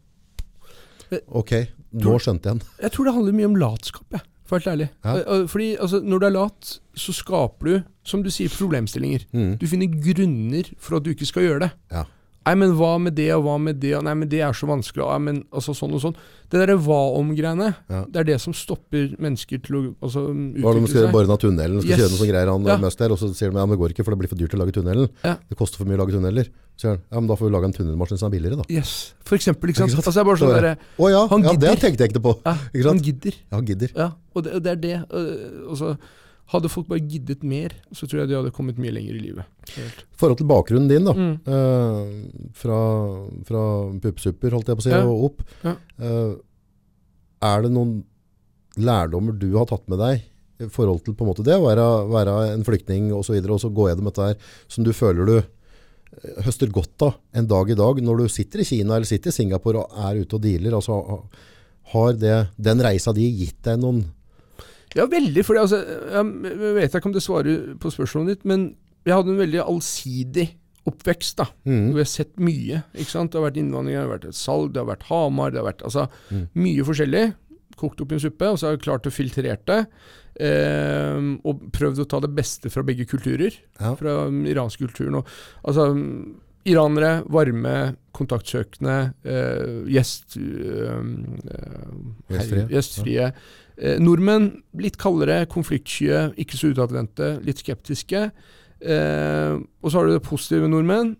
Eh, 1.10 1.20
ok, 1.32 1.50
nå 1.94 2.18
skjønte 2.20 2.44
jeg 2.44 2.58
den. 2.58 2.62
Jeg 2.82 2.92
tror 2.92 3.04
det 3.06 3.14
handler 3.14 3.32
mye 3.32 3.46
om 3.46 3.54
latskap, 3.56 4.04
jeg. 4.12 4.20
For 4.48 4.56
helt 4.56 4.70
ærlig. 4.72 4.88
Ja. 5.04 5.44
Fordi 5.46 5.76
altså, 5.76 6.00
Når 6.00 6.18
du 6.18 6.26
er 6.26 6.30
lat, 6.34 6.80
så 6.96 7.12
skaper 7.12 7.66
du, 7.66 7.80
som 8.02 8.22
du 8.24 8.30
sier, 8.32 8.48
problemstillinger. 8.48 9.26
Mm. 9.32 9.58
Du 9.60 9.66
finner 9.68 9.90
grunner 9.92 10.70
for 10.80 10.96
at 10.96 11.04
du 11.04 11.10
ikke 11.12 11.28
skal 11.28 11.44
gjøre 11.44 11.66
det. 11.66 11.70
Ja. 11.92 12.06
Nei, 12.46 12.54
men 12.54 12.70
hva 12.78 12.94
med 12.98 13.12
det, 13.14 13.26
og 13.34 13.42
hva 13.44 13.58
med 13.60 13.76
det, 13.78 13.90
og 13.98 14.04
nei, 14.06 14.14
men 14.14 14.28
det 14.28 14.38
er 14.40 14.52
så 14.56 14.64
vanskelig, 14.64 15.02
og, 15.04 15.10
nei, 15.12 15.18
men 15.26 15.40
altså 15.52 15.74
sånn 15.76 15.92
og 15.92 16.00
sånn. 16.00 16.14
Det 16.48 16.56
derre 16.62 16.78
hva 16.80 17.00
om-greiene, 17.18 17.74
Ja. 17.90 18.04
det 18.08 18.16
er 18.16 18.24
det 18.24 18.40
som 18.40 18.54
stopper 18.54 19.10
mennesker 19.20 19.60
til 19.62 19.74
å 19.76 19.80
altså, 20.00 20.22
Hva 20.32 20.32
er 20.32 20.78
det 20.78 20.80
de 20.80 20.80
utvikle 20.80 20.88
skal 20.88 21.02
seg. 21.04 21.12
bore 21.12 21.28
av 21.34 21.38
tunnelen, 21.42 21.82
skal 21.82 21.90
Yes. 21.90 21.98
kjøre 22.00 22.08
noen 22.08 22.18
sånne 22.22 22.32
greier, 22.32 22.48
han 22.52 22.64
Ja. 22.64 22.76
mest 22.78 22.98
der, 22.98 23.12
og 23.12 23.18
så 23.18 23.28
sier 23.34 23.50
de, 23.50 23.58
ja, 23.58 23.66
men 23.66 23.76
det 23.76 23.80
går 23.84 23.90
ikke, 23.92 24.04
for 24.04 24.10
det 24.16 24.18
blir 24.18 24.28
for 24.32 24.36
dyrt 24.40 24.54
å 24.56 24.58
lage 24.64 24.72
tunnelen. 24.72 25.10
Ja. 25.22 25.34
Det 25.50 25.58
koster 25.58 25.76
for 25.76 25.84
mye 25.84 25.98
å 25.98 26.06
lage 26.06 26.12
tunneler. 26.16 26.44
Så 26.78 26.80
sier 26.80 26.90
han, 26.96 27.00
ja, 27.12 27.20
men 27.20 27.26
da 27.28 27.34
får 27.36 27.50
vi 27.50 27.52
lage 27.52 27.64
en 27.64 27.72
tunnelmaskin 27.74 28.18
som 28.18 28.32
er 28.32 28.38
billigere 28.38 28.56
da. 28.56 28.64
Yes, 28.70 29.12
for 29.24 29.36
eksempel. 29.36 29.68
Ikke 29.68 29.76
sant? 29.84 29.90
Ikke 29.92 30.00
sant? 30.00 30.06
Altså, 30.08 30.14
det 30.14 30.24
er 30.24 30.24
bare 30.24 30.38
Så 30.38 30.46
sånn 30.48 30.56
derre 30.56 30.76
Å 30.98 31.10
ja, 31.10 31.26
Han 31.28 31.42
ja, 31.42 31.52
det 31.52 31.80
tenkte 31.80 31.98
jeg 32.00 32.12
ikke 32.14 32.22
på. 32.22 32.40
ja, 32.46 32.56
Han 32.88 32.98
gidder. 33.04 33.34
Ja, 33.52 33.60
gidder. 33.60 33.90
Ja, 33.94 34.12
og 34.34 34.44
det, 34.44 34.62
det 34.62 34.72
er 34.72 34.76
det. 34.76 35.04
øh, 35.12 35.68
altså, 35.68 35.98
hadde 36.48 36.68
folk 36.72 36.86
bare 36.88 37.04
giddet 37.04 37.42
mer, 37.44 37.74
så 37.92 38.06
tror 38.08 38.22
jeg 38.22 38.28
de 38.30 38.36
hadde 38.38 38.52
kommet 38.56 38.78
mye 38.80 38.92
lenger 38.94 39.18
i 39.18 39.20
livet. 39.20 39.44
I 39.76 39.84
forhold 40.16 40.38
til 40.40 40.48
bakgrunnen 40.48 40.88
din 40.88 41.04
da, 41.04 41.12
Mm. 41.12 41.34
eh, 41.44 42.50
fra, 42.56 42.78
fra 43.44 43.62
puppsupper, 44.00 44.50
holdt 44.56 44.66
jeg 44.72 44.76
på 44.78 44.84
å 44.84 44.86
si, 44.86 44.90
Ja. 44.90 45.02
og 45.04 45.24
opp, 45.28 45.42
Ja. 45.64 45.74
eh, 46.00 46.34
er 47.42 47.62
det 47.62 47.70
noen 47.72 48.04
lærdommer 48.78 49.36
du 49.38 49.52
har 49.58 49.66
tatt 49.66 49.86
med 49.88 49.98
deg 49.98 50.22
i 50.60 50.66
forhold 50.72 51.04
til 51.04 51.14
på 51.14 51.22
en 51.26 51.30
måte 51.34 51.44
det, 51.44 51.54
å 51.54 51.62
være, 51.68 52.08
være 52.10 52.52
en 52.54 52.64
flyktning 52.64 53.12
og 53.12 53.24
så 53.24 53.34
videre, 53.36 53.52
og 53.52 53.60
så 53.60 53.70
gå 53.72 53.88
gjennom 53.90 54.08
dette 54.10 54.26
her, 54.26 54.36
som 54.68 54.84
du 54.84 54.92
føler 54.92 55.26
du 55.26 55.36
eh, 55.38 56.42
høster 56.42 56.66
godt 56.72 57.02
av 57.02 57.14
en 57.34 57.46
dag 57.46 57.70
i 57.70 57.74
dag, 57.78 58.00
når 58.02 58.16
du 58.24 58.28
sitter 58.28 58.60
i 58.60 58.64
Kina 58.64 58.96
eller 58.96 59.06
sitter 59.06 59.28
i 59.28 59.36
Singapore 59.36 59.84
og 59.84 59.90
er 59.92 60.22
ute 60.24 60.34
og 60.34 60.42
dealer, 60.42 60.72
altså 60.72 61.22
har 61.92 62.12
det, 62.14 62.48
den 62.58 62.80
reisa 62.80 63.12
di 63.12 63.28
gitt 63.38 63.60
deg 63.62 63.78
noen 63.80 64.04
Ja, 64.96 65.06
veldig. 65.06 65.44
For 65.44 65.54
altså, 65.60 65.82
jeg 65.84 66.74
vet 66.78 66.94
ikke 66.94 67.06
om 67.06 67.12
det 67.12 67.22
svarer 67.22 67.74
på 67.78 67.90
spørsmålet 67.92 68.26
ditt, 68.38 68.44
men 68.48 68.74
jeg 69.04 69.14
hadde 69.14 69.28
en 69.34 69.42
veldig 69.42 69.60
allsidig 69.66 70.48
oppvekst. 70.88 71.36
da, 71.36 71.44
Mm. 71.66 71.90
Hvor 71.92 71.98
jeg 72.00 72.06
har 72.06 72.14
sett 72.14 72.36
mye. 72.40 72.82
ikke 72.96 73.10
sant? 73.10 73.30
Det 73.32 73.40
har 73.40 73.50
vært 73.50 73.58
innvandring, 73.60 73.92
det 73.94 74.08
har 74.08 74.18
vært 74.18 74.28
et 74.28 74.34
salg, 74.34 74.72
det 74.72 74.80
har 74.80 74.96
vært 74.96 75.02
Hamar, 75.10 75.50
det 75.50 75.60
har 75.62 75.72
vært 75.72 75.82
altså, 75.84 76.08
Mm. 76.32 76.48
mye 76.54 76.82
forskjellig. 76.84 77.34
Kokt 77.76 78.00
opp 78.00 78.10
i 78.12 78.14
en 78.14 78.20
suppe, 78.20 78.42
og 78.48 78.56
så 78.58 78.66
har 78.66 78.76
jeg 78.76 78.80
klart 78.80 79.06
å 79.06 79.12
filtrere 79.12 79.58
det. 79.66 79.86
Eh, 80.40 81.18
og 81.44 81.70
prøvd 81.72 81.98
å 82.04 82.08
ta 82.08 82.20
det 82.20 82.34
beste 82.34 82.70
fra 82.70 82.82
begge 82.82 83.06
kulturer. 83.06 83.52
Ja. 83.80 83.94
Fra 83.94 84.24
den 84.30 84.44
iranske 84.46 84.86
kulturen. 84.88 85.16
Og, 85.16 85.26
altså, 85.64 85.92
iranere, 86.68 87.22
varme, 87.28 87.96
kontaktsøkende, 88.14 89.14
eh, 89.24 89.84
gjest, 89.88 90.36
eh, 90.36 91.00
eh, 91.52 91.88
Gjestfrie. 92.30 92.66
herre- 92.66 92.68
gjestfrie. 92.70 93.32
Eh, 93.78 93.98
nordmenn 94.02 94.50
litt 94.82 94.98
kaldere, 94.98 95.44
konfliktsky, 95.50 96.10
ikke 96.40 96.58
så 96.58 96.72
utadvendte, 96.72 97.36
litt 97.46 97.62
skeptiske. 97.62 98.24
Eh, 98.78 99.54
og 99.54 99.90
så 99.90 100.00
har 100.00 100.08
du 100.08 100.16
det 100.16 100.26
positive 100.26 100.70
nordmenn. 100.70 101.14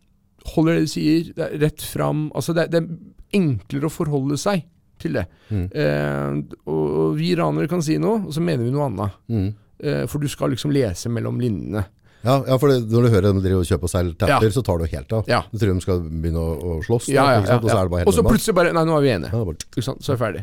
Holder 0.54 0.78
det 0.78 0.86
de 0.86 0.90
sier, 0.90 1.30
det 1.36 1.46
er 1.46 1.62
rett 1.66 1.84
fram. 1.84 2.28
Altså 2.34 2.54
det, 2.56 2.68
det 2.72 2.82
er 2.82 3.38
enklere 3.38 3.90
å 3.90 3.92
forholde 3.92 4.38
seg 4.40 4.66
til 4.98 5.20
det. 5.20 5.26
Mm. 5.54 5.64
Eh, 5.70 6.58
og, 6.66 6.84
og 7.04 7.16
vi 7.18 7.32
iranere 7.34 7.70
kan 7.70 7.82
si 7.84 7.98
noe, 8.02 8.24
og 8.26 8.34
så 8.34 8.42
mener 8.42 8.66
vi 8.66 8.74
noe 8.74 8.90
annet. 8.90 9.24
mm. 9.30 9.48
Eh, 9.78 10.04
for 10.10 10.18
du 10.18 10.26
skal 10.26 10.50
liksom 10.50 10.72
lese 10.74 11.06
mellom 11.06 11.36
linjene. 11.38 11.84
Ja, 12.26 12.34
ja, 12.48 12.56
for 12.58 12.66
det, 12.72 12.80
når 12.90 13.04
du 13.06 13.08
hører 13.12 13.26
dem 13.28 13.38
drive 13.44 13.60
og 13.62 13.68
kjøpe 13.68 13.86
og 13.86 13.90
selge 13.92 14.16
tepper, 14.18 14.46
Ja. 14.48 14.50
så 14.56 14.62
tar 14.66 14.80
du 14.80 14.84
helt 14.90 15.12
av. 15.14 15.28
Ja. 15.30 15.42
Du 15.52 15.58
tror 15.60 15.70
de 15.74 15.84
skal 15.84 16.00
begynne 16.02 16.40
å, 16.42 16.56
å 16.58 16.72
slåss, 16.82 17.06
Ja, 17.14 17.26
ja, 17.36 17.58
og 17.60 17.68
så 17.68 17.76
er 17.78 17.86
det 17.86 17.92
bare 17.94 18.08
Og 18.10 18.16
så 18.16 18.24
plutselig 18.26 18.54
bare 18.58 18.72
Nei, 18.74 18.82
nå 18.88 18.96
er 18.96 19.04
vi 19.04 19.12
enige. 19.14 19.30
Bare? 19.46 19.84
Så 19.86 19.94
er 19.94 20.16
vi 20.16 20.22
ferdig. 20.24 20.42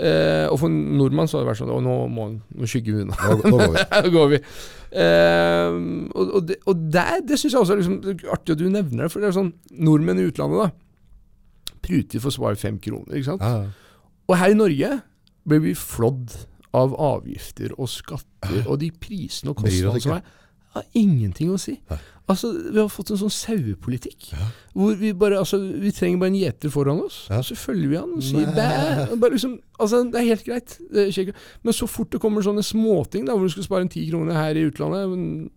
Eh, 0.00 0.46
og 0.50 0.58
for 0.58 0.66
en 0.70 0.80
nordmann 0.98 1.28
så 1.30 1.38
har 1.38 1.44
det 1.44 1.50
vært 1.50 1.60
sånn 1.60 1.72
Og 1.74 1.82
nå, 1.84 1.94
må, 2.08 2.26
nå 2.56 2.68
skygger 2.70 2.96
vi 2.96 3.02
unna. 3.04 3.16
nå, 3.20 3.50
nå 3.50 3.56
går 3.60 3.74
vi. 3.76 3.84
Nå 4.06 4.12
går 4.16 4.28
vi. 4.34 4.42
Eh, 5.04 5.78
og, 6.14 6.34
og 6.40 6.46
det, 6.48 6.56
og 6.66 6.84
det, 6.94 7.06
det 7.28 7.38
syns 7.38 7.54
jeg 7.54 7.60
også 7.62 7.76
er 7.76 7.82
liksom 7.82 7.98
artig 8.34 8.56
at 8.56 8.62
du 8.62 8.68
nevner 8.70 9.04
det. 9.06 9.10
For 9.14 9.22
det 9.22 9.30
er 9.30 9.36
sånn 9.38 9.52
Nordmenn 9.78 10.18
i 10.22 10.26
utlandet 10.30 10.64
da 10.64 10.70
pruter 11.80 12.20
for 12.22 12.28
å 12.30 12.34
svare 12.34 12.58
fem 12.60 12.76
kroner. 12.82 13.14
Ikke 13.16 13.30
sant? 13.32 13.44
Og 14.30 14.36
her 14.38 14.52
i 14.52 14.58
Norge 14.58 14.90
blir 15.48 15.62
vi 15.64 15.72
flådd 15.78 16.34
av 16.76 16.92
avgifter 17.02 17.72
og 17.80 17.88
skatter 17.90 18.66
og 18.70 18.76
de 18.82 18.90
prisene 19.02 19.50
og 19.54 19.62
kostnadene 19.62 20.02
som 20.04 20.12
er, 20.18 20.26
har 20.74 20.84
ingenting 20.94 21.50
å 21.50 21.58
si. 21.58 21.78
Altså, 22.30 22.52
Vi 22.70 22.78
har 22.78 22.86
fått 22.88 23.10
en 23.10 23.18
sånn 23.18 23.32
sauepolitikk. 23.34 24.28
Hvor 24.76 24.94
vi 25.00 25.10
bare, 25.18 25.40
altså, 25.42 25.58
vi 25.82 25.90
trenger 25.90 26.20
bare 26.20 26.30
en 26.30 26.38
gjeter 26.38 26.70
foran 26.70 27.00
oss, 27.02 27.26
Ja. 27.30 27.40
så 27.42 27.56
følger 27.58 27.88
vi 27.90 27.96
han 27.98 28.12
og 28.14 28.22
sier 28.22 28.46
bæ. 28.54 29.16
Bare 29.18 29.34
liksom, 29.34 29.56
altså, 29.80 30.04
det 30.12 30.20
er 30.20 30.28
helt 30.30 30.44
greit. 30.46 30.78
Er 30.94 31.34
Men 31.64 31.72
så 31.74 31.88
fort 31.88 32.10
det 32.10 32.20
kommer 32.20 32.42
sånne 32.46 32.62
småting, 32.62 33.26
da, 33.26 33.34
hvor 33.34 33.48
du 33.48 33.54
skal 33.56 33.66
spare 33.66 33.82
en 33.82 33.88
ti 33.88 34.08
kroner 34.10 34.32
her 34.38 34.54
i 34.54 34.70
utlandet, 34.70 35.50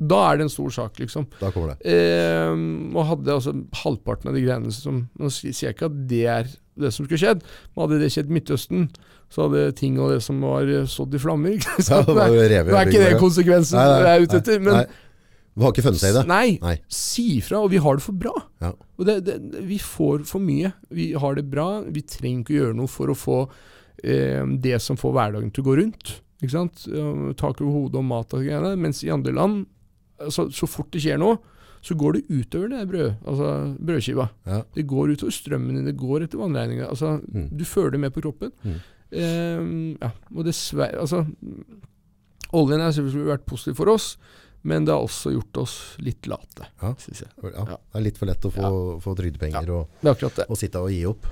da 0.00 0.16
er 0.30 0.36
det 0.36 0.42
en 0.44 0.52
stor 0.52 0.68
sak, 0.70 0.98
liksom. 1.00 1.26
Da 1.40 1.50
kommer 1.50 1.74
det. 1.76 1.86
Eh, 1.88 2.52
og 2.96 3.06
hadde 3.08 3.32
altså 3.32 3.52
halvparten 3.82 4.28
av 4.28 4.34
de 4.36 4.42
greiene 4.44 4.72
som 4.72 5.08
Nå 5.18 5.30
sier 5.32 5.52
jeg 5.52 5.74
ikke 5.76 5.88
at 5.88 6.08
det 6.08 6.24
er 6.26 6.50
det 6.76 6.92
som 6.92 7.06
skulle 7.06 7.20
skjedd, 7.20 7.40
men 7.72 7.86
hadde 7.86 8.00
det 8.02 8.10
skjedd 8.12 8.28
i 8.28 8.34
Midtøsten, 8.36 8.90
så 9.32 9.46
hadde 9.48 9.64
ting 9.78 9.96
og 10.00 10.12
det 10.14 10.20
som 10.24 10.38
var 10.44 10.68
sådd 10.86 11.14
i 11.16 11.20
flammer 11.22 11.54
ikke 11.56 11.72
Ja, 11.80 11.84
sant? 11.88 12.06
det 12.06 12.14
var 12.18 12.30
jo 12.30 12.44
revet 12.52 12.72
er 12.78 12.90
ikke 12.92 13.02
det 13.02 13.18
konsekvensen 13.20 13.76
Nei, 13.80 13.86
nei, 13.90 13.98
jeg 14.06 14.14
er 14.20 14.26
ute 14.28 14.40
etter, 14.42 14.60
men 14.62 14.76
Nei. 14.80 14.86
Du 15.56 15.62
har 15.64 15.72
ikke 15.72 15.86
funnet 15.86 16.02
seg 16.02 16.12
i 16.12 16.16
det? 16.18 16.22
Nei, 16.28 16.48
Nei. 16.60 16.74
si 16.92 17.22
ifra, 17.38 17.62
og 17.64 17.70
vi 17.72 17.78
har 17.80 17.96
det 17.96 18.04
for 18.04 18.12
bra. 18.20 18.32
Ja. 18.60 18.74
Og 19.00 19.06
det, 19.08 19.14
det, 19.24 19.36
vi 19.64 19.78
får 19.80 20.26
for 20.28 20.44
mye. 20.44 20.68
Vi 20.92 21.06
har 21.16 21.38
det 21.38 21.46
bra. 21.48 21.80
Vi 21.88 22.02
trenger 22.04 22.42
ikke 22.42 22.52
å 22.52 22.58
gjøre 22.58 22.76
noe 22.76 22.90
for 22.92 23.08
å 23.08 23.16
få 23.16 23.36
eh, 24.04 24.42
det 24.60 24.76
som 24.84 24.98
får 25.00 25.14
hverdagen 25.16 25.48
til 25.56 25.64
å 25.64 25.68
gå 25.70 25.76
rundt. 25.80 26.10
Ikke 26.44 26.52
sant? 26.52 26.84
Tak 27.40 27.62
over 27.64 27.72
hodet 27.72 27.96
og 28.02 28.04
mat 28.04 28.36
og 28.36 28.44
greiene. 28.44 28.74
Mens 28.84 29.00
i 29.00 29.08
andre 29.14 29.32
land, 29.32 29.62
så, 30.28 30.44
så 30.52 30.68
fort 30.68 30.92
det 30.92 31.00
skjer 31.06 31.16
noe, 31.24 31.38
så 31.80 31.96
går 31.96 32.18
det 32.18 32.22
utover 32.36 32.74
det 32.74 32.82
brød, 32.92 33.08
altså 33.24 33.54
brødskiva. 33.80 34.28
Ja. 34.52 34.60
Det 34.76 34.84
går 34.92 35.14
utover 35.16 35.32
strømmen 35.38 35.78
din, 35.80 35.88
det 35.88 35.96
går 35.96 36.26
etter 36.28 36.42
vannregninga. 36.44 36.90
Altså, 36.92 37.16
Mm. 37.32 37.48
Du 37.56 37.64
føler 37.64 37.96
det 37.96 38.02
med 38.04 38.12
på 38.12 38.20
kroppen. 38.28 38.52
Mm. 38.60 38.76
Eh, 39.12 39.60
ja, 40.02 40.10
og 40.34 40.44
dessverre 40.48 40.98
Altså, 41.00 41.20
oljen 42.56 42.80
har 42.82 42.92
selvfølgelig 42.96 43.30
vært 43.36 43.46
positiv 43.46 43.76
for 43.78 43.92
oss, 43.92 44.16
men 44.66 44.84
det 44.86 44.94
har 44.94 45.02
også 45.06 45.30
gjort 45.34 45.60
oss 45.62 45.74
litt 46.02 46.26
late, 46.26 46.66
Ja. 46.82 46.94
syns 46.98 47.20
jeg. 47.22 47.30
Ja, 47.42 47.50
Ja. 47.58 47.64
det 47.76 48.00
er 48.00 48.00
litt 48.08 48.18
for 48.18 48.26
lett 48.26 48.40
å 48.42 48.50
få, 48.50 49.00
få 49.02 49.14
trygdepenger 49.16 49.70
og, 49.70 49.88
og 50.48 50.56
sitte 50.58 50.80
og 50.82 50.90
gi 50.90 51.04
opp. 51.06 51.26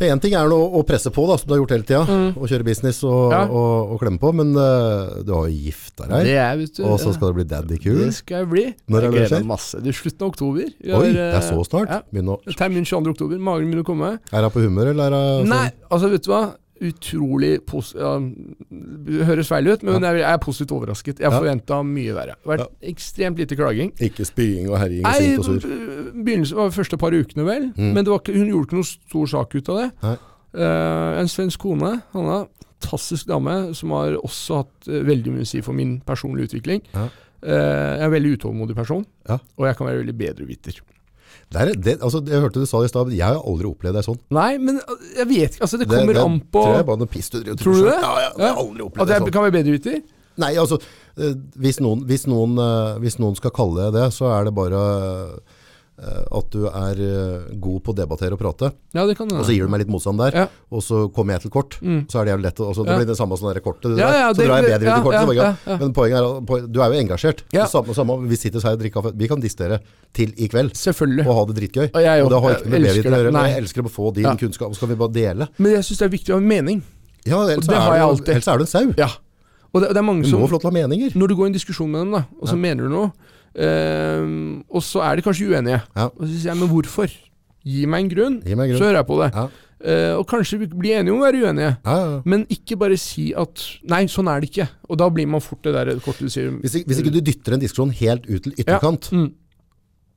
Én 0.00 0.20
ting 0.22 0.34
er 0.38 0.46
nå 0.46 0.56
å 0.78 0.84
presse 0.86 1.10
på, 1.10 1.24
da, 1.26 1.34
som 1.40 1.48
du 1.50 1.54
har 1.56 1.60
gjort 1.62 1.72
hele 1.74 1.82
tida, 1.88 2.02
Mm. 2.06 2.36
og 2.38 2.46
kjøre 2.48 2.64
business 2.64 3.00
og, 3.02 3.32
Ja. 3.32 3.40
og, 3.50 3.92
og 3.94 4.00
klemme 4.00 4.20
på, 4.22 4.30
men 4.32 4.52
uh, 4.54 5.22
du 5.26 5.32
har 5.34 5.48
jo 5.48 5.54
gifta 5.66 6.06
deg, 6.06 6.28
er, 6.38 6.56
du. 6.66 6.84
og 6.86 7.00
så 7.02 7.12
skal 7.16 7.32
det 7.32 7.34
bli 7.40 7.46
daddy 7.50 7.78
cool. 7.82 7.98
Det 8.06 8.14
skal 8.14 8.44
jeg 8.44 8.48
bli. 8.52 8.64
Når 8.88 8.98
er 8.98 9.02
Jeg 9.02 9.12
det 9.12 9.24
det 9.24 9.30
skjer? 9.32 9.44
Masse. 9.48 9.80
Det 9.82 9.90
er 9.90 9.98
slutten 9.98 10.22
av 10.22 10.28
oktober. 10.32 10.70
Vi 10.78 10.92
Oi, 10.92 10.94
har, 10.94 11.12
det 11.18 11.26
er 11.34 11.44
så 11.48 11.58
eh, 11.58 11.66
snart. 11.66 11.88
Ja. 11.90 12.00
Begynner 12.14 12.38
å, 12.38 12.56
Termin 12.60 12.86
22. 12.86 13.10
oktober. 13.16 13.38
Magen 13.42 13.66
begynner 13.72 13.82
å 13.82 13.88
komme. 13.90 14.12
er 14.32 14.42
hun 14.46 14.54
på 14.54 14.62
humør, 14.62 14.92
eller 14.94 15.12
er 15.18 15.42
hun 15.42 15.48
Nei, 15.50 15.66
altså 15.90 16.10
vet 16.14 16.22
du 16.22 16.30
hva? 16.30 16.44
Utrolig 16.84 17.58
pos... 17.66 17.92
Ja, 17.98 18.12
høres 19.28 19.48
feil 19.50 19.66
ut, 19.72 19.82
men 19.82 20.04
jeg 20.06 20.22
er 20.22 20.38
positivt 20.42 20.72
overrasket. 20.76 21.18
Jeg 21.20 21.30
Ja. 21.30 21.34
forventa 21.38 21.80
mye 21.82 22.14
verre. 22.14 22.36
Det 22.38 22.46
har 22.50 22.56
vært 22.58 22.90
ekstremt 22.92 23.38
lite 23.38 23.56
klaging. 23.58 23.92
Ikke 24.00 24.24
spying 24.28 24.68
og 24.70 24.78
herjing 24.78 25.06
og 25.06 25.14
sint 25.14 25.38
og 25.38 25.44
sur. 25.44 25.60
begynnelsen 26.14 26.56
var 26.56 26.68
de 26.70 26.76
første 26.76 26.96
par 27.00 27.10
ukene, 27.16 27.44
vel. 27.44 27.72
Mm. 27.76 27.92
Men 27.94 28.04
det 28.04 28.12
var 28.12 28.20
ikke, 28.22 28.36
hun 28.38 28.48
gjorde 28.52 28.68
ikke 28.68 28.78
noe 28.78 28.90
stor 28.90 29.26
sak 29.26 29.54
ut 29.58 29.68
av 29.74 29.76
det. 29.82 30.18
Eh, 30.54 31.20
en 31.20 31.28
svensk 31.28 31.58
kone, 31.60 32.02
Hanna, 32.14 32.46
fantastisk 32.80 33.26
dame, 33.26 33.74
som 33.74 33.90
har 33.90 34.14
også 34.22 34.62
hatt 34.62 34.88
uh, 34.88 35.00
veldig 35.04 35.32
mye 35.34 35.42
å 35.42 35.50
si 35.50 35.60
for 35.66 35.74
min 35.74 36.00
personlige 36.06 36.52
utvikling. 36.52 36.82
Ja. 36.94 37.08
Uh, 37.42 37.50
jeg 37.50 38.00
er 38.00 38.06
en 38.06 38.12
veldig 38.14 38.36
utålmodig 38.38 38.74
person, 38.78 39.04
Ja. 39.28 39.38
og 39.58 39.66
jeg 39.66 39.76
kan 39.76 39.86
være 39.86 39.98
veldig 40.04 40.16
bedreviter. 40.18 40.78
Det 41.48 41.60
er, 41.62 41.72
det, 41.74 41.94
altså, 42.04 42.20
jeg 42.28 42.42
hørte 42.44 42.62
du 42.62 42.68
sa 42.68 42.82
det 42.82 42.90
i 42.90 42.92
stad, 42.92 43.12
jeg 43.16 43.24
har 43.24 43.40
aldri 43.40 43.68
opplevd 43.70 43.98
deg 43.98 44.06
sånn. 44.06 44.20
Nei, 44.36 44.50
men 44.60 44.80
uh, 44.82 44.94
jeg 45.16 45.28
vet 45.30 45.56
ikke. 45.56 45.64
Altså, 45.66 45.80
det 45.80 45.88
kommer 45.90 46.14
det, 46.16 46.24
an 46.24 46.38
på 46.44 46.62
tror 46.64 46.78
jeg 46.80 46.88
bare 46.90 47.02
noe 47.02 47.12
piss 47.12 47.32
du 47.32 47.38
driver 47.38 47.56
og 47.56 47.62
Tror 47.62 47.78
du 47.78 47.82
det? 47.88 47.96
Ja, 47.96 48.12
ja, 48.24 48.30
jeg 48.32 48.48
har 48.48 48.62
aldri 48.62 48.80
At 48.82 48.88
opplevd 48.90 49.08
det 49.08 49.16
jeg 49.16 49.24
sånn. 49.24 49.34
kan 49.36 49.46
være 49.46 49.56
bedreviter? 49.58 50.00
Nei, 50.38 50.52
altså, 50.62 50.78
eh, 51.18 51.34
hvis 51.58 51.80
noen, 51.82 52.04
hvis, 52.06 52.26
noen, 52.30 52.58
eh, 52.62 52.98
hvis 53.02 53.18
noen 53.18 53.38
skal 53.38 53.54
kalle 53.54 53.88
det 53.88 53.98
det, 53.98 54.08
så 54.14 54.28
er 54.36 54.46
det 54.46 54.54
bare 54.54 54.82
at 55.98 56.50
du 56.54 56.66
er 56.68 57.00
eh, 57.02 57.56
god 57.58 57.82
på 57.82 57.90
å 57.92 57.96
debattere 57.98 58.32
og 58.36 58.38
prate. 58.38 58.70
Ja, 58.94 59.04
det 59.08 59.16
kan 59.18 59.26
Og 59.34 59.44
så 59.44 59.50
gir 59.54 59.66
du 59.66 59.72
meg 59.72 59.80
litt 59.82 59.90
motstand 59.90 60.18
der, 60.22 60.30
Ja. 60.36 60.44
og 60.70 60.82
så 60.86 61.08
kommer 61.12 61.34
jeg 61.34 61.42
til 61.42 61.50
kort. 61.50 61.78
Mm. 61.82 62.06
Så 62.08 62.20
er 62.20 62.24
det 62.24 62.32
jævlig 62.36 62.46
lett. 62.46 62.60
Altså, 62.62 62.84
det 62.86 62.96
blir 63.00 63.06
det 63.10 63.16
samme 63.18 63.36
som 63.36 63.52
det 63.52 63.62
kortet. 63.64 63.96
Det 63.96 63.98
Ja, 63.98 64.10
der. 64.10 64.18
ja, 64.20 64.28
så 64.30 64.36
det- 64.38 64.46
drar 64.46 64.62
jeg 64.62 64.64
bedre 64.68 64.78
ut 64.78 64.88
ja, 64.88 64.98
i 64.98 65.02
kortet. 65.02 65.34
ja, 65.34 65.42
ja. 65.42 65.56
ja. 65.66 65.76
Men 65.78 65.92
poenget 65.92 66.18
er 66.18 66.26
at 66.38 66.72
du 66.72 66.80
er 66.82 66.92
jo 66.94 67.00
engasjert. 67.02 67.42
Ja. 67.52 67.66
Samme, 67.66 67.94
samme, 67.94 68.28
vi 68.28 68.36
sitter 68.36 68.60
her 68.62 68.72
og 68.72 68.78
drikker 68.80 69.02
kaffe. 69.02 69.12
Vi 69.18 69.28
kan 69.28 69.40
distere 69.40 69.80
til 70.14 70.32
i 70.38 70.48
kveld. 70.48 70.72
Selvfølgelig. 70.78 71.26
Og 71.26 71.34
ha 71.34 71.44
det 71.52 71.56
dritgøy. 71.58 71.90
Og 71.94 72.02
jeg 72.02 72.22
og 72.24 72.30
det 72.30 72.42
har 72.42 72.50
ikke 72.54 72.68
noe 72.68 72.78
med 72.78 72.88
elsker 72.88 73.10
å 73.10 73.18
gjøre. 73.24 73.46
Jeg 73.48 73.62
elsker 73.64 73.82
å 73.82 73.90
få 73.90 74.14
din 74.14 74.24
Ja. 74.24 74.34
kunnskap. 74.36 74.70
Så 74.74 74.80
kan 74.80 74.88
vi 74.88 74.94
bare 74.94 75.12
dele. 75.12 75.48
Men 75.58 75.72
jeg 75.72 75.82
syns 75.82 75.98
det 75.98 76.06
er 76.06 76.14
viktig 76.16 76.30
å 76.30 76.38
ha 76.38 76.40
mening. 76.40 76.82
Ja, 77.26 77.42
ellers 77.42 77.66
det 77.66 77.74
er 77.74 77.80
har 77.80 78.14
du-. 78.14 78.24
Ellers 78.32 78.46
er 78.48 78.56
du 78.58 78.62
en 78.62 78.66
sau. 78.66 78.94
Ja. 78.96 79.08
Og 79.74 79.82
det, 79.82 79.88
det 79.92 79.98
er 79.98 80.02
mange 80.02 80.22
Du 80.24 80.32
må 80.38 80.46
få 80.48 80.52
lov 80.56 80.60
til 80.62 80.70
å 80.70 80.72
ha 80.72 80.78
meninger. 80.88 81.12
Når 81.14 81.28
du 81.28 81.34
går 81.36 81.44
i 81.44 81.50
en 81.50 81.52
diskusjon 81.58 81.90
med 81.90 82.00
dem, 82.00 82.12
da, 82.12 82.24
og 82.40 82.48
så 82.48 82.54
Ja. 82.56 82.56
mener 82.56 82.84
du 82.84 82.88
noe, 82.88 83.12
eh, 83.58 84.26
og 84.70 84.82
så 84.86 85.02
er 85.04 85.16
de 85.18 85.22
kanskje 85.26 85.48
uenige, 85.52 85.80
Ja. 85.96 86.08
og 86.08 86.22
så 86.26 86.32
sier 86.34 86.52
jeg 86.52 86.60
men 86.60 86.68
hvorfor? 86.72 87.08
Gi 87.68 87.86
meg 87.90 88.04
en 88.06 88.12
grunn, 88.12 88.36
meg 88.44 88.52
en 88.52 88.68
grunn. 88.70 88.78
så 88.78 88.86
hører 88.86 89.00
jeg 89.02 89.06
på 89.10 89.18
det. 89.24 89.32
Ja. 89.34 89.48
Uh, 89.78 90.18
og 90.18 90.24
kanskje 90.26 90.56
vi 90.58 90.66
blir 90.66 90.96
enige 90.98 91.12
om 91.14 91.20
å 91.20 91.26
være 91.28 91.38
uenige. 91.46 91.76
Ja. 91.86 92.20
Men 92.26 92.40
ikke 92.50 92.74
bare 92.80 92.96
si 92.98 93.28
at 93.38 93.60
Nei, 93.86 94.00
sånn 94.10 94.26
er 94.26 94.40
det 94.42 94.48
ikke. 94.50 94.64
Og 94.90 94.98
da 94.98 95.06
blir 95.14 95.28
man 95.30 95.40
fort 95.44 95.62
det 95.62 95.70
der 95.76 95.92
kortet 96.02 96.26
du 96.26 96.32
sier 96.34 96.48
Hvis, 96.50 96.74
hvis 96.82 96.98
ikke 96.98 97.12
du 97.14 97.20
dytter 97.22 97.54
en 97.54 97.60
diskusjon 97.62 97.92
helt 97.94 98.26
ut 98.26 98.42
til 98.42 98.56
ytterkant, 98.58 99.10
Mm. 99.14 99.28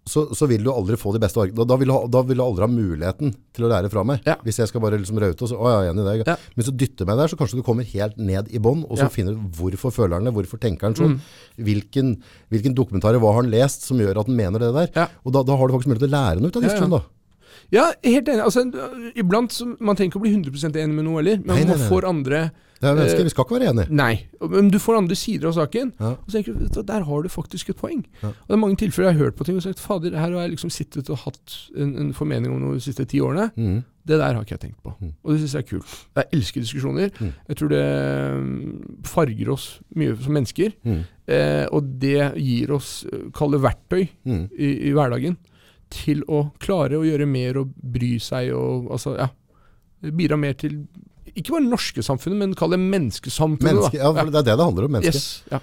Så, 0.08 0.24
så 0.36 0.48
vil 0.50 0.64
du 0.66 0.72
aldri 0.74 0.98
få 0.98 1.12
de 1.14 1.20
beste. 1.22 1.44
Da, 1.54 1.66
da, 1.68 1.76
vil 1.78 1.92
du 1.92 1.94
da 2.10 2.22
vil 2.26 2.40
du 2.40 2.44
aldri 2.44 2.66
ha 2.66 2.70
muligheten 2.72 3.36
til 3.54 3.68
å 3.68 3.70
lære 3.70 3.92
fra 3.94 4.02
meg. 4.08 4.24
Ja. 4.26 4.34
Hvis 4.42 4.58
jeg 4.58 4.72
skal 4.72 4.82
bare 4.82 4.98
liksom 4.98 5.20
raute 5.22 5.46
og 5.46 5.52
så, 5.52 5.60
å, 5.62 5.70
jeg 5.70 5.92
er 5.92 5.94
enig 5.94 6.02
i 6.02 6.08
det. 6.24 6.26
Ja. 6.32 6.36
Men 6.58 6.68
så 6.68 6.74
dytter 6.74 7.06
meg 7.10 7.20
der, 7.22 7.30
så 7.32 7.38
kanskje 7.40 7.60
du 7.60 7.64
kommer 7.68 7.86
helt 7.86 8.18
ned 8.18 8.50
i 8.50 8.60
bånn, 8.64 8.82
og 8.90 8.98
så 8.98 9.06
Ja. 9.06 9.12
finner 9.14 9.38
du 9.38 9.46
hvorfor 9.60 9.94
føler 9.94 10.18
han 10.18 10.26
det, 10.26 10.34
hvorfor 10.34 10.58
tenker 10.62 10.90
han 10.90 10.98
sånn. 10.98 11.16
Mm. 11.20 11.66
Hvilken, 11.70 12.12
hvilken 12.50 12.76
dokumentarer, 12.78 13.22
hva 13.22 13.34
har 13.36 13.44
han 13.44 13.52
lest 13.54 13.86
som 13.86 14.02
gjør 14.02 14.24
at 14.24 14.28
han 14.32 14.36
mener 14.42 14.60
det 14.66 14.72
der. 14.74 15.10
Og 15.26 15.34
da, 15.38 15.44
da 15.46 15.56
har 15.60 15.68
du 15.70 15.78
faktisk 15.78 15.92
mulighet 15.94 16.08
til 16.08 16.14
å 16.14 16.18
lære 16.18 16.42
noe 16.42 16.50
ut 16.50 16.58
av 16.58 16.66
Ja, 16.66 16.76
ja. 16.82 16.88
da. 16.98 17.02
Ja, 17.72 17.86
helt 18.04 18.28
enig. 18.28 18.44
Altså, 18.44 18.66
iblant 19.16 19.54
så, 19.56 19.70
Man 19.80 19.96
trenger 19.96 20.12
ikke 20.12 20.20
å 20.20 20.26
bli 20.26 20.34
100% 20.36 20.76
enig 20.82 20.98
med 20.98 21.06
noe 21.08 21.22
heller, 21.22 21.38
men 21.46 21.54
Nei, 21.56 21.62
nei, 21.64 21.70
man 21.76 21.80
nei. 21.86 21.88
får 21.94 22.08
andre 22.10 22.42
Det 22.82 22.90
er 22.90 22.96
mennesker, 22.98 23.20
Eh, 23.22 23.24
vi 23.28 23.30
skal 23.30 23.46
ikke 23.46 23.60
være 23.60 23.70
enige. 23.72 23.92
Nei, 23.94 24.26
men 24.42 24.70
du 24.74 24.80
får 24.82 24.98
andre 24.98 25.16
sider 25.16 25.48
av 25.52 25.54
saken. 25.54 25.92
Ja. 26.00 26.12
Og 26.18 26.26
så 26.28 26.40
tenker 26.40 26.56
du, 26.58 26.82
Der 26.82 27.04
har 27.06 27.22
du 27.22 27.30
faktisk 27.30 27.70
et 27.70 27.78
poeng. 27.78 28.04
Ja. 28.24 28.30
Og 28.34 28.48
Det 28.50 28.56
er 28.58 28.62
mange 28.64 28.78
tilfeller 28.82 29.12
jeg 29.12 29.18
har 29.20 29.24
hørt 29.26 29.36
på 29.38 29.46
ting 29.46 29.56
og 29.60 29.62
sagt 29.64 29.80
fader, 29.80 30.12
her 30.18 30.32
har 30.34 30.42
jeg 30.48 30.56
liksom 30.56 30.72
sittet 30.74 31.10
og 31.14 31.18
hatt 31.28 31.56
en, 31.78 31.96
en 31.98 32.14
formening 32.14 32.52
om 32.52 32.60
noe 32.60 32.74
de 32.80 32.82
siste 32.82 33.06
ti 33.06 33.20
årene. 33.22 33.52
Mm. 33.56 33.84
Det 34.08 34.18
der 34.18 34.34
har 34.34 34.42
ikke 34.42 34.56
jeg 34.58 34.64
tenkt 34.66 34.82
på. 34.82 34.96
Mm. 35.00 35.12
Og 35.24 35.32
det 35.32 35.40
syns 35.44 35.54
jeg 35.54 35.62
er 35.62 35.70
kult. 35.70 35.94
Jeg 36.18 36.26
elsker 36.34 36.62
diskusjoner. 36.66 37.12
Mm. 37.22 37.34
Jeg 37.52 37.58
tror 37.62 37.70
det 37.70 37.84
mm, 38.42 39.04
farger 39.06 39.52
oss 39.54 39.68
mye 39.96 40.16
som 40.18 40.34
mennesker. 40.34 40.74
Mhm. 40.84 41.04
Eh, 41.32 41.66
og 41.72 41.86
det 42.02 42.34
gir 42.42 42.72
oss, 42.76 43.06
kall 43.38 43.52
det 43.54 43.62
verktøy, 43.62 44.08
Mhm. 44.26 44.50
i, 44.58 44.72
i 44.90 44.92
hverdagen 44.98 45.38
til 45.92 46.24
å 46.28 46.52
klare 46.58 46.98
å 46.98 47.06
gjøre 47.06 47.28
mer 47.28 47.58
og 47.62 47.74
bry 47.78 48.18
seg 48.18 48.54
og 48.56 48.90
altså, 48.96 49.14
ja, 49.20 49.28
bidra 50.12 50.38
mer 50.40 50.54
til 50.58 50.88
ikke 51.36 51.54
bare 51.56 51.64
det 51.66 51.72
norske 51.72 52.04
samfunnet, 52.06 52.38
men 52.42 52.54
kall 52.58 52.72
det 52.76 52.80
menneskesamfunnet. 52.80 53.68
Menneske, 53.72 53.98
ja, 54.02 54.12
for 54.12 54.32
det 54.32 54.42
er 54.42 54.48
det 54.50 54.58
det 54.58 54.66
handler 54.68 54.88
om, 54.88 54.92
menneske. 54.98 55.16
Yes, 55.16 55.44
ja. 55.52 55.60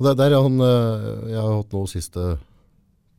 Og 0.00 0.06
det, 0.06 0.10
er 0.12 0.20
der 0.22 0.36
er 0.38 0.42
han, 0.46 0.60
øh, 0.64 1.30
jeg 1.30 1.40
har 1.44 1.56
hatt 1.60 1.72
noe 1.76 1.90
siste 1.90 2.26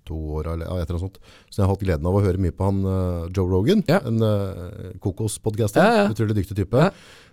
to 0.09 0.15
år, 0.39 0.47
eller 0.55 0.65
et 0.65 0.71
eller 0.89 0.95
annet 0.97 1.03
sånt. 1.05 1.19
Så 1.51 1.59
jeg 1.61 1.65
har 1.67 1.73
hatt 1.75 1.83
gleden 1.85 2.07
av 2.09 2.15
å 2.17 2.23
høre 2.25 2.41
mye 2.41 2.55
på 2.57 2.65
han 2.65 2.79
øh, 2.89 3.27
Joe 3.37 3.45
Rogan, 3.51 3.83
Ja. 3.87 3.99
en 4.09 4.17
uh, 4.21 4.95
kokospodcaster, 5.03 5.81
Ja, 5.83 5.99
ja. 6.03 6.07
utrolig 6.09 6.35
dyktig 6.39 6.57
type. 6.57 6.87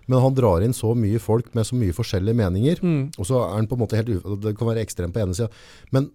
Men 0.09 0.21
han 0.23 0.33
drar 0.37 0.61
inn 0.65 0.73
så 0.73 0.93
mye 0.97 1.19
folk 1.21 1.49
med 1.57 1.65
så 1.65 1.75
mye 1.77 1.93
forskjellige 1.93 2.37
meninger, 2.37 2.79
Mm. 2.81 3.11
og 3.17 3.25
så 3.25 3.41
er 3.41 3.55
han 3.57 3.67
på 3.67 3.75
en 3.77 3.81
måte 3.83 3.97
helt, 3.97 4.09
det 4.41 4.55
kan 4.57 4.67
være 4.69 4.81
ekstremt 4.85 5.13
på 5.13 5.21
ene 5.21 5.33
sida. 5.37 5.49
Men 5.91 6.11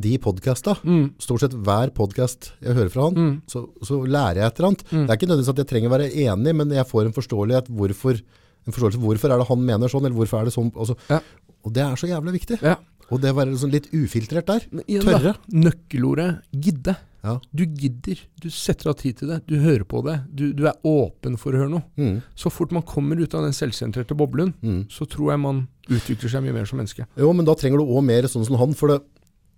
de 0.00 0.18
podkasta, 0.18 0.76
Mm. 0.84 1.12
stort 1.18 1.40
sett 1.40 1.52
hver 1.52 1.90
podcast 1.94 2.52
jeg 2.62 2.74
hører 2.74 2.90
fra 2.90 3.02
han, 3.10 3.14
Mm. 3.14 3.42
så, 3.46 3.68
så 3.82 4.00
lærer 4.06 4.36
jeg 4.40 4.46
et 4.46 4.58
eller 4.58 4.68
annet. 4.68 4.84
Mm. 4.90 5.06
Det 5.06 5.10
er 5.10 5.16
ikke 5.16 5.28
nødvendigvis 5.28 5.48
at 5.52 5.56
jeg 5.58 5.66
trenger 5.68 5.88
å 5.90 5.96
være 5.98 6.12
enig, 6.12 6.54
men 6.56 6.70
jeg 6.70 6.86
får 6.88 7.06
en 7.06 7.12
forståelighet 7.12 7.68
hvorfor, 7.68 8.22
en 8.66 8.72
forståelse 8.72 8.98
hvorfor 9.02 9.30
er 9.32 9.38
det 9.38 9.48
han 9.48 9.64
mener 9.66 9.88
sånn, 9.88 10.04
eller 10.06 10.16
hvorfor 10.16 10.40
er 10.40 10.44
det 10.44 10.54
sånn. 10.54 10.72
Altså, 10.74 10.96
Ja. 11.10 11.20
Og 11.64 11.72
det 11.72 11.82
er 11.82 11.94
så 11.94 12.08
jævlig 12.08 12.32
viktig. 12.40 12.60
Ja. 12.62 12.76
Og 13.10 13.20
det 13.20 13.30
å 13.30 13.36
være 13.36 13.54
sånn 13.58 13.70
litt 13.70 13.86
ufiltrert 13.92 14.46
der. 14.46 14.62
Ja, 14.88 15.00
Tørre. 15.00 15.36
Nøkkelordet 15.52 16.42
gidde. 16.54 16.96
Ja. 17.22 17.36
Du 17.54 17.64
gidder. 17.66 18.18
Du 18.40 18.48
setter 18.50 18.88
av 18.90 18.96
tid 18.98 19.18
til 19.20 19.28
det. 19.28 19.42
Du 19.46 19.54
hører 19.62 19.84
på 19.86 20.02
det. 20.04 20.16
Du, 20.34 20.52
du 20.52 20.64
er 20.66 20.74
åpen 20.84 21.36
for 21.38 21.52
å 21.54 21.60
høre 21.60 21.70
noe. 21.70 21.84
Mm. 21.96 22.16
Så 22.34 22.50
fort 22.50 22.72
man 22.74 22.82
kommer 22.82 23.20
ut 23.22 23.34
av 23.38 23.44
den 23.46 23.52
selvsentrerte 23.54 24.16
boblen, 24.18 24.54
Mm. 24.62 24.88
så 24.90 25.06
tror 25.06 25.30
jeg 25.30 25.38
man 25.40 25.68
utvikler 25.88 26.28
seg 26.32 26.42
mye 26.42 26.52
mer 26.56 26.64
som 26.66 26.78
menneske. 26.80 27.06
Jo, 27.16 27.32
men 27.32 27.44
da 27.46 27.54
trenger 27.54 27.78
du 27.78 27.84
òg 27.86 28.02
mer 28.04 28.22
sånn 28.26 28.44
som 28.46 28.56
han. 28.58 28.74
For 28.74 28.88
det, 28.88 29.02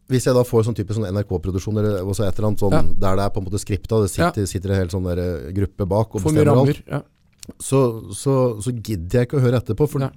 hvis 0.09 0.27
jeg 0.29 0.35
da 0.37 0.43
får 0.45 0.65
sånn 0.67 0.77
type 0.77 0.93
sånn 0.95 1.07
NRK-produksjon, 1.09 1.79
eller 1.81 1.97
et 1.99 2.39
eller 2.39 2.49
annet 2.49 2.61
sånn, 2.61 2.73
Ja. 2.73 2.83
der 2.83 3.17
det 3.17 3.25
er 3.25 3.31
på 3.31 3.41
en 3.41 3.47
måte 3.49 3.61
skripta, 3.63 4.01
det 4.03 4.11
sitter, 4.11 4.47
sitter 4.47 4.71
en 4.71 4.77
hel 4.83 4.89
sånn 4.93 5.07
eh, 5.13 5.53
gruppe 5.57 5.87
bak 5.89 6.15
og 6.15 6.21
bestemmer 6.23 6.45
rammer, 6.45 6.77
alt. 6.77 6.83
Ja. 6.89 7.03
så, 7.59 7.81
så, 8.13 8.61
så 8.61 8.71
gidder 8.73 9.21
jeg 9.21 9.29
ikke 9.29 9.39
å 9.41 9.45
høre 9.45 9.61
etterpå. 9.63 9.89
For 9.89 10.11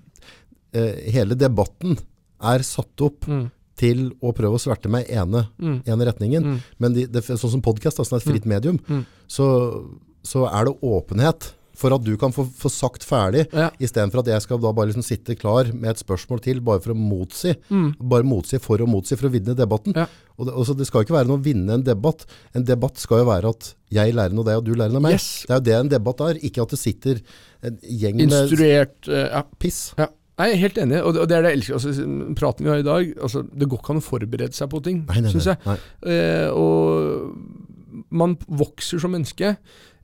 eh, 0.74 1.12
hele 1.12 1.36
debatten 1.36 1.98
er 2.42 2.60
satt 2.64 3.02
opp 3.02 3.26
Mm. 3.28 3.50
til 3.78 4.12
å 4.22 4.34
prøve 4.34 4.56
å 4.58 4.60
sverte 4.60 4.90
meg 4.90 5.06
ene, 5.10 5.48
Mm. 5.60 5.84
ene 5.86 6.06
retningen. 6.06 6.44
Mm. 6.44 6.60
Men 6.80 6.94
de, 6.94 7.06
det, 7.06 7.24
sånn 7.24 7.52
som 7.52 7.62
podkast, 7.62 8.00
er 8.00 8.16
et 8.18 8.24
fritt 8.24 8.46
medium, 8.46 8.80
Mm. 8.90 9.06
så, 9.28 9.88
så 10.24 10.48
er 10.52 10.66
det 10.66 10.82
åpenhet 10.82 11.54
For 11.78 11.94
at 11.94 12.02
du 12.02 12.16
kan 12.18 12.34
få, 12.34 12.48
få 12.58 12.72
sagt 12.74 13.04
ferdig, 13.06 13.44
Ja. 13.54 13.68
istedenfor 13.78 14.24
at 14.24 14.32
jeg 14.32 14.42
skal 14.42 14.58
da 14.64 14.72
bare 14.74 14.90
liksom 14.90 15.06
sitte 15.06 15.36
klar 15.38 15.70
med 15.74 15.92
et 15.92 16.00
spørsmål 16.02 16.40
til, 16.42 16.60
bare 16.66 16.82
for 16.82 16.96
å 16.96 16.98
motsi. 16.98 17.54
Bare 18.02 18.26
motsi 18.26 18.58
for 18.64 18.82
å 18.82 18.88
motsi, 18.90 19.14
for 19.20 19.30
å 19.30 19.34
vinne 19.36 19.54
debatten. 19.58 19.94
Mm. 19.94 20.02
Ja. 20.02 20.08
Og 20.40 20.48
det, 20.50 20.56
altså, 20.58 20.76
det 20.78 20.88
skal 20.90 21.06
ikke 21.06 21.14
være 21.20 21.30
noe 21.30 21.38
å 21.38 21.46
vinne 21.46 21.78
en 21.78 21.86
debatt. 21.86 22.26
En 22.58 22.66
debatt 22.66 22.98
skal 23.02 23.22
jo 23.22 23.30
være 23.30 23.50
at 23.54 23.72
jeg 23.94 24.14
lærer 24.18 24.34
noe 24.34 24.42
av 24.42 24.50
deg, 24.50 24.58
og 24.62 24.66
du 24.66 24.74
lærer 24.74 24.94
noe 24.96 25.04
av 25.04 25.06
meg. 25.08 25.18
Yes. 25.20 25.30
Det 25.46 25.54
er 25.54 25.60
jo 25.62 25.66
det 25.70 25.76
en 25.84 25.94
debatt 25.94 26.24
er, 26.28 26.40
ikke 26.50 26.66
at 26.66 26.74
det 26.74 26.80
sitter 26.82 27.22
en 27.70 27.78
gjeng 27.82 28.18
med 28.24 28.34
Instruert 28.36 29.08
eh, 29.14 29.28
ja. 29.38 29.44
piss. 29.62 29.82
ja. 30.02 30.10
Jeg 30.38 30.54
er 30.54 30.60
helt 30.62 30.76
enig, 30.78 31.00
og 31.02 31.14
det, 31.16 31.22
og 31.24 31.30
det 31.32 31.34
er 31.34 31.42
det 31.46 31.50
jeg 31.50 31.58
elsker. 31.58 31.78
Altså, 31.80 32.10
praten 32.38 32.66
vi 32.68 32.70
har 32.70 32.82
i 32.84 32.86
dag, 32.86 33.08
altså, 33.26 33.42
det 33.58 33.70
går 33.72 33.80
ikke 33.82 33.94
an 33.96 34.02
å 34.02 34.06
forberede 34.06 34.54
seg 34.54 34.70
på 34.70 34.82
ting, 34.86 35.00
Nei, 35.10 35.22
nei, 35.26 35.32
syns 35.34 35.48
jeg. 35.50 35.58
nei. 35.66 35.78
Eh, 36.14 36.50
og 36.54 38.12
man 38.14 38.36
vokser 38.46 39.02
som 39.02 39.16
menneske. 39.16 39.56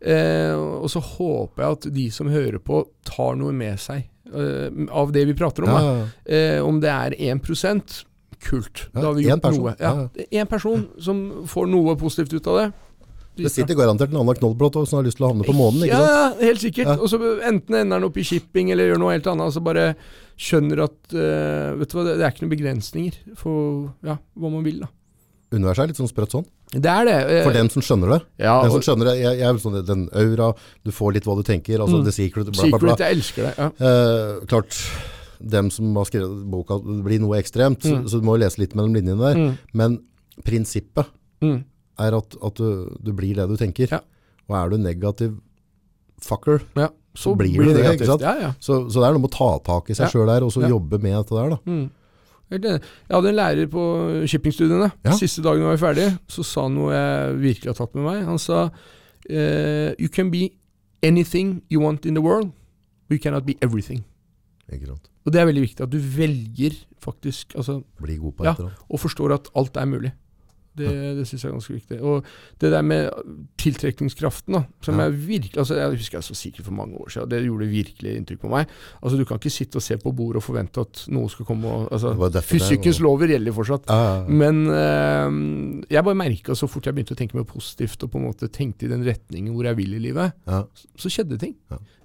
Eh, 0.04 0.54
og 0.54 0.90
så 0.92 1.00
håper 1.00 1.64
jeg 1.64 1.78
at 1.78 1.86
de 1.96 2.08
som 2.12 2.32
hører 2.32 2.60
på, 2.64 2.84
tar 3.08 3.38
noe 3.40 3.54
med 3.56 3.80
seg 3.80 4.04
eh, 4.34 4.82
av 4.92 5.14
det 5.16 5.26
vi 5.30 5.36
prater 5.38 5.68
om. 5.68 5.74
Ja. 5.74 5.94
Eh, 6.26 6.60
om 6.64 6.82
det 6.84 6.92
er 6.92 7.16
1% 7.34 8.02
kult. 8.44 8.88
Ja, 8.92 9.00
da 9.00 9.06
har 9.08 9.20
vi 9.20 9.28
gjort 9.28 9.46
person. 9.46 9.70
noe. 9.70 9.76
Ja, 9.80 10.26
Én 10.44 10.50
person 10.52 10.88
som 11.02 11.48
får 11.48 11.70
noe 11.72 11.96
positivt 12.00 12.36
ut 12.36 12.50
av 12.52 12.60
det. 12.60 12.72
Det 13.34 13.50
sitter 13.50 13.74
garantert 13.74 14.12
en 14.12 14.20
annen 14.22 14.38
knollblått 14.38 14.76
som 14.86 15.00
har 15.00 15.08
lyst 15.08 15.18
til 15.18 15.26
å 15.26 15.32
havne 15.32 15.46
på 15.48 15.56
månen, 15.58 15.88
ikke 15.88 15.98
ja, 15.98 16.02
sant? 16.06 16.42
Ja, 16.44 16.50
helt 16.52 16.62
sikkert. 16.62 16.92
Og 17.00 17.10
så 17.10 17.18
enten 17.50 17.80
ender 17.80 17.98
han 17.98 18.06
opp 18.06 18.20
i 18.22 18.26
shipping 18.28 18.70
eller 18.70 18.92
gjør 18.92 19.02
noe 19.02 19.16
helt 19.16 19.30
annet. 19.32 19.56
Så 19.56 19.64
bare 19.66 19.86
skjønner 20.38 20.84
at 20.86 21.00
uh, 21.16 21.74
Vet 21.80 21.90
du 21.90 21.98
hva, 21.98 22.04
det 22.12 22.20
er 22.20 22.28
ikke 22.30 22.46
noen 22.46 22.54
begrensninger 22.54 23.18
for 23.40 23.88
ja, 24.06 24.20
hva 24.38 24.54
man 24.54 24.66
vil. 24.68 24.84
da. 24.84 24.92
Universet 25.54 25.86
er 25.86 25.92
litt 25.92 26.02
sånn 26.02 26.12
sprøtt 26.12 26.38
sånn. 26.38 26.46
Det 26.74 26.90
er 26.90 27.06
det. 27.06 27.16
eh, 27.30 27.44
For 27.46 27.54
den 27.54 27.70
som 27.70 27.82
skjønner 27.86 28.10
det. 28.16 28.22
ja, 28.42 28.56
Den 28.64 28.72
som 28.74 28.82
skjønner 28.82 29.06
det, 29.12 29.16
jeg, 29.22 29.40
jeg 29.40 29.60
sånn, 29.62 29.76
den 29.86 30.06
aura, 30.18 30.48
du 30.84 30.92
får 30.92 31.14
litt 31.14 31.26
hva 31.30 31.36
du 31.38 31.44
tenker, 31.46 31.78
altså 31.80 32.00
Mm. 32.02 32.06
The 32.06 32.12
Secret, 32.16 32.46
bla 32.52 32.70
bla 32.70 32.80
bla. 32.80 32.96
Secret, 32.96 33.04
jeg 33.06 33.18
elsker 33.18 33.44
det. 33.44 33.54
Ja. 33.58 33.68
Eh, 33.80 34.46
klart, 34.50 34.80
dem 35.44 35.70
som 35.70 35.94
har 35.96 36.06
skrevet 36.10 36.50
boka, 36.50 36.80
det 36.82 37.04
blir 37.06 37.20
noe 37.22 37.38
ekstremt, 37.38 37.82
så, 37.84 37.94
Mm. 38.00 38.08
så 38.10 38.20
du 38.20 38.26
må 38.26 38.38
jo 38.38 38.44
lese 38.46 38.58
litt 38.60 38.74
mellom 38.76 38.94
linjene 38.96 39.20
der. 39.22 39.36
Mm. 39.36 39.58
Men 39.74 40.00
prinsippet 40.44 41.06
Mm. 41.42 41.64
er 42.00 42.18
at, 42.18 42.36
at 42.44 42.56
du, 42.56 42.90
du 43.04 43.12
blir 43.14 43.36
det 43.36 43.48
du 43.50 43.56
tenker. 43.58 43.88
Ja. 43.92 44.00
Og 44.50 44.56
er 44.58 44.70
du 44.70 44.78
negativ 44.78 45.38
fucker, 46.22 46.62
Ja. 46.76 46.90
Så 47.16 47.36
blir 47.38 47.54
det 47.62 47.76
det, 47.78 48.00
ikke 48.00 48.08
sant? 48.08 48.22
Ja, 48.26 48.54
så, 48.60 48.90
så 48.90 48.98
det 48.98 49.06
er 49.06 49.14
noe 49.14 49.22
med 49.22 49.30
å 49.30 49.36
ta 49.38 49.60
tak 49.62 49.92
i 49.92 49.94
seg 49.94 50.08
Ja. 50.08 50.10
selv 50.10 50.26
der, 50.32 50.42
og 50.44 50.50
så 50.52 50.68
jobbe 50.68 50.98
med 51.00 51.14
dette 51.14 51.30
der 51.38 51.50
da. 51.52 51.58
Jeg 52.62 53.16
hadde 53.16 53.30
en 53.30 53.36
lærer 53.36 53.68
på 53.72 53.84
shippingstudiene. 54.30 54.92
Ja. 55.06 55.16
Siste 55.18 55.42
dagen 55.46 55.64
var 55.66 55.74
var 55.78 55.82
ferdig, 55.82 56.10
så 56.30 56.44
sa 56.46 56.68
han 56.68 56.76
noe 56.78 56.94
jeg 56.94 57.38
virkelig 57.42 57.72
har 57.74 57.80
tatt 57.80 57.96
med 57.98 58.04
meg. 58.06 58.26
Han 58.28 58.40
sa 58.42 58.70
eh, 59.30 59.94
You 60.00 60.10
can 60.14 60.32
be 60.32 60.50
anything 61.04 61.62
you 61.72 61.82
want 61.82 62.06
in 62.06 62.14
the 62.14 62.22
world, 62.24 62.52
but 63.10 63.18
you 63.18 63.22
cannot 63.24 63.46
be 63.46 63.56
everything. 63.62 64.04
Og 65.24 65.32
det 65.32 65.40
er 65.42 65.46
veldig 65.48 65.62
viktig 65.64 65.84
at 65.84 65.92
du 65.92 65.98
velger 66.00 66.76
faktisk 67.04 67.54
altså, 67.56 67.82
Bli 68.02 68.16
god 68.18 68.34
på 68.38 68.46
Ja. 68.48 68.52
et 68.52 68.84
og 68.90 69.00
forstår 69.00 69.34
at 69.34 69.50
alt 69.56 69.78
er 69.78 69.86
mulig. 69.86 70.12
Det, 70.76 70.90
det 71.20 71.24
syns 71.30 71.44
jeg 71.44 71.50
er 71.52 71.54
ganske 71.58 71.74
viktig. 71.76 71.98
Og 72.02 72.24
det 72.62 72.72
der 72.74 72.82
med 72.82 73.10
tiltrekningskraften, 73.62 74.54
da, 74.58 74.64
som 74.82 74.98
Ja. 75.00 75.06
jeg 75.10 75.20
virkelig 75.28 75.58
altså 75.62 75.76
Jeg 75.78 75.98
husker 75.98 76.18
jeg 76.18 76.24
så 76.24 76.36
sikkert 76.36 76.66
for 76.66 76.74
mange 76.74 76.96
år 76.98 77.10
siden, 77.14 77.24
og 77.24 77.30
det 77.30 77.44
gjorde 77.46 77.68
virkelig 77.70 78.16
inntrykk 78.18 78.40
på 78.42 78.50
meg. 78.50 78.68
Altså 79.04 79.18
Du 79.18 79.26
kan 79.26 79.38
ikke 79.38 79.52
sitte 79.54 79.76
og 79.78 79.82
se 79.86 79.98
på 79.98 80.12
bordet 80.16 80.38
og 80.42 80.44
forvente 80.44 80.82
at 80.82 81.06
noe 81.10 81.30
skal 81.30 81.46
komme 81.46 81.66
og 81.68 81.92
altså, 81.92 82.14
Fysikkens 82.42 83.00
var- 83.00 83.04
lover 83.08 83.28
gjelder 83.28 83.54
fortsatt. 83.54 83.86
Ja, 83.88 84.18
ja. 84.18 84.28
Men 84.28 84.66
eh, 84.68 85.86
jeg 85.94 86.04
bare 86.04 86.16
merka 86.16 86.56
så 86.56 86.68
fort 86.70 86.86
jeg 86.86 86.96
begynte 86.96 87.14
å 87.16 87.20
tenke 87.20 87.36
mer 87.36 87.44
positivt 87.46 88.04
og 88.04 88.12
på 88.12 88.18
en 88.20 88.28
måte 88.32 88.50
tenkte 88.52 88.86
i 88.86 88.90
den 88.92 89.04
retningen 89.06 89.54
hvor 89.54 89.64
jeg 89.66 89.78
vil 89.78 89.94
i 89.96 90.00
livet, 90.00 90.34
ja. 90.48 90.64
så 90.98 91.10
skjedde 91.10 91.38
ting. 91.40 91.56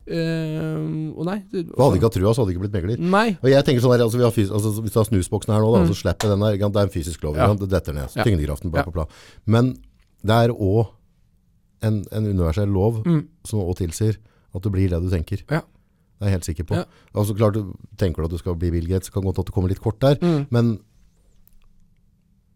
Eh, 0.08 1.12
og 1.18 1.24
nei 1.28 1.38
det, 1.52 1.66
For 1.74 1.84
hadde 1.90 1.98
ikke 2.00 2.08
hatt 2.08 2.16
trua, 2.16 2.32
så 2.32 2.40
hadde 2.42 2.48
det 2.50 2.56
ikke 2.56 2.64
blitt 2.64 2.76
megler. 2.78 2.98
Nei. 2.98 3.28
Og 3.42 3.48
jeg 3.50 3.64
tenker 3.66 3.82
sånn 3.84 3.92
der, 3.96 4.04
altså, 4.06 4.16
vi 4.18 4.24
altså, 4.24 4.72
Hvis 4.82 4.92
du 4.94 4.98
har 4.98 5.04
snusboksen 5.10 5.52
her 5.52 5.60
nå, 5.60 5.72
da, 5.74 5.82
Mm. 5.84 5.88
så 5.92 5.96
slipper 6.00 6.28
den 6.32 6.40
der. 6.40 6.56
Det 6.56 6.76
er 6.76 6.86
en 6.88 6.94
fysisk 6.94 7.22
lov. 7.24 7.36
Ja. 7.36 7.52
Det 7.54 7.68
detter 7.68 7.92
ned. 7.92 8.08
Ja. 8.16 8.24
Tyngdekraften, 8.24 8.70
bla, 8.70 8.82
bla, 8.84 8.92
bla. 8.92 9.06
Men 9.46 9.74
det 10.24 10.34
er 10.34 10.48
òg 10.54 10.88
en, 11.82 12.04
en 12.10 12.24
universell 12.26 12.68
lov 12.72 13.02
Mm. 13.04 13.26
som 13.44 13.60
òg 13.60 13.76
tilsier 13.76 14.16
at 14.54 14.62
du 14.62 14.70
blir 14.70 14.88
det 14.88 15.02
du 15.02 15.10
tenker. 15.10 15.42
Ja. 15.50 15.60
Det 16.18 16.26
er 16.26 16.30
jeg 16.30 16.40
helt 16.40 16.44
sikker 16.48 16.64
på. 16.66 16.84
Altså 17.14 17.36
klart, 17.36 17.54
du 17.54 17.74
Tenker 17.96 18.22
du 18.22 18.24
at 18.24 18.30
du 18.30 18.38
skal 18.38 18.54
bli 18.56 18.70
Bill 18.70 18.86
Gates, 18.88 19.10
kan 19.10 19.22
godt 19.22 19.38
at 19.38 19.46
du 19.46 19.52
kommer 19.52 19.68
litt 19.68 19.80
kort 19.80 20.00
der. 20.00 20.16
Mm. 20.16 20.46
Men, 20.50 20.78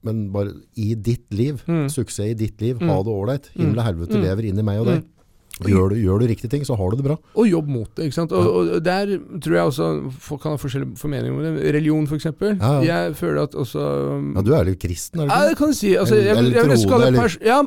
men 0.03 0.25
bare 0.35 0.51
i 0.75 0.95
ditt 0.99 1.29
liv, 1.33 1.63
Mm. 1.69 1.87
suksess 1.89 2.31
i 2.31 2.35
ditt 2.35 2.61
liv, 2.61 2.79
Mm. 2.81 2.89
ha 2.89 3.03
det 3.03 3.13
ålreit. 3.13 3.51
Himmel 3.55 3.79
og 3.79 3.85
helvete 3.87 4.17
Mm. 4.19 4.23
lever 4.23 4.43
inni 4.49 4.63
meg 4.65 4.81
og 4.81 4.87
deg. 4.87 5.05
Gjør, 5.61 5.91
du, 5.93 5.97
gjør 6.01 6.19
du 6.19 6.27
riktige 6.27 6.49
ting, 6.51 6.65
så 6.67 6.75
har 6.75 6.91
du 6.91 6.97
det 6.97 7.05
bra. 7.05 7.17
Og 7.37 7.47
jobb 7.47 7.69
mot 7.69 7.89
det. 7.95 8.07
ikke 8.09 8.15
sant? 8.17 8.33
Og, 8.33 8.47
og 8.79 8.81
der 8.83 9.13
tror 9.39 9.55
jeg 9.59 9.65
også 9.69 9.89
folk 10.25 10.41
kan 10.43 10.55
ha 10.57 10.59
forskjellige 10.59 10.97
formeninger 10.99 11.31
om 11.37 11.43
det. 11.45 11.75
Religion, 11.77 12.07
f.eks. 12.09 12.25
Ja, 12.25 12.55
ja. 12.59 12.79
Jeg 12.89 13.17
føler 13.21 13.43
at 13.43 13.55
også 13.55 13.83
Ja, 14.35 14.43
du 14.43 14.53
er 14.57 14.65
litt 14.65 14.81
kristen, 14.83 15.21
er 15.21 15.29
du 15.29 15.35
Ja, 15.35 15.49
det 15.51 15.59
kan 15.61 15.69
du 15.69 15.77
si. 15.77 15.93
Altså, 15.95 16.17
jeg, 16.17 16.33
eller 16.37 16.51
jeg, 16.57 16.73
jeg, 16.73 16.89
troende, 16.89 17.07
eller- 17.13 17.39
ja, 17.45 17.61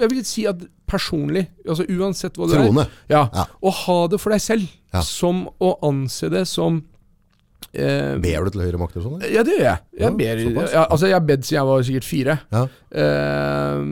jeg 0.00 0.10
vil 0.10 0.24
si 0.24 0.46
at 0.46 0.64
personlig, 0.88 1.46
altså 1.68 1.84
uansett 1.90 2.36
hva 2.38 2.46
du 2.48 2.54
Troende. 2.56 2.86
er, 2.86 2.90
ja, 3.10 3.22
Ja. 3.34 3.44
å 3.62 3.70
ha 3.84 4.06
det 4.08 4.20
for 4.22 4.30
deg 4.30 4.40
selv, 4.40 4.66
Ja. 4.94 5.00
som 5.02 5.48
å 5.60 5.76
anse 5.82 6.30
det 6.30 6.46
som 6.48 6.84
eh, 7.76 8.16
Ber 8.24 8.44
du 8.46 8.50
til 8.54 8.62
høyere 8.64 8.78
makter 8.80 9.04
sånn? 9.04 9.20
Ja, 9.30 9.42
det 9.46 9.54
gjør 9.58 9.64
jeg. 9.68 9.80
Jeg, 9.92 10.00
Ja, 10.02 10.10
ber, 10.10 10.42
jeg, 10.42 10.86
altså, 10.86 11.06
jeg 11.10 11.16
har 11.18 11.24
bedt 11.28 11.44
siden 11.46 11.58
jeg 11.60 11.66
var 11.70 11.82
sikkert 11.88 12.08
fire. 12.08 12.38
Ja. 12.52 12.62
Eh, 12.96 13.82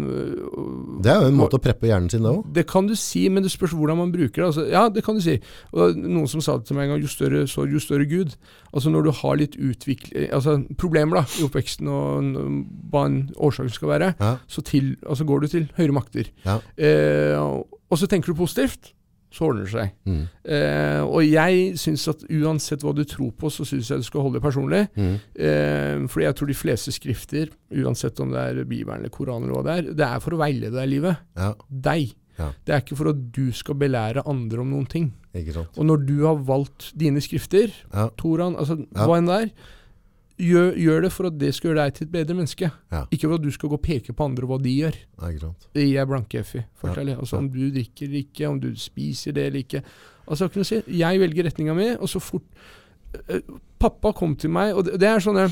Det 1.04 1.10
er 1.12 1.20
jo 1.20 1.28
en 1.28 1.36
måte 1.36 1.58
å 1.58 1.62
preppe 1.62 1.88
hjernen 1.90 2.08
sin, 2.12 2.22
det 2.24 2.30
òg. 2.32 2.46
Det 2.56 2.64
kan 2.70 2.86
du 2.88 2.94
si, 2.96 3.26
men 3.28 3.44
det 3.44 3.52
spørs 3.52 3.74
hvordan 3.76 3.98
man 4.00 4.12
bruker 4.14 4.40
det. 4.42 4.46
Altså, 4.48 4.64
ja, 4.72 4.86
det 4.88 5.02
kan 5.04 5.18
du 5.18 5.22
si. 5.24 5.34
Og 5.76 5.98
noen 6.00 6.28
som 6.30 6.40
sa 6.44 6.56
det 6.58 6.68
til 6.68 6.78
meg 6.78 6.88
en 6.88 6.94
gang, 6.94 7.02
jo 7.04 7.10
større 7.12 7.44
sorg, 7.50 7.72
jo 7.74 7.82
større 7.82 8.06
Gud. 8.08 8.34
Altså 8.72 8.90
når 8.90 9.04
du 9.08 9.10
har 9.20 9.36
litt 9.40 9.56
utvikling, 9.60 10.30
altså 10.34 10.56
problemer 10.80 11.20
da, 11.20 11.24
i 11.38 11.44
oppveksten 11.46 11.90
og 11.92 12.32
hva 12.92 13.04
en 13.10 13.20
årsak 13.36 13.70
skal 13.74 13.92
være, 13.92 14.12
Ja. 14.20 14.36
så 14.48 14.62
til, 14.64 14.96
altså 15.06 15.24
går 15.28 15.40
du 15.44 15.46
til 15.48 15.68
høyere 15.76 15.92
makter. 16.00 16.30
Ja. 16.46 16.58
Eh, 16.78 17.36
og 17.38 17.98
så 18.00 18.08
tenker 18.10 18.32
du 18.32 18.38
positivt, 18.40 18.92
så 19.34 19.48
ordner 19.48 19.66
det 19.66 19.72
seg. 19.74 19.92
Mm. 20.06 20.20
Eh, 20.56 21.00
og 21.04 21.24
jeg 21.26 21.78
syns 21.80 22.06
at 22.12 22.24
uansett 22.30 22.84
hva 22.86 22.92
du 22.94 23.02
tror 23.08 23.32
på, 23.38 23.50
så 23.50 23.66
syns 23.66 23.90
jeg 23.90 24.02
du 24.04 24.06
skal 24.06 24.22
holde 24.24 24.38
det 24.38 24.44
personlig. 24.46 24.82
Mm. 24.94 25.14
Eh, 25.34 26.04
fordi 26.10 26.28
jeg 26.28 26.38
tror 26.38 26.52
de 26.52 26.58
fleste 26.58 26.94
skrifter, 26.94 27.50
uansett 27.84 28.20
om 28.22 28.30
det 28.34 28.44
er 28.52 28.62
Bibelen 28.64 29.00
eller 29.02 29.12
Koranen 29.14 29.48
eller 29.48 29.58
hva 29.58 29.64
det 29.66 29.74
er, 29.76 29.94
det 29.98 30.06
er 30.08 30.22
for 30.22 30.36
å 30.36 30.42
veilede 30.44 30.76
deg 30.78 30.86
i 30.86 30.92
livet. 30.96 31.24
Ja, 31.38 31.52
Deg. 31.90 32.14
Ja. 32.38 32.48
Det 32.66 32.74
er 32.74 32.80
ikke 32.82 32.96
for 32.98 33.12
at 33.12 33.20
du 33.34 33.44
skal 33.54 33.76
belære 33.78 34.24
andre 34.26 34.62
om 34.64 34.72
noen 34.74 34.88
ting. 34.90 35.12
Og 35.78 35.86
når 35.86 36.04
du 36.06 36.16
har 36.24 36.38
valgt 36.46 36.92
dine 36.98 37.20
skrifter, 37.22 37.70
Ja. 37.92 38.08
Toran, 38.18 38.54
altså 38.58 38.76
hva 38.94 39.18
enn 39.18 39.26
det 39.30 39.38
er, 39.42 39.50
gjør, 40.40 40.72
gjør 40.78 41.04
det 41.06 41.10
for 41.14 41.28
at 41.28 41.36
det 41.38 41.50
skal 41.54 41.70
gjøre 41.70 41.82
deg 41.84 41.96
til 41.96 42.06
et 42.06 42.14
bedre 42.14 42.36
menneske. 42.36 42.70
Ja. 42.92 43.02
Ikke 43.14 43.28
for 43.28 43.36
at 43.38 43.44
du 43.44 43.50
skal 43.54 43.70
gå 43.70 43.78
og 43.78 43.84
peke 43.84 44.14
på 44.16 44.26
andre 44.26 44.48
hva 44.50 44.58
de 44.62 44.72
gjør. 44.72 44.96
Ja, 45.20 45.30
ikke 45.30 45.44
sant. 45.46 45.68
Det 45.76 45.84
gir 45.84 45.94
jeg 45.94 46.10
blanke 46.10 46.42
F 46.42 46.54
i. 46.58 46.64
Ja. 46.64 46.94
Altså. 47.14 47.38
Om 47.38 47.50
du 47.52 47.60
drikker 47.74 48.08
eller 48.08 48.22
ikke, 48.24 48.48
om 48.48 48.58
du 48.62 48.70
spiser 48.80 49.36
det 49.36 49.46
eller 49.50 49.62
ikke. 49.62 49.84
Altså, 50.24 50.46
jeg, 50.46 50.54
kunne 50.54 50.68
si, 50.68 50.80
jeg 50.98 51.20
velger 51.22 51.48
retninga 51.48 51.76
mi, 51.76 51.90
og 51.94 52.10
så 52.10 52.22
fort 52.22 52.46
eh, 53.28 53.44
Pappa 53.84 54.14
kom 54.16 54.34
til 54.40 54.52
meg, 54.54 54.72
og 54.74 54.86
det, 54.86 54.96
det 55.02 55.10
er 55.10 55.20
sånne 55.22 55.48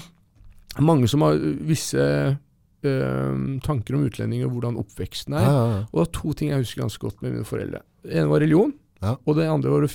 Mange 0.80 1.04
som 1.10 1.20
har 1.20 1.36
visse 1.68 2.00
øh, 2.00 3.40
tanker 3.60 3.98
om 3.98 4.06
utlendinger 4.06 4.46
og 4.48 4.54
hvordan 4.54 4.78
oppveksten 4.80 5.34
er. 5.36 5.44
Ja, 5.44 5.50
ja, 5.52 5.66
ja. 5.68 5.82
Og 5.84 5.98
det 5.98 6.00
var 6.00 6.09
to 6.16 6.32
ting 6.38 6.48
jeg 6.48 6.62
husker 6.62 6.80
ganske 6.80 7.02
godt 7.02 7.20
med 7.20 7.34
mine 7.34 7.44
foreldre. 7.44 7.82
Det 8.00 8.14
ene 8.16 8.30
var 8.30 8.40
religion, 8.40 8.72
og 9.04 9.36
det 9.36 9.50
andre 9.52 9.74
var 9.74 9.84
å 9.84 9.90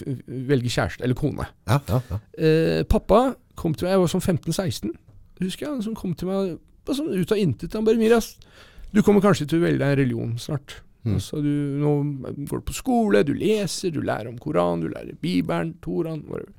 velge 0.52 0.70
kjæreste, 0.70 1.02
eller 1.02 1.18
kone. 1.18 1.48
ja, 1.66 1.80
ja, 1.90 2.00
ja. 2.12 2.20
Eh, 2.38 2.84
pappa 2.86 3.24
kom 3.58 3.76
til 3.76 3.88
meg, 3.88 3.96
jeg 3.96 4.04
var 4.04 4.12
sånn 4.14 4.24
15-16, 4.24 4.96
husker 5.42 5.66
jeg, 5.66 5.72
han 5.74 5.86
som 5.86 5.98
kom 5.98 6.14
til 6.18 6.30
meg 6.30 6.58
bare 6.88 6.98
sånn 6.98 7.14
ut 7.14 7.34
av 7.34 7.42
intet. 7.42 7.74
Han 7.76 7.86
bare 7.88 8.00
'Miras, 8.00 8.36
du 8.94 9.02
kommer 9.04 9.24
kanskje 9.24 9.48
til 9.48 9.60
å 9.60 9.66
velge 9.68 9.82
deg 9.82 9.92
en 9.92 10.00
religion 10.00 10.36
snart'. 10.40 10.82
Mm. 11.04 11.16
Altså, 11.16 11.42
du, 11.44 11.52
nå 11.82 11.92
går 12.50 12.62
du 12.62 12.68
på 12.68 12.76
skole, 12.76 13.24
du 13.24 13.34
leser, 13.34 13.92
du 13.92 14.02
lærer 14.02 14.28
om 14.32 14.40
Koran, 14.40 14.82
du 14.84 14.90
lærer 14.92 15.16
Bibelen, 15.22 15.76
Toran 15.84 16.24
whatever. 16.28 16.54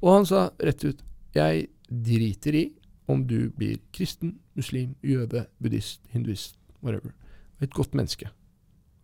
Og 0.00 0.12
han 0.14 0.26
sa 0.26 0.50
rett 0.58 0.84
ut 0.84 1.02
'Jeg 1.34 1.68
driter 1.88 2.54
i 2.54 2.72
om 3.08 3.26
du 3.26 3.50
blir 3.50 3.78
kristen, 3.92 4.38
muslim, 4.54 4.94
jøde, 5.02 5.46
buddhist, 5.60 6.00
hinduist, 6.10 6.56
whatever'. 6.82 7.14
Vær 7.58 7.66
et 7.66 7.74
godt 7.74 7.94
menneske. 7.94 8.28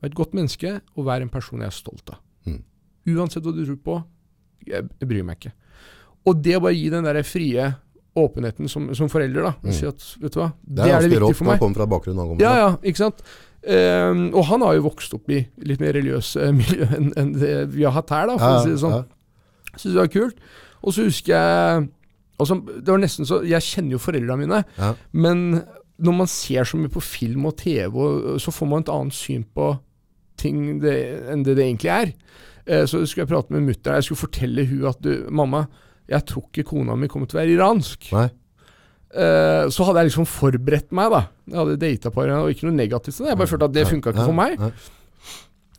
Vær 0.01 0.11
et 0.11 0.15
godt 0.15 0.35
menneske, 0.35 0.81
og 0.97 1.07
vær 1.07 1.23
en 1.23 1.29
person 1.29 1.61
jeg 1.61 1.67
er 1.67 1.71
stolt 1.71 2.11
av. 2.11 2.19
Mm. 2.47 2.63
Uansett 3.17 3.43
hva 3.43 3.53
du 3.53 3.65
tror 3.65 3.77
på, 3.77 4.03
jeg, 4.67 4.89
jeg 5.01 5.09
bryr 5.09 5.25
meg 5.25 5.37
ikke. 5.37 5.53
Og 6.27 6.39
det 6.45 6.57
å 6.57 6.63
bare 6.65 6.77
gi 6.77 6.89
den 6.93 7.05
der 7.05 7.19
frie 7.27 7.71
åpenheten 8.17 8.69
som, 8.71 8.87
som 8.95 9.09
forelder, 9.11 9.43
da. 9.49 9.53
Mm. 9.65 9.73
Si 9.75 9.87
at, 9.89 10.05
vet 10.23 10.33
du 10.37 10.39
hva, 10.41 10.53
Det 10.63 10.77
det, 10.79 10.85
er 10.85 10.85
er 10.85 10.87
det 10.87 10.93
ganske 10.95 11.11
viktig 11.11 11.23
rått 11.25 11.37
for 11.41 11.49
meg. 11.51 11.59
det 11.65 11.77
fra 11.81 11.87
bakgrunnen 11.91 12.21
han 12.23 12.29
kommer 12.31 12.45
Ja, 12.47 12.53
ja, 12.63 12.69
ikke 12.87 13.03
sant. 13.03 13.25
Um, 13.65 14.21
og 14.37 14.45
han 14.51 14.61
har 14.63 14.75
jo 14.77 14.85
vokst 14.87 15.15
opp 15.17 15.31
i 15.33 15.41
litt 15.65 15.81
mer 15.81 15.95
religiøs 15.97 16.35
eh, 16.37 16.53
miljø 16.61 16.87
enn 16.99 17.11
en 17.17 17.33
det 17.33 17.55
vi 17.75 17.85
har 17.87 17.95
hatt 17.97 18.13
her, 18.15 18.29
da, 18.31 18.37
for 18.39 18.47
Ja, 18.55 18.59
å 18.61 18.65
si 18.67 18.75
det 18.75 18.81
sånn. 18.85 18.97
ja. 19.01 19.73
Syns 19.75 19.89
det 19.97 19.99
var 20.03 20.11
kult. 20.15 20.43
Og 20.85 20.93
så 20.95 21.07
husker 21.09 21.33
jeg 21.35 21.87
altså, 22.39 22.59
Det 22.77 22.93
var 22.93 23.01
nesten 23.03 23.27
så 23.27 23.41
Jeg 23.49 23.65
kjenner 23.67 23.97
jo 23.97 24.03
foreldrene 24.05 24.37
mine, 24.45 24.61
Ja. 24.79 24.93
men 25.17 25.65
når 26.05 26.15
man 26.21 26.27
ser 26.31 26.67
så 26.67 26.77
mye 26.79 26.91
på 26.91 27.01
film 27.03 27.45
og 27.47 27.57
TV, 27.61 27.95
så 28.43 28.51
får 28.55 28.67
man 28.71 28.83
et 28.85 28.89
annet 28.91 29.15
syn 29.15 29.45
på 29.55 29.69
ting 30.43 30.81
det, 30.83 30.95
enn 31.31 31.45
det 31.47 31.55
det 31.57 31.65
egentlig 31.69 31.91
er. 31.95 32.09
Eh, 32.67 32.83
så 32.91 32.99
skulle 33.07 33.23
jeg 33.25 33.31
prate 33.31 33.55
med 33.55 33.63
mutter'n. 33.69 34.01
Jeg 34.01 34.09
skulle 34.09 34.23
fortelle 34.25 34.65
hun 34.67 34.89
at 34.91 34.99
du, 35.07 35.13
mamma, 35.31 35.61
jeg 36.11 36.27
tror 36.29 36.49
ikke 36.51 36.67
kona 36.69 36.97
mi 36.99 37.09
kommer 37.11 37.31
til 37.31 37.39
å 37.39 37.43
være 37.43 37.55
iransk. 37.57 38.11
Nei. 38.15 38.29
Eh, 39.15 39.65
så 39.71 39.87
hadde 39.87 40.03
jeg 40.03 40.11
liksom 40.11 40.27
forberedt 40.27 40.95
meg, 40.97 41.13
da. 41.13 41.21
Jeg 41.49 41.61
hadde 41.61 41.81
data 41.81 42.11
på 42.13 42.25
henne, 42.25 42.41
og 42.43 42.55
ikke 42.55 42.67
noe 42.69 42.77
negativt. 42.77 43.21
Jeg 43.23 43.39
bare 43.39 43.51
følte 43.51 43.69
at 43.71 43.77
det 43.77 43.87
funka 43.91 44.15
ikke 44.15 44.27
for 44.27 44.37
meg. 44.37 44.65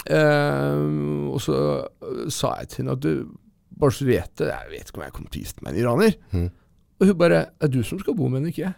Eh, 0.06 0.85
og 1.34 1.41
så 1.41 1.57
øh, 2.06 2.26
sa 2.30 2.53
jeg 2.61 2.69
til 2.69 2.84
henne 2.84 2.93
at 2.93 3.02
du, 3.02 3.26
bare 3.76 3.95
så 3.95 4.06
du 4.06 4.11
vet 4.11 4.31
det, 4.38 4.52
jeg 4.52 4.72
vet 4.72 4.89
ikke 4.91 5.02
om 5.02 5.06
jeg 5.07 5.15
kommer 5.15 5.34
til 5.34 5.41
å 5.41 5.45
gifte 5.47 5.65
meg 5.65 5.72
med 5.72 5.76
en 5.76 5.84
iraner. 5.84 6.18
Mm. 6.31 6.49
Og 6.95 7.10
hun 7.10 7.18
bare 7.19 7.39
Det 7.49 7.68
er 7.68 7.73
du 7.73 7.80
som 7.84 7.99
skal 7.99 8.15
bo 8.15 8.30
med 8.30 8.39
henne, 8.39 8.53
ikke 8.53 8.68
jeg. 8.68 8.76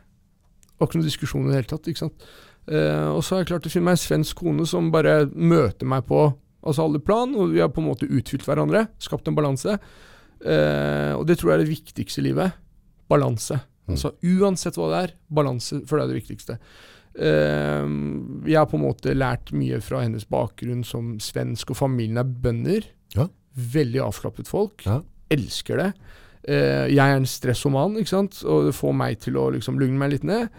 Det 0.63 0.79
var 0.79 0.89
ikke 0.89 0.99
noen 0.99 1.09
diskusjon 1.09 1.45
i 1.45 1.51
det 1.51 1.59
hele 1.59 1.71
tatt. 1.73 1.89
ikke 1.91 2.03
sant? 2.05 2.27
Uh, 2.67 3.15
og 3.15 3.21
så 3.23 3.35
har 3.35 3.43
jeg 3.43 3.51
klart 3.53 3.67
å 3.67 3.71
finne 3.71 3.87
meg 3.87 3.95
en 3.95 4.01
svensk 4.01 4.41
kone 4.41 4.65
som 4.67 4.89
bare 4.91 5.21
møter 5.31 5.87
meg 5.87 6.03
på 6.09 6.25
altså 6.67 6.83
alle 6.83 6.99
plan, 6.99 7.31
og 7.37 7.53
vi 7.53 7.61
har 7.63 7.71
på 7.71 7.79
en 7.79 7.87
måte 7.87 8.09
utfylt 8.09 8.43
hverandre. 8.43 8.87
Skapt 9.01 9.29
en 9.29 9.37
balanse. 9.37 9.77
Eh, 10.43 11.13
og 11.17 11.25
det 11.29 11.39
tror 11.39 11.51
jeg 11.51 11.59
er 11.59 11.65
det 11.65 11.73
viktigste 11.73 12.21
i 12.21 12.27
livet. 12.29 12.59
Balanse. 13.09 13.59
Altså 13.87 14.13
Uansett 14.19 14.75
hva 14.75 14.89
det 14.91 15.01
er, 15.05 15.11
balanse 15.31 15.79
for 15.87 15.97
det 15.97 16.05
er 16.05 16.11
det 16.11 16.21
viktigste. 16.21 16.57
Uh, 17.17 17.87
jeg 18.45 18.59
har 18.59 18.67
på 18.69 18.77
en 18.77 18.83
måte 18.83 19.15
lært 19.15 19.49
mye 19.57 19.79
fra 19.81 20.03
hennes 20.03 20.27
bakgrunn 20.29 20.83
som 20.85 21.15
svensk, 21.23 21.71
og 21.71 21.79
familien 21.79 22.19
er 22.21 22.27
bønder. 22.27 22.89
Ja. 23.15 23.29
Veldig 23.57 24.03
avslappet 24.05 24.51
folk. 24.51 24.83
Ja. 24.85 24.99
Elsker 25.33 25.81
det. 25.81 25.87
Uh, 26.43 26.85
jeg 26.91 26.99
er 26.99 27.15
en 27.15 27.29
stressoman, 27.29 27.95
ikke 27.97 28.11
sant? 28.11 28.41
og 28.45 28.67
det 28.67 28.75
får 28.77 28.93
meg 28.99 29.23
til 29.23 29.39
å 29.39 29.47
liksom 29.55 29.79
lugne 29.81 29.97
meg 30.03 30.17
litt 30.17 30.27
ned. 30.27 30.51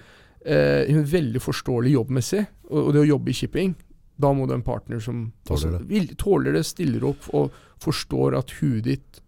Hun 0.49 1.01
er 1.03 1.09
veldig 1.11 1.41
forståelig 1.43 1.91
jobbmessig, 1.93 2.41
og, 2.71 2.79
og 2.79 2.91
det 2.95 3.01
å 3.03 3.09
jobbe 3.11 3.33
i 3.35 3.37
shipping 3.37 3.73
da 4.19 4.33
må 4.35 4.47
du 4.47 4.53
ha 4.55 4.59
en 4.59 4.67
partner 4.67 5.01
som 5.03 5.29
Tåler 5.47 5.77
det. 5.77 5.85
vil, 5.91 6.09
tåler 6.19 6.57
det, 6.59 6.65
stiller 6.67 7.07
opp 7.07 7.29
og 7.39 7.55
forstår 7.83 8.35
at 8.39 8.55
huet 8.59 8.83
ditt 8.89 9.21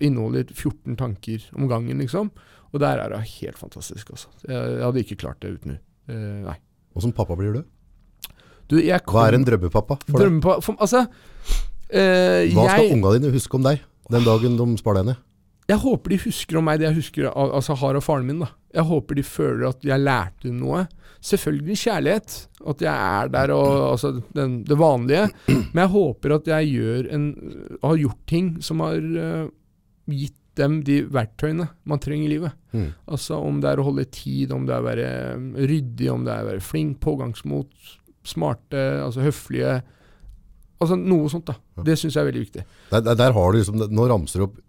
inneholder 0.00 0.48
14 0.52 0.96
tanker 1.00 1.44
om 1.54 1.68
gangen, 1.70 2.00
liksom. 2.02 2.30
Og 2.74 2.82
der 2.82 3.02
er 3.02 3.14
hun 3.14 3.26
helt 3.26 3.58
fantastisk, 3.60 4.10
altså. 4.10 4.32
Jeg, 4.48 4.56
jeg 4.56 4.84
hadde 4.84 5.04
ikke 5.04 5.20
klart 5.20 5.42
det 5.44 5.54
uten 5.56 5.74
henne. 5.74 5.82
Eh, 6.08 6.40
nei. 6.44 6.56
Åssen 6.94 7.14
pappa 7.16 7.36
blir 7.38 7.54
du? 7.54 7.62
Du, 8.70 8.78
kom, 8.80 9.12
Hva 9.12 9.28
er 9.28 9.36
en 9.38 9.44
drømmepappa 9.44 9.98
for 10.00 10.16
deg? 10.16 10.24
Drømmepappa... 10.24 10.64
for, 10.64 10.80
Altså, 10.80 11.04
eh, 11.90 12.50
Hva 12.54 12.68
skal 12.70 12.86
jeg, 12.86 12.96
unga 12.96 13.14
dine 13.16 13.32
huske 13.34 13.58
om 13.58 13.64
deg 13.66 13.84
den 14.12 14.26
dagen 14.26 14.58
de 14.60 14.66
spar 14.80 14.98
deg 14.98 15.12
ned? 15.12 15.22
jeg 15.64 15.80
håper 15.80 16.12
de 16.12 16.20
husker 16.26 16.58
om 16.60 16.66
meg 16.68 16.80
det 16.80 16.90
jeg 16.90 16.98
husker 16.98 17.30
av, 17.30 17.54
altså, 17.56 17.76
har 17.80 17.96
av 17.96 18.04
faren 18.04 18.26
min. 18.28 18.42
da. 18.42 18.50
Jeg 18.74 18.84
håper 18.90 19.16
de 19.16 19.24
føler 19.24 19.66
at 19.70 19.86
jeg 19.86 20.02
lærte 20.02 20.52
noe. 20.52 20.84
Selvfølgelig 21.24 21.76
kjærlighet, 21.80 22.34
at 22.68 22.82
jeg 22.84 22.92
er 22.92 23.30
der 23.32 23.52
og 23.54 23.68
altså, 23.94 24.10
den, 24.36 24.58
det 24.68 24.76
vanlige. 24.76 25.30
Men 25.48 25.84
jeg 25.86 25.92
håper 25.94 26.36
at 26.36 26.50
jeg 26.52 26.72
gjør 26.74 27.08
en, 27.16 27.28
har 27.80 28.02
gjort 28.02 28.20
ting 28.28 28.50
som 28.64 28.84
har 28.84 28.98
eh, 29.00 29.46
gitt 30.10 30.38
dem 30.58 30.78
de 30.86 31.00
verktøyene 31.10 31.66
man 31.88 32.00
trenger 32.02 32.28
i 32.28 32.34
livet. 32.36 32.54
Mm. 32.74 32.90
Altså 33.10 33.40
Om 33.42 33.60
det 33.62 33.70
er 33.70 33.80
å 33.82 33.86
holde 33.88 34.06
tid, 34.14 34.52
om 34.54 34.66
det 34.68 34.74
er 34.76 34.84
å 34.84 34.86
være 34.86 35.08
eh, 35.10 35.46
ryddig, 35.70 36.10
om 36.12 36.26
det 36.26 36.34
er 36.34 36.44
å 36.44 36.50
være 36.52 36.64
flink, 36.64 37.00
pågangsmot, 37.02 37.72
smarte, 38.24 38.84
altså 39.02 39.24
høflige. 39.24 39.80
Altså 40.82 40.98
Noe 41.00 41.30
sånt. 41.32 41.50
da. 41.50 41.82
Det 41.86 41.96
syns 41.98 42.14
jeg 42.14 42.22
er 42.22 42.30
veldig 42.30 42.44
viktig. 42.44 42.66
Der, 42.92 43.02
der, 43.02 43.18
der 43.18 43.34
har 43.36 43.52
du 43.52 43.58
liksom, 43.58 43.82
Nå 43.90 44.06
ramser 44.10 44.42
du 44.42 44.46
opp 44.48 44.60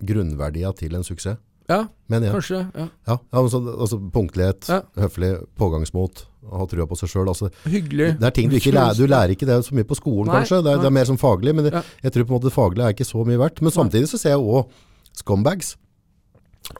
grunnverdia 0.00 0.72
til 0.76 0.94
en 0.96 1.04
suksess, 1.04 1.40
Ja, 1.70 1.78
men, 2.10 2.24
ja. 2.26 2.32
kanskje. 2.34 2.60
ja. 2.74 2.86
Ja, 3.06 3.16
altså, 3.38 3.60
altså 3.76 3.98
Punktlighet, 4.12 4.66
høflig, 4.98 5.30
pågangsmot, 5.60 6.24
ha 6.50 6.66
trua 6.66 6.86
på 6.90 6.98
seg 6.98 7.12
sjøl. 7.12 7.28
Altså, 7.30 7.50
Hyggelig. 7.70 8.08
det 8.18 8.26
er 8.26 8.34
ting 8.34 8.50
du 8.50 8.56
ikke 8.58 8.72
lærer. 8.74 8.98
Du 8.98 9.06
lærer 9.06 9.34
ikke 9.36 9.46
det 9.46 9.60
så 9.66 9.76
mye 9.78 9.86
på 9.86 9.94
skolen, 9.98 10.26
Nei, 10.32 10.40
kanskje. 10.40 10.58
Det 10.66 10.72
er, 10.74 10.82
det 10.82 10.88
er 10.90 10.96
mer 10.98 11.06
som 11.12 11.18
faglig. 11.20 11.54
Men 11.54 11.68
det, 11.68 11.84
jeg 12.02 12.12
tror 12.16 12.26
på 12.26 12.34
en 12.34 12.38
måte 12.40 12.50
det 12.50 12.56
faglige 12.56 12.88
er 12.90 12.96
ikke 12.96 13.06
så 13.08 13.22
mye 13.28 13.38
verdt. 13.40 13.62
Men 13.62 13.74
samtidig 13.76 14.10
så 14.10 14.18
ser 14.18 14.34
jeg 14.34 14.42
òg 14.42 14.72
scumbags. 15.20 15.76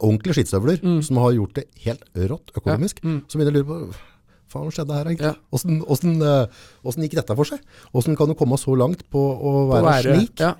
Ordentlige 0.00 0.36
skittstøvler 0.38 0.78
Mm. 0.82 1.02
som 1.02 1.16
har 1.18 1.32
gjort 1.34 1.54
det 1.54 1.64
helt 1.84 2.02
rått 2.30 2.50
økonomisk. 2.56 3.00
Mm. 3.02 3.22
Så 3.28 3.38
begynner 3.38 3.54
jeg 3.58 3.64
å 3.64 3.66
lure 3.66 3.70
på 3.90 3.94
faen 4.50 4.66
hva 4.66 4.74
skjedde 4.74 4.94
her 4.98 5.04
egentlig? 5.10 5.30
Ja. 5.30 5.34
Hvordan, 5.50 5.80
hvordan, 5.86 6.14
eh, 6.26 6.46
hvordan 6.82 7.04
gikk 7.06 7.16
dette 7.20 7.36
for 7.38 7.44
seg? 7.44 7.60
Hvordan 7.94 8.16
kan 8.18 8.28
du 8.30 8.34
komme 8.38 8.58
så 8.58 8.74
langt 8.78 9.02
på 9.10 9.18
å 9.18 9.52
Å 9.70 9.82
være, 9.82 10.02
slik? 10.16 10.40
Ja. 10.42 10.54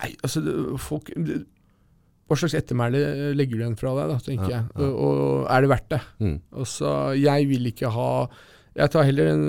Nei, 0.00 0.10
altså 0.26 0.42
det, 0.44 0.54
folk 0.82 1.08
det, 1.16 1.44
Hva 2.28 2.36
slags 2.40 2.54
ettermæle 2.56 3.34
legger 3.36 3.58
du 3.58 3.62
igjen 3.64 3.76
fra 3.76 3.92
deg, 3.98 4.08
da, 4.14 4.18
tenker 4.24 4.50
Ja, 4.50 4.62
jeg. 4.62 4.80
Og, 4.80 4.98
og 5.04 5.46
er 5.52 5.60
det 5.66 5.68
verdt 5.74 5.88
det? 5.92 6.00
Mm. 6.24 6.36
Altså, 6.56 6.90
jeg 7.20 7.48
vil 7.50 7.66
ikke 7.72 7.90
ha 7.92 8.10
Jeg 8.74 8.90
tar 8.90 9.04
heller 9.06 9.28
en 9.34 9.44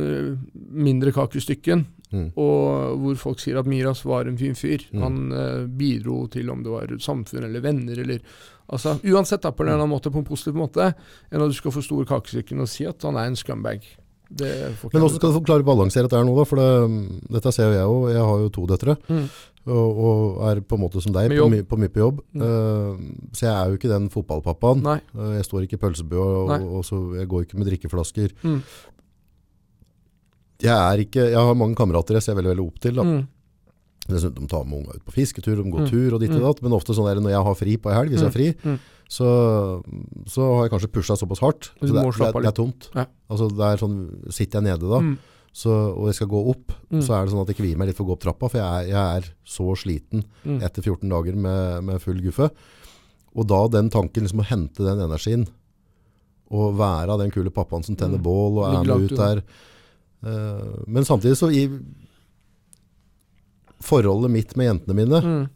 mindre 0.72 1.12
kakestykken, 1.16 1.86
Mm. 2.14 2.28
og 2.38 3.00
hvor 3.02 3.16
folk 3.18 3.40
sier 3.42 3.58
at 3.60 3.66
Miras 3.68 4.04
var 4.06 4.28
en 4.30 4.38
fin 4.38 4.54
fyr. 4.56 4.84
Mm. 4.94 5.00
Han 5.02 5.16
ø, 5.34 5.46
bidro 5.68 6.28
til 6.32 6.52
om 6.54 6.62
det 6.64 6.72
var 6.72 6.92
samfunn 7.02 7.44
eller 7.44 7.60
venner 7.66 7.98
eller 8.00 8.20
Altså 8.70 8.94
uansett, 9.04 9.42
da, 9.44 9.52
på 9.52 9.62
en 9.66 9.68
eller 9.70 9.82
annen 9.84 9.92
måte, 9.92 10.10
på 10.14 10.22
en 10.22 10.26
positiv 10.26 10.56
måte, 10.58 10.88
enn 11.32 11.42
at 11.44 11.50
du 11.52 11.54
skal 11.58 11.74
få 11.74 11.82
store 11.84 12.06
kakestykken 12.10 12.62
og 12.64 12.70
si 12.72 12.86
at 12.90 13.02
han 13.06 13.18
er 13.20 13.28
en 13.30 13.36
scumbag. 13.38 13.84
Det 14.30 14.52
får 14.80 14.90
ikke 14.90 14.96
Men 14.96 15.04
hvordan 15.04 15.18
skal 15.18 15.34
du 15.36 15.48
klare 15.48 15.66
å 15.66 15.68
balansere 15.68 16.08
dette 16.08 16.20
her 16.20 16.26
nå, 16.28 16.38
da? 16.38 16.46
For 16.50 16.62
det, 16.62 16.70
dette 17.38 17.54
ser 17.56 17.70
jo 17.70 17.76
jeg 17.76 17.92
òg. 17.92 18.08
Jeg 18.14 18.24
har 18.30 18.42
jo 18.46 18.54
to 18.56 18.66
døtre. 18.72 18.98
Mm. 19.10 19.28
Og, 19.66 20.02
og 20.08 20.42
er 20.46 20.60
på 20.62 20.78
en 20.78 20.84
måte 20.84 21.02
som 21.02 21.14
deg, 21.14 21.32
på, 21.34 21.46
my, 21.50 21.62
på 21.66 21.78
mye 21.82 21.94
på 21.94 22.04
jobb. 22.04 22.20
Mm. 22.38 22.42
Uh, 22.42 23.30
så 23.34 23.48
jeg 23.48 23.54
er 23.54 23.72
jo 23.72 23.80
ikke 23.80 23.94
den 23.94 24.10
fotballpappaen. 24.14 24.84
Eh, 24.86 25.32
jeg 25.40 25.48
står 25.48 25.66
ikke 25.66 25.80
i 25.80 25.82
pølsebua, 25.82 26.26
og, 26.44 26.68
og 26.80 26.84
så, 26.86 27.00
jeg 27.18 27.30
går 27.32 27.48
ikke 27.48 27.62
med 27.62 27.72
drikkeflasker. 27.72 28.36
Mm. 28.46 28.60
Jeg, 30.66 30.76
er 30.76 31.02
ikke, 31.02 31.32
jeg 31.34 31.50
har 31.50 31.58
mange 31.58 31.78
kamerater 31.78 32.20
jeg 32.20 32.28
ser 32.28 32.38
veldig, 32.38 32.54
veldig 32.54 32.68
opp 32.68 32.84
til. 32.86 33.02
Da. 33.02 33.08
Dessuten, 34.08 34.46
De 34.46 34.48
tar 34.48 34.66
med 34.66 34.80
unga 34.84 34.94
ut 34.96 35.06
på 35.06 35.12
fisketur, 35.16 35.56
de 35.58 35.72
går 35.72 35.86
Mm. 35.86 35.90
tur 35.90 36.14
og 36.14 36.20
ditt 36.22 36.30
og 36.32 36.38
Mm. 36.42 36.46
datt. 36.46 36.62
Men 36.62 36.72
ofte 36.74 36.94
sånn 36.94 37.08
der, 37.10 37.20
når 37.22 37.30
jeg 37.34 37.44
har 37.44 37.56
fri 37.56 37.78
på 37.78 37.90
ei 37.90 37.96
helg, 37.96 38.10
hvis 38.12 38.22
jeg 38.22 38.30
har 38.30 38.38
fri, 38.38 38.54
Mm. 38.64 38.80
så, 39.10 39.84
så 40.28 40.42
har 40.56 40.64
jeg 40.68 40.72
kanskje 40.74 40.92
pusha 40.94 41.16
såpass 41.18 41.40
hardt. 41.42 41.72
Så 41.82 41.90
det, 41.90 42.04
det, 42.04 42.34
det 42.44 42.46
er 42.46 42.52
tomt. 42.54 42.90
Ja. 42.94 43.06
Altså, 43.30 43.50
det 43.50 43.66
er 43.66 43.78
sånn, 43.82 44.32
sitter 44.32 44.62
jeg 44.62 44.68
nede 44.70 44.90
da, 44.90 45.00
så, 45.54 45.72
og 45.98 46.06
jeg 46.08 46.16
skal 46.16 46.28
gå 46.28 46.50
opp, 46.50 46.72
Mm. 46.92 47.02
så 47.02 47.14
er 47.18 47.26
det 47.26 47.34
sånn 47.34 47.42
at 47.42 47.48
jeg 47.48 47.58
kvier 47.58 47.78
meg 47.78 47.88
litt 47.88 47.96
for 47.98 48.06
å 48.06 48.08
gå 48.10 48.14
opp 48.14 48.22
trappa, 48.22 48.50
for 48.52 48.58
jeg 48.60 48.86
er, 48.86 48.88
jeg 48.94 49.24
er 49.24 49.34
så 49.46 49.76
sliten 49.76 50.24
Mm. 50.46 50.62
etter 50.62 50.82
14 50.84 51.10
dager 51.10 51.36
med, 51.36 51.84
med 51.84 52.00
full 52.02 52.22
guffe. 52.22 52.52
Og 53.36 53.48
da 53.48 53.68
den 53.68 53.90
tanken 53.90 54.22
liksom 54.24 54.40
å 54.42 54.46
hente 54.46 54.86
den 54.86 55.00
energien, 55.00 55.48
og 56.52 56.76
være 56.78 57.18
den 57.18 57.32
kule 57.32 57.50
pappaen 57.50 57.84
som 57.84 57.96
tenner 57.96 58.20
Mm. 58.20 58.24
bål 58.24 58.60
og 58.60 58.66
er 58.70 58.84
med 58.86 59.12
ut 59.12 59.18
der. 59.18 59.42
uh, 60.24 60.84
men 60.88 61.04
samtidig 61.04 61.36
så 61.38 61.50
i 61.52 61.68
forholdet 63.84 64.32
mitt 64.32 64.56
med 64.58 64.68
jentene 64.70 64.96
mine, 64.96 65.22
Mm. 65.22 65.50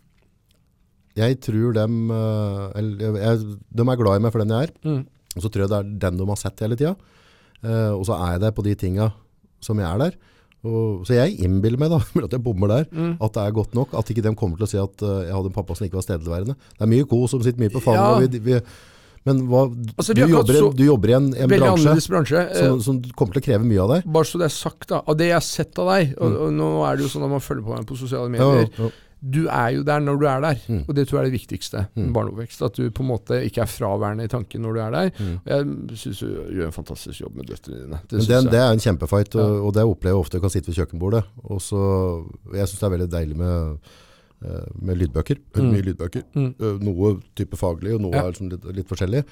jeg 1.19 1.39
tror 1.43 1.73
dem, 1.75 2.11
eh, 2.11 2.65
eller, 2.79 3.17
jeg, 3.19 3.57
de 3.75 3.81
er 3.83 3.95
glad 3.99 4.15
i 4.19 4.23
meg 4.23 4.31
for 4.31 4.39
den 4.43 4.49
jeg 4.55 4.67
er, 4.69 4.71
Mm. 4.85 5.05
og 5.35 5.41
så 5.43 5.49
tror 5.51 5.61
jeg 5.65 5.69
det 5.69 5.79
er 5.79 6.09
den 6.09 6.17
de 6.17 6.25
har 6.25 6.35
sett 6.37 6.59
hele 6.59 6.75
tida. 6.75 6.95
Uh, 7.61 7.91
og 7.91 8.05
så 8.07 8.15
er 8.15 8.31
jeg 8.37 8.39
der 8.41 8.51
på 8.55 8.63
de 8.63 8.73
tinga 8.75 9.11
som 9.59 9.77
jeg 9.77 9.83
er 9.85 9.97
der. 9.99 10.13
Og, 10.63 11.03
så 11.05 11.11
jeg 11.17 11.39
innbiller 11.43 11.77
meg 11.77 11.89
da, 11.91 11.97
at 12.23 12.31
jeg 12.31 12.41
bommer 12.43 12.67
der, 12.71 12.85
Mm. 12.91 13.17
at 13.19 13.33
det 13.33 13.41
er 13.43 13.51
godt 13.51 13.73
nok. 13.75 13.93
At 13.93 14.07
ikke 14.07 14.23
de 14.23 14.31
kommer 14.35 14.55
til 14.55 14.63
å 14.63 14.69
si 14.69 14.77
at 14.79 15.03
uh, 15.03 15.25
jeg 15.27 15.33
hadde 15.35 15.51
en 15.51 15.57
pappa 15.57 15.75
som 15.75 15.85
ikke 15.85 15.99
var 15.99 16.05
stedligværende. 16.07 16.55
Det 16.55 16.81
er 16.81 16.87
mye 16.87 17.03
kos 17.07 17.31
som 17.31 17.41
sitter 17.43 17.59
mye 17.59 17.69
på 17.73 17.81
fanget. 17.83 17.99
Ja. 17.99 18.15
og 18.15 18.21
Vi, 18.31 18.39
vi, 18.39 18.61
men 19.25 19.41
hva, 19.49 19.65
Altså, 19.97 20.13
du, 20.15 20.21
jobber, 20.27 20.53
så- 20.53 20.71
du 20.75 20.83
jobber 20.85 21.09
i 21.09 21.17
en, 21.17 21.33
en 21.35 21.49
bransje 21.49 22.07
bransje. 22.09 22.45
Eh, 22.49 22.61
som, 22.63 22.79
som 22.81 23.01
kommer 23.15 23.33
til 23.35 23.41
å 23.43 23.47
kreve 23.49 23.65
mye 23.67 23.81
av 23.83 23.89
deg. 23.95 24.07
Bare 24.13 24.25
så 24.25 24.39
det 24.39 24.45
er 24.47 24.55
sagt, 24.55 24.87
da. 24.89 25.01
Av 25.05 25.17
det 25.19 25.27
jeg 25.31 25.37
har 25.39 25.45
sett 25.45 25.77
av 25.79 25.91
deg, 25.95 26.15
og, 26.17 26.39
og 26.47 26.53
nå 26.55 26.71
er 26.87 26.97
det 26.97 27.03
jo 27.07 27.13
sånn 27.17 27.27
at 27.27 27.35
man 27.37 27.43
følger 27.43 27.63
på 27.67 27.75
meg 27.77 27.85
på 27.89 27.97
sosiale 27.99 28.29
medier, 28.31 28.69
ja. 28.79 28.89
du 29.19 29.41
er 29.51 29.73
jo 29.75 29.83
der 29.83 29.99
når 29.99 30.19
du 30.21 30.25
er 30.31 30.41
der. 30.45 30.61
Mm. 30.71 30.81
Og 30.87 30.95
det 30.95 31.03
tror 31.09 31.19
jeg 31.19 31.25
er 31.25 31.29
det 31.29 31.35
viktigste 31.41 31.81
med 31.93 32.05
Mm. 32.07 32.13
barneoppvekst. 32.15 32.61
At 32.63 32.73
du 32.79 32.89
på 32.95 33.03
en 33.03 33.09
måte 33.11 33.41
ikke 33.43 33.61
er 33.65 33.67
fraværende 33.67 34.23
i 34.23 34.31
tanken 34.31 34.61
når 34.63 34.73
du 34.73 34.79
er 34.85 34.91
der. 34.95 35.09
Mm. 35.19 35.33
Jeg 35.51 35.97
syns 35.99 36.19
du 36.23 36.27
gjør 36.55 36.69
en 36.71 36.77
fantastisk 36.79 37.19
jobb 37.25 37.35
med 37.35 37.49
døtrene 37.51 37.81
dine. 37.83 37.99
Det 38.07 38.23
det, 38.27 38.43
det 38.55 38.61
er 38.63 38.71
en 38.71 38.79
kjempefight, 38.79 39.35
og, 39.35 39.41
Ja. 39.43 39.61
og 39.67 39.73
det 39.75 39.83
opplever 39.83 40.15
jeg 40.15 40.23
ofte. 40.23 40.39
Jeg 40.39 40.41
kan 40.47 40.49
sitte 40.55 40.71
ved 40.71 40.79
kjøkkenbordet. 40.79 41.23
Og 41.43 41.59
så, 41.59 41.81
jeg 42.55 42.67
syns 42.71 42.79
det 42.79 42.87
er 42.87 42.95
veldig 42.95 43.09
deilig 43.11 43.35
med, 43.35 43.91
med 44.81 44.97
lydbøker. 44.97 45.37
Hører 45.53 45.65
Mm. 45.65 45.71
Mye 45.73 45.81
lydbøker. 45.89 46.23
Mm. 46.35 46.53
Eh, 46.59 46.77
Noe 46.85 47.19
type 47.35 47.57
faglig, 47.59 47.95
og 47.95 48.01
noe 48.01 48.11
Ja. 48.13 48.23
er 48.25 48.31
liksom 48.31 48.49
litt, 48.49 48.63
litt 48.75 48.87
forskjellig. 48.87 49.23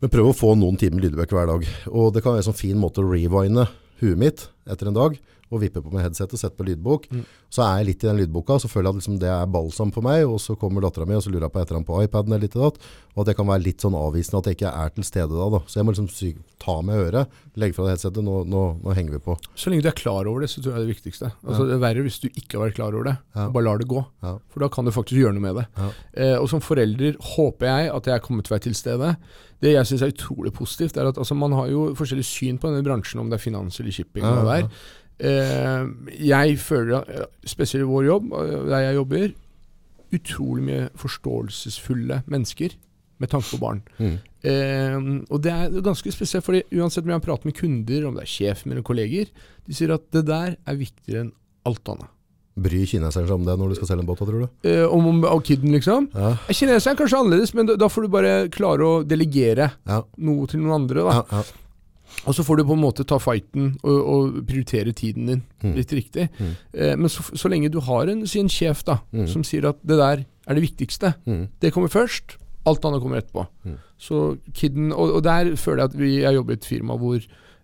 Men 0.00 0.10
prøv 0.10 0.30
å 0.30 0.36
få 0.36 0.54
noen 0.56 0.76
timer 0.78 1.00
lydbøker 1.02 1.36
hver 1.36 1.46
dag. 1.46 1.66
Og 1.92 2.12
det 2.14 2.22
kan 2.22 2.32
være 2.32 2.44
en 2.46 2.52
sånn 2.52 2.56
fin 2.60 2.76
måte 2.76 3.00
å 3.02 3.08
rewine 3.10 3.68
huet 4.00 4.16
mitt 4.16 4.48
etter 4.66 4.86
en 4.88 4.94
dag. 4.94 5.18
Og 5.50 5.62
vipper 5.64 5.82
på 5.82 5.90
med 5.90 6.04
headset 6.04 6.30
og 6.30 6.38
setter 6.38 6.56
på 6.58 6.66
lydbok. 6.68 7.08
Mm. 7.10 7.22
Så 7.50 7.64
er 7.64 7.80
jeg 7.80 7.88
litt 7.90 8.04
i 8.04 8.08
den 8.10 8.20
lydboka, 8.22 8.54
og 8.54 8.62
så 8.62 8.70
føler 8.70 8.86
jeg 8.88 8.94
at 8.94 9.00
liksom 9.00 9.16
det 9.22 9.30
er 9.34 9.48
balsam 9.50 9.90
for 9.94 10.06
meg. 10.06 10.22
Og 10.30 10.38
så 10.42 10.54
kommer 10.58 10.84
dattera 10.84 11.08
mi, 11.08 11.16
og 11.18 11.24
så 11.24 11.32
lurer 11.32 11.48
jeg 11.48 11.54
på 11.56 11.62
et 11.62 11.70
eller 11.70 11.80
annet 11.80 11.90
på 11.90 12.02
iPaden 12.06 12.36
eller 12.36 12.46
litt 12.46 12.58
og 12.58 12.68
datt. 12.68 12.86
Og 13.16 13.24
at 13.24 13.32
jeg 13.32 13.40
kan 13.40 13.50
være 13.50 13.64
litt 13.64 13.82
sånn 13.82 13.96
avvisende 13.98 14.38
at 14.40 14.48
jeg 14.50 14.58
ikke 14.60 14.70
er 14.84 14.94
til 14.94 15.06
stede 15.08 15.34
da. 15.34 15.48
da. 15.56 15.60
Så 15.66 15.80
jeg 15.80 15.88
må 15.88 15.94
liksom 15.96 16.44
ta 16.62 16.76
med 16.86 17.02
øret, 17.02 17.34
legge 17.58 17.74
fra 17.76 17.88
deg 17.88 17.96
headsetet, 17.96 18.22
nå, 18.24 18.36
nå, 18.48 18.62
nå 18.84 18.94
henger 18.94 19.16
vi 19.16 19.22
på. 19.24 19.36
Så 19.58 19.72
lenge 19.72 19.84
du 19.86 19.90
er 19.90 19.98
klar 19.98 20.28
over 20.30 20.44
det, 20.44 20.50
så 20.52 20.62
tror 20.62 20.74
jeg 20.74 20.78
det 20.78 20.84
er 20.84 20.86
det 20.86 20.94
viktigste. 20.94 21.32
Altså, 21.42 21.66
Det 21.66 21.76
er 21.76 21.82
verre 21.82 22.06
hvis 22.06 22.20
du 22.22 22.28
ikke 22.30 22.58
har 22.58 22.66
vært 22.68 22.78
klar 22.78 22.94
over 22.94 23.10
det. 23.10 23.16
Ja. 23.34 23.48
Bare 23.50 23.66
lar 23.66 23.82
det 23.82 23.88
gå. 23.90 24.04
Ja. 24.22 24.34
For 24.52 24.62
da 24.62 24.70
kan 24.72 24.86
du 24.86 24.94
faktisk 24.94 25.18
gjøre 25.18 25.34
noe 25.36 25.46
med 25.48 25.60
det. 25.60 25.66
Ja. 25.80 25.90
Eh, 26.14 26.36
og 26.38 26.50
som 26.52 26.62
forelder 26.62 27.18
håper 27.34 27.70
jeg 27.72 27.94
at 27.96 28.12
jeg 28.12 28.24
kommer 28.26 28.46
til 28.46 28.52
å 28.52 28.56
være 28.58 28.68
til 28.68 28.78
stede. 28.78 29.14
Det 29.60 29.74
jeg 29.74 29.88
syns 29.88 30.04
er 30.04 30.12
utrolig 30.14 30.52
positivt, 30.56 30.96
er 30.96 31.10
at 31.10 31.18
altså, 31.20 31.36
man 31.36 31.52
har 31.52 31.68
jo 31.68 31.90
forskjellig 31.98 32.24
syn 32.24 32.60
på 32.60 32.70
denne 32.70 32.84
bransjen, 32.86 33.20
om 33.20 33.28
det 33.28 33.36
er 33.36 33.42
finans 33.42 33.76
eller 33.82 33.92
shipping. 33.92 34.24
Ja, 34.24 34.38
ja, 34.38 34.44
ja, 34.46 34.64
er. 34.64 34.86
Jeg 35.20 36.58
føler, 36.58 37.04
eh, 37.10 37.26
spesielt 37.46 37.84
i 37.84 37.88
vår 37.90 38.06
jobb, 38.06 38.32
eh, 38.32 38.64
der 38.70 38.84
jeg 38.86 38.94
jobber, 39.00 39.32
utrolig 40.12 40.64
mye 40.66 40.86
forståelsesfulle 40.98 42.22
mennesker 42.30 42.74
med 43.20 43.28
tanke 43.30 43.50
på 43.52 43.60
barn. 43.60 43.82
Mm. 44.00 44.14
Eh, 44.42 44.96
og 45.30 45.42
det 45.44 45.52
er 45.52 45.82
ganske 45.84 46.10
spesielt, 46.14 46.44
fordi 46.46 46.62
uansett 46.80 47.04
om 47.04 47.12
jeg 47.12 47.22
prater 47.26 47.44
med 47.50 47.54
kunder, 47.58 48.06
om 48.08 48.14
det 48.16 48.24
er 48.24 48.32
sjefen 48.32 48.72
eller 48.72 48.82
kolleger, 48.86 49.28
de 49.66 49.76
sier 49.76 49.92
at 49.94 50.06
det 50.10 50.24
der 50.30 50.56
er 50.66 50.80
viktigere 50.80 51.26
enn 51.26 51.32
alt 51.68 51.84
annet. 51.92 52.08
Bryr 52.60 52.84
kineseren 52.88 53.28
seg 53.28 53.36
om 53.36 53.44
det 53.46 53.54
når 53.60 53.70
du 53.70 53.74
skal 53.78 53.88
selge 53.92 54.02
en 54.02 54.08
båt, 54.08 54.18
tror 54.24 54.42
du? 54.42 54.48
Eh, 54.68 54.82
om, 54.90 55.06
om 55.06 55.20
om 55.24 55.40
kiden, 55.44 55.70
liksom. 55.76 56.08
Ja. 56.16 56.32
Kineseren 56.50 56.96
er 56.96 56.98
kanskje 56.98 57.20
annerledes, 57.20 57.54
men 57.54 57.68
da, 57.70 57.76
da 57.78 57.88
får 57.88 58.02
du 58.08 58.08
bare 58.16 58.32
klare 58.52 58.88
å 58.88 58.96
delegere 59.06 59.70
Ja. 59.86 60.00
noe 60.18 60.48
til 60.50 60.60
noen 60.64 60.80
andre. 60.82 61.04
da. 61.06 61.20
Ja, 61.20 61.24
ja. 61.38 61.44
Og 62.28 62.34
så 62.36 62.44
får 62.44 62.56
du 62.60 62.64
på 62.68 62.74
en 62.76 62.82
måte 62.82 63.04
ta 63.08 63.16
fighten 63.22 63.76
og, 63.82 63.98
og 64.12 64.40
prioritere 64.48 64.92
tiden 64.92 65.26
din 65.30 65.42
Mm. 65.62 65.74
litt 65.76 65.90
riktig. 65.92 66.28
Mm. 66.40 66.52
Eh, 66.74 66.94
men 66.96 67.08
så, 67.12 67.22
så 67.36 67.48
lenge 67.52 67.68
du 67.72 67.80
har 67.84 68.08
en, 68.08 68.26
si 68.26 68.40
en 68.40 68.48
sjef 68.48 68.82
da, 68.84 68.98
Mm. 69.12 69.26
som 69.28 69.42
sier 69.44 69.68
at 69.68 69.76
det 69.84 69.96
der 70.00 70.24
er 70.48 70.54
det 70.54 70.62
viktigste, 70.64 71.14
Mm. 71.26 71.48
det 71.60 71.72
kommer 71.72 71.88
først, 71.92 72.36
alt 72.66 72.84
annet 72.84 73.00
kommer 73.02 73.20
etterpå. 73.20 73.46
Mm. 73.64 73.76
Så 73.98 74.38
kiden, 74.52 74.92
og, 74.92 75.14
og 75.16 75.22
der 75.22 75.54
føler 75.56 75.82
jeg 75.84 75.90
at 75.90 75.98
vi, 75.98 76.10
har 76.24 76.32
jobbet 76.32 76.56
i 76.56 76.60
et 76.60 76.68
firma 76.68 76.96
hvor 76.96 77.20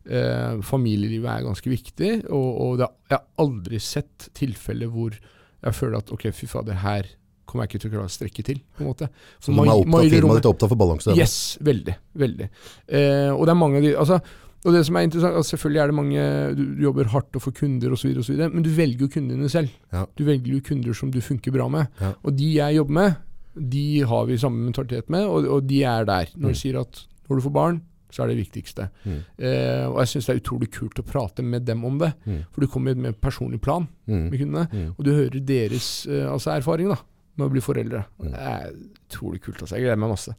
eh, 0.09 0.61
familielivet 0.63 1.27
er 1.31 1.45
ganske 1.49 1.71
viktig, 1.71 2.11
og, 2.31 2.61
og 2.61 2.79
det, 2.79 2.89
jeg 3.11 3.19
har 3.19 3.25
aldri 3.39 3.81
sett 3.81 4.29
tilfeller 4.35 4.89
hvor 4.93 5.17
jeg 5.17 5.75
føler 5.75 5.99
at 5.99 6.13
ok, 6.13 6.29
fy 6.37 6.47
fader, 6.47 6.75
her 6.85 7.09
kommer 7.47 7.65
jeg 7.65 7.71
ikke 7.77 7.81
til 7.85 7.91
å 7.91 7.95
klare 7.95 8.11
å 8.11 8.13
strekke 8.13 8.43
til, 8.45 8.59
på 8.77 8.83
en 8.85 8.89
måte. 8.91 9.07
Så 9.41 9.53
de 9.53 9.59
er 9.63 9.71
opptatt, 9.71 10.11
firmaet 10.11 10.41
ditt 10.41 10.47
er 10.49 10.51
opptatt 10.53 10.69
for 10.73 10.77
balanse? 10.81 11.15
Yes, 11.17 11.37
veldig. 11.65 11.95
veldig. 12.19 12.49
Eh, 12.91 13.31
og 13.33 13.47
det 13.47 13.53
er 13.55 13.59
mange 13.61 13.79
av 13.81 13.87
de 13.87 13.93
altså, 13.97 14.19
Og 14.67 14.75
det 14.75 14.81
som 14.89 14.97
er 14.99 15.07
interessant, 15.07 15.37
altså 15.39 15.55
selvfølgelig 15.55 15.81
er 15.83 15.87
det 15.93 15.95
mange 15.95 16.23
Du, 16.59 16.63
du 16.75 16.83
jobber 16.83 17.09
hardt 17.13 17.37
og 17.39 17.43
får 17.45 17.55
kunder 17.61 17.93
osv., 17.95 18.17
men 18.51 18.65
du 18.67 18.71
velger 18.75 19.07
jo 19.07 19.09
kundene 19.15 19.49
selv. 19.53 19.71
Ja. 19.95 20.05
Du 20.19 20.25
velger 20.27 20.57
jo 20.57 20.61
kunder 20.67 20.93
som 20.99 21.11
du 21.15 21.21
funker 21.23 21.55
bra 21.55 21.69
med. 21.71 21.87
Ja. 22.03 22.13
Og 22.25 22.35
de 22.37 22.49
jeg 22.57 22.77
jobber 22.81 22.93
med, 22.99 23.15
de 23.57 23.85
har 24.05 24.27
vi 24.29 24.37
samme 24.43 24.65
mentalitet 24.67 25.09
med, 25.09 25.25
og, 25.25 25.47
og 25.49 25.69
de 25.71 25.83
er 25.87 26.05
der. 26.05 26.27
Når 26.35 26.49
Mm. 26.51 26.53
de 26.53 26.59
sier 26.59 26.81
at 26.81 27.07
når 27.29 27.37
du 27.39 27.43
får 27.47 27.53
barn, 27.55 27.79
så 28.13 28.23
er 28.23 28.29
det 28.33 28.37
viktigste. 28.39 28.89
Mm. 29.05 29.17
Eh, 29.39 29.85
og 29.89 29.97
jeg 30.03 30.09
syns 30.09 30.27
det 30.27 30.35
er 30.35 30.41
utrolig 30.43 30.69
kult 30.73 30.99
å 31.01 31.05
prate 31.07 31.43
med 31.43 31.65
dem 31.67 31.85
om 31.85 31.99
det. 31.99 32.13
Mm. 32.27 32.43
For 32.53 32.61
du 32.61 32.67
kommer 32.71 32.95
med 32.97 33.07
en 33.15 33.21
personlig 33.21 33.61
plan 33.61 33.87
Mm. 34.09 34.31
med 34.31 34.39
kundene, 34.41 34.67
Mm. 34.73 34.93
og 34.99 35.05
du 35.05 35.11
hører 35.13 35.41
deres 35.47 36.07
eh, 36.07 36.27
altså 36.33 36.51
erfaring 36.57 36.89
da, 36.89 36.97
med 37.37 37.47
å 37.49 37.51
bli 37.53 37.61
foreldre. 37.61 38.05
Mm. 38.21 38.31
Det 38.33 38.41
er 38.41 38.71
utrolig 39.11 39.41
kult. 39.43 39.61
altså. 39.63 39.75
Jeg 39.77 39.83
gleder 39.85 39.97
meg 39.99 40.11
masse. 40.11 40.35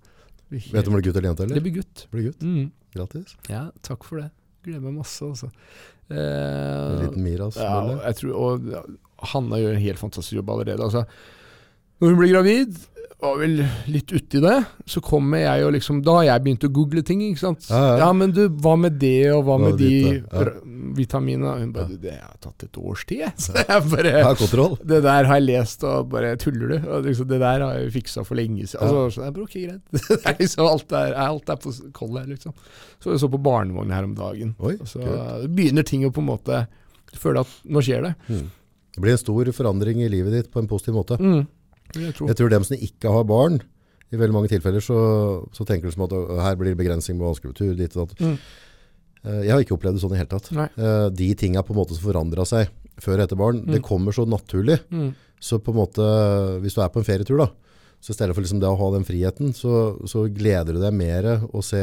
Vet 0.50 0.86
du 0.86 0.90
om 0.90 0.96
det 0.96 1.02
blir 1.02 1.08
gutt 1.12 1.18
eller 1.20 1.30
jente? 1.30 1.48
det 1.54 1.62
blir 1.66 1.76
gutt. 1.82 1.96
Det 2.08 2.12
blir 2.16 2.28
gutt. 2.32 2.42
Mm. 2.42 2.72
Grattis. 2.96 3.36
Ja, 3.52 3.66
takk 3.84 4.04
for 4.08 4.22
det. 4.22 4.30
Gleder 4.64 4.82
meg 4.88 4.94
masse, 5.02 5.22
altså. 5.28 5.50
En 6.10 6.18
Eh, 6.18 7.02
liten 7.04 7.24
Miras. 7.24 7.58
ja, 7.60 7.82
jeg 8.06 8.16
tror, 8.16 8.34
og 8.34 8.70
Hanna 9.34 9.58
gjør 9.60 9.74
en 9.76 9.82
helt 9.84 10.00
fantastisk 10.00 10.38
jobb 10.40 10.50
allerede. 10.54 10.80
Altså, 10.86 11.04
når 11.98 12.14
hun 12.14 12.20
blir 12.22 12.34
gravid, 12.36 12.78
var 13.18 13.40
vel 13.40 13.56
litt 13.90 14.12
uti 14.14 14.40
det, 14.44 14.58
så 14.86 15.02
kommer 15.02 15.42
jeg 15.42 15.64
og 15.66 15.72
liksom 15.74 16.04
Da 16.06 16.20
har 16.20 16.26
jeg 16.28 16.44
begynt 16.46 16.66
å 16.68 16.70
google 16.74 17.02
ting, 17.06 17.24
ikke 17.26 17.42
sant. 17.42 17.66
Ja, 17.72 17.98
ja. 17.98 18.10
men 18.14 18.34
du, 18.36 18.44
hva 18.62 18.76
med 18.78 19.00
det, 19.02 19.32
og 19.34 19.48
hva 19.48 19.56
Hva 19.56 19.64
med 19.64 19.74
med 19.74 19.82
de. 19.82 20.20
Ja. 20.20 20.44
vitaminene? 21.00 21.56
Hun 21.64 21.72
bare 21.74 21.90
du, 21.90 21.98
Det 22.04 22.14
har 22.14 22.36
tatt 22.44 22.68
et 22.68 22.78
års 22.78 23.08
tid, 23.10 23.24
jeg. 23.26 23.34
Så 23.42 23.56
jeg 23.58 23.88
bare 23.90 24.12
Ja, 24.22 24.34
det 24.92 25.02
der 25.08 25.30
har 25.32 25.42
jeg 25.42 25.48
lest, 25.48 25.86
og 25.90 26.12
bare 26.14 26.36
tuller 26.42 26.76
du? 26.76 26.92
Liksom, 27.08 27.30
det 27.32 27.42
der 27.42 27.66
har 27.66 27.80
jeg 27.82 27.96
fiksa 27.98 28.26
for 28.28 28.38
lenge 28.38 28.68
siden. 28.68 28.86
Altså, 28.86 29.08
så 29.18 29.26
jeg 29.26 29.38
bare, 29.40 29.50
ok, 29.50 29.58
greit. 29.66 30.06
Er 30.28 30.38
liksom, 30.44 30.70
alt, 30.70 30.98
er, 31.02 31.18
alt 31.26 31.50
er 31.56 31.62
på 31.66 31.74
koll 31.98 32.22
her, 32.22 32.30
liksom. 32.30 32.54
Så 33.02 33.16
jeg 33.16 33.24
så 33.26 33.32
på 33.34 33.42
barnevogn 33.42 33.98
her 33.98 34.06
om 34.06 34.14
dagen. 34.18 34.54
Oi, 34.62 34.76
Og 34.78 34.94
så 34.94 35.02
kult. 35.02 35.50
begynner 35.58 35.86
ting 35.88 36.06
å 36.06 36.14
på 36.14 36.22
en 36.22 36.30
måte 36.30 36.68
føle 37.18 37.42
at 37.42 37.60
nå 37.66 37.82
skjer 37.82 38.06
det. 38.06 38.14
Mm. 38.30 38.48
Det 38.98 39.02
blir 39.02 39.14
en 39.14 39.20
stor 39.22 39.50
forandring 39.54 40.00
i 40.06 40.10
livet 40.10 40.34
ditt 40.34 40.48
på 40.54 40.62
en 40.62 40.70
positiv 40.70 40.96
måte. 40.98 41.18
Mm. 41.22 41.48
Det 41.94 42.02
Jeg 42.04 42.14
tror. 42.18 42.28
Jeg 42.28 42.36
tror 42.38 42.50
dem 42.50 42.64
som 42.64 42.78
ikke 42.78 43.12
har 43.14 43.24
barn, 43.24 43.62
i 44.12 44.16
veldig 44.16 44.34
mange 44.34 44.48
tilfeller 44.50 44.80
så, 44.80 44.98
så 45.52 45.66
tenker 45.68 45.90
de 45.90 45.92
som 45.96 46.04
at 46.06 46.14
«Å, 46.16 46.40
her 46.40 46.56
blir 46.56 46.72
det 46.72 46.80
begrensning 46.80 47.18
med 47.20 47.28
vanskelig 47.28 47.76
dit 47.78 47.98
og 47.98 48.08
datt. 48.08 48.20
Mm. 48.24 48.38
Eh, 49.28 49.42
Jeg 49.44 49.52
har 49.52 49.60
ikke 49.66 49.76
opplevd 49.76 49.98
det 50.00 50.04
sånn 50.06 50.14
i 50.16 50.20
hele 50.22 50.32
tatt. 50.32 50.52
Nei. 50.56 50.70
Eh, 50.78 51.10
De 51.12 51.28
tinga 51.36 51.64
på 51.64 51.74
en 51.76 51.80
måte 51.82 51.94
som 51.98 52.06
forandra 52.08 52.46
seg 52.48 52.70
før 53.04 53.20
og 53.20 53.24
etter 53.28 53.36
barn, 53.38 53.60
det 53.66 53.82
Mm. 53.82 53.88
kommer 53.88 54.12
så 54.16 54.26
naturlig. 54.26 54.80
Mm. 54.90 55.14
Så 55.40 55.60
på 55.60 55.70
en 55.70 55.78
måte, 55.78 56.02
hvis 56.64 56.74
du 56.74 56.82
er 56.82 56.90
på 56.90 56.98
en 57.04 57.06
ferietur 57.06 57.38
da, 57.38 57.50
så 58.02 58.12
i 58.12 58.14
stedet 58.16 58.34
for 58.34 58.42
liksom 58.42 58.60
det 58.62 58.70
å 58.70 58.78
ha 58.78 58.88
den 58.94 59.04
friheten, 59.06 59.52
så, 59.54 59.98
så 60.08 60.24
gleder 60.34 60.74
du 60.74 60.80
deg 60.80 60.94
mer 60.94 61.24
å 61.52 61.62
se 61.66 61.78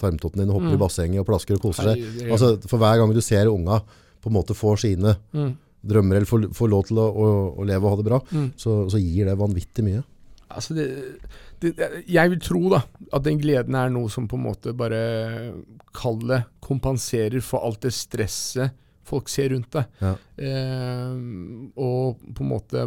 tarmtotten 0.00 0.40
din 0.42 0.50
hoppe 0.52 0.68
Mm. 0.70 0.74
i 0.74 0.80
bassenget 0.80 1.20
og 1.20 1.26
plasker 1.26 1.54
og 1.56 1.62
koser 1.62 1.92
seg. 1.94 2.30
Altså, 2.30 2.56
for 2.68 2.78
hver 2.78 2.98
gang 2.98 3.12
du 3.14 3.20
ser 3.20 3.46
unga 3.48 3.80
på 4.20 4.28
en 4.28 4.36
måte 4.36 4.54
få 4.56 4.76
sine 4.78 5.16
Mm. 5.32 5.56
Drømmer 5.86 6.16
eller 6.20 6.28
får, 6.28 6.48
får 6.56 6.68
lov 6.72 6.84
til 6.88 6.98
å, 7.00 7.06
å, 7.08 7.28
å 7.60 7.64
leve 7.68 7.86
og 7.86 7.94
ha 7.94 8.00
det 8.00 8.08
bra, 8.10 8.18
Mm. 8.32 8.48
så, 8.60 8.74
så 8.92 8.98
gir 9.00 9.26
det 9.30 9.38
vanvittig 9.40 9.84
mye. 9.86 10.02
Altså 10.50 10.74
det, 10.74 10.86
det, 11.62 11.70
jeg 12.10 12.30
vil 12.32 12.40
tro 12.42 12.60
da 12.72 12.80
at 13.14 13.22
den 13.22 13.38
gleden 13.38 13.76
er 13.78 13.88
noe 13.94 14.10
som 14.10 14.26
på 14.28 14.34
en 14.38 14.46
måte 14.48 14.72
bare 14.74 15.00
Kall 15.94 16.18
det 16.26 16.40
kompenserer 16.62 17.40
for 17.42 17.62
alt 17.66 17.80
det 17.86 17.92
stresset 17.94 18.74
folk 19.10 19.26
ser 19.30 19.48
rundt 19.50 19.72
deg. 19.74 19.88
Ja. 20.02 20.12
Eh, 20.38 21.14
og 21.82 22.20
på 22.34 22.44
en 22.44 22.50
måte 22.50 22.84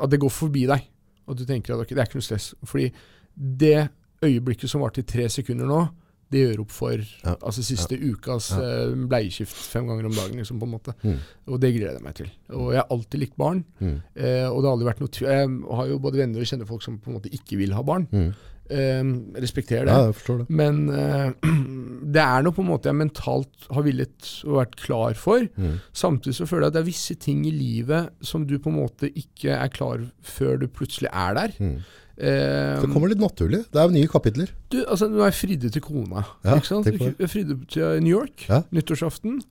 At 0.00 0.08
det 0.12 0.20
går 0.22 0.32
forbi 0.32 0.62
deg. 0.70 0.86
Og 1.28 1.36
du 1.36 1.44
tenker 1.44 1.74
at 1.74 1.82
okay, 1.82 1.96
det 1.96 2.04
er 2.04 2.08
ikke 2.08 2.20
noe 2.20 2.28
stress. 2.28 2.52
Fordi 2.64 2.86
det 3.36 3.88
øyeblikket 4.24 4.70
som 4.72 4.80
varte 4.84 5.02
i 5.02 5.08
tre 5.08 5.26
sekunder 5.32 5.68
nå, 5.68 5.80
det 6.32 6.40
gjør 6.42 6.60
opp 6.64 6.72
for 6.74 6.96
Ja. 6.98 7.36
altså 7.40 7.62
siste 7.62 7.94
ukas 8.00 8.50
Ja. 8.56 8.62
eh, 8.62 8.94
bleieskift 9.06 9.54
fem 9.54 9.86
ganger 9.86 10.06
om 10.06 10.12
dagen. 10.16 10.36
liksom 10.40 10.58
på 10.58 10.66
en 10.66 10.72
måte. 10.74 10.94
Mm. 11.04 11.18
Og 11.48 11.60
det 11.60 11.74
gleder 11.76 11.92
jeg 12.00 12.02
meg 12.02 12.14
til. 12.14 12.30
Og 12.50 12.72
jeg 12.72 12.80
har 12.82 12.88
alltid 12.90 13.20
likt 13.20 13.36
barn. 13.36 13.64
Mm. 13.80 14.02
Eh, 14.16 14.46
og 14.50 14.58
det 14.62 14.66
har 14.68 14.74
aldri 14.76 14.90
vært 14.90 15.00
noe 15.00 15.08
tv 15.14 15.26
Jeg 15.30 15.76
har 15.76 15.86
jo 15.88 15.98
både 15.98 16.16
venner 16.18 16.40
og 16.40 16.46
kjenner 16.46 16.66
folk 16.66 16.82
som 16.82 16.98
på 16.98 17.08
en 17.12 17.18
måte 17.20 17.30
ikke 17.32 17.56
vil 17.58 17.72
ha 17.72 17.82
barn. 17.82 18.08
Mm. 18.12 18.34
Eh, 18.68 19.04
respekterer 19.38 19.86
det. 19.86 19.94
Ja, 19.94 20.36
det. 20.38 20.50
Men 20.50 20.88
eh, 20.90 21.30
det 22.16 22.22
er 22.22 22.42
noe 22.42 22.52
på 22.56 22.64
en 22.64 22.70
måte 22.72 22.90
jeg 22.90 22.98
mentalt 22.98 23.68
har 23.70 23.82
villet 23.86 24.30
og 24.44 24.56
vært 24.58 24.74
klar 24.82 25.14
for. 25.14 25.46
Mm. 25.56 25.76
Samtidig 25.94 26.34
så 26.40 26.48
føler 26.50 26.66
jeg 26.66 26.72
at 26.72 26.78
det 26.80 26.82
er 26.82 26.90
visse 26.90 27.14
ting 27.22 27.44
i 27.46 27.52
livet 27.54 28.10
som 28.26 28.44
du 28.44 28.58
på 28.58 28.72
en 28.72 28.80
måte 28.82 29.12
ikke 29.14 29.54
er 29.54 29.68
klar 29.70 30.02
før 30.26 30.58
du 30.58 30.66
plutselig 30.66 31.08
er 31.12 31.34
der. 31.38 31.54
Eh, 32.18 32.80
Det 32.80 32.88
kommer 32.92 33.08
litt 33.12 33.20
naturlig. 33.20 33.64
Det 33.70 33.76
er 33.76 33.88
jo 33.90 33.92
nye 33.92 34.08
kapitler. 34.08 34.48
du, 34.72 34.78
altså, 34.86 35.08
nå 35.10 35.20
er 35.20 35.30
jeg 35.30 35.40
fridde 35.42 35.70
til 35.72 35.82
kona. 35.84 36.24
Ja, 36.44 36.56
ikke 36.56 36.66
sant? 36.70 36.86
Jeg 36.86 37.28
fridde 37.28 37.58
til 37.68 38.00
New 38.02 38.14
York 38.18 38.46
Ja. 38.48 38.62
nyttårsaften. 38.72 39.42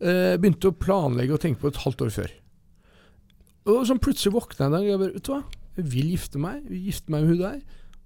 Eh, 0.00 0.36
begynte 0.38 0.70
å 0.70 0.76
planlegge 0.78 1.32
og 1.34 1.40
tenke 1.40 1.58
på 1.60 1.68
et 1.68 1.76
halvt 1.82 2.02
år 2.06 2.10
før. 2.14 2.30
Og 3.66 3.86
så 3.88 3.96
plutselig 3.98 4.34
våkna 4.34 4.58
jeg 4.58 4.66
en 4.66 4.72
dag 4.76 4.80
og 4.84 4.90
jeg 4.92 4.98
bare, 5.00 5.12
vet 5.16 5.22
du 5.26 5.32
hva? 5.32 5.42
Jeg 5.76 5.84
vil 5.90 6.10
gifte 6.14 6.38
meg. 6.38 6.62
Jeg 6.62 6.70
vil 6.70 6.84
gifte 6.92 7.10
meg 7.10 7.22
med 7.24 7.28
hun 7.30 7.38
der. 7.38 7.60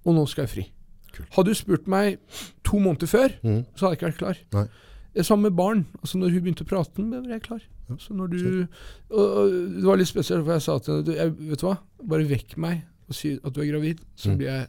Og 0.07 0.15
nå 0.15 0.27
skal 0.31 0.47
jeg 0.47 0.53
fri. 0.55 0.65
Kult. 1.13 1.29
Hadde 1.35 1.51
du 1.53 1.55
spurt 1.59 1.89
meg 1.91 2.19
to 2.65 2.79
måneder 2.79 3.09
før, 3.11 3.33
Mm. 3.43 3.65
så 3.75 3.89
hadde 3.89 3.91
jeg 3.91 3.99
ikke 3.99 4.11
vært 4.13 4.19
klar. 4.23 4.37
Nei. 4.55 4.69
Sammen 5.25 5.43
med 5.51 5.57
barn. 5.57 5.87
altså 6.01 6.17
Når 6.19 6.31
hun 6.31 6.43
begynte 6.45 6.65
å 6.65 6.69
prate, 6.69 6.95
ble 6.95 7.29
jeg 7.29 7.43
klar. 7.43 7.61
Ja, 7.91 7.97
Så 7.97 8.15
når 8.15 8.29
du, 8.31 8.69
og, 9.11 9.19
og 9.19 9.51
Det 9.51 9.85
var 9.85 9.97
litt 9.97 10.07
spesielt, 10.09 10.45
for 10.45 10.53
jeg 10.53 10.63
sa 10.63 10.79
til 10.79 10.95
henne 10.95 11.05
du, 11.05 11.13
jeg, 11.15 11.33
Vet 11.51 11.59
du 11.61 11.67
hva, 11.67 11.79
bare 12.07 12.25
vekk 12.29 12.57
meg 12.59 12.83
og 13.09 13.15
si 13.15 13.35
at 13.43 13.53
du 13.55 13.61
er 13.63 13.71
gravid, 13.73 14.01
så 14.17 14.31
Mm. 14.31 14.37
blir 14.39 14.47
jeg 14.53 14.67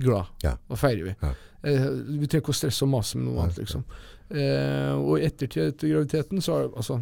glad. 0.00 0.26
Ja. 0.42 0.56
Da 0.70 0.74
feirer 0.76 1.04
vi. 1.04 1.14
Ja. 1.22 1.32
Eh, 1.64 1.88
vi 2.20 2.26
trenger 2.26 2.42
ikke 2.44 2.52
å 2.54 2.60
stresse 2.60 2.82
og 2.82 2.90
mase 2.90 3.16
med 3.18 3.26
noe 3.32 3.42
annet, 3.44 3.58
liksom. 3.58 3.84
Eh, 4.30 4.92
og 4.94 5.18
i 5.18 5.24
ettertid 5.26 5.68
etter 5.74 5.88
graviditeten 5.92 6.40
så 6.42 6.52
har 6.56 6.68
altså, 6.76 6.98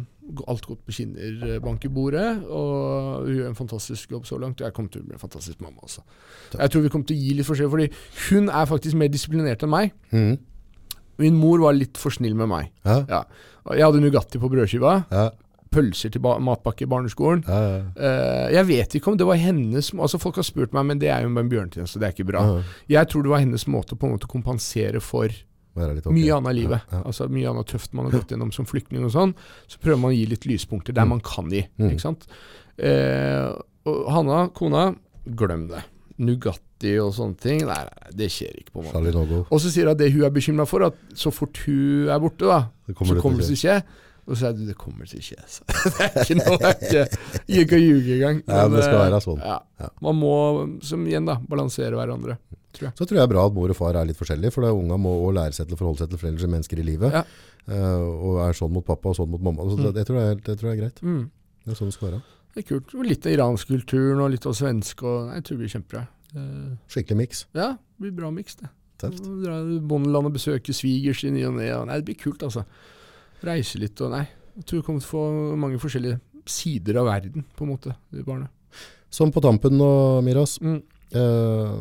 alt 0.47 0.65
gått 0.65 0.85
på 0.85 0.91
skinner, 0.93 1.55
eh, 1.55 1.59
bank 1.59 1.83
i 1.85 1.89
bordet. 1.89 2.43
Og 2.47 3.25
hun 3.25 3.35
gjør 3.35 3.47
en 3.49 3.55
fantastisk 3.55 4.09
jobb 4.11 4.23
så 4.25 4.39
langt. 4.39 4.61
Og 4.61 4.65
jeg 4.67 4.73
kommer 4.73 4.91
til 4.91 5.01
å 5.01 5.05
bli 5.05 5.13
en 5.13 5.19
fantastisk 5.19 5.59
mamma. 5.61 5.81
Altså. 5.83 6.01
Jeg 6.57 6.69
tror 6.71 6.81
vi 6.81 6.89
kommer 6.89 7.07
til 7.07 7.17
å 7.17 7.21
gi 7.23 7.33
litt 7.33 7.45
forskjell, 7.47 7.69
fordi 7.69 7.89
hun 8.29 8.49
er 8.49 8.65
faktisk 8.65 8.95
mer 8.95 9.07
disiplinert 9.09 9.63
enn 9.63 9.69
meg. 9.69 9.91
Mm. 10.11 10.37
Min 11.19 11.35
mor 11.35 11.59
var 11.59 11.73
litt 11.73 11.97
for 11.97 12.09
snill 12.11 12.35
med 12.35 12.47
meg. 12.49 12.69
Ja. 12.85 13.05
Ja. 13.09 13.23
Jeg 13.71 13.83
hadde 13.85 14.01
Nugatti 14.01 14.39
på 14.39 14.49
brødskiva. 14.49 15.05
Ja. 15.11 15.29
Pølser 15.73 16.13
til 16.13 16.21
matpakke 16.23 16.85
i 16.85 16.89
barneskolen. 16.89 17.43
Ja, 17.47 17.61
ja. 17.65 17.79
Uh, 17.97 18.51
jeg 18.53 18.67
vet 18.69 18.97
ikke 18.99 19.11
om 19.11 19.17
det 19.19 19.25
var 19.27 19.39
hennes 19.41 19.89
Altså 19.93 20.19
Folk 20.21 20.37
har 20.39 20.45
spurt 20.47 20.75
meg, 20.75 20.85
men 20.91 21.01
det 21.01 21.09
er 21.13 21.25
jo 21.25 21.31
en 21.31 21.49
bjørnetjeneste, 21.49 21.99
det 22.01 22.09
er 22.09 22.15
ikke 22.15 22.29
bra. 22.29 22.43
Jeg 22.91 23.09
tror 23.09 23.25
det 23.25 23.33
var 23.33 23.41
hennes 23.43 23.65
måte 23.71 23.97
på 23.97 24.07
en 24.07 24.15
måte 24.15 24.29
å 24.29 24.33
kompensere 24.33 25.01
for 25.03 25.33
okay. 25.75 26.11
mye 26.13 26.35
annet 26.35 26.53
i 26.53 26.57
livet. 26.61 26.93
Altså 27.03 27.27
Mye 27.33 27.49
annet 27.49 27.71
tøft 27.73 27.93
man 27.97 28.09
har 28.09 28.19
gått 28.19 28.33
gjennom 28.35 28.51
som 28.53 28.67
flyktning 28.69 29.05
og 29.07 29.13
sånn. 29.15 29.33
Så 29.67 29.81
prøver 29.81 30.01
man 30.03 30.13
å 30.13 30.17
gi 30.17 30.27
litt 30.29 30.45
lyspunkter 30.49 30.93
der 30.93 31.07
Mm. 31.07 31.15
man 31.15 31.23
kan 31.25 31.49
gi. 31.49 31.65
Mm. 31.81 31.89
Ikke 31.91 32.05
sant? 32.05 32.27
Uh, 32.77 33.53
og 33.89 34.05
Hanna, 34.13 34.47
kona, 34.55 34.93
glem 35.25 35.67
det. 35.71 35.83
Nugatti 36.23 36.93
og 37.01 37.13
sånne 37.15 37.39
ting, 37.41 37.63
nei, 37.65 37.81
det 38.13 38.29
skjer 38.31 38.53
ikke. 38.61 38.71
på 38.75 38.83
en 38.83 38.89
måte. 38.91 39.43
Og 39.49 39.59
så 39.61 39.71
sier 39.73 39.87
hun 39.87 39.95
at 39.95 39.99
det 40.01 40.11
hun 40.13 40.23
er 40.27 40.33
bekymra 40.35 40.65
for, 40.69 40.85
at 40.85 40.95
så 41.17 41.31
fort 41.33 41.57
hun 41.65 42.09
er 42.11 42.19
borte, 42.21 42.45
da, 42.45 42.67
kommer 42.93 43.13
så 43.13 43.17
det 43.17 43.23
kommer 43.23 43.41
det 43.41 43.47
til 43.49 43.57
å 43.57 43.61
skje. 43.63 43.77
Og 44.23 44.37
så 44.39 44.47
er 44.47 44.53
det 44.55 44.69
det 44.69 44.75
kommer 44.79 45.05
til 45.09 45.19
å 45.19 45.23
skje. 45.25 45.37
Så. 45.51 45.65
Det 45.97 46.05
er 46.05 46.19
ikke 46.23 46.37
noe 46.39 46.57
jeg 46.63 47.63
ikke, 47.65 47.75
å 47.75 47.81
ljuge 47.81 48.13
engang. 48.15 48.37
Ja, 48.47 48.67
det 48.71 48.83
skal 48.85 48.95
eh, 48.95 49.01
være 49.03 49.19
sånn. 49.25 49.41
Ja. 49.43 49.89
Man 50.05 50.15
må, 50.21 50.33
som 50.87 51.03
igjen, 51.09 51.25
da, 51.27 51.35
balansere 51.51 51.97
hverandre. 51.99 52.37
Tror 52.73 52.87
jeg. 52.87 52.93
Så 52.97 53.03
tror 53.05 53.17
jeg 53.17 53.21
det 53.21 53.25
er 53.27 53.33
bra 53.35 53.43
at 53.49 53.53
mor 53.57 53.69
og 53.73 53.77
far 53.77 53.97
er 53.99 54.07
litt 54.09 54.17
forskjellige, 54.17 54.53
for 54.55 54.63
det 54.65 54.71
unga 54.73 54.95
må 54.97 55.11
også 55.19 55.33
lære 55.37 55.57
seg 55.59 55.67
til 55.67 55.75
å 55.75 55.81
forholde 55.81 56.01
seg 56.05 56.13
til 56.13 56.21
flere 56.23 56.49
mennesker 56.55 56.79
i 56.79 56.85
livet. 56.87 57.17
Ja. 57.19 57.25
eh, 57.67 58.05
og 58.29 58.39
er 58.47 58.55
sånn 58.57 58.71
mot 58.73 58.85
pappa 58.87 59.11
og 59.11 59.17
sånn 59.19 59.29
mot 59.33 59.43
mamma. 59.43 59.67
Så 59.69 59.75
det, 59.81 59.91
Mm. 59.91 59.97
det, 59.99 60.05
tror 60.07 60.19
jeg, 60.23 60.39
det 60.47 60.55
tror 60.61 60.69
jeg 60.71 60.77
er 60.77 60.81
greit. 60.85 61.03
Mm. 61.03 61.19
Det 61.65 61.75
er 61.75 61.79
sånn 61.81 61.91
det 61.91 61.97
skal 61.99 62.09
være. 62.13 62.21
Det 62.55 62.63
er 62.63 62.67
kult. 62.71 62.95
Litt 63.11 63.27
av 63.27 63.35
iransk 63.35 63.67
kulturen 63.75 64.23
og 64.23 64.31
litt 64.33 64.47
av 64.49 64.55
svensk. 64.57 65.03
Og, 65.03 65.27
nei, 65.27 65.35
jeg 65.41 65.43
tror 65.49 65.57
det 65.59 65.61
blir 65.65 65.73
kjempebra. 65.75 66.05
Eh, 66.33 66.71
Skikkelig 66.95 67.19
miks. 67.19 67.43
ja, 67.53 67.69
det 67.75 68.07
blir 68.07 68.15
bra 68.23 68.31
miks, 68.33 68.55
det. 68.63 68.71
Tøft. 69.03 69.25
Bondeland 69.89 70.29
og 70.31 70.33
besøke 70.39 70.71
svigers 70.73 71.23
i 71.27 71.31
ny 71.35 71.43
og 71.49 71.55
ne. 71.59 71.67
Nei, 71.89 71.99
det 71.99 72.05
blir 72.07 72.17
kult, 72.23 72.41
altså. 72.47 72.63
Reise 73.43 73.79
litt 73.81 73.99
og 74.05 74.11
Nei. 74.13 74.25
Jeg 74.57 74.65
tror 74.69 74.79
du 74.81 74.85
kommer 74.85 75.01
til 75.01 75.09
å 75.09 75.13
få 75.13 75.57
mange 75.57 75.79
forskjellige 75.81 76.19
sider 76.45 76.99
av 77.01 77.07
verden, 77.09 77.43
på 77.57 77.65
en 77.65 77.71
måte, 77.73 77.95
de 78.13 78.23
barna. 78.25 78.49
Som 79.13 79.31
på 79.33 79.41
tampen 79.41 79.75
nå, 79.77 79.89
Miras. 80.25 80.57
Mm. 80.61 80.81
Eh, 81.13 81.73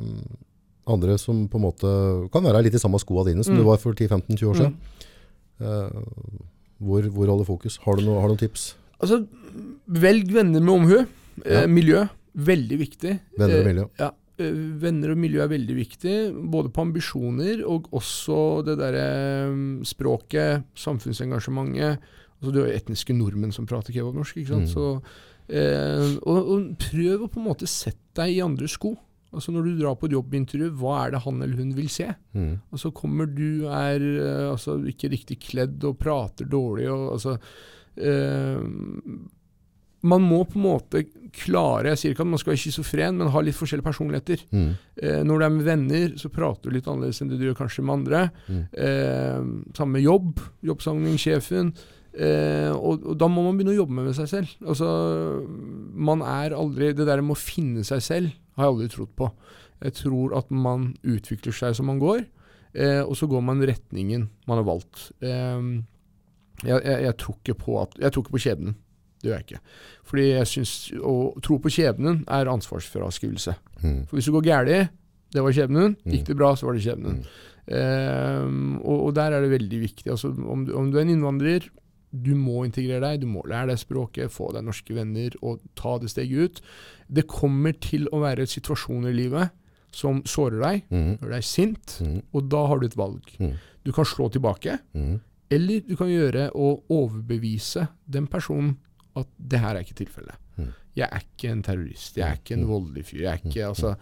andre 0.92 1.16
som 1.20 1.44
på 1.48 1.58
en 1.60 1.64
måte 1.66 1.90
kan 2.32 2.44
være 2.44 2.62
litt 2.66 2.74
i 2.74 2.80
samme 2.82 2.98
skoa 3.00 3.24
dine 3.28 3.44
som 3.44 3.54
Mm. 3.54 3.60
du 3.62 3.64
var 3.68 3.76
for 3.78 3.92
10-15-20 3.94 4.48
år 4.50 4.54
siden. 4.60 4.76
Mm. 4.76 5.66
Eh, 5.66 6.36
hvor, 6.82 7.02
hvor 7.14 7.26
holder 7.30 7.44
fokus? 7.46 7.78
Har 7.84 7.96
du, 7.96 8.02
noe, 8.06 8.20
har 8.20 8.28
du 8.28 8.34
noen 8.34 8.42
tips? 8.42 8.74
Altså, 9.02 9.26
velg 9.88 10.32
venner 10.32 10.60
med 10.60 10.74
omhu. 10.74 11.06
Ja. 11.44 11.62
Eh, 11.62 11.66
miljø, 11.70 12.06
veldig 12.36 12.78
viktig. 12.78 13.18
Venner 13.38 13.60
og 13.60 13.66
Eh, 13.66 13.68
miljø. 13.72 13.86
Ja, 13.98 14.10
venner 14.82 15.12
og 15.14 15.20
miljø 15.22 15.42
er 15.44 15.52
veldig 15.52 15.76
viktig, 15.76 16.16
både 16.52 16.72
på 16.74 16.84
ambisjoner 16.86 17.62
og 17.68 17.88
også 17.94 18.38
det 18.66 18.78
derre 18.80 19.06
mm, 19.52 19.84
språket, 19.88 20.66
samfunnsengasjementet. 20.78 22.10
Altså, 22.40 22.50
du 22.50 22.60
har 22.60 22.70
jo 22.70 22.80
etniske 22.80 23.16
nordmenn 23.16 23.54
som 23.54 23.68
prater 23.70 23.94
kebabnorsk, 23.94 24.42
ikke 24.42 24.54
sant. 24.56 24.68
Mm. 24.68 24.72
Så, 24.74 24.88
eh, 25.54 26.06
og, 26.26 26.52
og 26.56 26.70
prøv 26.82 27.26
å 27.26 27.30
på 27.30 27.42
en 27.42 27.48
måte 27.52 27.70
sette 27.70 28.00
deg 28.18 28.36
i 28.36 28.44
andre 28.44 28.68
sko. 28.70 28.96
Altså 29.32 29.52
Når 29.54 29.64
du 29.64 29.76
drar 29.80 29.94
på 29.96 30.08
et 30.08 30.14
jobbintervju, 30.16 30.72
hva 30.76 30.96
er 31.06 31.14
det 31.14 31.22
han 31.24 31.38
eller 31.40 31.60
hun 31.62 31.70
vil 31.76 31.88
se? 31.92 32.10
Mm. 32.36 32.56
Altså 32.68 32.92
Kommer 32.92 33.30
du 33.30 33.64
er 33.64 34.02
eh, 34.04 34.48
altså, 34.50 34.76
ikke 34.88 35.12
riktig 35.14 35.38
kledd 35.46 35.86
og 35.88 35.96
prater 36.00 36.48
dårlig 36.52 36.90
og 36.92 37.14
altså 37.14 37.38
eh, 37.96 38.60
Man 40.02 40.24
må 40.26 40.42
på 40.48 40.58
en 40.58 40.64
måte 40.66 41.04
klare 41.32 41.92
Jeg 41.92 41.98
sier 42.00 42.12
ikke 42.12 42.24
at 42.26 42.28
man 42.28 42.40
skal 42.40 42.52
være 42.52 42.60
schizofren, 42.60 43.16
men 43.16 43.30
ha 43.32 43.40
litt 43.40 43.56
forskjellige 43.56 43.86
personligheter. 43.86 44.42
Mm. 44.52 44.68
Eh, 45.00 45.22
når 45.24 45.38
du 45.38 45.44
er 45.46 45.54
med 45.54 45.64
venner, 45.64 46.12
så 46.20 46.28
prater 46.32 46.68
du 46.68 46.76
litt 46.76 46.90
annerledes 46.90 47.22
enn 47.22 47.30
det 47.30 47.38
du 47.40 47.46
gjør 47.46 47.56
kanskje 47.62 47.84
med 47.86 47.94
andre. 47.94 48.20
Mm. 48.48 48.60
Eh, 48.84 49.46
samme 49.78 49.96
med 49.96 50.04
jobb. 50.04 50.42
Jobbsamling, 50.68 51.16
sjefen. 51.22 51.72
Eh, 52.12 52.68
og, 52.68 53.06
og 53.08 53.16
da 53.16 53.28
må 53.32 53.46
man 53.46 53.56
begynne 53.56 53.72
å 53.72 53.78
jobbe 53.80 53.96
med 53.96 54.12
seg 54.18 54.28
selv. 54.28 54.52
Altså, 54.60 54.90
man 55.96 56.20
er 56.20 56.52
aldri 56.58 56.92
Det 56.92 57.08
der 57.08 57.24
med 57.24 57.38
å 57.38 57.40
finne 57.40 57.84
seg 57.88 58.04
selv 58.04 58.34
har 58.58 58.68
jeg 58.68 58.74
aldri 58.74 58.92
trodd 58.92 59.16
på. 59.16 59.30
Jeg 59.82 59.96
tror 59.98 60.36
at 60.38 60.52
man 60.52 60.92
utvikler 61.00 61.56
seg 61.56 61.74
som 61.78 61.88
man 61.90 62.00
går, 62.02 62.26
eh, 62.76 63.00
og 63.00 63.16
så 63.18 63.26
går 63.30 63.42
man 63.44 63.64
retningen 63.64 64.28
man 64.46 64.60
har 64.60 64.68
valgt. 64.68 65.08
Eh, 65.24 65.64
jeg, 66.62 66.76
jeg, 66.76 66.98
jeg, 67.08 67.16
tror 67.18 67.38
ikke 67.40 67.58
på 67.64 67.80
at, 67.80 67.96
jeg 67.98 68.12
tror 68.12 68.26
ikke 68.26 68.36
på 68.36 68.44
skjebnen. 68.44 68.76
Det 69.22 69.30
gjør 69.30 69.38
jeg 69.38 69.46
ikke. 69.46 69.60
Fordi 70.10 70.24
jeg 70.32 70.46
syns 70.50 70.72
å 70.98 71.14
tro 71.42 71.58
på 71.62 71.70
skjebnen 71.70 72.24
er 72.26 72.50
ansvarsfraskrivelse. 72.50 73.54
Mm. 73.84 74.00
For 74.08 74.16
hvis 74.18 74.26
det 74.28 74.34
går 74.34 74.46
galt, 74.48 74.90
det 75.32 75.42
var 75.46 75.52
skjebnen. 75.54 75.94
Mm. 76.04 76.12
Gikk 76.16 76.26
det 76.26 76.36
bra, 76.36 76.52
så 76.58 76.66
var 76.66 76.74
det 76.76 76.82
skjebnen. 76.84 77.22
Um, 77.72 78.80
og, 78.82 78.98
og 79.06 79.14
der 79.16 79.32
er 79.36 79.44
det 79.44 79.52
veldig 79.54 79.78
viktig. 79.84 80.10
Altså, 80.12 80.32
om, 80.34 80.66
du, 80.66 80.74
om 80.76 80.90
du 80.92 80.98
er 80.98 81.06
en 81.06 81.14
innvandrer, 81.14 81.68
du 82.12 82.34
må 82.36 82.64
integrere 82.66 83.00
deg, 83.06 83.22
du 83.22 83.28
må 83.30 83.40
lære 83.48 83.70
deg 83.72 83.80
språket, 83.80 84.32
få 84.34 84.50
deg 84.52 84.66
norske 84.66 84.92
venner 84.96 85.32
og 85.40 85.62
ta 85.78 85.94
det 86.02 86.10
steget 86.12 86.42
ut. 86.58 86.60
Det 87.08 87.24
kommer 87.30 87.72
til 87.80 88.08
å 88.12 88.20
være 88.24 88.44
situasjoner 88.50 89.14
i 89.14 89.16
livet 89.22 89.54
som 89.92 90.20
sårer 90.28 90.60
deg, 90.60 90.82
Mm. 90.92 91.18
gjør 91.20 91.30
deg 91.36 91.44
sint, 91.44 91.98
Mm. 92.00 92.22
og 92.32 92.48
da 92.48 92.66
har 92.66 92.78
du 92.80 92.86
et 92.86 92.96
valg. 92.96 93.22
Mm. 93.38 93.54
Du 93.84 93.92
kan 93.92 94.04
slå 94.04 94.28
tilbake, 94.32 94.78
Mm. 94.94 95.20
eller 95.50 95.80
du 95.88 95.96
kan 95.96 96.08
gjøre 96.08 96.50
å 96.52 96.82
overbevise 96.90 97.88
den 98.08 98.26
personen 98.26 98.76
at 99.16 99.26
det 99.38 99.60
her 99.60 99.74
er 99.76 99.84
ikke 99.84 99.94
tilfellet. 100.04 100.34
Mm. 100.56 100.72
Jeg 100.96 101.08
er 101.10 101.22
ikke 101.24 101.50
en 101.52 101.62
terrorist, 101.62 102.16
jeg 102.16 102.28
er 102.28 102.36
ikke 102.40 102.54
en 102.58 102.64
Mm. 102.66 102.68
voldelig 102.68 103.04
fyr. 103.04 103.20
Jeg 103.22 103.32
er 103.32 103.40
ikke, 103.48 103.66
altså, 103.68 103.94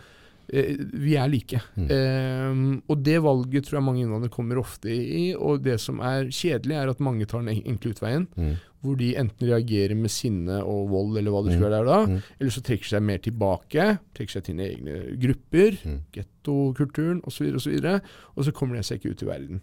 eh, 0.52 0.76
vi 0.94 1.14
er 1.16 1.28
like. 1.28 1.60
Mm. 1.76 1.90
Eh, 1.90 2.80
og 2.88 3.02
det 3.04 3.22
valget 3.22 3.64
tror 3.64 3.78
jeg 3.78 3.84
mange 3.84 4.02
innvandrere 4.02 4.30
kommer 4.34 4.58
ofte 4.58 4.88
i. 4.90 5.34
Og 5.34 5.62
det 5.62 5.78
som 5.80 6.00
er 6.00 6.24
kjedelig, 6.30 6.74
er 6.76 6.88
at 6.90 7.00
mange 7.00 7.26
tar 7.26 7.42
den 7.42 7.62
enkle 7.64 7.92
utveien. 7.94 8.26
Mm. 8.36 8.56
Hvor 8.82 8.96
de 8.96 9.14
enten 9.14 9.46
reagerer 9.46 9.94
med 9.94 10.08
sinne 10.10 10.62
og 10.64 10.88
vold, 10.88 11.18
eller 11.18 11.30
hva 11.30 11.42
det 11.44 11.52
Mm. 11.52 11.58
skulle 11.58 11.70
være 11.70 11.84
der 11.84 11.84
da, 11.84 12.06
Mm. 12.06 12.22
eller 12.40 12.50
så 12.50 12.62
trekker 12.62 12.84
seg 12.88 13.02
mer 13.02 13.18
tilbake. 13.18 13.98
Trekker 14.14 14.30
seg 14.32 14.42
til 14.44 14.54
sine 14.56 14.68
egne 14.70 15.20
grupper, 15.20 15.76
Mm. 15.84 16.00
gettokulturen 16.12 17.20
osv., 17.26 17.54
og, 17.54 17.60
så 17.60 17.70
videre, 17.70 18.00
og 18.36 18.44
så 18.44 18.52
kommer 18.52 18.76
de 18.76 18.82
seg 18.82 18.98
ikke 19.00 19.10
ut 19.14 19.22
i 19.22 19.26
verden. 19.26 19.60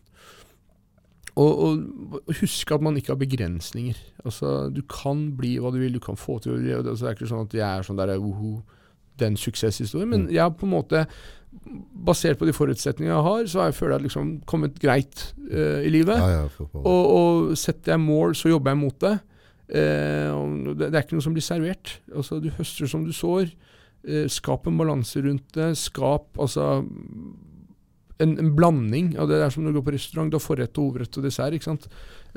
Og, 1.37 1.59
og 1.61 2.33
husk 2.39 2.71
at 2.73 2.81
man 2.81 2.95
ikke 2.97 3.11
har 3.13 3.19
begrensninger. 3.21 3.97
Altså, 4.25 4.73
Du 4.73 4.81
kan 4.89 5.27
bli 5.37 5.57
hva 5.61 5.69
du 5.71 5.77
vil, 5.77 5.93
du 5.93 5.99
kan 6.01 6.17
få 6.17 6.39
til 6.41 6.53
hva 6.55 6.57
du 6.57 6.65
det- 6.65 6.77
altså, 6.89 7.05
det 7.05 7.09
er 7.11 7.17
ikke 7.19 7.29
sånn 7.29 7.45
at 7.45 7.53
jeg 7.53 7.67
er 7.77 7.83
sånn 7.85 7.97
der 7.99 8.17
woho, 8.19 8.63
den 9.19 9.35
suksesshistorien. 9.37 10.09
Men 10.09 10.25
Mm. 10.27 10.31
jeg 10.33 10.41
har 10.41 10.51
på 10.51 10.65
en 10.65 10.73
måte, 10.73 11.05
basert 12.05 12.37
på 12.37 12.45
de 12.45 12.53
forutsetningene 12.53 13.15
jeg 13.15 13.23
har, 13.23 13.43
så 13.45 13.59
har 13.59 13.65
jeg 13.71 13.75
følt 13.77 13.91
jeg 13.95 14.01
liksom 14.09 14.41
kommet 14.45 14.79
greit 14.79 15.33
uh, 15.51 15.81
i 15.85 15.89
livet. 15.89 16.17
Ja, 16.17 16.43
ja. 16.43 16.65
Og, 16.73 17.05
og 17.17 17.57
setter 17.57 17.93
jeg 17.93 17.99
mål, 18.03 18.33
så 18.35 18.49
jobber 18.49 18.71
jeg 18.71 18.77
mot 18.81 18.99
det. 18.99 19.19
Uh, 19.69 20.73
det, 20.73 20.91
det 20.91 20.95
er 20.95 21.03
ikke 21.05 21.17
noe 21.17 21.25
som 21.25 21.33
blir 21.33 21.45
servert. 21.45 21.99
Altså, 22.15 22.39
du 22.41 22.49
høster 22.49 22.87
som 22.87 23.03
du 23.05 23.11
sår. 23.13 23.51
Eh, 24.07 24.27
skap 24.31 24.67
en 24.67 24.77
balanse 24.77 25.19
rundt 25.21 25.49
det. 25.53 25.73
Skap 25.77 26.37
altså 26.39 26.85
en, 28.23 28.37
en 28.41 28.53
blanding 28.57 29.11
av 29.21 29.27
det 29.29 29.41
er 29.45 29.51
som 29.53 29.63
når 29.65 29.73
du 29.75 29.79
går 29.79 29.87
på 29.89 29.95
restaurant. 29.97 30.31
Du 30.31 30.37
har 30.39 30.43
forrett 30.43 30.77
og 30.79 30.87
hovedrett 30.91 31.17
og 31.19 31.25
dessert. 31.27 31.53
ikke 31.57 31.69
sant? 31.69 31.87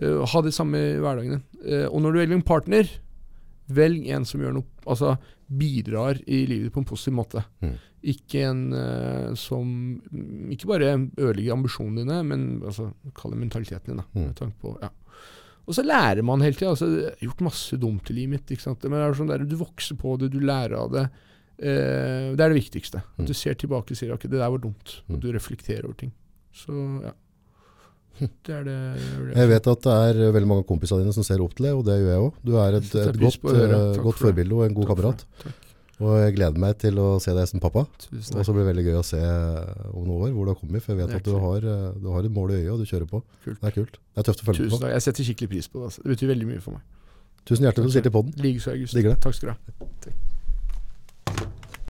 Uh, 0.00 0.20
ha 0.28 0.42
det 0.44 0.52
samme 0.56 0.78
i 0.78 0.98
hverdagen 1.00 1.38
din. 1.38 1.44
Uh, 1.64 1.86
og 1.90 2.02
når 2.04 2.12
du 2.12 2.18
velger 2.22 2.36
en 2.38 2.46
partner, 2.50 2.90
velg 3.70 4.08
en 4.10 4.24
som 4.26 4.40
gjør 4.42 4.56
noe 4.56 4.66
Altså 4.90 5.12
bidrar 5.50 6.18
i 6.26 6.40
livet 6.48 6.68
ditt 6.68 6.74
på 6.74 6.80
en 6.82 6.88
positiv 6.88 7.14
måte. 7.14 7.42
Mm. 7.62 7.74
Ikke 8.12 8.40
en 8.48 8.62
uh, 8.72 9.34
som 9.38 9.68
Ikke 10.50 10.70
bare 10.70 10.92
ødelegger 11.18 11.54
ambisjonene 11.54 12.02
dine, 12.04 12.20
men 12.26 12.44
altså, 12.64 12.88
kall 13.14 13.34
det 13.34 13.40
mentaliteten 13.44 13.92
din. 13.92 14.00
da, 14.02 14.06
Mm. 14.14 14.26
med 14.26 14.36
tanke 14.40 14.58
på, 14.62 14.76
ja. 14.82 14.90
Og 15.68 15.74
så 15.76 15.84
lærer 15.86 16.24
man 16.26 16.40
hele 16.42 16.56
tida. 16.56 16.70
Altså, 16.72 16.88
jeg 16.90 17.12
har 17.20 17.28
gjort 17.28 17.44
masse 17.46 17.76
dumt 17.78 18.10
i 18.10 18.14
livet 18.16 18.30
mitt. 18.34 18.50
ikke 18.50 18.62
sant? 18.64 18.82
Men 18.82 18.98
det 18.98 19.04
er 19.06 19.18
sånn 19.20 19.28
der, 19.30 19.44
du 19.46 19.56
vokser 19.60 19.94
på 20.00 20.16
det, 20.18 20.32
du 20.32 20.40
lærer 20.40 20.74
av 20.80 20.90
det. 20.90 21.04
Eh, 21.60 22.30
det 22.36 22.40
er 22.44 22.52
det 22.54 22.56
viktigste. 22.56 23.02
Mm. 23.04 23.24
At 23.24 23.32
du 23.32 23.34
ser 23.36 23.58
tilbake 23.60 23.92
og 23.92 23.98
sier 23.98 24.14
ok, 24.14 24.28
det 24.28 24.38
der 24.40 24.52
var 24.52 24.62
dumt. 24.62 25.00
At 25.10 25.20
du 25.20 25.28
reflekterer 25.34 25.84
over 25.84 25.98
ting. 26.00 26.14
Så 26.56 26.72
ja. 27.04 27.12
Det 28.20 28.52
er 28.52 28.64
det, 28.66 28.76
det 29.00 29.36
Jeg 29.38 29.48
vet 29.48 29.66
at 29.70 29.86
det 29.86 29.92
er 30.10 30.32
veldig 30.34 30.48
mange 30.50 30.64
kompiser 30.68 31.00
dine 31.00 31.12
som 31.16 31.24
ser 31.24 31.40
opp 31.40 31.54
til 31.56 31.70
deg, 31.70 31.78
og 31.78 31.86
det 31.86 31.96
gjør 32.02 32.10
jeg 32.12 32.24
òg. 32.26 32.38
Du 32.44 32.52
er 32.60 32.76
et, 32.76 32.90
et 33.00 33.18
godt, 33.20 33.46
eh, 33.54 33.74
godt 33.96 34.18
for 34.20 34.26
forbilde 34.28 34.58
og 34.58 34.66
en 34.66 34.76
god 34.76 34.90
kamerat. 34.92 35.24
Takk. 35.40 35.66
Og 36.00 36.14
jeg 36.16 36.34
gleder 36.38 36.60
meg 36.60 36.78
til 36.80 36.96
å 37.00 37.08
se 37.20 37.32
deg 37.36 37.48
som 37.48 37.60
pappa. 37.60 37.82
Og 37.84 38.20
så 38.24 38.54
blir 38.56 38.64
det 38.64 38.70
veldig 38.70 38.84
gøy 38.86 38.98
å 39.02 39.04
se 39.04 39.20
om 39.20 40.06
noen 40.08 40.30
år 40.30 40.30
hvor 40.32 40.48
du 40.48 40.52
har 40.54 40.60
kommet. 40.60 40.84
For 40.84 40.94
jeg 40.94 41.02
vet 41.02 41.16
at 41.18 41.28
du 41.28 41.34
har, 41.36 41.66
eh, 41.74 41.90
du 42.00 42.08
har 42.14 42.24
et 42.24 42.32
mål 42.32 42.54
i 42.54 42.62
øyet, 42.62 42.72
og 42.72 42.80
du 42.80 42.88
kjører 42.88 43.08
på. 43.10 43.20
Kult. 43.44 43.60
Det 43.60 43.68
er 43.68 43.76
kult. 43.76 44.00
Det 44.00 44.24
er 44.24 44.28
tøft 44.30 44.40
å 44.40 44.48
følge 44.48 44.64
med 44.64 44.70
Tusen 44.70 44.78
på. 44.78 44.82
takk. 44.86 44.96
Jeg 44.96 45.06
setter 45.08 45.28
skikkelig 45.28 45.52
pris 45.52 45.68
på 45.68 45.82
det. 45.82 45.90
Altså. 45.90 46.04
Det 46.06 46.16
betyr 46.16 46.32
veldig 46.32 46.50
mye 46.54 46.64
for 46.64 46.78
meg. 46.78 46.82
Tusen 47.44 47.68
hjertelig 47.68 47.84
for 47.84 47.88
at 47.88 47.92
du 47.92 47.98
stilte 47.98 48.16
på 48.16 48.24
den. 48.24 48.36
Digger 48.40 49.12
det. 49.12 49.20
Takk 49.20 49.40
skal 49.40 49.52
du 49.52 49.56
ha. 49.56 50.28